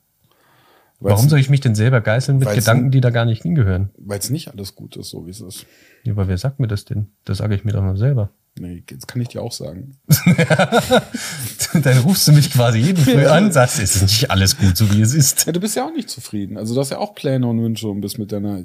[1.01, 3.89] Warum soll ich mich denn selber geißeln mit Gedanken, die da gar nicht hingehören?
[3.97, 5.65] Weil es nicht alles gut ist, so wie es ist.
[6.03, 7.07] Ja, aber wer sagt mir das denn?
[7.25, 8.29] Das sage ich mir doch mal selber.
[8.59, 9.97] Nee, jetzt kann ich dir auch sagen.
[11.73, 14.91] Dann rufst du mich quasi jeden Früh an, sagst, es ist nicht alles gut, so
[14.91, 15.45] wie es ist.
[15.45, 16.57] Ja, du bist ja auch nicht zufrieden.
[16.57, 18.61] Also du hast ja auch Pläne und Wünsche und bist mit deiner,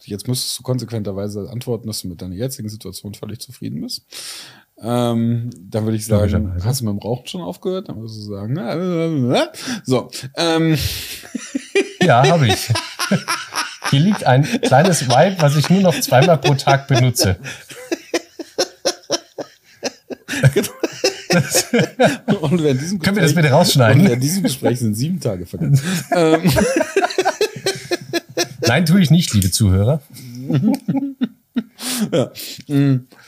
[0.00, 4.04] jetzt müsstest du konsequenterweise antworten, dass du mit deiner jetzigen Situation völlig zufrieden bist.
[4.80, 7.88] Ähm, dann würde ich sagen, hast du mit dem Rauchen schon aufgehört?
[7.88, 9.48] Dann würdest du sagen, na,
[9.84, 10.10] so.
[10.36, 10.76] Ähm.
[12.04, 12.68] Ja, habe ich.
[13.90, 17.36] Hier liegt ein kleines Vibe, was ich nur noch zweimal pro Tag benutze.
[22.40, 24.02] und während diesem Können wir das bitte rausschneiden?
[24.02, 25.80] Und während diesem Gespräch sind sieben Tage vergangen.
[26.14, 26.50] Ähm.
[28.66, 30.00] Nein, tue ich nicht, liebe Zuhörer.
[32.12, 32.30] ja.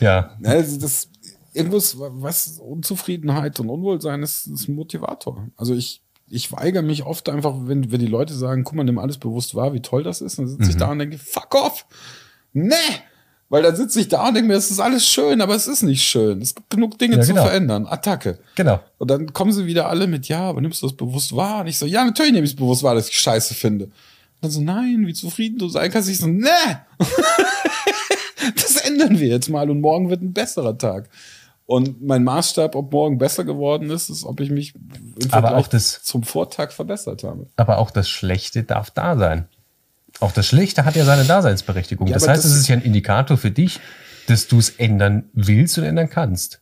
[0.00, 0.30] ja.
[0.42, 1.08] Also das,
[1.54, 5.48] irgendwas, was Unzufriedenheit und Unwohlsein ist, ist ein Motivator.
[5.56, 8.98] Also ich, ich weigere mich oft einfach, wenn, wenn die Leute sagen, guck mal, nimm
[8.98, 10.70] alles bewusst wahr, wie toll das ist, dann sitze mhm.
[10.70, 11.86] ich da und denke, fuck off!
[12.52, 12.74] Nee!
[13.50, 15.82] Weil dann sitze ich da und denke mir, es ist alles schön, aber es ist
[15.82, 16.40] nicht schön.
[16.40, 17.44] Es gibt genug Dinge ja, zu genau.
[17.44, 17.86] verändern.
[17.86, 18.38] Attacke.
[18.56, 18.80] Genau.
[18.98, 21.60] Und dann kommen sie wieder alle mit, ja, aber nimmst du das bewusst wahr?
[21.60, 23.84] Und ich so, ja, natürlich nehme ich es bewusst wahr, dass ich Scheiße finde.
[23.84, 23.92] Und
[24.40, 26.08] dann so, nein, wie zufrieden du sein kannst.
[26.08, 26.48] Ich so, nee!
[28.56, 31.08] das ändern wir jetzt mal und morgen wird ein besserer Tag.
[31.66, 36.02] Und mein Maßstab, ob morgen besser geworden ist, ist, ob ich mich im auch das,
[36.02, 37.46] zum Vortag verbessert habe.
[37.56, 39.48] Aber auch das Schlechte darf da sein.
[40.20, 42.06] Auch das Schlechte hat ja seine Daseinsberechtigung.
[42.06, 43.80] Ja, das heißt, das es ist ja ein Indikator für dich,
[44.26, 46.60] dass du es ändern willst und ändern kannst.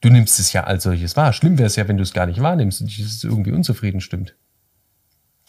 [0.00, 1.32] Du nimmst es ja als solches wahr.
[1.32, 4.34] Schlimm wäre es ja, wenn du es gar nicht wahrnimmst und dich irgendwie unzufrieden stimmt.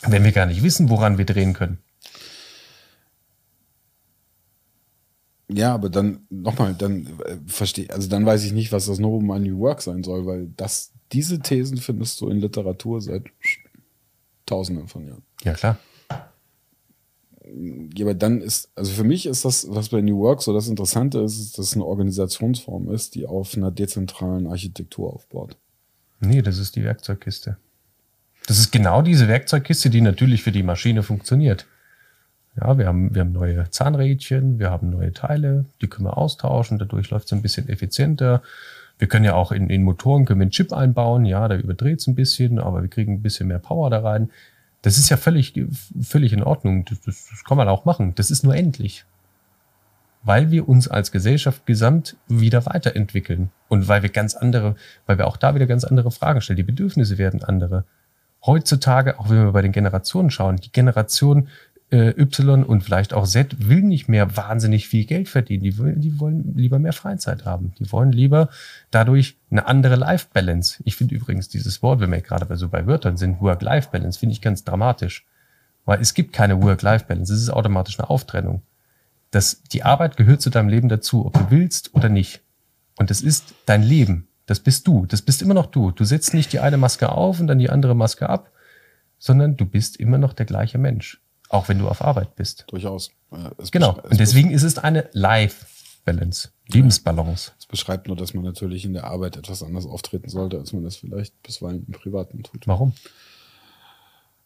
[0.02, 1.80] Wenn wir gar nicht wissen, woran wir drehen können.
[5.54, 9.22] Ja, aber dann nochmal, dann äh, verstehe, also dann weiß ich nicht, was das No
[9.22, 13.26] New Work sein soll, weil das, diese Thesen findest du in Literatur seit
[14.46, 15.24] Tausenden von Jahren.
[15.44, 15.78] Ja, klar.
[17.96, 20.68] Ja, aber dann ist, also für mich ist das, was bei New Work so das
[20.68, 25.58] Interessante ist, ist, dass es eine Organisationsform ist, die auf einer dezentralen Architektur aufbaut.
[26.22, 27.58] Nee, das ist die Werkzeugkiste.
[28.48, 31.66] Das ist genau diese Werkzeugkiste, die natürlich für die Maschine funktioniert.
[32.60, 36.80] Ja, wir haben, wir haben neue Zahnrädchen, wir haben neue Teile, die können wir austauschen,
[36.80, 38.42] dadurch läuft es ein bisschen effizienter.
[39.00, 42.00] Wir können ja auch in, in Motoren können wir einen Chip einbauen, ja, da überdreht
[42.00, 44.30] es ein bisschen, aber wir kriegen ein bisschen mehr Power da rein.
[44.82, 45.54] Das ist ja völlig,
[46.02, 46.86] völlig in Ordnung.
[46.86, 48.16] Das, das, das kann man auch machen.
[48.16, 49.06] Das ist nur endlich.
[50.24, 53.52] Weil wir uns als Gesellschaft gesamt wieder weiterentwickeln.
[53.70, 56.58] Und weil wir ganz andere, weil wir auch da wieder ganz andere Fragen stellen.
[56.58, 57.86] Die Bedürfnisse werden andere.
[58.44, 61.48] Heutzutage, auch wenn wir bei den Generationen schauen, die Generation
[61.92, 65.64] äh, Y und vielleicht auch Z will nicht mehr wahnsinnig viel Geld verdienen.
[65.64, 67.74] Die, will, die wollen lieber mehr Freizeit haben.
[67.80, 68.50] Die wollen lieber
[68.90, 70.82] dadurch eine andere Life-Balance.
[70.86, 74.42] Ich finde übrigens dieses Wort, wenn wir gerade so bei Wörtern sind, Work-Life-Balance, finde ich
[74.42, 75.26] ganz dramatisch.
[75.86, 77.34] Weil es gibt keine Work-Life-Balance.
[77.34, 78.62] Es ist automatisch eine Auftrennung.
[79.32, 82.42] Das, die Arbeit gehört zu deinem Leben dazu, ob du willst oder nicht.
[82.98, 84.28] Und das ist dein Leben.
[84.46, 85.06] Das bist du.
[85.06, 85.92] Das bist immer noch du.
[85.92, 88.52] Du setzt nicht die eine Maske auf und dann die andere Maske ab,
[89.18, 91.21] sondern du bist immer noch der gleiche Mensch,
[91.52, 92.66] auch wenn du auf Arbeit bist.
[92.68, 93.12] Durchaus.
[93.72, 94.00] genau.
[94.10, 97.52] Und deswegen ist es eine Life-Balance, Lebensbalance.
[97.60, 100.84] Es beschreibt nur, dass man natürlich in der Arbeit etwas anders auftreten sollte, als man
[100.84, 102.68] das vielleicht bisweilen im Privaten tut.
[102.68, 102.94] Warum?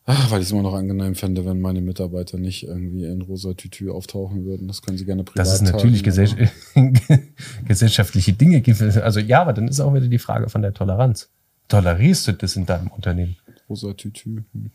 [0.07, 3.53] Ach, weil ich es immer noch angenehm fände, wenn meine Mitarbeiter nicht irgendwie in rosa
[3.53, 4.67] Tütü auftauchen würden.
[4.67, 6.49] Das können sie gerne privat Dass es natürlich gesell
[7.65, 8.81] gesellschaftliche Dinge gibt.
[8.81, 11.29] Also ja, aber dann ist auch wieder die Frage von der Toleranz.
[11.69, 13.35] Tolerierst du das in deinem Unternehmen?
[13.67, 14.43] Rosa Tütü.
[14.53, 14.71] Hm.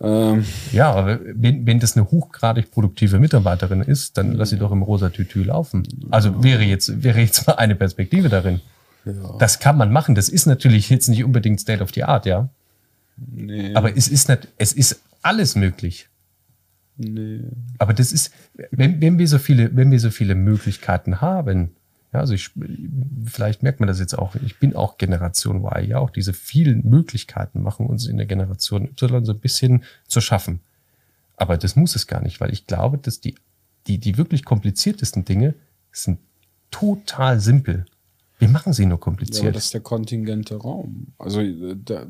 [0.00, 0.44] Ähm.
[0.72, 4.82] Ja, aber wenn, wenn das eine hochgradig produktive Mitarbeiterin ist, dann lass sie doch im
[4.82, 5.86] rosa Tütü laufen.
[6.10, 8.60] Also wäre jetzt, wäre jetzt mal eine Perspektive darin.
[9.04, 9.12] Ja.
[9.38, 10.14] Das kann man machen.
[10.14, 12.48] Das ist natürlich jetzt nicht unbedingt State of the Art, ja.
[13.16, 13.74] Nee.
[13.74, 16.08] Aber es ist nicht, es ist alles möglich.
[16.96, 17.40] Nee.
[17.78, 18.30] Aber das ist,
[18.70, 21.70] wenn, wenn wir so viele, wenn wir so viele Möglichkeiten haben,
[22.12, 22.50] ja, also ich,
[23.24, 26.88] vielleicht merkt man das jetzt auch, ich bin auch Generation Y, ja, auch diese vielen
[26.88, 30.60] Möglichkeiten machen uns in der Generation Y so ein bisschen zu schaffen.
[31.36, 33.36] Aber das muss es gar nicht, weil ich glaube, dass die,
[33.86, 35.54] die, die wirklich kompliziertesten Dinge
[35.92, 36.18] sind
[36.70, 37.86] total simpel.
[38.38, 39.42] Wir machen sie nur kompliziert.
[39.42, 41.08] Ja, aber das ist der kontingente Raum.
[41.18, 42.06] Also äh, der,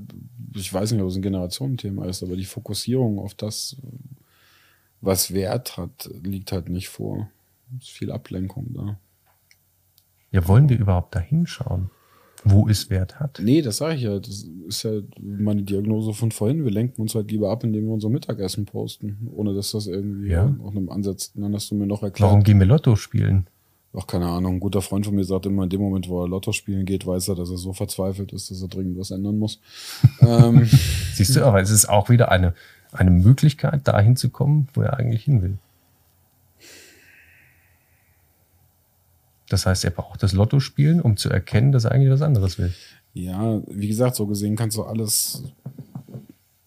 [0.54, 3.76] ich weiß nicht, ob es ein Generationenthema ist, aber die Fokussierung auf das,
[5.00, 7.28] was Wert hat, liegt halt nicht vor.
[7.76, 8.98] Es ist viel Ablenkung da.
[10.32, 11.90] Ja, wollen wir überhaupt da hinschauen,
[12.44, 13.40] wo es Wert hat?
[13.42, 14.18] Nee, das sage ich ja.
[14.18, 16.64] Das ist ja meine Diagnose von vorhin.
[16.64, 20.30] Wir lenken uns halt lieber ab, indem wir unser Mittagessen posten, ohne dass das irgendwie
[20.30, 20.54] ja.
[20.64, 22.28] auch einem Ansatz, dann hast du mir noch erklärt.
[22.28, 23.46] Warum gehen wir Lotto spielen?
[23.92, 24.54] Ach, keine Ahnung.
[24.54, 27.06] Ein guter Freund von mir sagt immer, in dem Moment, wo er Lotto spielen geht,
[27.06, 29.60] weiß er, dass er so verzweifelt ist, dass er dringend was ändern muss.
[30.20, 30.64] ähm.
[31.14, 32.54] Siehst du, aber es ist auch wieder eine,
[32.92, 35.58] eine Möglichkeit, dahin zu kommen, wo er eigentlich hin will.
[39.50, 42.56] Das heißt, er braucht das Lotto spielen, um zu erkennen, dass er eigentlich was anderes
[42.58, 42.72] will.
[43.12, 45.42] Ja, wie gesagt, so gesehen kannst du alles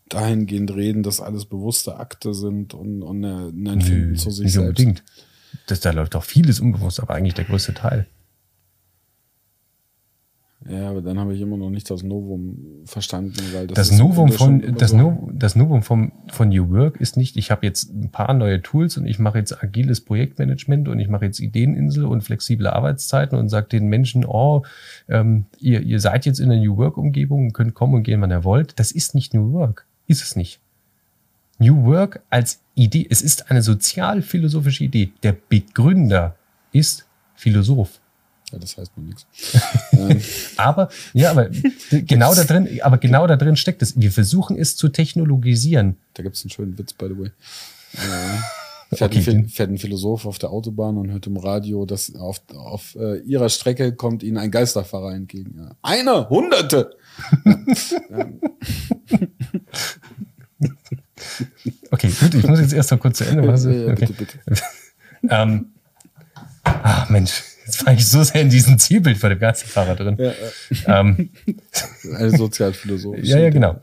[0.09, 4.79] dahingehend reden, dass alles bewusste Akte sind und, und ein Empfinden zu sich nicht selbst.
[4.79, 5.03] Unbedingt
[5.67, 8.05] das, da läuft auch vieles unbewusst, aber eigentlich der größte Teil.
[10.69, 14.31] Ja, aber dann habe ich immer noch nicht das Novum verstanden, weil das, das Novum
[14.31, 18.09] von das, no, das Novum vom, von New Work ist nicht, ich habe jetzt ein
[18.09, 22.21] paar neue Tools und ich mache jetzt agiles Projektmanagement und ich mache jetzt Ideeninsel und
[22.21, 24.63] flexible Arbeitszeiten und sage den Menschen, oh,
[25.09, 28.21] ähm, ihr, ihr seid jetzt in der New Work Umgebung und könnt kommen und gehen,
[28.21, 28.79] wann ihr wollt.
[28.79, 30.61] Das ist nicht New Work, ist es nicht.
[31.59, 35.11] New Work als Idee, es ist eine sozialphilosophische Idee.
[35.23, 36.35] Der Begründer
[36.71, 37.99] ist Philosoph.
[38.53, 39.25] Ja, das heißt mir nichts.
[40.57, 41.49] aber, ja, aber
[41.89, 43.99] genau da drin, aber genau da drin steckt es.
[43.99, 45.97] Wir versuchen es zu technologisieren.
[46.13, 47.31] Da gibt es einen schönen Witz, by the way.
[47.93, 49.31] Äh, fährt, okay.
[49.31, 53.21] ein, fährt, ein, Philosoph auf der Autobahn und hört im Radio, dass auf, auf äh,
[53.21, 55.55] ihrer Strecke kommt ihnen ein Geisterfahrer entgegen.
[55.57, 55.75] Ja.
[55.81, 56.95] Eine, hunderte!
[57.43, 58.29] ja.
[61.91, 63.71] Okay, gut, ich muss jetzt erst mal kurz zu Ende machen.
[63.71, 64.07] Ja, okay.
[64.07, 64.61] bitte, bitte.
[65.29, 65.73] ähm,
[66.63, 70.17] ach Mensch, jetzt war ich so sehr in diesem Zielbild von dem Geisterfahrer drin.
[70.19, 70.99] Ja.
[70.99, 71.29] Ähm,
[72.15, 73.27] eine Sozialphilosophische.
[73.27, 73.81] ja, ja, genau.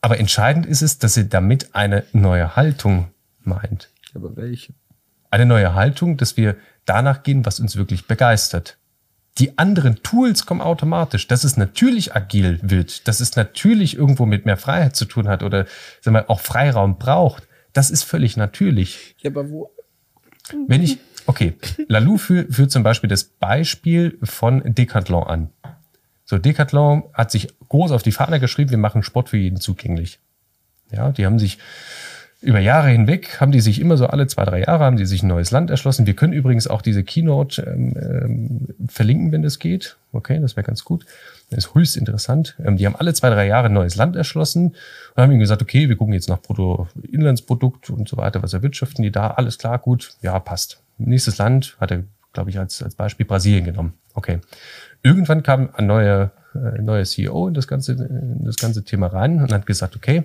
[0.00, 3.08] Aber entscheidend ist es, dass sie damit eine neue Haltung
[3.42, 3.90] meint.
[4.14, 4.72] Aber welche?
[5.30, 8.78] Eine neue Haltung, dass wir danach gehen, was uns wirklich begeistert.
[9.38, 14.46] Die anderen Tools kommen automatisch, dass es natürlich agil wird, dass es natürlich irgendwo mit
[14.46, 15.66] mehr Freiheit zu tun hat oder
[16.00, 17.46] sagen wir, auch Freiraum braucht.
[17.72, 19.14] Das ist völlig natürlich.
[19.20, 19.70] Ja, aber wo?
[20.66, 20.98] Wenn ich,
[21.28, 21.54] okay,
[21.86, 25.50] Lalou führt, führt zum Beispiel das Beispiel von Decathlon an.
[26.24, 30.18] So, Decathlon hat sich groß auf die Fahne geschrieben, wir machen Sport für jeden zugänglich.
[30.90, 31.58] Ja, die haben sich
[32.40, 35.22] über Jahre hinweg haben die sich immer so alle zwei, drei Jahre haben die sich
[35.22, 36.06] ein neues Land erschlossen.
[36.06, 39.96] Wir können übrigens auch diese Keynote ähm, ähm, verlinken, wenn das geht.
[40.12, 41.04] Okay, das wäre ganz gut.
[41.50, 42.56] Das ist höchst interessant.
[42.64, 44.76] Ähm, die haben alle zwei, drei Jahre ein neues Land erschlossen
[45.16, 48.40] und haben ihnen gesagt, okay, wir gucken jetzt nach Bruttoinlandsprodukt und so weiter.
[48.40, 49.32] Was erwirtschaften die da?
[49.32, 50.12] Alles klar, gut.
[50.22, 50.80] Ja, passt.
[50.98, 53.94] Nächstes Land hat er, glaube ich, als, als Beispiel Brasilien genommen.
[54.14, 54.40] Okay.
[55.02, 59.40] Irgendwann kam ein neuer, äh, neuer CEO in das ganze, in das ganze Thema rein
[59.40, 60.24] und hat gesagt, okay,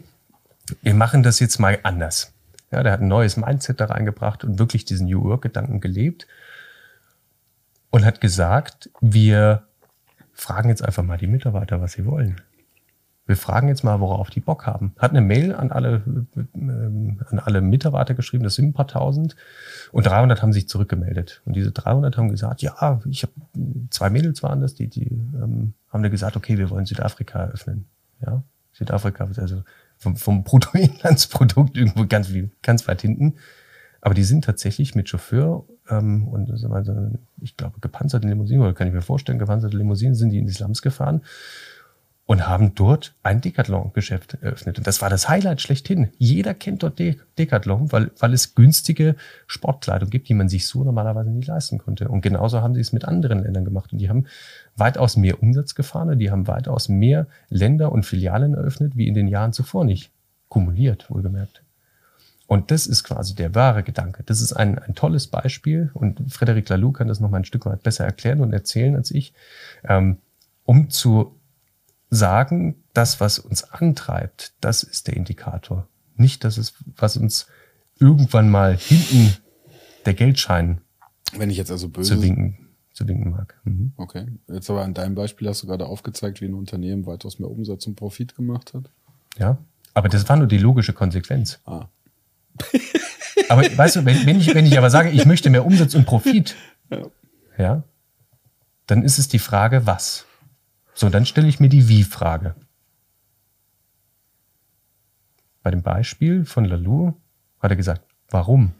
[0.82, 2.34] wir machen das jetzt mal anders.
[2.72, 6.26] Ja, der hat ein neues Mindset da reingebracht und wirklich diesen New Work-Gedanken gelebt
[7.92, 9.64] und hat gesagt, wir
[10.34, 12.42] fragen jetzt einfach mal die Mitarbeiter, was sie wollen.
[13.26, 14.94] Wir fragen jetzt mal, worauf die Bock haben.
[14.98, 16.04] Hat eine Mail an alle,
[16.54, 19.38] ähm, an alle Mitarbeiter geschrieben, das sind ein paar tausend.
[19.94, 21.42] Und 300 haben sich zurückgemeldet.
[21.46, 23.34] Und diese 300 haben gesagt, ja, ich habe
[23.90, 27.86] zwei Mädels waren das, die, die ähm, haben da gesagt, okay, wir wollen Südafrika eröffnen.
[28.22, 28.44] Ja,
[28.74, 29.64] Südafrika, also
[29.98, 32.30] vom, vom Bruttoinlandsprodukt irgendwo ganz,
[32.62, 33.36] ganz weit hinten.
[34.02, 36.52] Aber die sind tatsächlich mit Chauffeur ähm, und
[37.42, 40.52] ich glaube gepanzerte Limousinen, oder kann ich mir vorstellen, gepanzerte Limousinen sind die in die
[40.52, 41.22] Slums gefahren
[42.26, 44.78] und haben dort ein Decathlon-Geschäft eröffnet.
[44.78, 46.10] Und das war das Highlight schlechthin.
[46.18, 50.84] Jeder kennt dort De Decathlon, weil, weil es günstige Sportkleidung gibt, die man sich so
[50.86, 52.08] normalerweise nie leisten konnte.
[52.08, 53.92] Und genauso haben sie es mit anderen Ländern gemacht.
[53.92, 54.28] Und die haben
[54.78, 59.28] weitaus mehr Umsatz gefahren, die haben weitaus mehr Länder und Filialen eröffnet, wie in den
[59.28, 60.10] Jahren zuvor nicht.
[60.48, 61.62] Kumuliert, wohlgemerkt.
[62.48, 64.24] Und das ist quasi der wahre Gedanke.
[64.24, 67.66] Das ist ein, ein tolles Beispiel und Frederic Laloux kann das noch mal ein Stück
[67.66, 69.34] weit besser erklären und erzählen als ich,
[69.84, 70.18] ähm,
[70.66, 71.36] um zu
[72.14, 75.88] sagen, das, was uns antreibt, das ist der Indikator.
[76.16, 77.48] Nicht das ist, was uns
[78.00, 79.36] irgendwann mal hinten
[80.06, 80.82] der Geldschein
[81.36, 82.16] Wenn ich jetzt also böse.
[82.16, 83.60] zu winken, zu winken mag.
[83.64, 83.94] Mhm.
[83.98, 84.28] Okay.
[84.48, 87.88] Jetzt aber an deinem Beispiel hast du gerade aufgezeigt, wie ein Unternehmen weitaus mehr Umsatz
[87.88, 88.90] und Profit gemacht hat.
[89.38, 89.58] Ja.
[89.94, 91.60] Aber das war nur die logische Konsequenz.
[91.66, 91.88] Ah.
[93.50, 96.06] Aber weißt du, wenn, wenn, ich, wenn ich aber sage, ich möchte mehr Umsatz und
[96.06, 96.56] Profit,
[96.90, 97.02] Ja.
[97.58, 97.84] ja,
[98.88, 100.26] dann ist es die Frage, was?
[100.94, 102.56] So, dann stelle ich mir die Wie-Frage.
[105.64, 107.14] Bei dem Beispiel von Lalou
[107.60, 108.74] hat er gesagt, warum?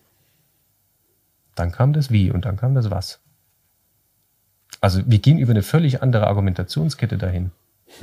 [1.56, 3.22] Dann kam das Wie und dann kam das Was.
[4.82, 7.52] Also wir gehen über eine völlig andere Argumentationskette dahin.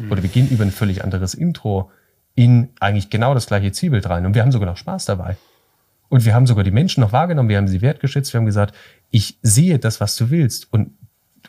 [0.08, 1.90] Oder wir gehen über ein völlig anderes Intro
[2.34, 4.24] in eigentlich genau das gleiche Zielbild rein.
[4.24, 5.36] Und wir haben sogar noch Spaß dabei.
[6.08, 8.74] Und wir haben sogar die Menschen noch wahrgenommen, wir haben sie wertgeschätzt, wir haben gesagt,
[9.10, 10.72] ich sehe das, was du willst.
[10.72, 10.92] Und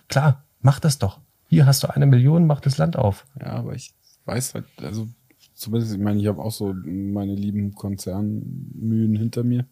[0.09, 1.20] klar, mach das doch.
[1.51, 3.25] Hier hast du eine Million, mach das Land auf.
[3.37, 5.09] Ja, aber ich weiß halt, also
[5.53, 9.65] zumindest, ich meine, ich habe auch so meine lieben Konzernmühen hinter mir.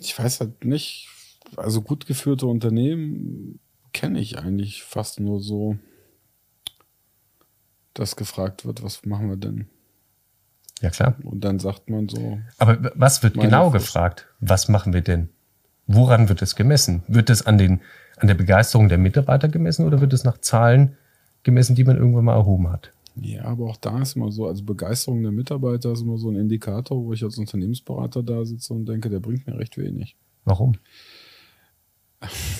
[0.00, 1.08] Ich weiß halt nicht,
[1.56, 3.60] also gut geführte Unternehmen
[3.92, 5.78] kenne ich eigentlich fast nur so,
[7.94, 9.68] dass gefragt wird, was machen wir denn?
[10.80, 11.14] Ja, klar.
[11.22, 13.84] Und dann sagt man so, Aber was wird genau Frist.
[13.86, 14.26] gefragt?
[14.40, 15.28] Was machen wir denn?
[15.86, 17.04] Woran wird es gemessen?
[17.06, 17.82] Wird es an, den,
[18.20, 20.96] an der Begeisterung der Mitarbeiter gemessen oder wird es nach Zahlen
[21.42, 22.92] gemessen, die man irgendwann mal erhoben hat?
[23.16, 26.36] ja, aber auch da ist immer so, also Begeisterung der Mitarbeiter ist immer so ein
[26.36, 30.16] Indikator, wo ich als Unternehmensberater da sitze und denke, der bringt mir recht wenig.
[30.44, 30.76] Warum?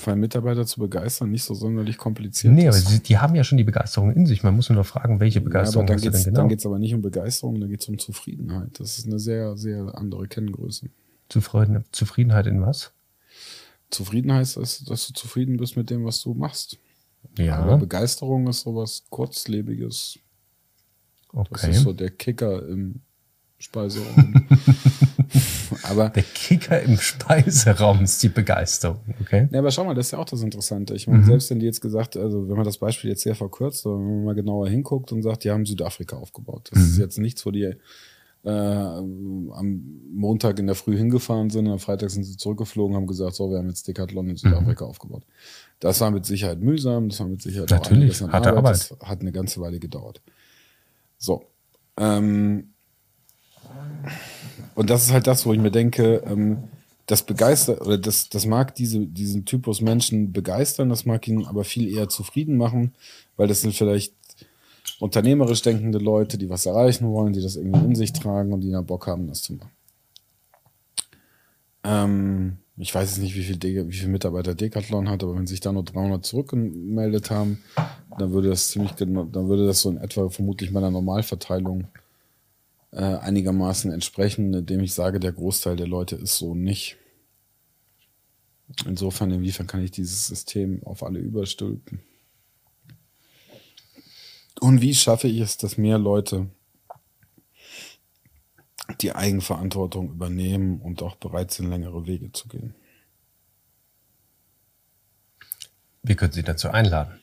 [0.05, 2.89] Weil Mitarbeiter zu begeistern nicht so sonderlich kompliziert Nee, aber ist.
[2.89, 4.43] sie, die haben ja schon die Begeisterung in sich.
[4.43, 6.41] Man muss nur noch fragen, welche Ja, aber Begeisterung dann hast du geht's, denn genau?
[6.43, 8.81] dann geht's aber nicht um Begeisterung, dann geht's um Zufriedenheit.
[8.81, 10.89] Das ist eine sehr, sehr andere Kenngröße.
[11.29, 12.93] Zufrieden, Zufriedenheit in was?
[13.91, 16.79] Zufriedenheit ist, dass du zufrieden bist mit dem, was du machst.
[17.35, 20.19] Aber Ja, Begeisterung ist sowas Kurzlebiges.
[21.33, 21.71] Das okay.
[21.71, 23.01] ist so der Kicker im
[23.59, 24.49] Speiseraum.
[25.83, 29.49] aber, Der Kicker im Speiseraum ist die Begeisterung, okay?
[29.53, 30.95] ja, aber schau mal, das ist ja auch das Interessante.
[30.95, 33.87] Ich meine, selbst wenn die jetzt gesagt, also wenn man das Beispiel jetzt sehr verkürzt,
[33.87, 36.71] aber wenn man mal genauer hinguckt und sagt, die haben Südafrika aufgebaut.
[36.73, 37.75] Das ist jetzt nichts, wo die
[38.45, 43.35] äh, am Montag in der Früh hingefahren sind, am Freitag sind sie zurückgeflogen, haben gesagt,
[43.35, 45.25] so, wir haben jetzt Decathlon in Südafrika aufgebaut.
[45.79, 48.75] Das war mit Sicherheit mühsam, das war mit Sicherheit Natürlich, einiges an harte Arbeit.
[48.75, 50.23] Das hat eine ganze Weile gedauert.
[51.19, 51.45] So.
[51.99, 52.73] Ähm,
[54.75, 56.65] und das ist halt das, wo ich mir denke, ähm,
[57.07, 61.65] das begeistert, oder das, das mag diese, diesen Typus Menschen begeistern, das mag ihn aber
[61.65, 62.95] viel eher zufrieden machen,
[63.37, 64.15] weil das sind vielleicht
[64.99, 68.71] unternehmerisch denkende Leute, die was erreichen wollen, die das irgendwie in sich tragen und die
[68.71, 69.71] da Bock haben, das zu machen.
[71.85, 75.47] Ähm, ich weiß jetzt nicht, wie viel, De wie viel Mitarbeiter Decathlon hat, aber wenn
[75.47, 77.63] sich da nur 300 zurückgemeldet haben,
[78.19, 81.89] dann würde das ziemlich dann würde das so in etwa vermutlich meiner Normalverteilung
[82.93, 86.97] äh, einigermaßen entsprechen, indem ich sage, der Großteil der Leute ist so nicht.
[88.87, 92.01] Insofern, inwiefern kann ich dieses System auf alle überstülpen?
[94.59, 96.49] Und wie schaffe ich es, dass mehr Leute
[99.01, 102.75] die Eigenverantwortung übernehmen und auch bereit sind, längere Wege zu gehen?
[106.03, 107.21] Wir können Sie dazu einladen.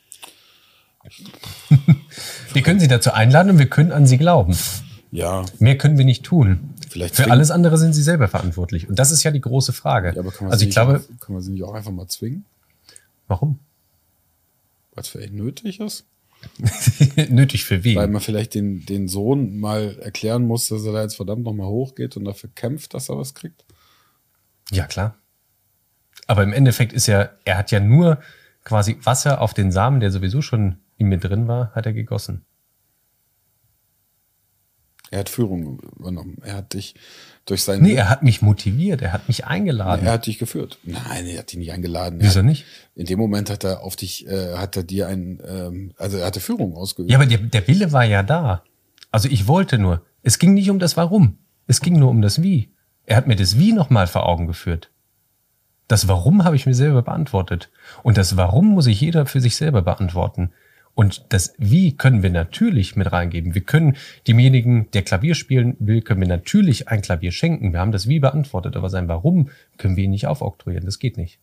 [2.52, 4.56] wir können Sie dazu einladen und wir können an Sie glauben.
[5.10, 6.74] Ja, Mehr können wir nicht tun.
[6.88, 8.88] Vielleicht Für zwingen- alles andere sind Sie selber verantwortlich.
[8.88, 10.12] Und das ist ja die große Frage.
[10.14, 11.90] ja aber kann man, also ich glaube, nicht, auch- kann man sie nicht auch einfach
[11.92, 12.44] mal zwingen,
[13.26, 13.58] warum?
[14.94, 16.04] weil es vielleicht nötig ist?
[17.28, 17.96] Nötig für wen?
[17.96, 21.68] Weil man vielleicht den, den Sohn mal erklären muss, dass er da jetzt verdammt nochmal
[21.68, 23.64] hochgeht und dafür kämpft, dass er was kriegt.
[24.70, 25.16] Ja, klar.
[26.26, 28.20] Aber im Endeffekt ist ja, er hat ja nur
[28.64, 32.44] quasi Wasser auf den Samen, der sowieso schon in mir drin war, hat er gegossen.
[35.10, 36.36] Er hat Führung übernommen.
[36.42, 36.94] Er hat dich
[37.50, 37.82] durch seinen.
[37.82, 40.06] Nee, er hat mich motiviert, er hat mich eingeladen.
[40.06, 40.78] er hat dich geführt.
[40.84, 42.18] Nein, er hat dich nicht eingeladen.
[42.20, 42.64] Wieso er, nicht?
[42.94, 46.26] In dem Moment hat er auf dich, äh, hat er dir ein, ähm, also er
[46.26, 47.10] hatte Führung ausgeübt.
[47.10, 48.62] Ja, aber der, der Wille war ja da.
[49.10, 50.02] Also ich wollte nur.
[50.22, 51.38] Es ging nicht um das Warum.
[51.66, 52.72] Es ging nur um das Wie.
[53.06, 54.90] Er hat mir das Wie nochmal vor Augen geführt.
[55.86, 57.70] Das Warum habe ich mir selber beantwortet.
[58.02, 60.52] Und das Warum muss sich jeder für sich selber beantworten.
[60.98, 63.54] Und das Wie können wir natürlich mit reingeben.
[63.54, 63.96] Wir können
[64.26, 67.72] demjenigen, der Klavier spielen will, können wir natürlich ein Klavier schenken.
[67.72, 70.84] Wir haben das Wie beantwortet, aber sein Warum können wir ihn nicht aufoktroyieren.
[70.84, 71.38] Das geht nicht.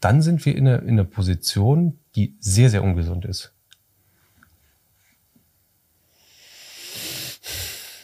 [0.00, 3.54] Dann sind wir in einer, in einer Position, die sehr, sehr ungesund ist.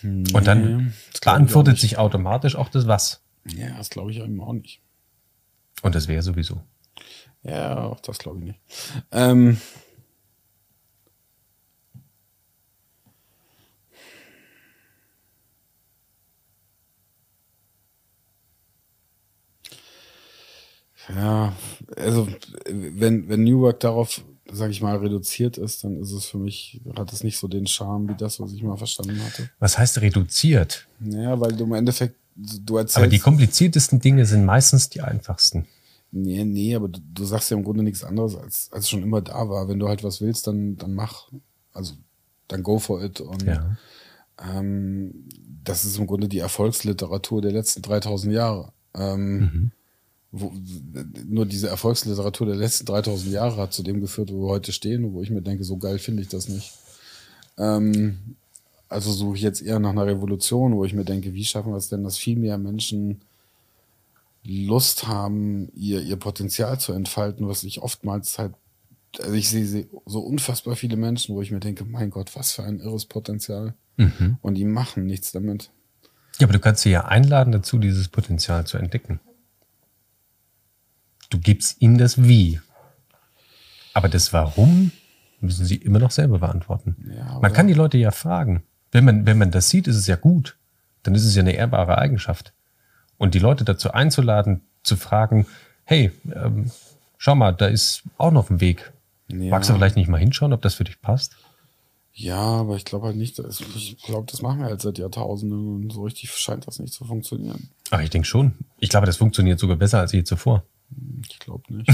[0.01, 3.23] Nee, Und dann beantwortet sich automatisch auch das Was.
[3.45, 4.81] Ja, das glaube ich eben auch nicht.
[5.83, 6.63] Und das wäre sowieso.
[7.43, 8.61] Ja, auch das glaube ich nicht.
[9.13, 9.59] Ähm,
[21.09, 21.55] ja,
[21.97, 22.29] also
[22.69, 26.81] wenn, wenn New Work darauf, sage ich mal, reduziert ist, dann ist es für mich,
[26.97, 29.49] hat es nicht so den Charme wie das, was ich mal verstanden hatte.
[29.59, 30.87] Was heißt reduziert?
[31.01, 32.99] Ja, weil du im Endeffekt, du erzählst.
[32.99, 35.67] Aber die kompliziertesten Dinge sind meistens die einfachsten.
[36.13, 39.21] Nee, nee, aber du, du, sagst ja im Grunde nichts anderes, als, als schon immer
[39.21, 39.69] da war.
[39.69, 41.31] Wenn du halt was willst, dann, dann mach.
[41.73, 41.95] Also,
[42.49, 43.21] dann go for it.
[43.21, 43.77] Und ja.
[44.39, 45.29] ähm,
[45.63, 48.73] das ist im Grunde die Erfolgsliteratur der letzten 3000 Jahre.
[48.93, 49.71] Ähm, mhm.
[50.33, 50.53] wo,
[51.29, 55.13] nur diese Erfolgsliteratur der letzten 3000 Jahre hat zu dem geführt, wo wir heute stehen,
[55.13, 56.73] wo ich mir denke, so geil finde ich das nicht.
[57.57, 58.37] Ähm,
[58.89, 61.77] also suche ich jetzt eher nach einer Revolution, wo ich mir denke, wie schaffen wir
[61.77, 63.21] es denn, dass viel mehr Menschen
[64.43, 68.55] Lust haben, ihr, ihr Potenzial zu entfalten, was ich oftmals halt,
[69.19, 72.63] also ich sehe so unfassbar viele Menschen, wo ich mir denke, mein Gott, was für
[72.63, 73.75] ein irres Potenzial.
[73.97, 74.39] Mhm.
[74.41, 75.71] Und die machen nichts damit.
[76.39, 79.21] Ja, aber du kannst sie ja einladen dazu, dieses Potenzial zu entdecken.
[81.29, 82.61] Du gibst ihnen das Wie.
[83.93, 84.93] Aber das Warum
[85.41, 86.97] müssen sie immer noch selber beantworten.
[87.15, 88.63] Ja, man kann die Leute ja fragen.
[88.91, 90.57] Wenn man, wenn man das sieht, ist es ja gut.
[91.03, 92.53] Dann ist es ja eine ehrbare Eigenschaft.
[93.21, 95.47] Und die Leute dazu einzuladen, zu fragen,
[95.85, 96.71] hey, ähm,
[97.19, 98.93] schau mal, da ist auch noch ein Weg.
[99.29, 99.51] Ja.
[99.51, 101.37] Magst du vielleicht nicht mal hinschauen, ob das für dich passt?
[102.15, 105.83] Ja, aber ich glaube halt nicht, dass, ich glaube, das machen wir halt seit Jahrtausenden
[105.83, 107.69] und so richtig scheint das nicht zu funktionieren.
[107.91, 108.55] Ach, ich denke schon.
[108.79, 110.65] Ich glaube, das funktioniert sogar besser als je zuvor.
[111.29, 111.93] Ich glaube nicht.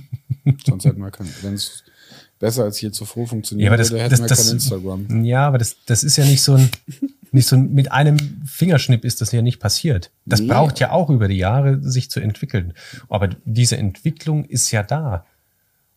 [0.66, 1.82] Sonst hätten wir kein, wenn es
[2.38, 5.24] besser als je zuvor funktioniert ja, aber das, würde, hätten das, wir kein Instagram.
[5.24, 6.70] Ja, aber das, das ist ja nicht so ein,
[7.32, 10.10] nicht so mit einem Fingerschnipp ist das ja nicht passiert.
[10.24, 10.48] Das nee.
[10.48, 12.74] braucht ja auch über die Jahre, sich zu entwickeln.
[13.08, 15.24] Aber diese Entwicklung ist ja da.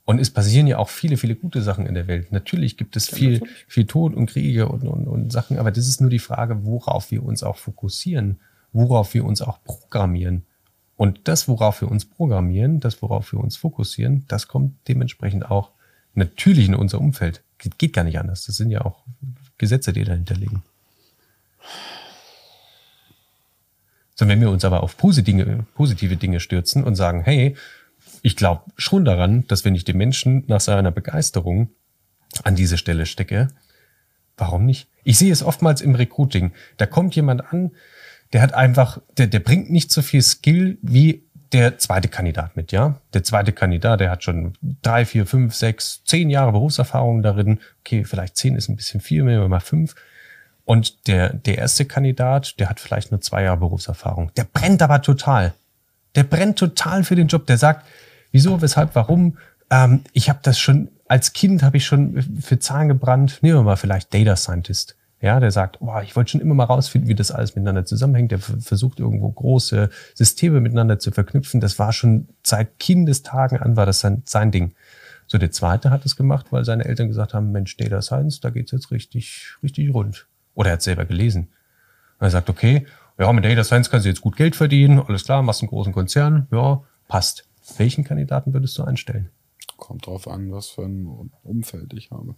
[0.06, 2.32] Und es passieren ja auch viele, viele gute Sachen in der Welt.
[2.32, 6.02] Natürlich gibt es viel, viel Tod und Kriege und, und, und Sachen, aber das ist
[6.02, 8.40] nur die Frage, worauf wir uns auch fokussieren,
[8.74, 10.44] worauf wir uns auch programmieren.
[10.98, 15.72] Und das, worauf wir uns programmieren, das, worauf wir uns fokussieren, das kommt dementsprechend auch
[16.16, 17.42] natürlich in unser Umfeld.
[17.78, 18.46] Geht gar nicht anders.
[18.46, 19.04] Das sind ja auch
[19.58, 20.64] Gesetze, die dahinter liegen.
[24.16, 27.56] So, wenn wir uns aber auf positive, positive Dinge stürzen und sagen, hey,
[28.22, 31.70] ich glaube schon daran, dass wenn ich den Menschen nach seiner Begeisterung
[32.44, 33.50] an diese Stelle stecke,
[34.38, 34.88] warum nicht?
[35.04, 36.54] Ich sehe es oftmals im Recruiting.
[36.78, 37.72] Da kommt jemand an,
[38.32, 42.72] der hat einfach, der, der bringt nicht so viel Skill wie der zweite Kandidat mit,
[42.72, 43.00] ja.
[43.14, 47.60] Der zweite Kandidat, der hat schon drei, vier, fünf, sechs, zehn Jahre Berufserfahrung darin.
[47.82, 49.94] Okay, vielleicht zehn ist ein bisschen viel, nehmen wir mal fünf.
[50.66, 54.32] Und der, der erste Kandidat, der hat vielleicht nur zwei Jahre Berufserfahrung.
[54.38, 55.54] Der brennt aber total.
[56.16, 57.46] Der brennt total für den Job.
[57.48, 57.86] Der sagt,
[58.32, 59.38] wieso, weshalb, warum?
[59.70, 63.40] Ähm, ich habe das schon, als Kind habe ich schon für Zahlen gebrannt.
[63.42, 64.96] Nehmen wir mal vielleicht Data Scientist.
[65.20, 68.32] Ja, der sagt, boah, ich wollte schon immer mal rausfinden, wie das alles miteinander zusammenhängt.
[68.32, 71.62] Der versucht irgendwo große Systeme miteinander zu verknüpfen.
[71.62, 74.74] Das war schon seit Kindestagen an, war das sein, sein Ding.
[75.28, 78.50] So, der zweite hat es gemacht, weil seine Eltern gesagt haben, Mensch, Data Science, da
[78.50, 80.28] geht's jetzt richtig, richtig rund.
[80.56, 81.50] Oder er hat selber gelesen.
[82.20, 82.86] Und er sagt, okay,
[83.18, 85.94] ja, mit Data Science kannst du jetzt gut Geld verdienen, alles klar, machst einen großen
[85.94, 87.48] Konzern, ja, passt.
[87.78, 89.30] Welchen Kandidaten würdest du einstellen?
[89.78, 92.36] Kommt drauf an, was für ein Umfeld ich habe.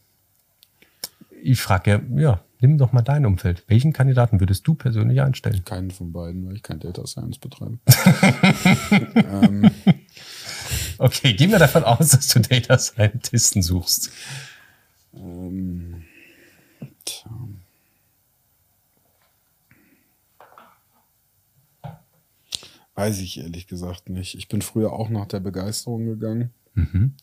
[1.41, 3.63] Ich frage ja, ja, nimm doch mal dein Umfeld.
[3.67, 5.63] Welchen Kandidaten würdest du persönlich einstellen?
[5.65, 7.77] Keinen von beiden, weil ich kein Data Science betreibe.
[9.15, 9.69] ähm.
[10.97, 14.11] Okay, gehen wir davon aus, dass du Data Scientisten suchst.
[15.13, 15.94] Ähm,
[22.95, 24.35] Weiß ich ehrlich gesagt nicht.
[24.35, 26.51] Ich bin früher auch nach der Begeisterung gegangen.
[26.73, 27.13] Mhm.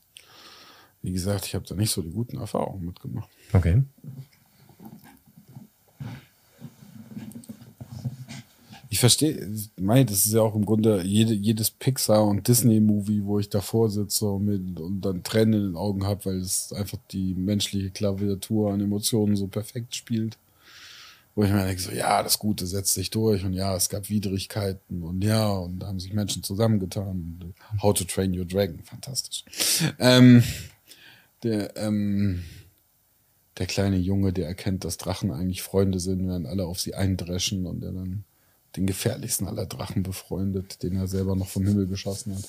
[1.00, 3.28] Wie gesagt, ich habe da nicht so die guten Erfahrungen mitgemacht.
[3.52, 3.82] Okay.
[8.90, 13.38] Ich verstehe, mein, das ist ja auch im Grunde jede, jedes Pixar- und Disney-Movie, wo
[13.38, 16.98] ich davor sitze und, mit, und dann Tränen in den Augen habe, weil es einfach
[17.10, 20.36] die menschliche Klaviatur an Emotionen so perfekt spielt
[21.34, 24.08] wo ich mir denke, so, ja, das Gute setzt sich durch und ja, es gab
[24.08, 27.54] Widrigkeiten und ja, und da haben sich Menschen zusammengetan.
[27.80, 29.44] How to Train Your Dragon, fantastisch.
[29.98, 30.42] Ähm,
[31.42, 32.44] Der, ähm,
[33.58, 37.66] der kleine Junge, der erkennt, dass Drachen eigentlich Freunde sind, während alle auf sie eindreschen
[37.66, 38.22] und der dann
[38.76, 42.48] den gefährlichsten aller Drachen befreundet, den er selber noch vom Himmel geschossen hat.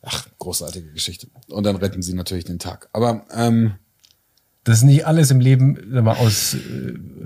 [0.00, 1.26] Ach, großartige Geschichte.
[1.48, 2.88] Und dann retten sie natürlich den Tag.
[2.94, 3.74] Aber ähm,
[4.66, 6.58] dass nicht alles im Leben mal, aus äh,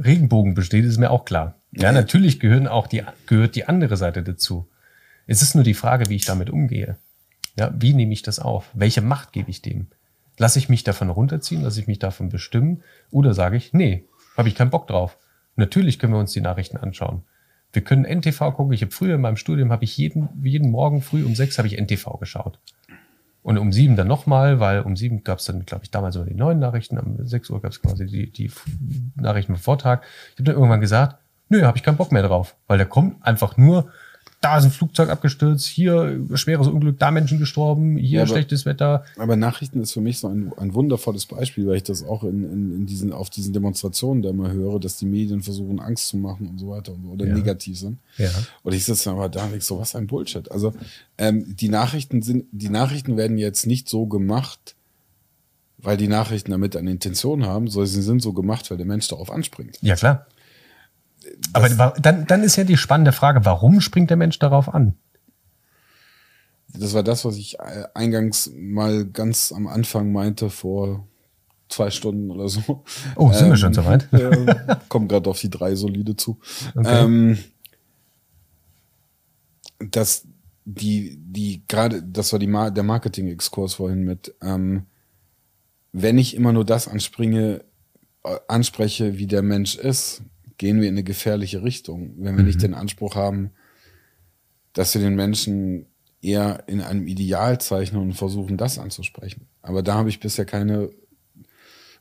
[0.05, 1.55] Regenbogen besteht, ist mir auch klar.
[1.73, 4.69] Ja, natürlich gehören auch die, gehört die andere Seite dazu.
[5.27, 6.99] Es ist nur die Frage, wie ich damit umgehe.
[7.57, 8.69] Ja, wie nehme ich das auf?
[8.75, 9.87] Welche Macht gebe ich dem?
[10.37, 11.63] Lasse ich mich davon runterziehen?
[11.63, 12.83] Lasse ich mich davon bestimmen?
[13.11, 14.05] Oder sage ich, nee,
[14.37, 15.17] habe ich keinen Bock drauf.
[15.57, 17.23] Natürlich können wir uns die Nachrichten anschauen.
[17.73, 18.75] Wir können NTV gucken.
[18.75, 21.69] Ich habe früher in meinem Studium habe ich jeden, jeden Morgen früh um sechs habe
[21.69, 22.59] ich NTV geschaut.
[23.43, 26.27] Und um sieben dann nochmal, weil um sieben gab es dann, glaube ich, damals nur
[26.27, 26.99] die neuen Nachrichten.
[26.99, 28.51] Um sechs Uhr gab es quasi die, die
[29.17, 30.03] Nachrichten im Vortrag.
[30.33, 31.17] Ich habe dann irgendwann gesagt,
[31.49, 33.91] nö, habe ich keinen Bock mehr drauf, weil der kommt einfach nur
[34.41, 38.65] da ist ein Flugzeug abgestürzt, hier schweres Unglück, da Menschen gestorben, hier ja, aber, schlechtes
[38.65, 39.05] Wetter.
[39.19, 42.45] Aber Nachrichten ist für mich so ein, ein wundervolles Beispiel, weil ich das auch in,
[42.45, 46.17] in, in diesen, auf diesen Demonstrationen da immer höre, dass die Medien versuchen, Angst zu
[46.17, 47.35] machen und so weiter und so, oder ja.
[47.35, 47.99] negativ sind.
[48.17, 48.31] Ja.
[48.63, 50.51] Und ich sitze aber da und denke so, was ein Bullshit.
[50.51, 50.73] Also
[51.19, 54.75] ähm, die Nachrichten sind, die Nachrichten werden jetzt nicht so gemacht,
[55.77, 59.09] weil die Nachrichten damit eine Intention haben, sondern sie sind so gemacht, weil der Mensch
[59.09, 59.79] darauf anspringt.
[59.83, 60.27] Ja, klar.
[61.53, 64.95] Aber dann, dann ist ja die spannende Frage, warum springt der Mensch darauf an?
[66.73, 71.07] Das war das, was ich äh, eingangs mal ganz am Anfang meinte, vor
[71.69, 72.85] zwei Stunden oder so.
[73.17, 74.09] Oh, sind ähm, wir schon soweit?
[74.13, 76.39] Äh, kommt gerade auf die drei solide zu.
[76.75, 77.05] Okay.
[77.05, 77.39] Ähm,
[79.79, 80.27] dass
[80.65, 84.87] die, die gerade, das war die Mar der Marketing-Exkurs vorhin mit, ähm,
[85.93, 87.65] wenn ich immer nur das anspringe,
[88.25, 90.23] äh, anspreche, wie der Mensch ist,
[90.61, 92.49] gehen wir in eine gefährliche Richtung, wenn wir mhm.
[92.49, 93.53] nicht den Anspruch haben,
[94.75, 95.87] dass wir den Menschen
[96.21, 99.49] eher in einem Ideal zeichnen und versuchen, das anzusprechen.
[99.63, 100.91] Aber da habe ich bisher keine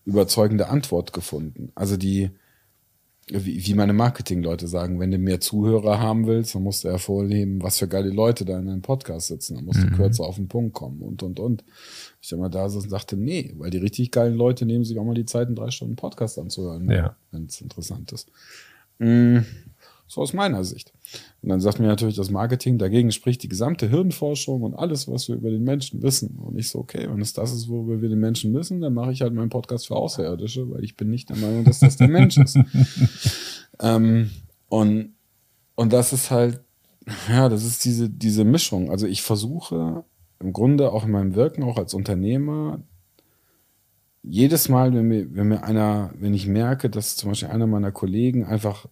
[0.04, 1.72] überzeugende Antwort gefunden.
[1.74, 2.32] Also die,
[3.32, 7.62] wie, wie meine Marketingleute sagen, wenn du mehr Zuhörer haben willst, dann musst du hervorheben,
[7.62, 9.56] was für geile Leute da in deinem Podcast sitzen.
[9.56, 9.90] Dann musst mhm.
[9.90, 11.64] du kürzer auf den Punkt kommen und, und, und.
[12.22, 15.06] Ich immer da so und sagte, nee, weil die richtig geilen Leute nehmen sich auch
[15.06, 17.16] mal die Zeit, einen drei Stunden Podcast anzuhören, ja.
[17.32, 18.32] wenn es interessant ist.
[18.98, 19.46] Mhm.
[20.12, 20.92] So aus meiner Sicht.
[21.44, 25.30] Und dann sagt mir natürlich das Marketing, dagegen spricht die gesamte Hirnforschung und alles, was
[25.30, 26.40] wir über den Menschen wissen.
[26.40, 29.12] Und ich so, okay, wenn es das ist, worüber wir den Menschen wissen, dann mache
[29.12, 32.08] ich halt meinen Podcast für Außerirdische, weil ich bin nicht der Meinung, dass das der
[32.08, 32.58] Mensch ist.
[33.82, 34.32] ähm,
[34.68, 35.14] und,
[35.76, 36.60] und das ist halt,
[37.30, 38.90] ja, das ist diese, diese Mischung.
[38.90, 40.04] Also ich versuche
[40.40, 42.82] im Grunde auch in meinem Wirken, auch als Unternehmer,
[44.24, 47.92] jedes Mal, wenn mir, wenn mir einer, wenn ich merke, dass zum Beispiel einer meiner
[47.92, 48.88] Kollegen einfach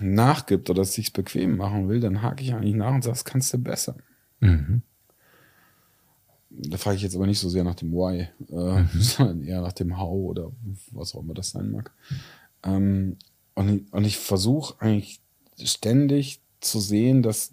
[0.00, 3.24] nachgibt oder es sich bequem machen will, dann hake ich eigentlich nach und sage, das
[3.24, 3.96] kannst du besser.
[4.40, 4.82] Mhm.
[6.50, 8.88] Da frage ich jetzt aber nicht so sehr nach dem Why, äh, mhm.
[9.00, 10.52] sondern eher nach dem How oder
[10.90, 11.92] was auch immer das sein mag.
[12.64, 13.16] Ähm,
[13.54, 15.20] und, und ich versuche eigentlich
[15.62, 17.52] ständig zu sehen, dass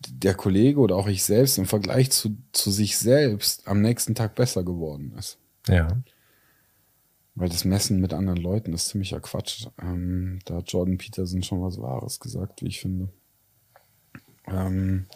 [0.00, 4.34] der Kollege oder auch ich selbst im Vergleich zu, zu sich selbst am nächsten Tag
[4.34, 5.38] besser geworden ist.
[5.66, 5.88] Ja.
[7.38, 9.68] Weil das Messen mit anderen Leuten ist ziemlicher Quatsch.
[9.80, 13.10] Ähm, da hat Jordan Peterson schon was Wahres gesagt, wie ich finde.
[14.48, 15.06] Ähm,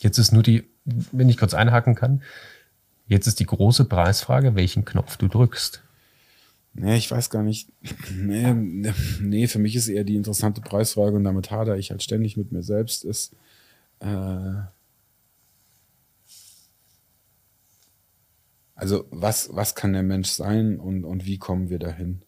[0.00, 2.22] jetzt ist nur die, wenn ich kurz einhaken kann,
[3.06, 5.82] jetzt ist die große Preisfrage, welchen Knopf du drückst.
[6.72, 7.68] Nee, ich weiß gar nicht.
[8.14, 12.38] Nee, nee, für mich ist eher die interessante Preisfrage und damit hadere ich halt ständig
[12.38, 13.34] mit mir selbst, ist,
[14.00, 14.54] äh,
[18.78, 22.22] also was, was kann der Mensch sein und, und wie kommen wir dahin?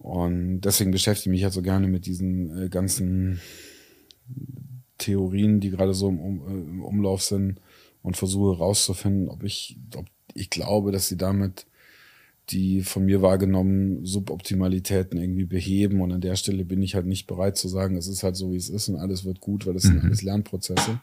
[0.00, 3.40] Und deswegen beschäftige ich mich halt so gerne mit diesen äh, ganzen
[4.98, 7.60] Theorien, die gerade so im, um, im Umlauf sind
[8.02, 11.64] und versuche herauszufinden, ob ich, ob ich glaube, dass sie damit
[12.50, 16.00] die von mir wahrgenommenen Suboptimalitäten irgendwie beheben.
[16.00, 18.50] Und an der Stelle bin ich halt nicht bereit zu sagen, es ist halt so,
[18.52, 19.90] wie es ist und alles wird gut, weil das mhm.
[19.90, 21.00] sind alles Lernprozesse.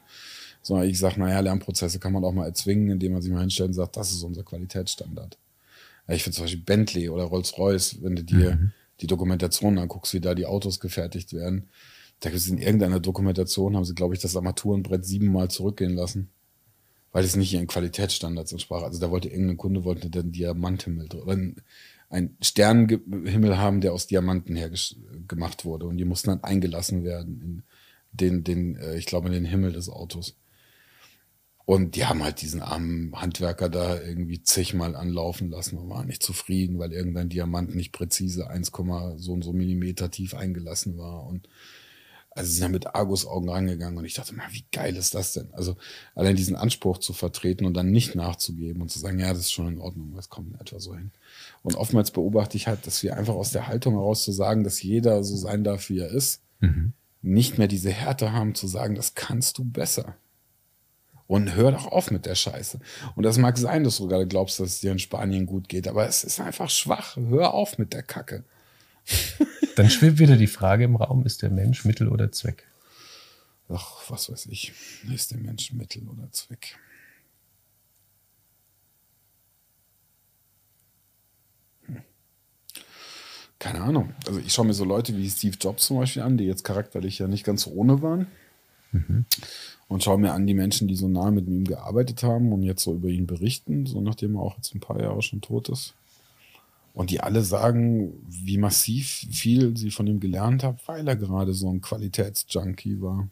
[0.62, 3.70] Sondern ich sage, naja, Lernprozesse kann man auch mal erzwingen, indem man sich mal hinstellt
[3.70, 5.38] und sagt, das ist unser Qualitätsstandard.
[6.08, 8.72] Ja, ich finde zum Beispiel Bentley oder Rolls-Royce, wenn du dir mhm.
[9.02, 11.70] die Dokumentation anguckst, wie da die Autos gefertigt werden,
[12.20, 16.30] da gibt es in irgendeiner Dokumentation, haben sie, glaube ich, das Armaturenbrett siebenmal zurückgehen lassen
[17.12, 18.84] weil es nicht ihren Qualitätsstandards entsprach.
[18.84, 21.38] Also da wollte irgendein Kunde wollte den Diamanthimmel oder
[22.10, 24.72] ein Sternenhimmel haben, der aus Diamanten her
[25.28, 27.64] gemacht wurde und die mussten dann eingelassen werden in
[28.12, 30.36] den, den, äh, ich glaube, in den Himmel des Autos.
[31.70, 36.24] Und die haben halt diesen armen Handwerker da irgendwie zigmal anlaufen lassen und waren nicht
[36.24, 38.72] zufrieden, weil irgendein Diamant nicht präzise 1,
[39.18, 41.28] so und so Millimeter tief eingelassen war.
[41.28, 41.48] Und
[42.32, 45.34] Also sie sind ja mit Argusaugen rangegangen und ich dachte mal, wie geil ist das
[45.34, 45.50] denn?
[45.54, 45.78] Also
[46.16, 49.52] allein diesen Anspruch zu vertreten und dann nicht nachzugeben und zu sagen, ja, das ist
[49.52, 51.12] schon in Ordnung, das kommt in etwa so hin.
[51.62, 54.82] Und oftmals beobachte ich halt, dass wir einfach aus der Haltung heraus zu sagen, dass
[54.82, 56.94] jeder so sein darf, wie er ist, mhm.
[57.22, 60.16] nicht mehr diese Härte haben zu sagen, das kannst du besser.
[61.30, 62.80] Und hör doch auf mit der Scheiße.
[63.16, 65.88] Und das mag sein, dass du gerade glaubst, dass es dir in Spanien gut geht,
[65.88, 67.18] aber es ist einfach schwach.
[67.18, 68.44] Hör auf mit der Kacke.
[69.76, 72.66] Dann schwebt wieder die Frage im Raum, ist der Mensch Mittel oder Zweck?
[73.70, 74.74] Ach, was weiß ich.
[75.14, 76.80] Ist der Mensch Mittel oder Zweck?
[81.86, 82.02] Hm.
[83.60, 84.16] Keine Ahnung.
[84.26, 87.20] Also ich schaue mir so Leute wie Steve Jobs zum Beispiel an, die jetzt charakterlich
[87.20, 88.26] ja nicht ganz ohne waren.
[88.92, 89.26] Mhm.
[89.90, 92.84] Und schaue mir an die Menschen, die so nah mit ihm gearbeitet haben und jetzt
[92.84, 95.96] so über ihn berichten, so nachdem er auch jetzt ein paar Jahre schon tot ist.
[96.94, 101.54] Und die alle sagen, wie massiv viel sie von ihm gelernt haben, weil er gerade
[101.54, 103.28] so ein Qualitätsjunkie war.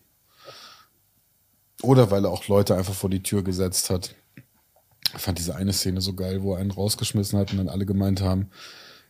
[1.83, 4.15] Oder weil er auch Leute einfach vor die Tür gesetzt hat.
[5.15, 7.85] Ich fand diese eine Szene so geil, wo er einen rausgeschmissen hat und dann alle
[7.85, 8.49] gemeint haben,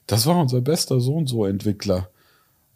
[0.05, 1.45] das war unser bester so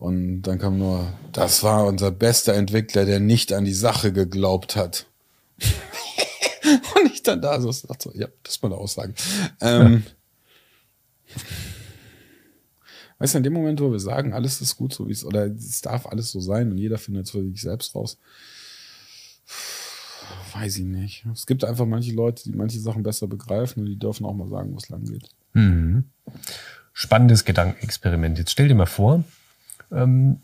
[0.02, 4.76] und dann kam nur, das war unser bester Entwickler, der nicht an die Sache geglaubt
[4.76, 5.06] hat.
[6.96, 9.14] und ich dann da so, so, ja, das ist meine Aussage.
[9.62, 10.04] Ähm,
[13.20, 15.46] Weißt du, in dem Moment, wo wir sagen, alles ist gut so, wie es, oder
[15.46, 18.18] es darf alles so sein und jeder findet es für sich selbst raus,
[20.56, 21.28] weiß ich nicht.
[21.32, 24.48] Es gibt einfach manche Leute, die manche Sachen besser begreifen und die dürfen auch mal
[24.48, 25.30] sagen, wo es lang geht.
[25.54, 26.06] Mhm.
[26.92, 28.40] Spannendes Gedankenexperiment.
[28.40, 29.24] Jetzt stell dir mal vor,
[29.92, 30.38] ähm,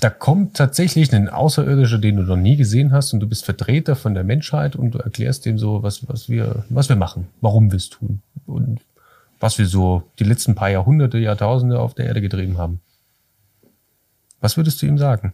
[0.00, 3.96] da kommt tatsächlich ein Außerirdischer, den du noch nie gesehen hast und du bist Vertreter
[3.96, 7.70] von der Menschheit und du erklärst dem so, was, was, wir, was wir machen, warum
[7.70, 8.20] wir es tun.
[8.46, 8.80] Und
[9.40, 12.80] was wir so die letzten paar Jahrhunderte, Jahrtausende auf der Erde getrieben haben.
[14.40, 15.32] Was würdest du ihm sagen?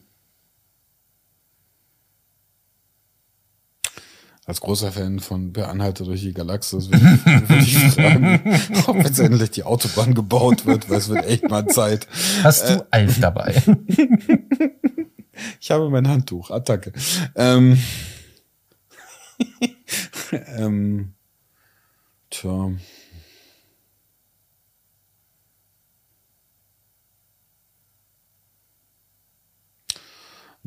[4.51, 8.41] Als großer Fan von Per Anhalter durch die Galaxis würde ich, würd ich fragen,
[8.89, 12.09] ob jetzt endlich die Autobahn gebaut wird, weil es wird echt mal Zeit.
[12.43, 13.63] Hast du äh, dabei?
[15.61, 16.51] ich habe mein Handtuch.
[16.51, 16.93] Attacke.
[17.37, 17.81] Ähm,
[20.33, 21.15] ähm,
[22.31, 22.73] tja.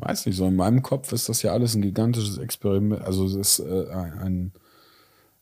[0.04, 3.02] Weiß nicht, so in meinem Kopf ist das ja alles ein gigantisches Experiment.
[3.02, 4.52] Also es ist äh, ein,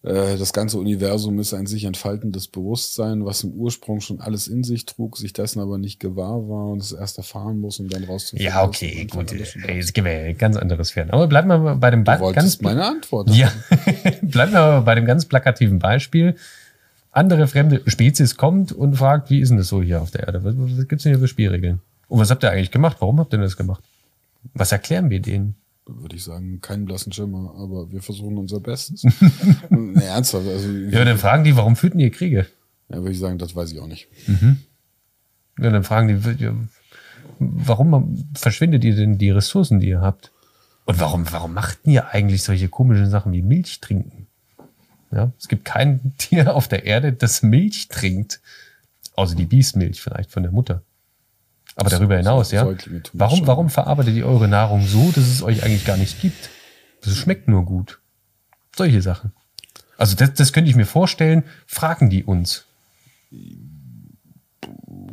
[0.02, 4.64] äh, das ganze Universum ist ein sich entfaltendes Bewusstsein, was im Ursprung schon alles in
[4.64, 8.04] sich trug, sich dessen aber nicht gewahr war und es erst erfahren muss, um dann
[8.04, 8.46] rauszufinden.
[8.46, 9.32] Ja, okay, gut.
[9.32, 11.10] Hey, es gibt ja ganz anderes Fern.
[11.10, 13.30] Aber bleiben wir bei dem du ganz meine Antwort.
[13.30, 13.52] Ja,
[14.22, 16.36] bleiben wir bei dem ganz plakativen Beispiel.
[17.10, 20.44] Andere fremde Spezies kommt und fragt, wie ist denn das so hier auf der Erde?
[20.44, 21.80] Was, was gibt's denn hier für Spielregeln?
[22.08, 22.96] Und was habt ihr eigentlich gemacht?
[23.00, 23.82] Warum habt ihr das gemacht?
[24.54, 25.56] Was erklären wir denen?
[25.86, 29.02] Würde ich sagen, keinen blassen Schimmer, aber wir versuchen unser Bestes.
[29.70, 30.46] nee, ernsthaft.
[30.46, 32.46] Also, ja, dann fragen die, warum führten ihr Kriege?
[32.88, 34.08] Ja, würde ich sagen, das weiß ich auch nicht.
[34.28, 34.58] Mhm.
[35.58, 36.50] Ja, dann fragen die,
[37.38, 40.32] warum verschwindet ihr denn die Ressourcen, die ihr habt?
[40.84, 44.26] Und warum, warum macht ihr eigentlich solche komischen Sachen wie Milch trinken?
[45.12, 48.40] Ja, es gibt kein Tier auf der Erde, das Milch trinkt.
[49.14, 50.82] Außer die Biesmilch vielleicht von der Mutter.
[51.76, 52.66] Aber darüber hinaus, ja.
[53.12, 56.50] Warum, warum verarbeitet ihr eure Nahrung so, dass es euch eigentlich gar nicht gibt?
[57.02, 58.00] Das schmeckt nur gut.
[58.76, 59.32] Solche Sachen.
[59.96, 62.64] Also das, das könnte ich mir vorstellen, fragen die uns.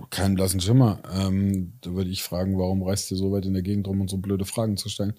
[0.09, 0.99] Keinen blassen Schimmer.
[1.13, 4.07] Ähm, da würde ich fragen, warum reist ihr so weit in der Gegend rum, um
[4.07, 5.13] so blöde Fragen zu stellen?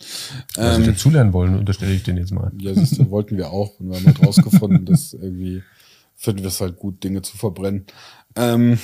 [0.57, 2.53] Ähm, sie dazulernen wollen, unterstelle ich den jetzt mal.
[2.59, 3.79] Ja, du, wollten wir auch.
[3.81, 5.63] Und wir haben halt rausgefunden, dass irgendwie
[6.17, 7.87] finden wir es halt gut, Dinge zu verbrennen.
[8.37, 8.79] Ähm,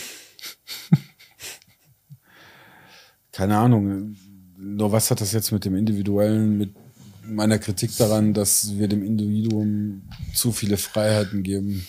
[3.37, 4.17] keine Ahnung,
[4.57, 6.75] nur was hat das jetzt mit dem Individuellen, mit
[7.23, 11.87] meiner Kritik daran, dass wir dem Individuum zu viele Freiheiten geben?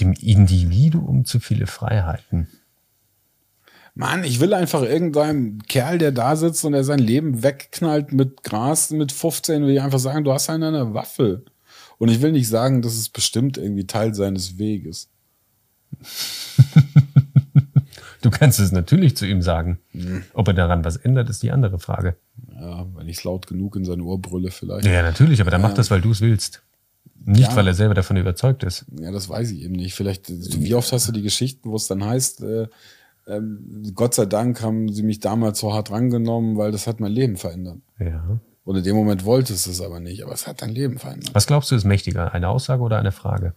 [0.00, 2.48] Dem Individuum zu viele Freiheiten.
[3.94, 8.42] Mann, ich will einfach irgendeinem Kerl, der da sitzt und der sein Leben wegknallt mit
[8.42, 11.44] Gras mit 15, will ich einfach sagen, du hast eine Waffe.
[11.98, 15.08] Und ich will nicht sagen, dass es bestimmt irgendwie Teil seines Weges.
[18.22, 19.80] Du kannst es natürlich zu ihm sagen.
[19.92, 20.22] Mhm.
[20.32, 22.16] Ob er daran was ändert, ist die andere Frage.
[22.54, 24.86] Ja, wenn ich es laut genug in seine Ohr brülle vielleicht.
[24.86, 25.68] Ja, natürlich, aber dann ja.
[25.68, 26.62] macht das, weil du es willst.
[27.24, 27.56] Nicht, ja.
[27.56, 28.86] weil er selber davon überzeugt ist.
[28.98, 29.94] Ja, das weiß ich eben nicht.
[29.94, 32.62] Vielleicht, wie oft hast du die Geschichten, wo es dann heißt, äh,
[33.26, 33.40] äh,
[33.94, 37.36] Gott sei Dank haben sie mich damals so hart rangenommen, weil das hat mein Leben
[37.36, 37.78] verändert.
[37.98, 38.40] Ja.
[38.64, 41.34] Und in dem Moment wollte es es aber nicht, aber es hat dein Leben verändert.
[41.34, 43.54] Was glaubst du ist mächtiger, eine Aussage oder eine Frage?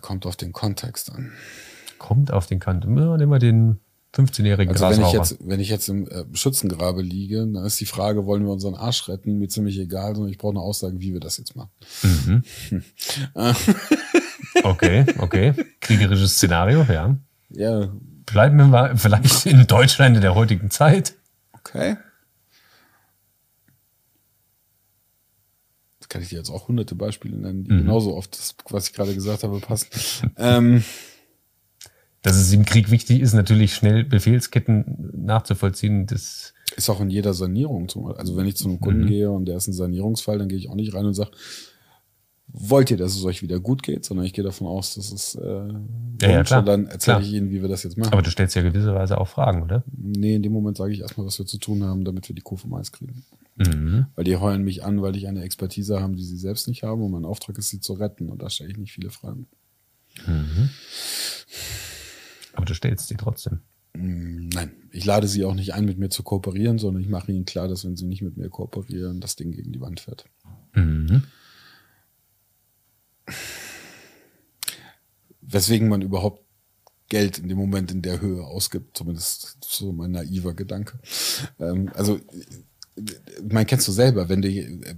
[0.00, 1.32] Kommt auf den Kontext an
[1.98, 2.84] kommt auf den Kant.
[2.84, 3.80] Ja, nehmen wir den
[4.14, 7.86] 15-jährigen Also wenn ich jetzt, wenn ich jetzt im äh, Schützengrabe liege, dann ist die
[7.86, 9.38] Frage, wollen wir unseren Arsch retten?
[9.38, 11.70] Mir ziemlich egal, sondern ich brauche eine Aussage, wie wir das jetzt machen.
[12.02, 12.42] Mhm.
[14.64, 15.52] okay, okay.
[15.80, 17.16] Kriegerisches Szenario, ja.
[17.50, 17.90] Ja,
[18.32, 21.14] Bleiben wir mal vielleicht in Deutschland in der heutigen Zeit.
[21.52, 21.96] okay.
[25.98, 28.94] Das kann ich dir jetzt auch hunderte Beispiele nennen, die genauso oft das, was ich
[28.94, 29.88] gerade gesagt habe, passen.
[30.36, 30.84] ähm,
[32.22, 37.32] Dass es im Krieg wichtig ist, natürlich schnell Befehlsketten nachzuvollziehen, das Ist auch in jeder
[37.32, 37.88] Sanierung.
[37.88, 40.58] Zum, also wenn ich zu einem Kunden gehe und der ist ein Sanierungsfall, dann gehe
[40.58, 41.30] ich auch nicht rein und sage,
[42.48, 45.34] wollt ihr, dass es euch wieder gut geht, sondern ich gehe davon aus, dass es
[45.34, 45.68] äh,
[46.22, 46.60] Ja, ja, klar.
[46.60, 48.12] und dann erzähle ich ihnen, wie wir das jetzt machen.
[48.12, 49.84] Aber du stellst ja gewisserweise auch Fragen, oder?
[49.94, 52.42] nee, in dem Moment sage ich erstmal, was wir zu tun haben, damit wir die
[52.42, 53.24] Kuh vom Eis kriegen.
[53.56, 54.06] Mhm.
[54.14, 57.02] Weil die heulen mich an, weil ich eine Expertise habe, die sie selbst nicht haben
[57.02, 58.30] und mein Auftrag ist, sie zu retten.
[58.30, 59.46] Und da stelle ich nicht viele Fragen.
[62.58, 63.60] Aber du stellst die trotzdem.
[63.94, 67.30] Mm, Nein, ich lade sie auch nicht ein, mit mir zu kooperieren, sondern ich mache
[67.30, 70.24] ihnen klar, dass wenn sie nicht mit mir kooperieren, das Ding gegen die Wand fährt.
[70.74, 71.22] Mhm.
[75.40, 76.44] weswegen man überhaupt
[77.08, 80.98] Geld in dem Moment in der Höhe ausgibt, zumindest so mein naiver Gedanke.
[81.58, 83.02] Ähm, also, äh,
[83.50, 84.94] man kennst du selber, wenn du, äh,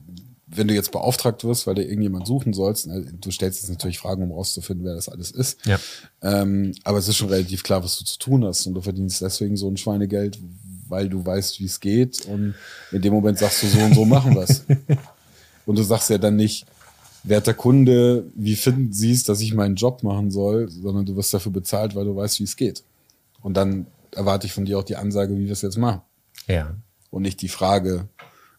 [0.52, 3.98] wenn du jetzt beauftragt wirst, weil du irgendjemand suchen sollst, äh, du stellst jetzt natürlich
[3.98, 5.64] Fragen, um rauszufinden, wer das alles ist.
[5.66, 5.78] Ja.
[6.22, 9.22] Ähm, aber es ist schon relativ klar, was du zu tun hast und du verdienst
[9.22, 10.38] deswegen so ein Schweinegeld,
[10.88, 12.54] weil du weißt, wie es geht und
[12.90, 14.64] in dem Moment sagst du so und so machen wir's.
[15.66, 16.66] und du sagst ja dann nicht,
[17.22, 21.32] werter Kunde, wie finden Sie es, dass ich meinen Job machen soll, sondern du wirst
[21.32, 22.82] dafür bezahlt, weil du weißt, wie es geht.
[23.42, 26.00] Und dann erwarte ich von dir auch die Ansage, wie wir es jetzt machen.
[26.48, 26.74] Ja.
[27.10, 28.08] Und nicht die Frage,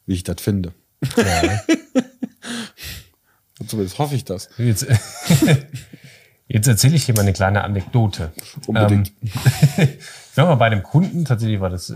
[0.05, 0.73] wie ich das finde.
[1.17, 1.61] Ja.
[3.67, 4.49] Zumindest hoffe ich das.
[4.57, 4.88] Jetzt,
[6.47, 8.31] jetzt erzähle ich dir mal eine kleine Anekdote.
[8.67, 9.11] Unbedingt.
[9.77, 9.88] Ähm,
[10.35, 11.89] war mal bei einem Kunden, tatsächlich war das.
[11.91, 11.95] äh,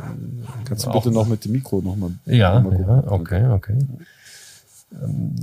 [0.65, 3.77] Kannst du bitte noch mit dem Mikro nochmal Ja, noch mal ja, okay, okay.
[5.01, 5.35] Ähm,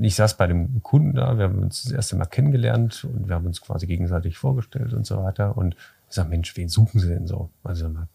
[0.00, 3.34] Ich saß bei dem Kunden da, wir haben uns das erste Mal kennengelernt und wir
[3.36, 5.56] haben uns quasi gegenseitig vorgestellt und so weiter.
[5.56, 5.76] Und
[6.08, 7.50] ich sage, Mensch, wen suchen Sie denn so?
[7.62, 8.08] Also ein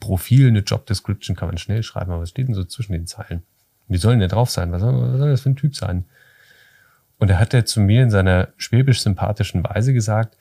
[0.00, 3.06] Profil, eine Job Description kann man schnell schreiben, aber was steht denn so zwischen den
[3.06, 3.42] Zeilen?
[3.88, 4.70] Wie soll denn der drauf sein?
[4.72, 6.04] Was soll, was soll das für ein Typ sein?
[7.18, 10.36] Und da hat er zu mir in seiner schwäbisch-sympathischen Weise gesagt,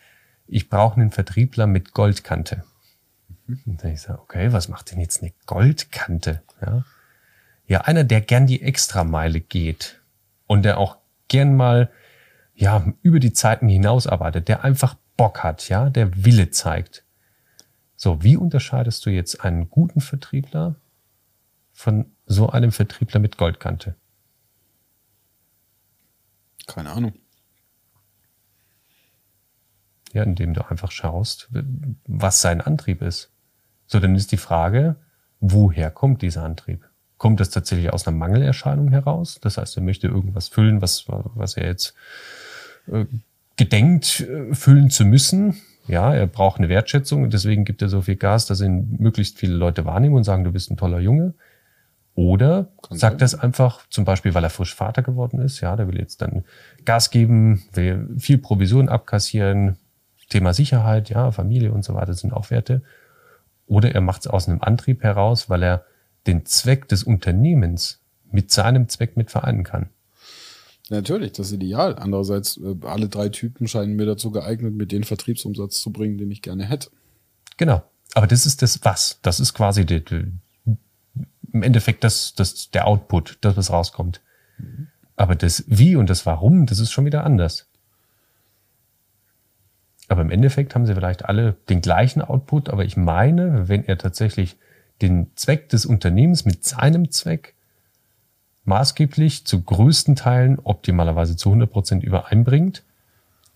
[0.48, 2.64] ich brauche einen Vertriebler mit Goldkante.
[3.48, 6.42] Und dann ich sage, okay, was macht denn jetzt eine Goldkante?
[6.62, 6.86] Ja,
[7.68, 10.02] ja einer, der gern die Extrameile geht
[10.46, 11.90] und der auch gern mal
[12.56, 17.04] ja über die Zeiten hinaus arbeitet, der einfach Bock hat, ja, der Wille zeigt.
[17.96, 20.76] So, wie unterscheidest du jetzt einen guten Vertriebler
[21.74, 23.96] von so einem Vertriebler mit Goldkante?
[26.68, 27.14] Keine Ahnung.
[30.14, 31.50] Ja, indem du einfach schaust,
[32.06, 33.32] was sein Antrieb ist.
[33.88, 34.98] So, dann ist die Frage,
[35.40, 36.88] woher kommt dieser Antrieb?
[37.18, 39.40] Kommt das tatsächlich aus einer Mangelerscheinung heraus?
[39.42, 41.96] Das heißt, er möchte irgendwas füllen, was, was er jetzt
[42.92, 43.06] äh,
[43.56, 45.62] gedenkt, äh, füllen zu müssen.
[45.88, 49.40] Ja, er braucht eine Wertschätzung und deswegen gibt er so viel Gas, dass ihn möglichst
[49.40, 51.34] viele Leute wahrnehmen und sagen, du bist ein toller Junge.
[52.18, 56.00] Oder sagt das einfach, zum Beispiel, weil er frisch Vater geworden ist, ja, der will
[56.00, 56.46] jetzt dann
[56.84, 59.78] Gas geben, will viel Provision abkassieren,
[60.28, 62.82] Thema Sicherheit, ja, Familie und so weiter sind auch Werte.
[63.68, 65.86] Oder er macht es aus einem Antrieb heraus, weil er
[66.26, 68.00] den Zweck des Unternehmens
[68.32, 69.92] mit seinem Zweck mit vereinen kann.
[70.90, 71.98] Natürlich, das ist ideal.
[72.00, 76.32] Andererseits, äh, alle drei Typen scheinen mir dazu geeignet, mit den Vertriebsumsatz zu bringen, den
[76.32, 76.90] ich gerne hätte.
[77.58, 77.84] Genau.
[78.16, 79.20] Aber das ist das Was.
[79.22, 80.02] Das ist quasi die,
[81.54, 84.22] im Endeffekt das, das, der Output, das, was rauskommt.
[85.16, 87.70] Aber das Wie und das Warum, das ist schon wieder anders.
[90.08, 93.98] Aber im Endeffekt haben sie vielleicht alle den gleichen Output, aber ich meine, wenn er
[93.98, 94.58] tatsächlich
[95.02, 97.56] den Zweck des Unternehmens mit seinem Zweck
[98.64, 102.84] maßgeblich zu größten Teilen optimalerweise zu 100 Prozent übereinbringt,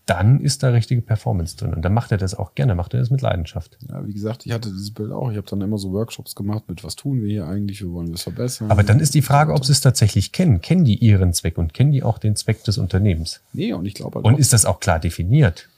[0.06, 1.74] dann ist da richtige Performance drin.
[1.74, 3.78] Und dann macht er das auch gerne, macht er das mit Leidenschaft.
[3.88, 5.30] Ja, wie gesagt, ich hatte dieses Bild auch.
[5.30, 8.08] Ich habe dann immer so Workshops gemacht mit, was tun wir hier eigentlich, wie wollen
[8.08, 8.70] wir es verbessern.
[8.70, 10.60] Aber dann ist die Frage, ob sie es tatsächlich kennen.
[10.60, 13.40] Kennen die ihren Zweck und kennen die auch den Zweck des Unternehmens?
[13.52, 15.68] Nee, und ich glaube halt Und ist das auch klar definiert?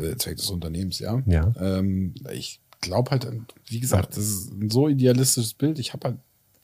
[0.00, 1.22] der Zweck des Unternehmens, ja.
[1.26, 1.52] Ja.
[1.60, 3.26] Ähm, ich glaube halt,
[3.66, 5.78] wie gesagt, das ist ein so idealistisches Bild.
[5.78, 6.18] Ich habe halt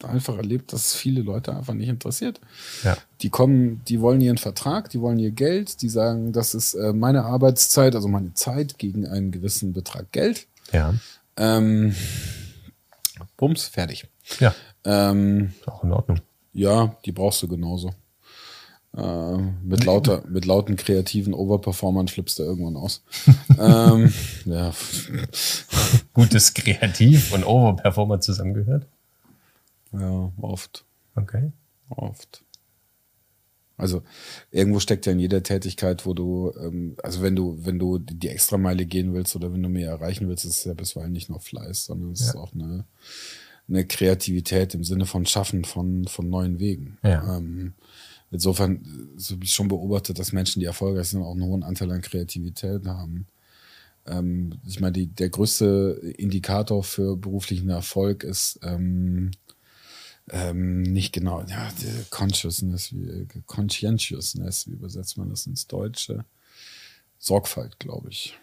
[0.04, 2.40] einfach erlebt, dass es viele Leute einfach nicht interessiert.
[2.84, 2.96] Ja.
[3.20, 6.92] Die kommen, die wollen ihren Vertrag, die wollen ihr Geld, die sagen, das ist äh,
[6.92, 10.46] meine Arbeitszeit, also meine Zeit gegen einen gewissen Betrag Geld.
[10.72, 10.94] Ja.
[11.36, 11.94] Ähm,
[13.36, 14.06] Bums, fertig.
[14.40, 14.54] Ja.
[14.84, 16.20] Ähm, auch in Ordnung.
[16.52, 17.94] ja, die brauchst du genauso.
[18.96, 23.02] Äh, mit, lauter, mit lauten kreativen Overperformern flippst du irgendwann aus.
[23.58, 24.12] ähm,
[24.44, 24.72] ja.
[26.12, 28.86] Gutes Kreativ und Overperformer zusammengehört?
[29.92, 30.84] Ja, oft.
[31.14, 31.52] Okay.
[31.88, 32.44] Oft.
[33.76, 34.02] Also
[34.50, 38.28] irgendwo steckt ja in jeder Tätigkeit, wo du, ähm, also wenn du, wenn du die
[38.28, 41.40] Extrameile gehen willst oder wenn du mehr erreichen willst, ist es ja bisweilen nicht nur
[41.40, 42.26] Fleiß, sondern es ja.
[42.28, 42.84] ist auch eine,
[43.68, 46.98] eine Kreativität im Sinne von Schaffen von, von neuen Wegen.
[47.02, 47.36] Ja.
[47.36, 47.74] Ähm,
[48.30, 48.84] insofern,
[49.16, 52.02] so habe ich schon beobachtet, dass Menschen, die erfolgreich sind, auch einen hohen Anteil an
[52.02, 53.26] Kreativität haben.
[54.06, 59.30] Ähm, ich meine, die, der größte Indikator für beruflichen Erfolg ist ähm,
[60.30, 61.68] ähm, nicht genau, ja,
[62.10, 66.24] Consciousness, wie, Conscientiousness, wie übersetzt man das ins Deutsche?
[67.18, 68.38] Sorgfalt, glaube ich.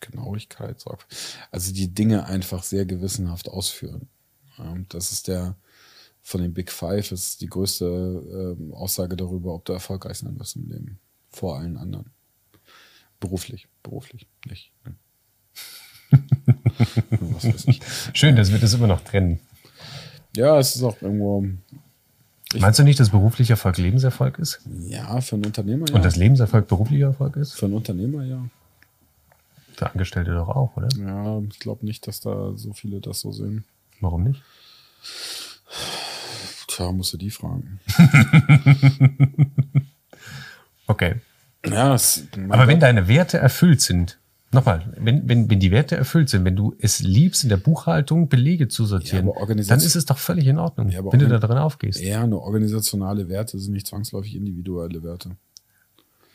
[0.00, 1.38] Genauigkeit, Sorgfalt.
[1.50, 4.08] Also die Dinge einfach sehr gewissenhaft ausführen.
[4.58, 5.56] Ähm, das ist der,
[6.22, 10.56] von den Big Five ist die größte ähm, Aussage darüber, ob du erfolgreich sein wirst
[10.56, 10.98] im Leben.
[11.30, 12.10] Vor allen anderen.
[13.20, 14.72] Beruflich, beruflich, nicht.
[14.84, 14.96] Ne?
[18.12, 19.40] Schön, dass wir das immer noch trennen.
[20.36, 21.44] Ja, es ist auch irgendwo.
[22.58, 24.60] Meinst du nicht, dass beruflicher Erfolg Lebenserfolg ist?
[24.88, 25.94] Ja, für einen Unternehmer ja.
[25.94, 27.52] Und dass Lebenserfolg beruflicher Erfolg ist?
[27.52, 28.44] Für einen Unternehmer ja.
[29.74, 30.88] Für Angestellte doch auch, oder?
[30.98, 33.64] Ja, ich glaube nicht, dass da so viele das so sehen.
[34.00, 34.42] Warum nicht?
[36.68, 37.80] Tja, musst du die fragen.
[40.86, 41.16] okay.
[41.66, 44.18] Ja, es, Aber wenn deine Werte erfüllt sind,
[44.52, 48.28] Nochmal, wenn, wenn, wenn die Werte erfüllt sind, wenn du es liebst, in der Buchhaltung
[48.28, 51.38] Belege zu sortieren, ja, dann ist es doch völlig in Ordnung, ja, wenn du da
[51.38, 52.00] drin aufgehst.
[52.00, 55.30] Ja, nur organisationale Werte sind nicht zwangsläufig individuelle Werte.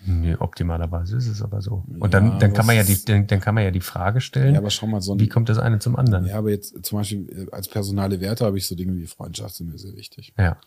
[0.06, 1.84] Nee, optimalerweise ist es aber so.
[2.00, 4.22] Und dann, ja, dann, kann man ja die, dann, dann, kann man ja die Frage
[4.22, 6.26] stellen, ja, aber schau mal, so ein, wie kommt das eine zum anderen?
[6.26, 9.56] Ja, aber jetzt zum Beispiel äh, als personale Werte habe ich so Dinge wie Freundschaft,
[9.56, 10.34] sind mir sehr wichtig.
[10.38, 10.58] Ja.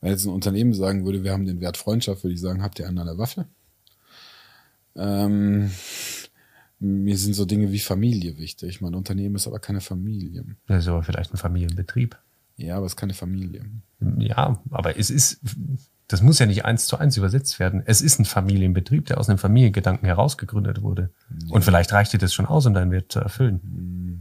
[0.00, 2.78] Wenn jetzt ein Unternehmen sagen würde, wir haben den Wert Freundschaft, würde ich sagen, habt
[2.78, 3.46] ihr einen an der Waffe?
[4.96, 5.70] Ähm,
[6.80, 8.80] mir sind so Dinge wie Familie wichtig.
[8.80, 10.44] Mein Unternehmen ist aber keine Familie.
[10.66, 12.16] Das ist aber vielleicht ein Familienbetrieb.
[12.56, 13.64] Ja, aber es ist keine Familie.
[14.18, 15.40] Ja, aber es ist,
[16.08, 17.82] das muss ja nicht eins zu eins übersetzt werden.
[17.84, 21.10] Es ist ein Familienbetrieb, der aus einem Familiengedanken herausgegründet wurde.
[21.30, 21.52] Nee.
[21.52, 24.20] Und vielleicht reicht dir das schon aus, um deinen Wert zu erfüllen.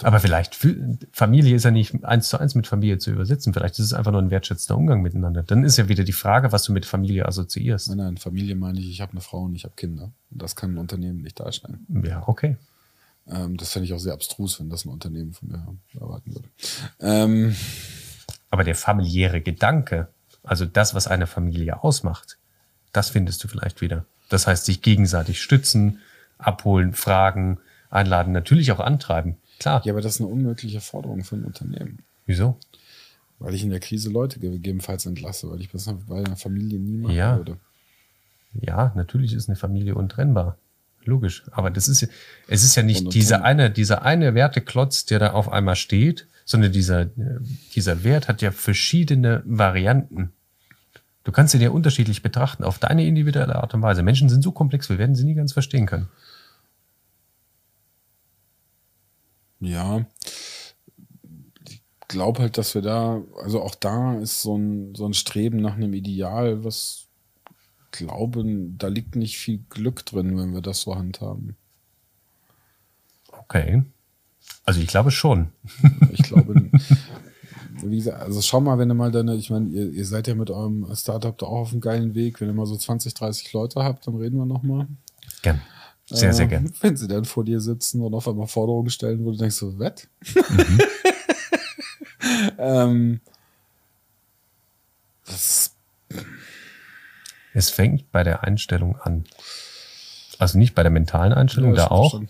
[0.00, 0.06] Nee.
[0.06, 0.56] Aber vielleicht,
[1.12, 3.52] Familie ist ja nicht eins zu eins mit Familie zu übersetzen.
[3.52, 5.42] Vielleicht ist es einfach nur ein wertschätzender Umgang miteinander.
[5.42, 7.88] Dann ist ja wieder die Frage, was du mit Familie assoziierst.
[7.88, 10.12] Nein, nein, Familie meine ich, ich habe eine Frau und ich habe Kinder.
[10.30, 11.86] Das kann ein Unternehmen nicht darstellen.
[12.04, 12.56] Ja, okay.
[13.28, 15.64] Ähm, das fände ich auch sehr abstrus, wenn das ein Unternehmen von mir
[16.00, 16.48] erwarten würde.
[17.00, 17.54] Ähm,
[18.50, 20.08] Aber der familiäre Gedanke,
[20.42, 22.38] also das, was eine Familie ausmacht,
[22.92, 24.04] das findest du vielleicht wieder.
[24.28, 26.00] Das heißt, sich gegenseitig stützen,
[26.38, 27.58] abholen, fragen,
[27.90, 29.36] einladen, natürlich auch antreiben.
[29.62, 29.82] Klar.
[29.84, 32.00] Ja, aber das ist eine unmögliche Forderung für ein Unternehmen.
[32.26, 32.58] Wieso?
[33.38, 36.98] Weil ich in der Krise Leute gegebenenfalls entlasse, weil ich das bei einer Familie nie
[36.98, 37.36] machen ja.
[37.36, 37.56] würde.
[38.60, 40.58] Ja, natürlich ist eine Familie untrennbar.
[41.04, 41.44] Logisch.
[41.52, 42.08] Aber das ist ja,
[42.48, 46.72] es ist ja nicht dieser eine, dieser eine Werteklotz, der da auf einmal steht, sondern
[46.72, 47.06] dieser,
[47.74, 50.32] dieser Wert hat ja verschiedene Varianten.
[51.24, 54.02] Du kannst ihn ja unterschiedlich betrachten, auf deine individuelle Art und Weise.
[54.02, 56.08] Menschen sind so komplex, wir werden sie nie ganz verstehen können.
[59.62, 60.04] Ja,
[61.68, 65.58] ich glaube halt, dass wir da, also auch da ist so ein, so ein Streben
[65.58, 67.06] nach einem Ideal, was
[67.92, 71.56] glauben, da liegt nicht viel Glück drin, wenn wir das so handhaben.
[73.30, 73.84] Okay.
[74.64, 75.52] Also ich glaube schon.
[76.12, 76.54] Ich glaube,
[77.82, 80.34] wie gesagt, also schau mal, wenn du mal deine, ich meine, ihr, ihr, seid ja
[80.34, 82.40] mit eurem Startup da auch auf einem geilen Weg.
[82.40, 84.88] Wenn ihr mal so 20, 30 Leute habt, dann reden wir nochmal.
[85.42, 85.60] Gern.
[86.14, 86.72] Sehr, sehr gern.
[86.80, 89.78] Wenn sie dann vor dir sitzen und auf einmal Forderungen stellen, wo du denkst so,
[89.78, 90.08] wett?
[90.34, 90.80] Mhm.
[92.58, 93.20] ähm,
[95.26, 95.74] das
[97.54, 99.24] es fängt bei der Einstellung an.
[100.38, 102.20] Also nicht bei der mentalen Einstellung, ja, da auch.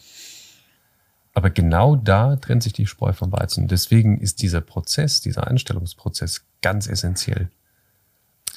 [1.34, 3.68] Aber genau da trennt sich die Spreu vom Weizen.
[3.68, 7.50] Deswegen ist dieser Prozess, dieser Einstellungsprozess ganz essentiell.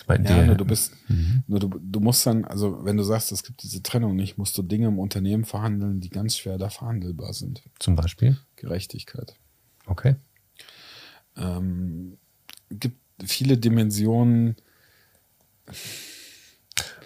[0.07, 1.43] Bei ja, nur du bist, mhm.
[1.47, 4.57] nur du, du musst dann, also wenn du sagst, es gibt diese Trennung nicht, musst
[4.57, 7.63] du Dinge im Unternehmen verhandeln, die ganz schwer da verhandelbar sind.
[7.79, 8.37] Zum Beispiel?
[8.55, 9.35] Gerechtigkeit.
[9.87, 10.15] Okay.
[11.37, 12.17] Ähm,
[12.69, 14.55] gibt viele Dimensionen.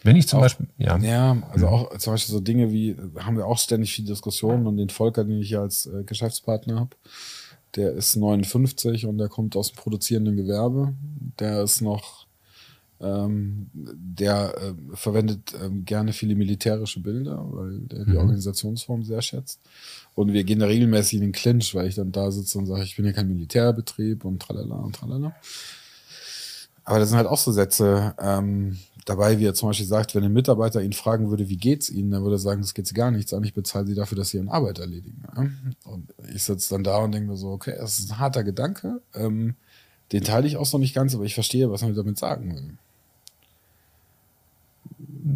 [0.03, 0.97] Wenn ich zum auch, Beispiel, ja.
[0.97, 1.73] Ja, also mhm.
[1.73, 5.23] auch zum Beispiel so Dinge wie, haben wir auch ständig viele Diskussionen und den Volker,
[5.23, 6.95] den ich hier als äh, Geschäftspartner habe,
[7.75, 10.95] der ist 59 und der kommt aus dem produzierenden Gewerbe.
[11.39, 12.27] Der ist noch,
[13.01, 18.17] ähm, der äh, verwendet ähm, gerne viele militärische Bilder, weil der die mhm.
[18.17, 19.59] Organisationsform sehr schätzt.
[20.15, 22.83] Und wir gehen da regelmäßig in den Clinch, weil ich dann da sitze und sage,
[22.83, 25.33] ich bin ja kein Militärbetrieb und tralala und tralala.
[26.83, 30.23] Aber das sind halt auch so Sätze ähm, dabei, wie er zum Beispiel sagt, wenn
[30.23, 32.95] ein Mitarbeiter ihn fragen würde, wie geht's Ihnen, dann würde er sagen, es geht Sie
[32.95, 35.21] gar nichts an, ich bezahle Sie dafür, dass Sie Ihren Arbeit erledigen.
[35.35, 35.47] Ja?
[35.83, 39.01] Und ich sitze dann da und denke mir so, okay, das ist ein harter Gedanke,
[39.13, 39.55] ähm,
[40.11, 42.73] den teile ich auch noch nicht ganz, aber ich verstehe, was er damit sagen will.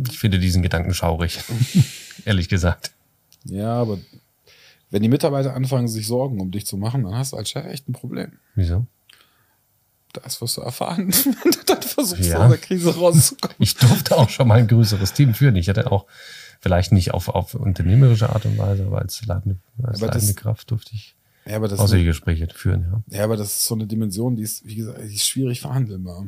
[0.09, 1.39] Ich finde diesen Gedanken schaurig,
[2.25, 2.91] ehrlich gesagt.
[3.45, 3.99] Ja, aber
[4.89, 7.65] wenn die Mitarbeiter anfangen, sich Sorgen um dich zu machen, dann hast du als Chef
[7.65, 8.33] echt ein Problem.
[8.55, 8.85] Wieso?
[10.13, 11.11] Das wirst du erfahren,
[11.43, 12.45] wenn du dann versuchst, Ja.
[12.45, 13.55] aus der Krise rauszukommen.
[13.59, 15.55] Ich durfte auch schon mal ein größeres Team führen.
[15.55, 16.05] Ich hatte auch
[16.61, 20.33] vielleicht nicht auf, auf unternehmerische Art und Weise, aber als leitende, als Aber das- leitende
[20.35, 23.17] Kraft durfte ich Ja, aber das, solche Gespräche führen, ja.
[23.17, 26.25] ja, aber das ist so eine Dimension, die ist, wie gesagt, die ist schwierig verhandelbar.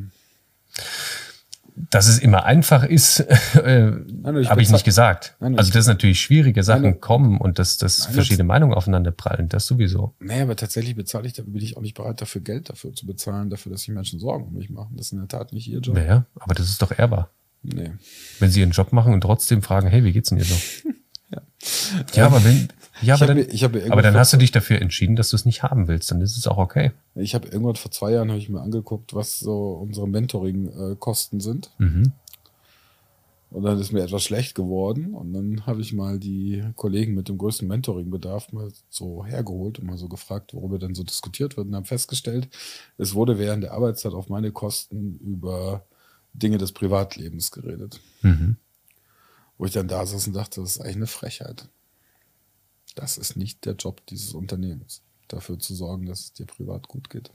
[1.76, 3.20] Dass es immer einfach ist,
[3.56, 3.92] äh,
[4.24, 5.36] habe ich nicht gesagt.
[5.40, 9.12] Nein, also, dass natürlich schwierige Sachen Nein, kommen und dass, dass Nein, verschiedene Meinungen aufeinander
[9.12, 10.16] prallen, das sowieso.
[10.20, 13.06] Nee, aber tatsächlich bezahle ich, da bin ich auch nicht bereit, dafür Geld dafür zu
[13.06, 14.96] bezahlen, dafür, dass sich Menschen Sorgen um mich machen.
[14.96, 15.96] Das ist in der Tat nicht ihr Job.
[15.96, 17.30] Naja, aber das ist doch ehrbar.
[17.62, 17.92] Nee.
[18.40, 20.56] Wenn sie ihren Job machen und trotzdem fragen, hey, wie geht's denn dir so?
[22.14, 22.26] ja.
[22.26, 22.70] aber wenn,
[23.02, 25.36] ja, Ich aber dann, mir- mir aber dann hast du dich dafür entschieden, dass du
[25.36, 26.92] es nicht haben willst, dann ist es auch okay.
[27.16, 31.72] Ich habe irgendwann vor zwei Jahren habe ich mir angeguckt, was so unsere Mentoring-Kosten sind.
[31.78, 32.14] Mhm.
[33.52, 35.14] Und dann ist mir etwas schlecht geworden.
[35.14, 39.86] Und dann habe ich mal die Kollegen mit dem größten Mentoring-Bedarf mal so hergeholt und
[39.86, 41.68] mal so gefragt, worüber denn so diskutiert wird.
[41.68, 42.50] Und haben festgestellt,
[42.98, 45.86] es wurde während der Arbeitszeit auf meine Kosten über
[46.34, 48.02] Dinge des Privatlebens geredet.
[48.24, 48.58] Mhm.
[49.58, 51.70] Wo ich dann da saß und dachte, das ist eigentlich eine Frechheit.
[52.96, 57.10] Das ist nicht der Job dieses Unternehmens, dafür zu sorgen, dass es dir privat gut
[57.10, 57.32] geht.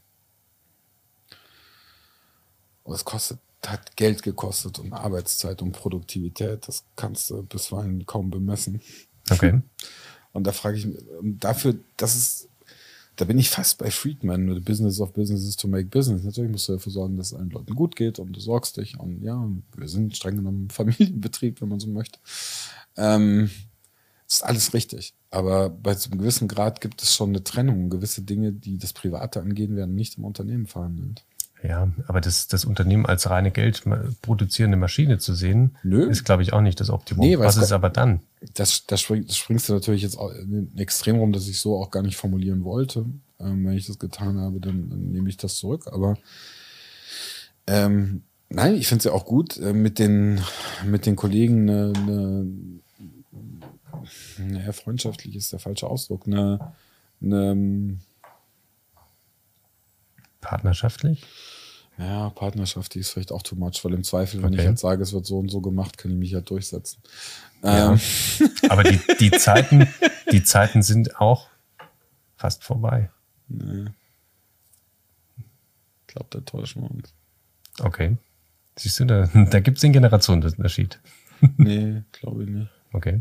[2.82, 6.66] Und es kostet, hat Geld gekostet und Arbeitszeit und Produktivität.
[6.66, 8.80] Das kannst du bisweilen kaum bemessen.
[9.30, 9.60] Okay.
[10.32, 12.48] Und da frage ich mich, dafür, das ist,
[13.16, 16.24] da bin ich fast bei Friedman, the business of business is to make business.
[16.24, 18.98] Natürlich musst du dafür sorgen, dass es allen Leuten gut geht und du sorgst dich.
[18.98, 22.18] Und ja, wir sind streng genommen Familienbetrieb, wenn man so möchte.
[22.96, 23.50] Ähm,
[24.26, 25.12] ist alles richtig.
[25.30, 27.88] Aber bei so einem gewissen Grad gibt es schon eine Trennung.
[27.88, 31.24] Gewisse Dinge, die das Private angehen, werden nicht im Unternehmen verhandelt.
[31.62, 33.82] Ja, aber das, das Unternehmen als reine Geld
[34.22, 36.08] produzierende Maschine zu sehen, Nö.
[36.08, 37.26] ist, glaube ich, auch nicht das Optimum.
[37.26, 38.20] Nee, Was ist aber dann?
[38.54, 40.18] Das, das, spring, das springst du natürlich jetzt
[40.76, 43.04] Extrem rum, das ich so auch gar nicht formulieren wollte.
[43.38, 45.86] Ähm, wenn ich das getan habe, dann, dann nehme ich das zurück.
[45.92, 46.16] Aber
[47.66, 50.40] ähm, nein, ich finde es ja auch gut, äh, mit, den,
[50.86, 52.46] mit den Kollegen eine, eine
[54.48, 56.72] naja, freundschaftlich ist der falsche Ausdruck, eine,
[57.22, 57.98] eine
[60.40, 61.24] Partnerschaftlich?
[61.98, 64.62] ja, Partnerschaft, die ist vielleicht auch too much, weil im Zweifel, wenn Okay.
[64.62, 67.02] ich jetzt sage, es wird so und so gemacht, kann ich mich halt durchsetzen.
[67.62, 67.92] Ja.
[67.92, 68.00] Ähm,
[68.70, 69.86] Aber die, die Zeiten,
[70.32, 71.48] die Zeiten sind auch
[72.36, 73.10] fast vorbei.
[73.48, 73.84] nee.
[76.08, 77.12] Ich glaube, da täuschen wir uns.
[77.80, 78.16] Okay.
[78.76, 80.98] Siehst du, da, da gibt es den Generationenunterschied.
[81.58, 82.70] Nee, glaube ich nicht.
[82.92, 83.20] Okay.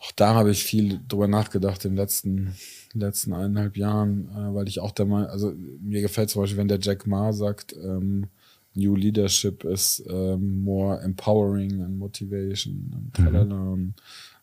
[0.00, 2.54] Auch da habe ich viel drüber nachgedacht in den letzten,
[2.92, 6.68] letzten eineinhalb Jahren, äh, weil ich auch der Meinung, also mir gefällt zum Beispiel, wenn
[6.68, 8.28] der Jack Ma sagt, ähm,
[8.74, 13.94] New Leadership is ähm, more empowering and motivation und tralala und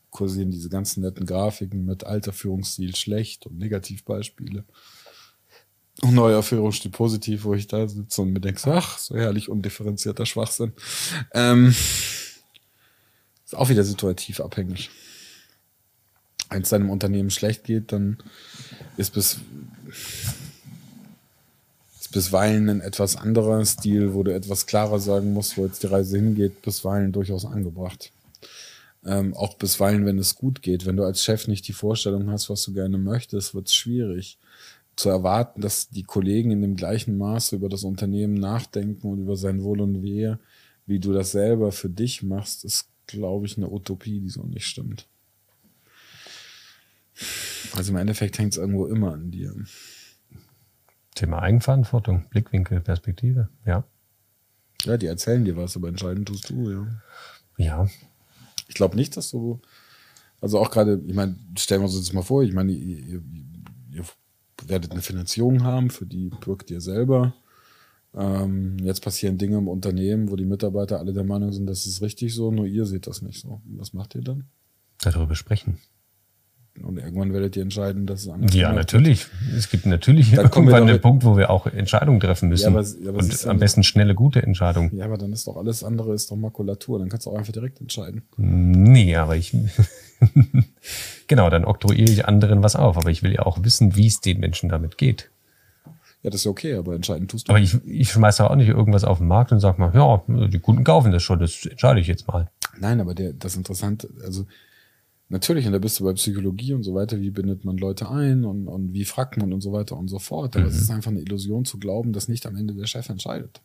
[0.10, 4.66] kursieren diese ganzen netten Grafiken mit alter Führungsstil schlecht und Negativbeispiele.
[6.02, 10.26] Und neuer Führungsstil positiv, wo ich da sitze und mir denke, ach, so herrlich undifferenzierter
[10.26, 10.74] Schwachsinn.
[11.34, 11.74] Ähm,
[13.46, 14.90] ist auch wieder situativ abhängig
[16.50, 18.18] wenn es deinem Unternehmen schlecht geht, dann
[18.98, 19.40] ist bis
[22.00, 25.88] ist bisweilen ein etwas anderer Stil, wo du etwas klarer sagen musst, wo jetzt die
[25.88, 28.12] Reise hingeht, bisweilen durchaus angebracht.
[29.06, 30.86] Ähm, auch bisweilen, wenn es gut geht.
[30.86, 34.38] Wenn du als Chef nicht die Vorstellung hast, was du gerne möchtest, wird es schwierig
[34.96, 39.36] zu erwarten, dass die Kollegen in dem gleichen Maße über das Unternehmen nachdenken und über
[39.36, 40.40] sein Wohl und Wehe,
[40.86, 44.66] wie du das selber für dich machst, ist, glaube ich, eine Utopie, die so nicht
[44.66, 45.08] stimmt.
[47.74, 49.54] Also im Endeffekt hängt es irgendwo immer an dir.
[51.16, 53.50] Thema Eigenverantwortung, Blickwinkel, Perspektive.
[53.66, 53.86] Ja.
[54.84, 56.88] Ja, die erzählen dir was, aber entscheiden tust du, ja.
[57.58, 57.88] Ja.
[58.68, 59.62] Ich glaube nicht, dass du,
[60.42, 63.24] also auch gerade, ich meine, stellen wir uns jetzt mal vor, ich meine, ihr, ihr,
[63.92, 64.06] ihr
[64.68, 67.34] werdet eine Finanzierung haben, für die bürgt ihr selber.
[68.14, 72.02] Ähm, jetzt passieren Dinge im Unternehmen, wo die Mitarbeiter alle der Meinung sind, das ist
[72.02, 73.62] richtig so, nur ihr seht das nicht so.
[73.66, 74.46] Was macht ihr dann?
[75.00, 75.80] Darüber sprechen.
[76.84, 79.28] Und irgendwann werdet ihr entscheiden, dass es anders Ja, gemacht natürlich.
[79.56, 82.74] Es gibt natürlich Dann kommen wir irgendwann den Punkt, wo wir auch Entscheidungen treffen müssen.
[82.74, 84.96] Ja, aber ja, aber Und ist am besten schnelle, gute Entscheidungen.
[84.96, 87.00] Ja, aber dann ist doch alles andere ist doch Makulatur.
[87.00, 88.24] Dann kannst du auch einfach direkt entscheiden.
[88.36, 89.56] Nee, aber ich.
[91.28, 92.98] genau, dann oktroyiere ich anderen was auf.
[92.98, 95.30] Aber ich will ja auch wissen, wie es den Menschen damit geht.
[96.24, 97.52] Ja, das ist okay, aber entscheiden tust du.
[97.52, 100.60] Aber ich, ich schmeiße auch nicht irgendwas auf den Markt und sag mal, ja, die
[100.60, 102.50] Kunden kaufen das schon, das entscheide ich jetzt mal.
[102.80, 104.46] Nein, aber der, das Interessante, also
[105.30, 108.46] natürlich, und da bist du bei Psychologie und so weiter, wie bindet man Leute ein
[108.46, 110.56] und, und wie fragt man und so weiter und so fort.
[110.56, 113.62] Aber es ist einfach eine Illusion zu glauben, dass nicht am Ende der Chef entscheidet.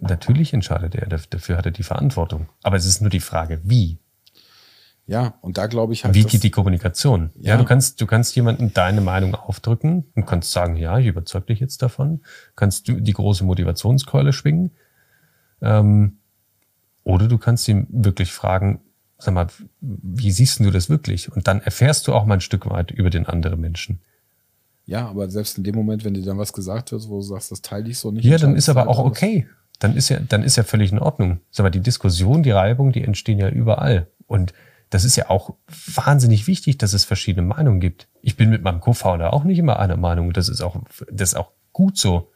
[0.00, 2.48] Natürlich entscheidet er, dafür hat er die Verantwortung.
[2.62, 3.98] Aber es ist nur die Frage, wie.
[5.06, 6.14] Ja, und da glaube ich halt.
[6.14, 7.30] Wie geht die Kommunikation?
[7.34, 7.54] Ja.
[7.54, 7.56] Ja.
[7.56, 11.58] du kannst, du kannst jemandem deine Meinung aufdrücken und kannst sagen, ja, ich überzeug dich
[11.58, 12.20] jetzt davon.
[12.54, 14.72] Kannst du die große Motivationskeule schwingen.
[15.60, 16.18] Ähm,
[17.02, 18.80] oder du kannst ihn wirklich fragen,
[19.22, 19.46] sag mal,
[19.80, 21.30] wie siehst du das wirklich?
[21.32, 24.00] Und dann erfährst du auch mal ein Stück weit über den anderen Menschen.
[24.84, 27.52] Ja, aber selbst in dem Moment, wenn dir dann was gesagt wird, wo du sagst,
[27.52, 28.24] das teile ich so nicht.
[28.24, 29.46] Ja, dann ist aber halt auch okay.
[29.78, 31.40] Dann ist ja, dann ist ja völlig in Ordnung.
[31.50, 34.08] Sag mal, die Diskussion, die Reibung, die entstehen ja überall.
[34.26, 34.52] Und
[34.90, 35.54] das ist ja auch
[35.94, 38.08] wahnsinnig wichtig, dass es verschiedene Meinungen gibt.
[38.20, 40.32] Ich bin mit meinem Co-Founder auch nicht immer einer Meinung.
[40.32, 40.76] Das ist auch,
[41.10, 42.31] das ist auch gut so.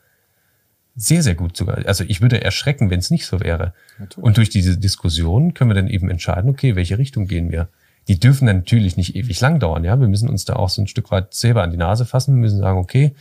[0.97, 1.87] Sehr, sehr gut sogar.
[1.87, 3.75] Also ich würde erschrecken, wenn es nicht so wäre.
[3.99, 4.25] Natürlich.
[4.25, 7.69] Und durch diese Diskussion können wir dann eben entscheiden, okay, welche Richtung gehen wir.
[8.09, 10.01] Die dürfen dann natürlich nicht ewig lang dauern, ja.
[10.01, 12.35] Wir müssen uns da auch so ein Stück weit selber an die Nase fassen.
[12.35, 13.15] Wir müssen sagen, okay,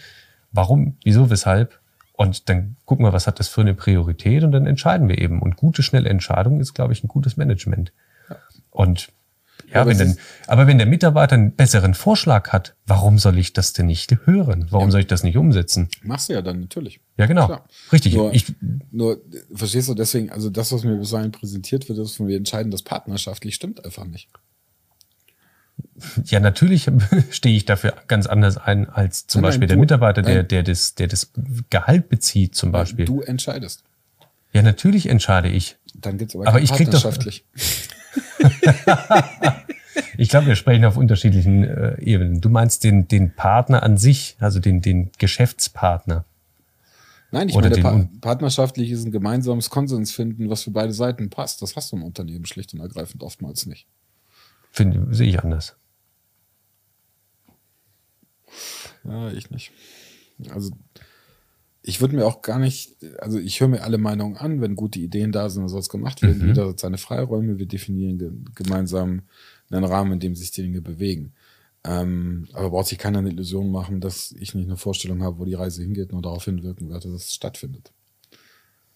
[0.51, 1.79] warum, wieso, weshalb?
[2.13, 5.41] Und dann gucken wir, was hat das für eine Priorität und dann entscheiden wir eben.
[5.41, 7.91] Und gute, schnelle Entscheidung ist, glaube ich, ein gutes Management.
[8.71, 9.09] Und
[9.73, 13.53] ja, aber wenn ist- aber wenn der Mitarbeiter einen besseren Vorschlag hat, warum soll ich
[13.53, 14.67] das denn nicht hören?
[14.69, 14.91] Warum Ja.
[14.91, 15.89] soll ich das nicht umsetzen?
[16.03, 16.99] Machst du ja dann natürlich.
[17.17, 17.45] Ja, genau.
[17.47, 17.67] Klar.
[17.91, 18.13] Richtig.
[18.13, 18.53] Nur, ich,
[18.91, 19.21] nur,
[19.53, 22.81] verstehst du, deswegen, also das, was mir bisweilen präsentiert wird, ist, von wir entscheiden das
[22.83, 24.29] partnerschaftlich, stimmt einfach nicht.
[26.25, 26.89] Ja, natürlich
[27.31, 30.35] stehe ich dafür ganz anders ein als zum Nein, nein, Beispiel der du- Mitarbeiter, der,
[30.37, 30.47] nein.
[30.47, 31.31] der, das, der das
[31.69, 33.05] Gehalt bezieht, zum Beispiel.
[33.05, 33.83] Du entscheidest.
[34.53, 35.77] Ja, natürlich entscheide ich.
[35.95, 37.45] Dann gibt's aber, Aber ich krieg doch- partnerschaftlich.
[40.17, 42.41] Ich glaube, wir sprechen auf unterschiedlichen äh, Ebenen.
[42.41, 46.25] Du meinst den, den Partner an sich, also den, den Geschäftspartner.
[47.31, 51.29] Nein, ich Oder meine, pa partnerschaftlich ist ein gemeinsames Konsens finden, was für beide Seiten
[51.29, 51.61] passt.
[51.61, 53.87] Das hast du im Unternehmen schlicht und ergreifend oftmals nicht.
[54.71, 55.75] Finde, sehe ich anders.
[59.03, 59.71] Ja, ich nicht.
[60.49, 60.71] Also,
[61.87, 64.99] ich würde mir auch gar nicht, also ich höre mir alle Meinungen an, wenn gute
[64.99, 66.41] Ideen da sind, dann soll es gemacht werden.
[66.41, 66.47] Mhm.
[66.47, 69.21] Jeder hat seine Freiräume, wir definieren ge gemeinsam
[69.69, 71.33] einen Rahmen, in dem sich die Dinge bewegen.
[71.83, 75.45] Ähm, aber braucht sich keiner eine Illusion machen, dass ich nicht eine Vorstellung habe, wo
[75.45, 77.91] die Reise hingeht, nur darauf hinwirken werde, dass es stattfindet.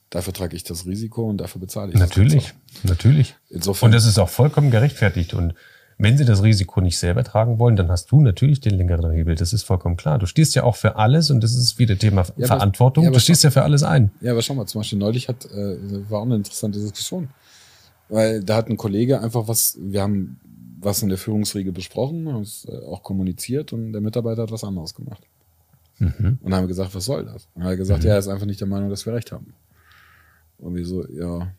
[0.09, 3.35] Dafür trage ich das Risiko und dafür bezahle ich Natürlich, natürlich.
[3.49, 5.35] Insofern, Und das ist auch vollkommen gerechtfertigt.
[5.35, 5.53] Und
[6.01, 9.35] wenn sie das Risiko nicht selber tragen wollen, dann hast du natürlich den längeren Hebel.
[9.35, 10.17] Das ist vollkommen klar.
[10.17, 13.03] Du stehst ja auch für alles und das ist wieder Thema aber- Verantwortung.
[13.03, 14.09] ja, du stehst ja für alles ein.
[14.21, 17.27] Ja, aber schau mal, zum Beispiel neulich hat, äh, war auch eine interessante Diskussion.
[18.07, 20.39] Weil da hat ein Kollege einfach was, wir haben
[20.81, 24.63] was in der Führungsriege besprochen, haben es äh, auch kommuniziert und der Mitarbeiter hat was
[24.63, 25.21] anderes gemacht.
[25.99, 26.39] Mhm.
[26.41, 27.49] Und haben gesagt, was soll das?
[27.53, 29.53] Und er hat gesagt, ja, er ist einfach nicht der Meinung, dass wir recht haben.
[30.57, 31.51] Und wir so, ja,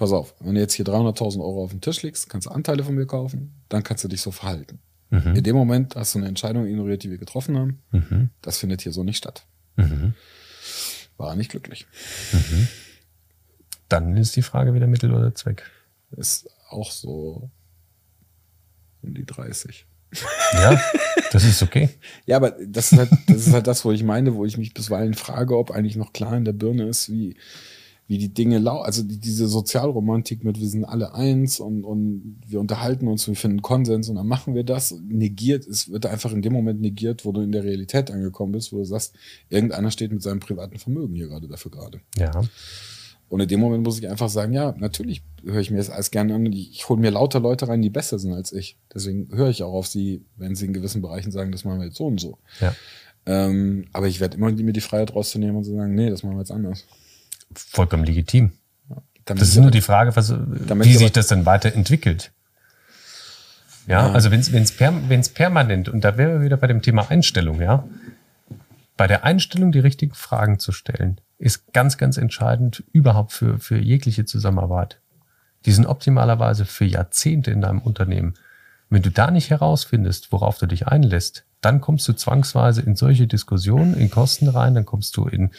[0.00, 2.82] pass auf, wenn du jetzt hier 300.000 Euro auf den Tisch legst, kannst du Anteile
[2.82, 4.78] von mir kaufen, dann kannst du dich so verhalten.
[5.10, 5.36] Mhm.
[5.36, 7.82] In dem Moment hast du eine Entscheidung ignoriert, die wir getroffen haben.
[7.92, 8.30] Mhm.
[8.40, 9.44] Das findet hier so nicht statt.
[9.76, 10.14] Mhm.
[11.18, 11.86] War nicht glücklich.
[13.90, 15.64] Dann ist die Frage wieder Mittel oder Zweck.
[16.12, 17.50] Ist auch so
[19.02, 19.84] um die 30.
[20.54, 20.80] Ja,
[21.30, 21.90] das ist okay.
[22.26, 24.72] Ja, aber das ist, halt, das ist halt das, wo ich meine, wo ich mich
[24.72, 27.36] bisweilen frage, ob eigentlich noch klar in der Birne ist, wie,
[28.10, 32.40] wie die Dinge lau Also die, diese Sozialromantik mit, wir sind alle eins und, und
[32.44, 36.32] wir unterhalten uns, wir finden Konsens und dann machen wir das, negiert, es wird einfach
[36.32, 39.14] in dem Moment negiert, wo du in der Realität angekommen bist, wo du sagst,
[39.48, 42.00] irgendeiner steht mit seinem privaten Vermögen hier gerade dafür gerade.
[42.18, 42.32] Ja.
[43.28, 46.10] Und in dem Moment muss ich einfach sagen, ja, natürlich höre ich mir das alles
[46.10, 46.46] gerne an.
[46.46, 48.76] Ich, ich hole mir lauter Leute rein, die besser sind als ich.
[48.92, 51.86] Deswegen höre ich auch auf sie, wenn sie in gewissen Bereichen sagen, das machen wir
[51.86, 52.38] jetzt so und so.
[52.60, 52.74] Ja.
[53.26, 56.34] Ähm, aber ich werde immer mir die Freiheit rauszunehmen und zu sagen, nee, das machen
[56.34, 56.86] wir jetzt anders.
[57.54, 58.52] Vollkommen legitim.
[59.24, 62.32] Damit Das ist nur die Frage, was, wie sich das dann weiterentwickelt.
[63.86, 64.12] Ja, Ja.
[64.12, 67.60] also wenn es per, wenn's permanent, und da wären wir wieder bei dem Thema Einstellung,
[67.60, 67.84] ja.
[68.96, 73.78] Bei der Einstellung die richtigen Fragen zu stellen, ist ganz, ganz entscheidend überhaupt für, für
[73.78, 75.00] jegliche Zusammenarbeit.
[75.64, 78.34] Die sind optimalerweise für Jahrzehnte in deinem Unternehmen.
[78.90, 83.26] Wenn du da nicht herausfindest, worauf du dich einlässt, dann kommst du zwangsweise in solche
[83.26, 85.50] Diskussionen, in Kosten rein, dann kommst du in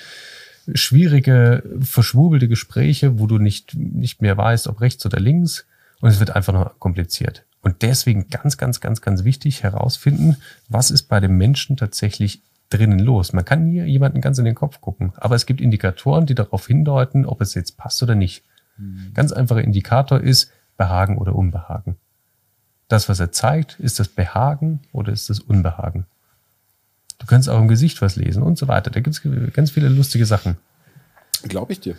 [0.73, 5.65] schwierige, verschwurbelte Gespräche, wo du nicht, nicht mehr weißt, ob rechts oder links.
[5.99, 7.45] Und es wird einfach noch kompliziert.
[7.61, 12.99] Und deswegen ganz, ganz, ganz, ganz wichtig herausfinden, was ist bei dem Menschen tatsächlich drinnen
[12.99, 13.33] los.
[13.33, 16.65] Man kann nie jemanden ganz in den Kopf gucken, aber es gibt Indikatoren, die darauf
[16.65, 18.43] hindeuten, ob es jetzt passt oder nicht.
[19.13, 21.97] Ganz einfacher Indikator ist Behagen oder Unbehagen.
[22.87, 26.05] Das, was er zeigt, ist das Behagen oder ist das Unbehagen.
[27.21, 28.89] Du kannst auch im Gesicht was lesen und so weiter.
[28.89, 30.57] Da gibt es ganz viele lustige Sachen.
[31.43, 31.95] Glaube ich dir.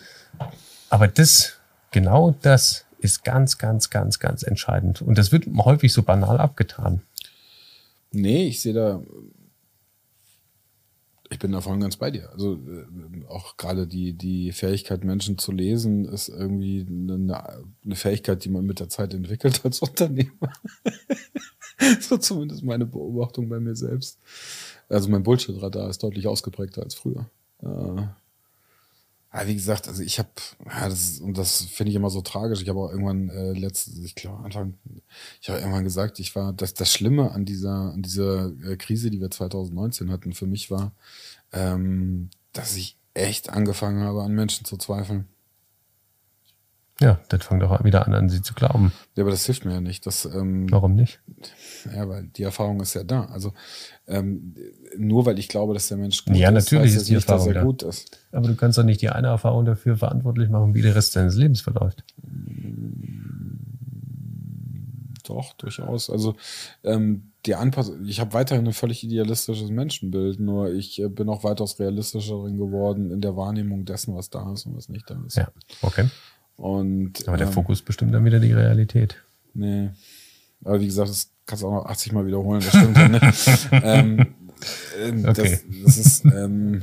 [0.90, 1.58] Aber das,
[1.92, 5.00] genau das ist ganz, ganz, ganz, ganz entscheidend.
[5.00, 7.02] Und das wird häufig so banal abgetan.
[8.10, 9.00] Nee, ich sehe da,
[11.30, 12.30] ich bin da voll ganz bei dir.
[12.32, 18.44] Also äh, auch gerade die, die Fähigkeit, Menschen zu lesen, ist irgendwie eine, eine Fähigkeit,
[18.44, 20.52] die man mit der Zeit entwickelt als Unternehmer.
[22.00, 24.18] so zumindest meine Beobachtung bei mir selbst.
[24.92, 27.26] Also mein Bullshit-Radar ist deutlich ausgeprägter als früher.
[27.62, 28.02] Äh,
[29.34, 30.28] ja, wie gesagt, also ich habe,
[30.66, 32.60] ja, das, und das finde ich immer so tragisch.
[32.60, 34.74] Ich habe auch irgendwann äh, letztes, ich glaube Anfang,
[35.40, 39.10] ich habe irgendwann gesagt, ich war, das, das Schlimme an dieser, an dieser äh, Krise,
[39.10, 40.92] die wir 2019 hatten, für mich war,
[41.52, 45.28] ähm, dass ich echt angefangen habe, an Menschen zu zweifeln.
[47.00, 48.92] Ja, das fängt auch wieder an, an sie zu glauben.
[49.16, 50.06] Ja, aber das hilft mir ja nicht.
[50.06, 51.20] Das, ähm, Warum nicht?
[51.92, 53.24] Ja, weil die Erfahrung ist ja da.
[53.24, 53.52] Also
[54.06, 54.54] ähm,
[54.96, 57.48] nur weil ich glaube, dass der Mensch gut ja, ist, natürlich ist die nicht, Erfahrung
[57.48, 57.66] dass er da.
[57.66, 58.18] gut ist.
[58.30, 61.34] Aber du kannst doch nicht die eine Erfahrung dafür verantwortlich machen, wie der Rest deines
[61.34, 62.04] Lebens verläuft.
[65.24, 66.10] Doch, durchaus.
[66.10, 66.34] Also
[66.84, 71.44] ähm, die Anpassung, ich habe weiterhin ein völlig idealistisches Menschenbild, nur ich äh, bin auch
[71.44, 75.20] weitaus realistischer drin geworden in der Wahrnehmung dessen, was da ist und was nicht da
[75.26, 75.36] ist.
[75.36, 75.48] Ja,
[75.80, 76.08] okay.
[76.56, 79.22] Und, Aber der ähm, Fokus bestimmt dann wieder die Realität.
[79.54, 79.90] Nee.
[80.64, 83.68] Aber wie gesagt, das kannst du auch noch 80 Mal wiederholen, das stimmt ja nicht.
[83.72, 84.20] ähm,
[84.98, 85.60] äh, okay.
[85.64, 86.82] das, das ist, ähm,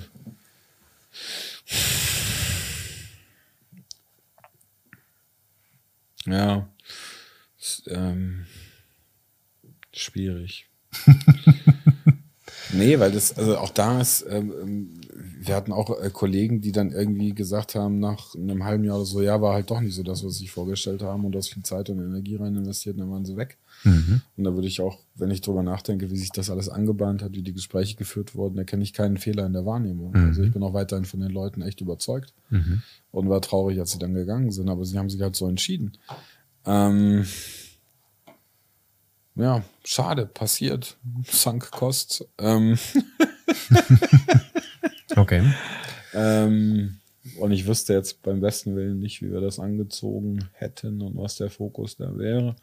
[6.26, 6.68] ja,
[7.60, 8.46] ist, ähm,
[9.94, 10.68] schwierig.
[12.74, 15.02] nee, weil das, also auch da ist, ähm, ähm,
[15.42, 19.06] wir hatten auch äh, Kollegen, die dann irgendwie gesagt haben, nach einem halben Jahr oder
[19.06, 21.40] so, ja, war halt doch nicht so das, was sie sich vorgestellt haben und da
[21.40, 23.58] ist viel Zeit und Energie rein investiert und dann waren sie weg.
[23.86, 24.22] Mhm.
[24.36, 27.34] Und da würde ich auch, wenn ich drüber nachdenke, wie sich das alles angebahnt hat,
[27.34, 30.12] wie die Gespräche geführt wurden, erkenne ich keinen Fehler in der Wahrnehmung.
[30.12, 30.28] Mhm.
[30.28, 32.82] Also ich bin auch weiterhin von den Leuten echt überzeugt mhm.
[33.12, 35.94] und war traurig, als sie dann gegangen sind, aber sie haben sich halt so entschieden.
[36.66, 37.26] Ähm,
[39.36, 40.98] ja, schade, passiert.
[41.32, 42.28] Sunk Cost.
[42.38, 42.78] Ähm.
[45.16, 45.44] okay.
[46.14, 47.00] Ähm,
[47.38, 51.36] und ich wüsste jetzt beim besten Willen nicht, wie wir das angezogen hätten und was
[51.36, 52.56] der Fokus da wäre.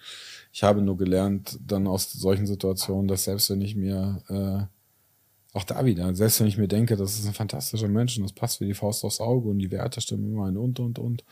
[0.53, 5.65] Ich habe nur gelernt, dann aus solchen Situationen, dass selbst wenn ich mir, äh, auch
[5.65, 8.61] da wieder, selbst wenn ich mir denke, das ist ein fantastischer Mensch und das passt
[8.61, 11.25] wie die Faust aufs Auge und die Werte stimmen immer ein und und und.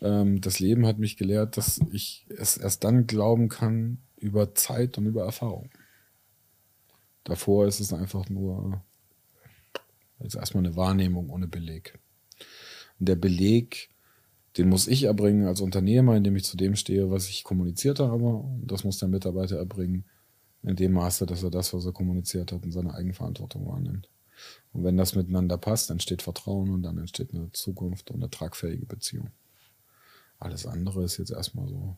[0.00, 4.98] Ähm, das Leben hat mich gelehrt, dass ich es erst dann glauben kann, über Zeit
[4.98, 5.70] und über Erfahrung.
[7.24, 8.82] Davor ist es einfach nur
[10.20, 11.98] jetzt erstmal eine Wahrnehmung ohne Beleg.
[12.98, 13.90] Und der Beleg,
[14.56, 18.24] den muss ich erbringen als Unternehmer, indem ich zu dem stehe, was ich kommuniziert habe.
[18.24, 20.04] Und das muss der Mitarbeiter erbringen,
[20.62, 24.08] in dem Maße, dass er das, was er kommuniziert hat, in seiner Eigenverantwortung wahrnimmt.
[24.72, 28.86] Und wenn das miteinander passt, entsteht Vertrauen und dann entsteht eine Zukunft und eine tragfähige
[28.86, 29.30] Beziehung.
[30.38, 31.96] Alles andere ist jetzt erstmal so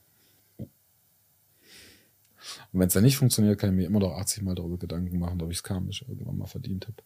[2.73, 5.19] und wenn es dann nicht funktioniert, kann ich mir immer noch 80 Mal darüber Gedanken
[5.19, 6.97] machen, ob ich es karmisch irgendwann mal verdient habe.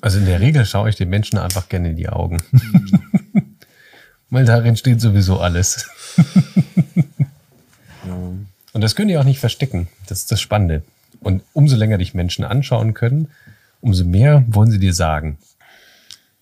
[0.00, 2.38] Also in der Regel schaue ich den Menschen einfach gerne in die Augen.
[2.52, 3.56] Mhm.
[4.30, 5.88] Weil darin steht sowieso alles.
[8.06, 8.32] ja.
[8.72, 9.88] Und das können die auch nicht verstecken.
[10.06, 10.82] Das ist das Spannende.
[11.20, 13.28] Und umso länger dich Menschen anschauen können,
[13.80, 15.38] umso mehr wollen sie dir sagen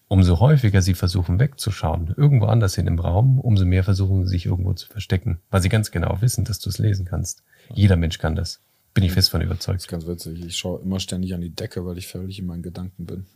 [0.09, 4.47] umso häufiger sie versuchen wegzuschauen, irgendwo anders hin im Raum, umso mehr versuchen sie sich
[4.47, 7.43] irgendwo zu verstecken, weil sie ganz genau wissen, dass du es lesen kannst.
[7.75, 8.61] Jeder Mensch kann das.
[9.01, 9.77] Bin ich fest von überzeugt.
[9.77, 10.45] Das ist ganz witzig.
[10.45, 13.27] Ich schaue immer ständig an die Decke, weil ich völlig in meinen Gedanken bin.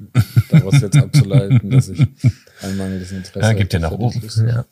[0.50, 2.00] Daraus jetzt abzuleiten, dass ich
[2.62, 3.54] ein mangelndes Interesse habe.
[3.54, 4.22] Ja, gibt ja nach oben.
[4.46, 4.64] Ja.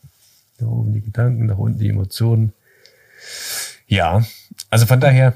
[0.59, 2.53] Nach oben die Gedanken, nach unten die Emotionen.
[3.87, 4.25] Ja,
[4.69, 5.35] also von daher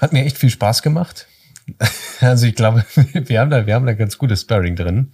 [0.00, 1.26] hat mir echt viel Spaß gemacht.
[2.20, 5.10] Also ich glaube, wir haben da, wir haben da ganz gutes Sparring drin.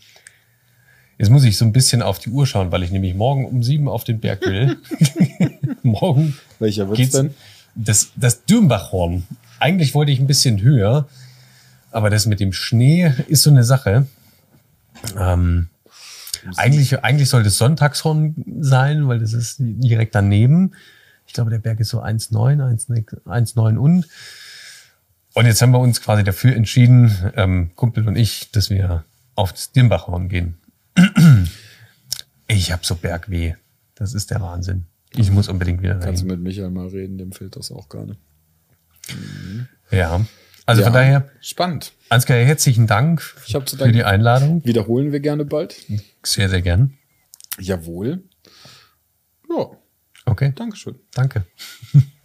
[1.18, 3.62] Jetzt muss ich so ein bisschen auf die Uhr schauen, weil ich nämlich morgen um
[3.62, 4.78] sieben auf den Berg will.
[5.82, 6.38] morgen.
[6.58, 7.34] Welcher wird's denn?
[7.74, 9.24] Das, das Dürmbachhorn.
[9.60, 11.08] Eigentlich wollte ich ein bisschen höher,
[11.90, 14.06] aber das mit dem Schnee ist so eine Sache.
[15.16, 15.68] Ähm,
[16.56, 20.72] eigentlich, eigentlich sollte es Sonntagshorn sein, weil das ist direkt daneben.
[21.26, 22.60] Ich glaube, der Berg ist so 1,9,
[23.24, 24.08] 1,9 und.
[25.34, 29.04] Und jetzt haben wir uns quasi dafür entschieden, ähm, Kumpel und ich, dass wir
[29.36, 30.58] auf das Dirnbachhorn gehen.
[32.48, 33.54] Ich habe so Bergweh.
[33.94, 34.86] Das ist der Wahnsinn.
[35.14, 36.00] Ich muss unbedingt wieder rein.
[36.00, 38.18] Kannst du mit Michael mal reden, dem fehlt das auch gar nicht.
[39.90, 40.24] Ja.
[40.66, 41.28] Also ja, von daher.
[41.40, 41.92] Spannend.
[42.08, 44.64] Ansgar, herzlichen Dank für die Einladung.
[44.64, 45.76] Wiederholen wir gerne bald.
[46.22, 46.98] Sehr, sehr gern.
[47.58, 48.22] Jawohl.
[49.48, 49.70] Ja.
[50.26, 50.52] Okay.
[50.54, 50.96] Dankeschön.
[51.12, 51.44] Danke.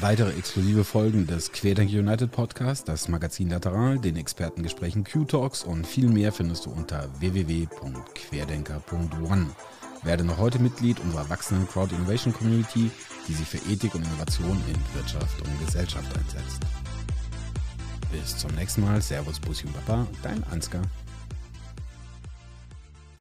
[0.00, 6.08] Weitere exklusive Folgen des Querdenker United Podcast, das Magazin Lateral, den Expertengesprächen Q-Talks und viel
[6.08, 9.50] mehr findest du unter www.querdenker.one.
[10.02, 12.90] Werde noch heute Mitglied unserer wachsenden Crowd Innovation Community,
[13.28, 16.62] die sich für Ethik und Innovation in Wirtschaft und Gesellschaft einsetzt.
[18.10, 19.02] Bis zum nächsten Mal.
[19.02, 20.80] Servus, Bussi und Papa, dein Ansgar.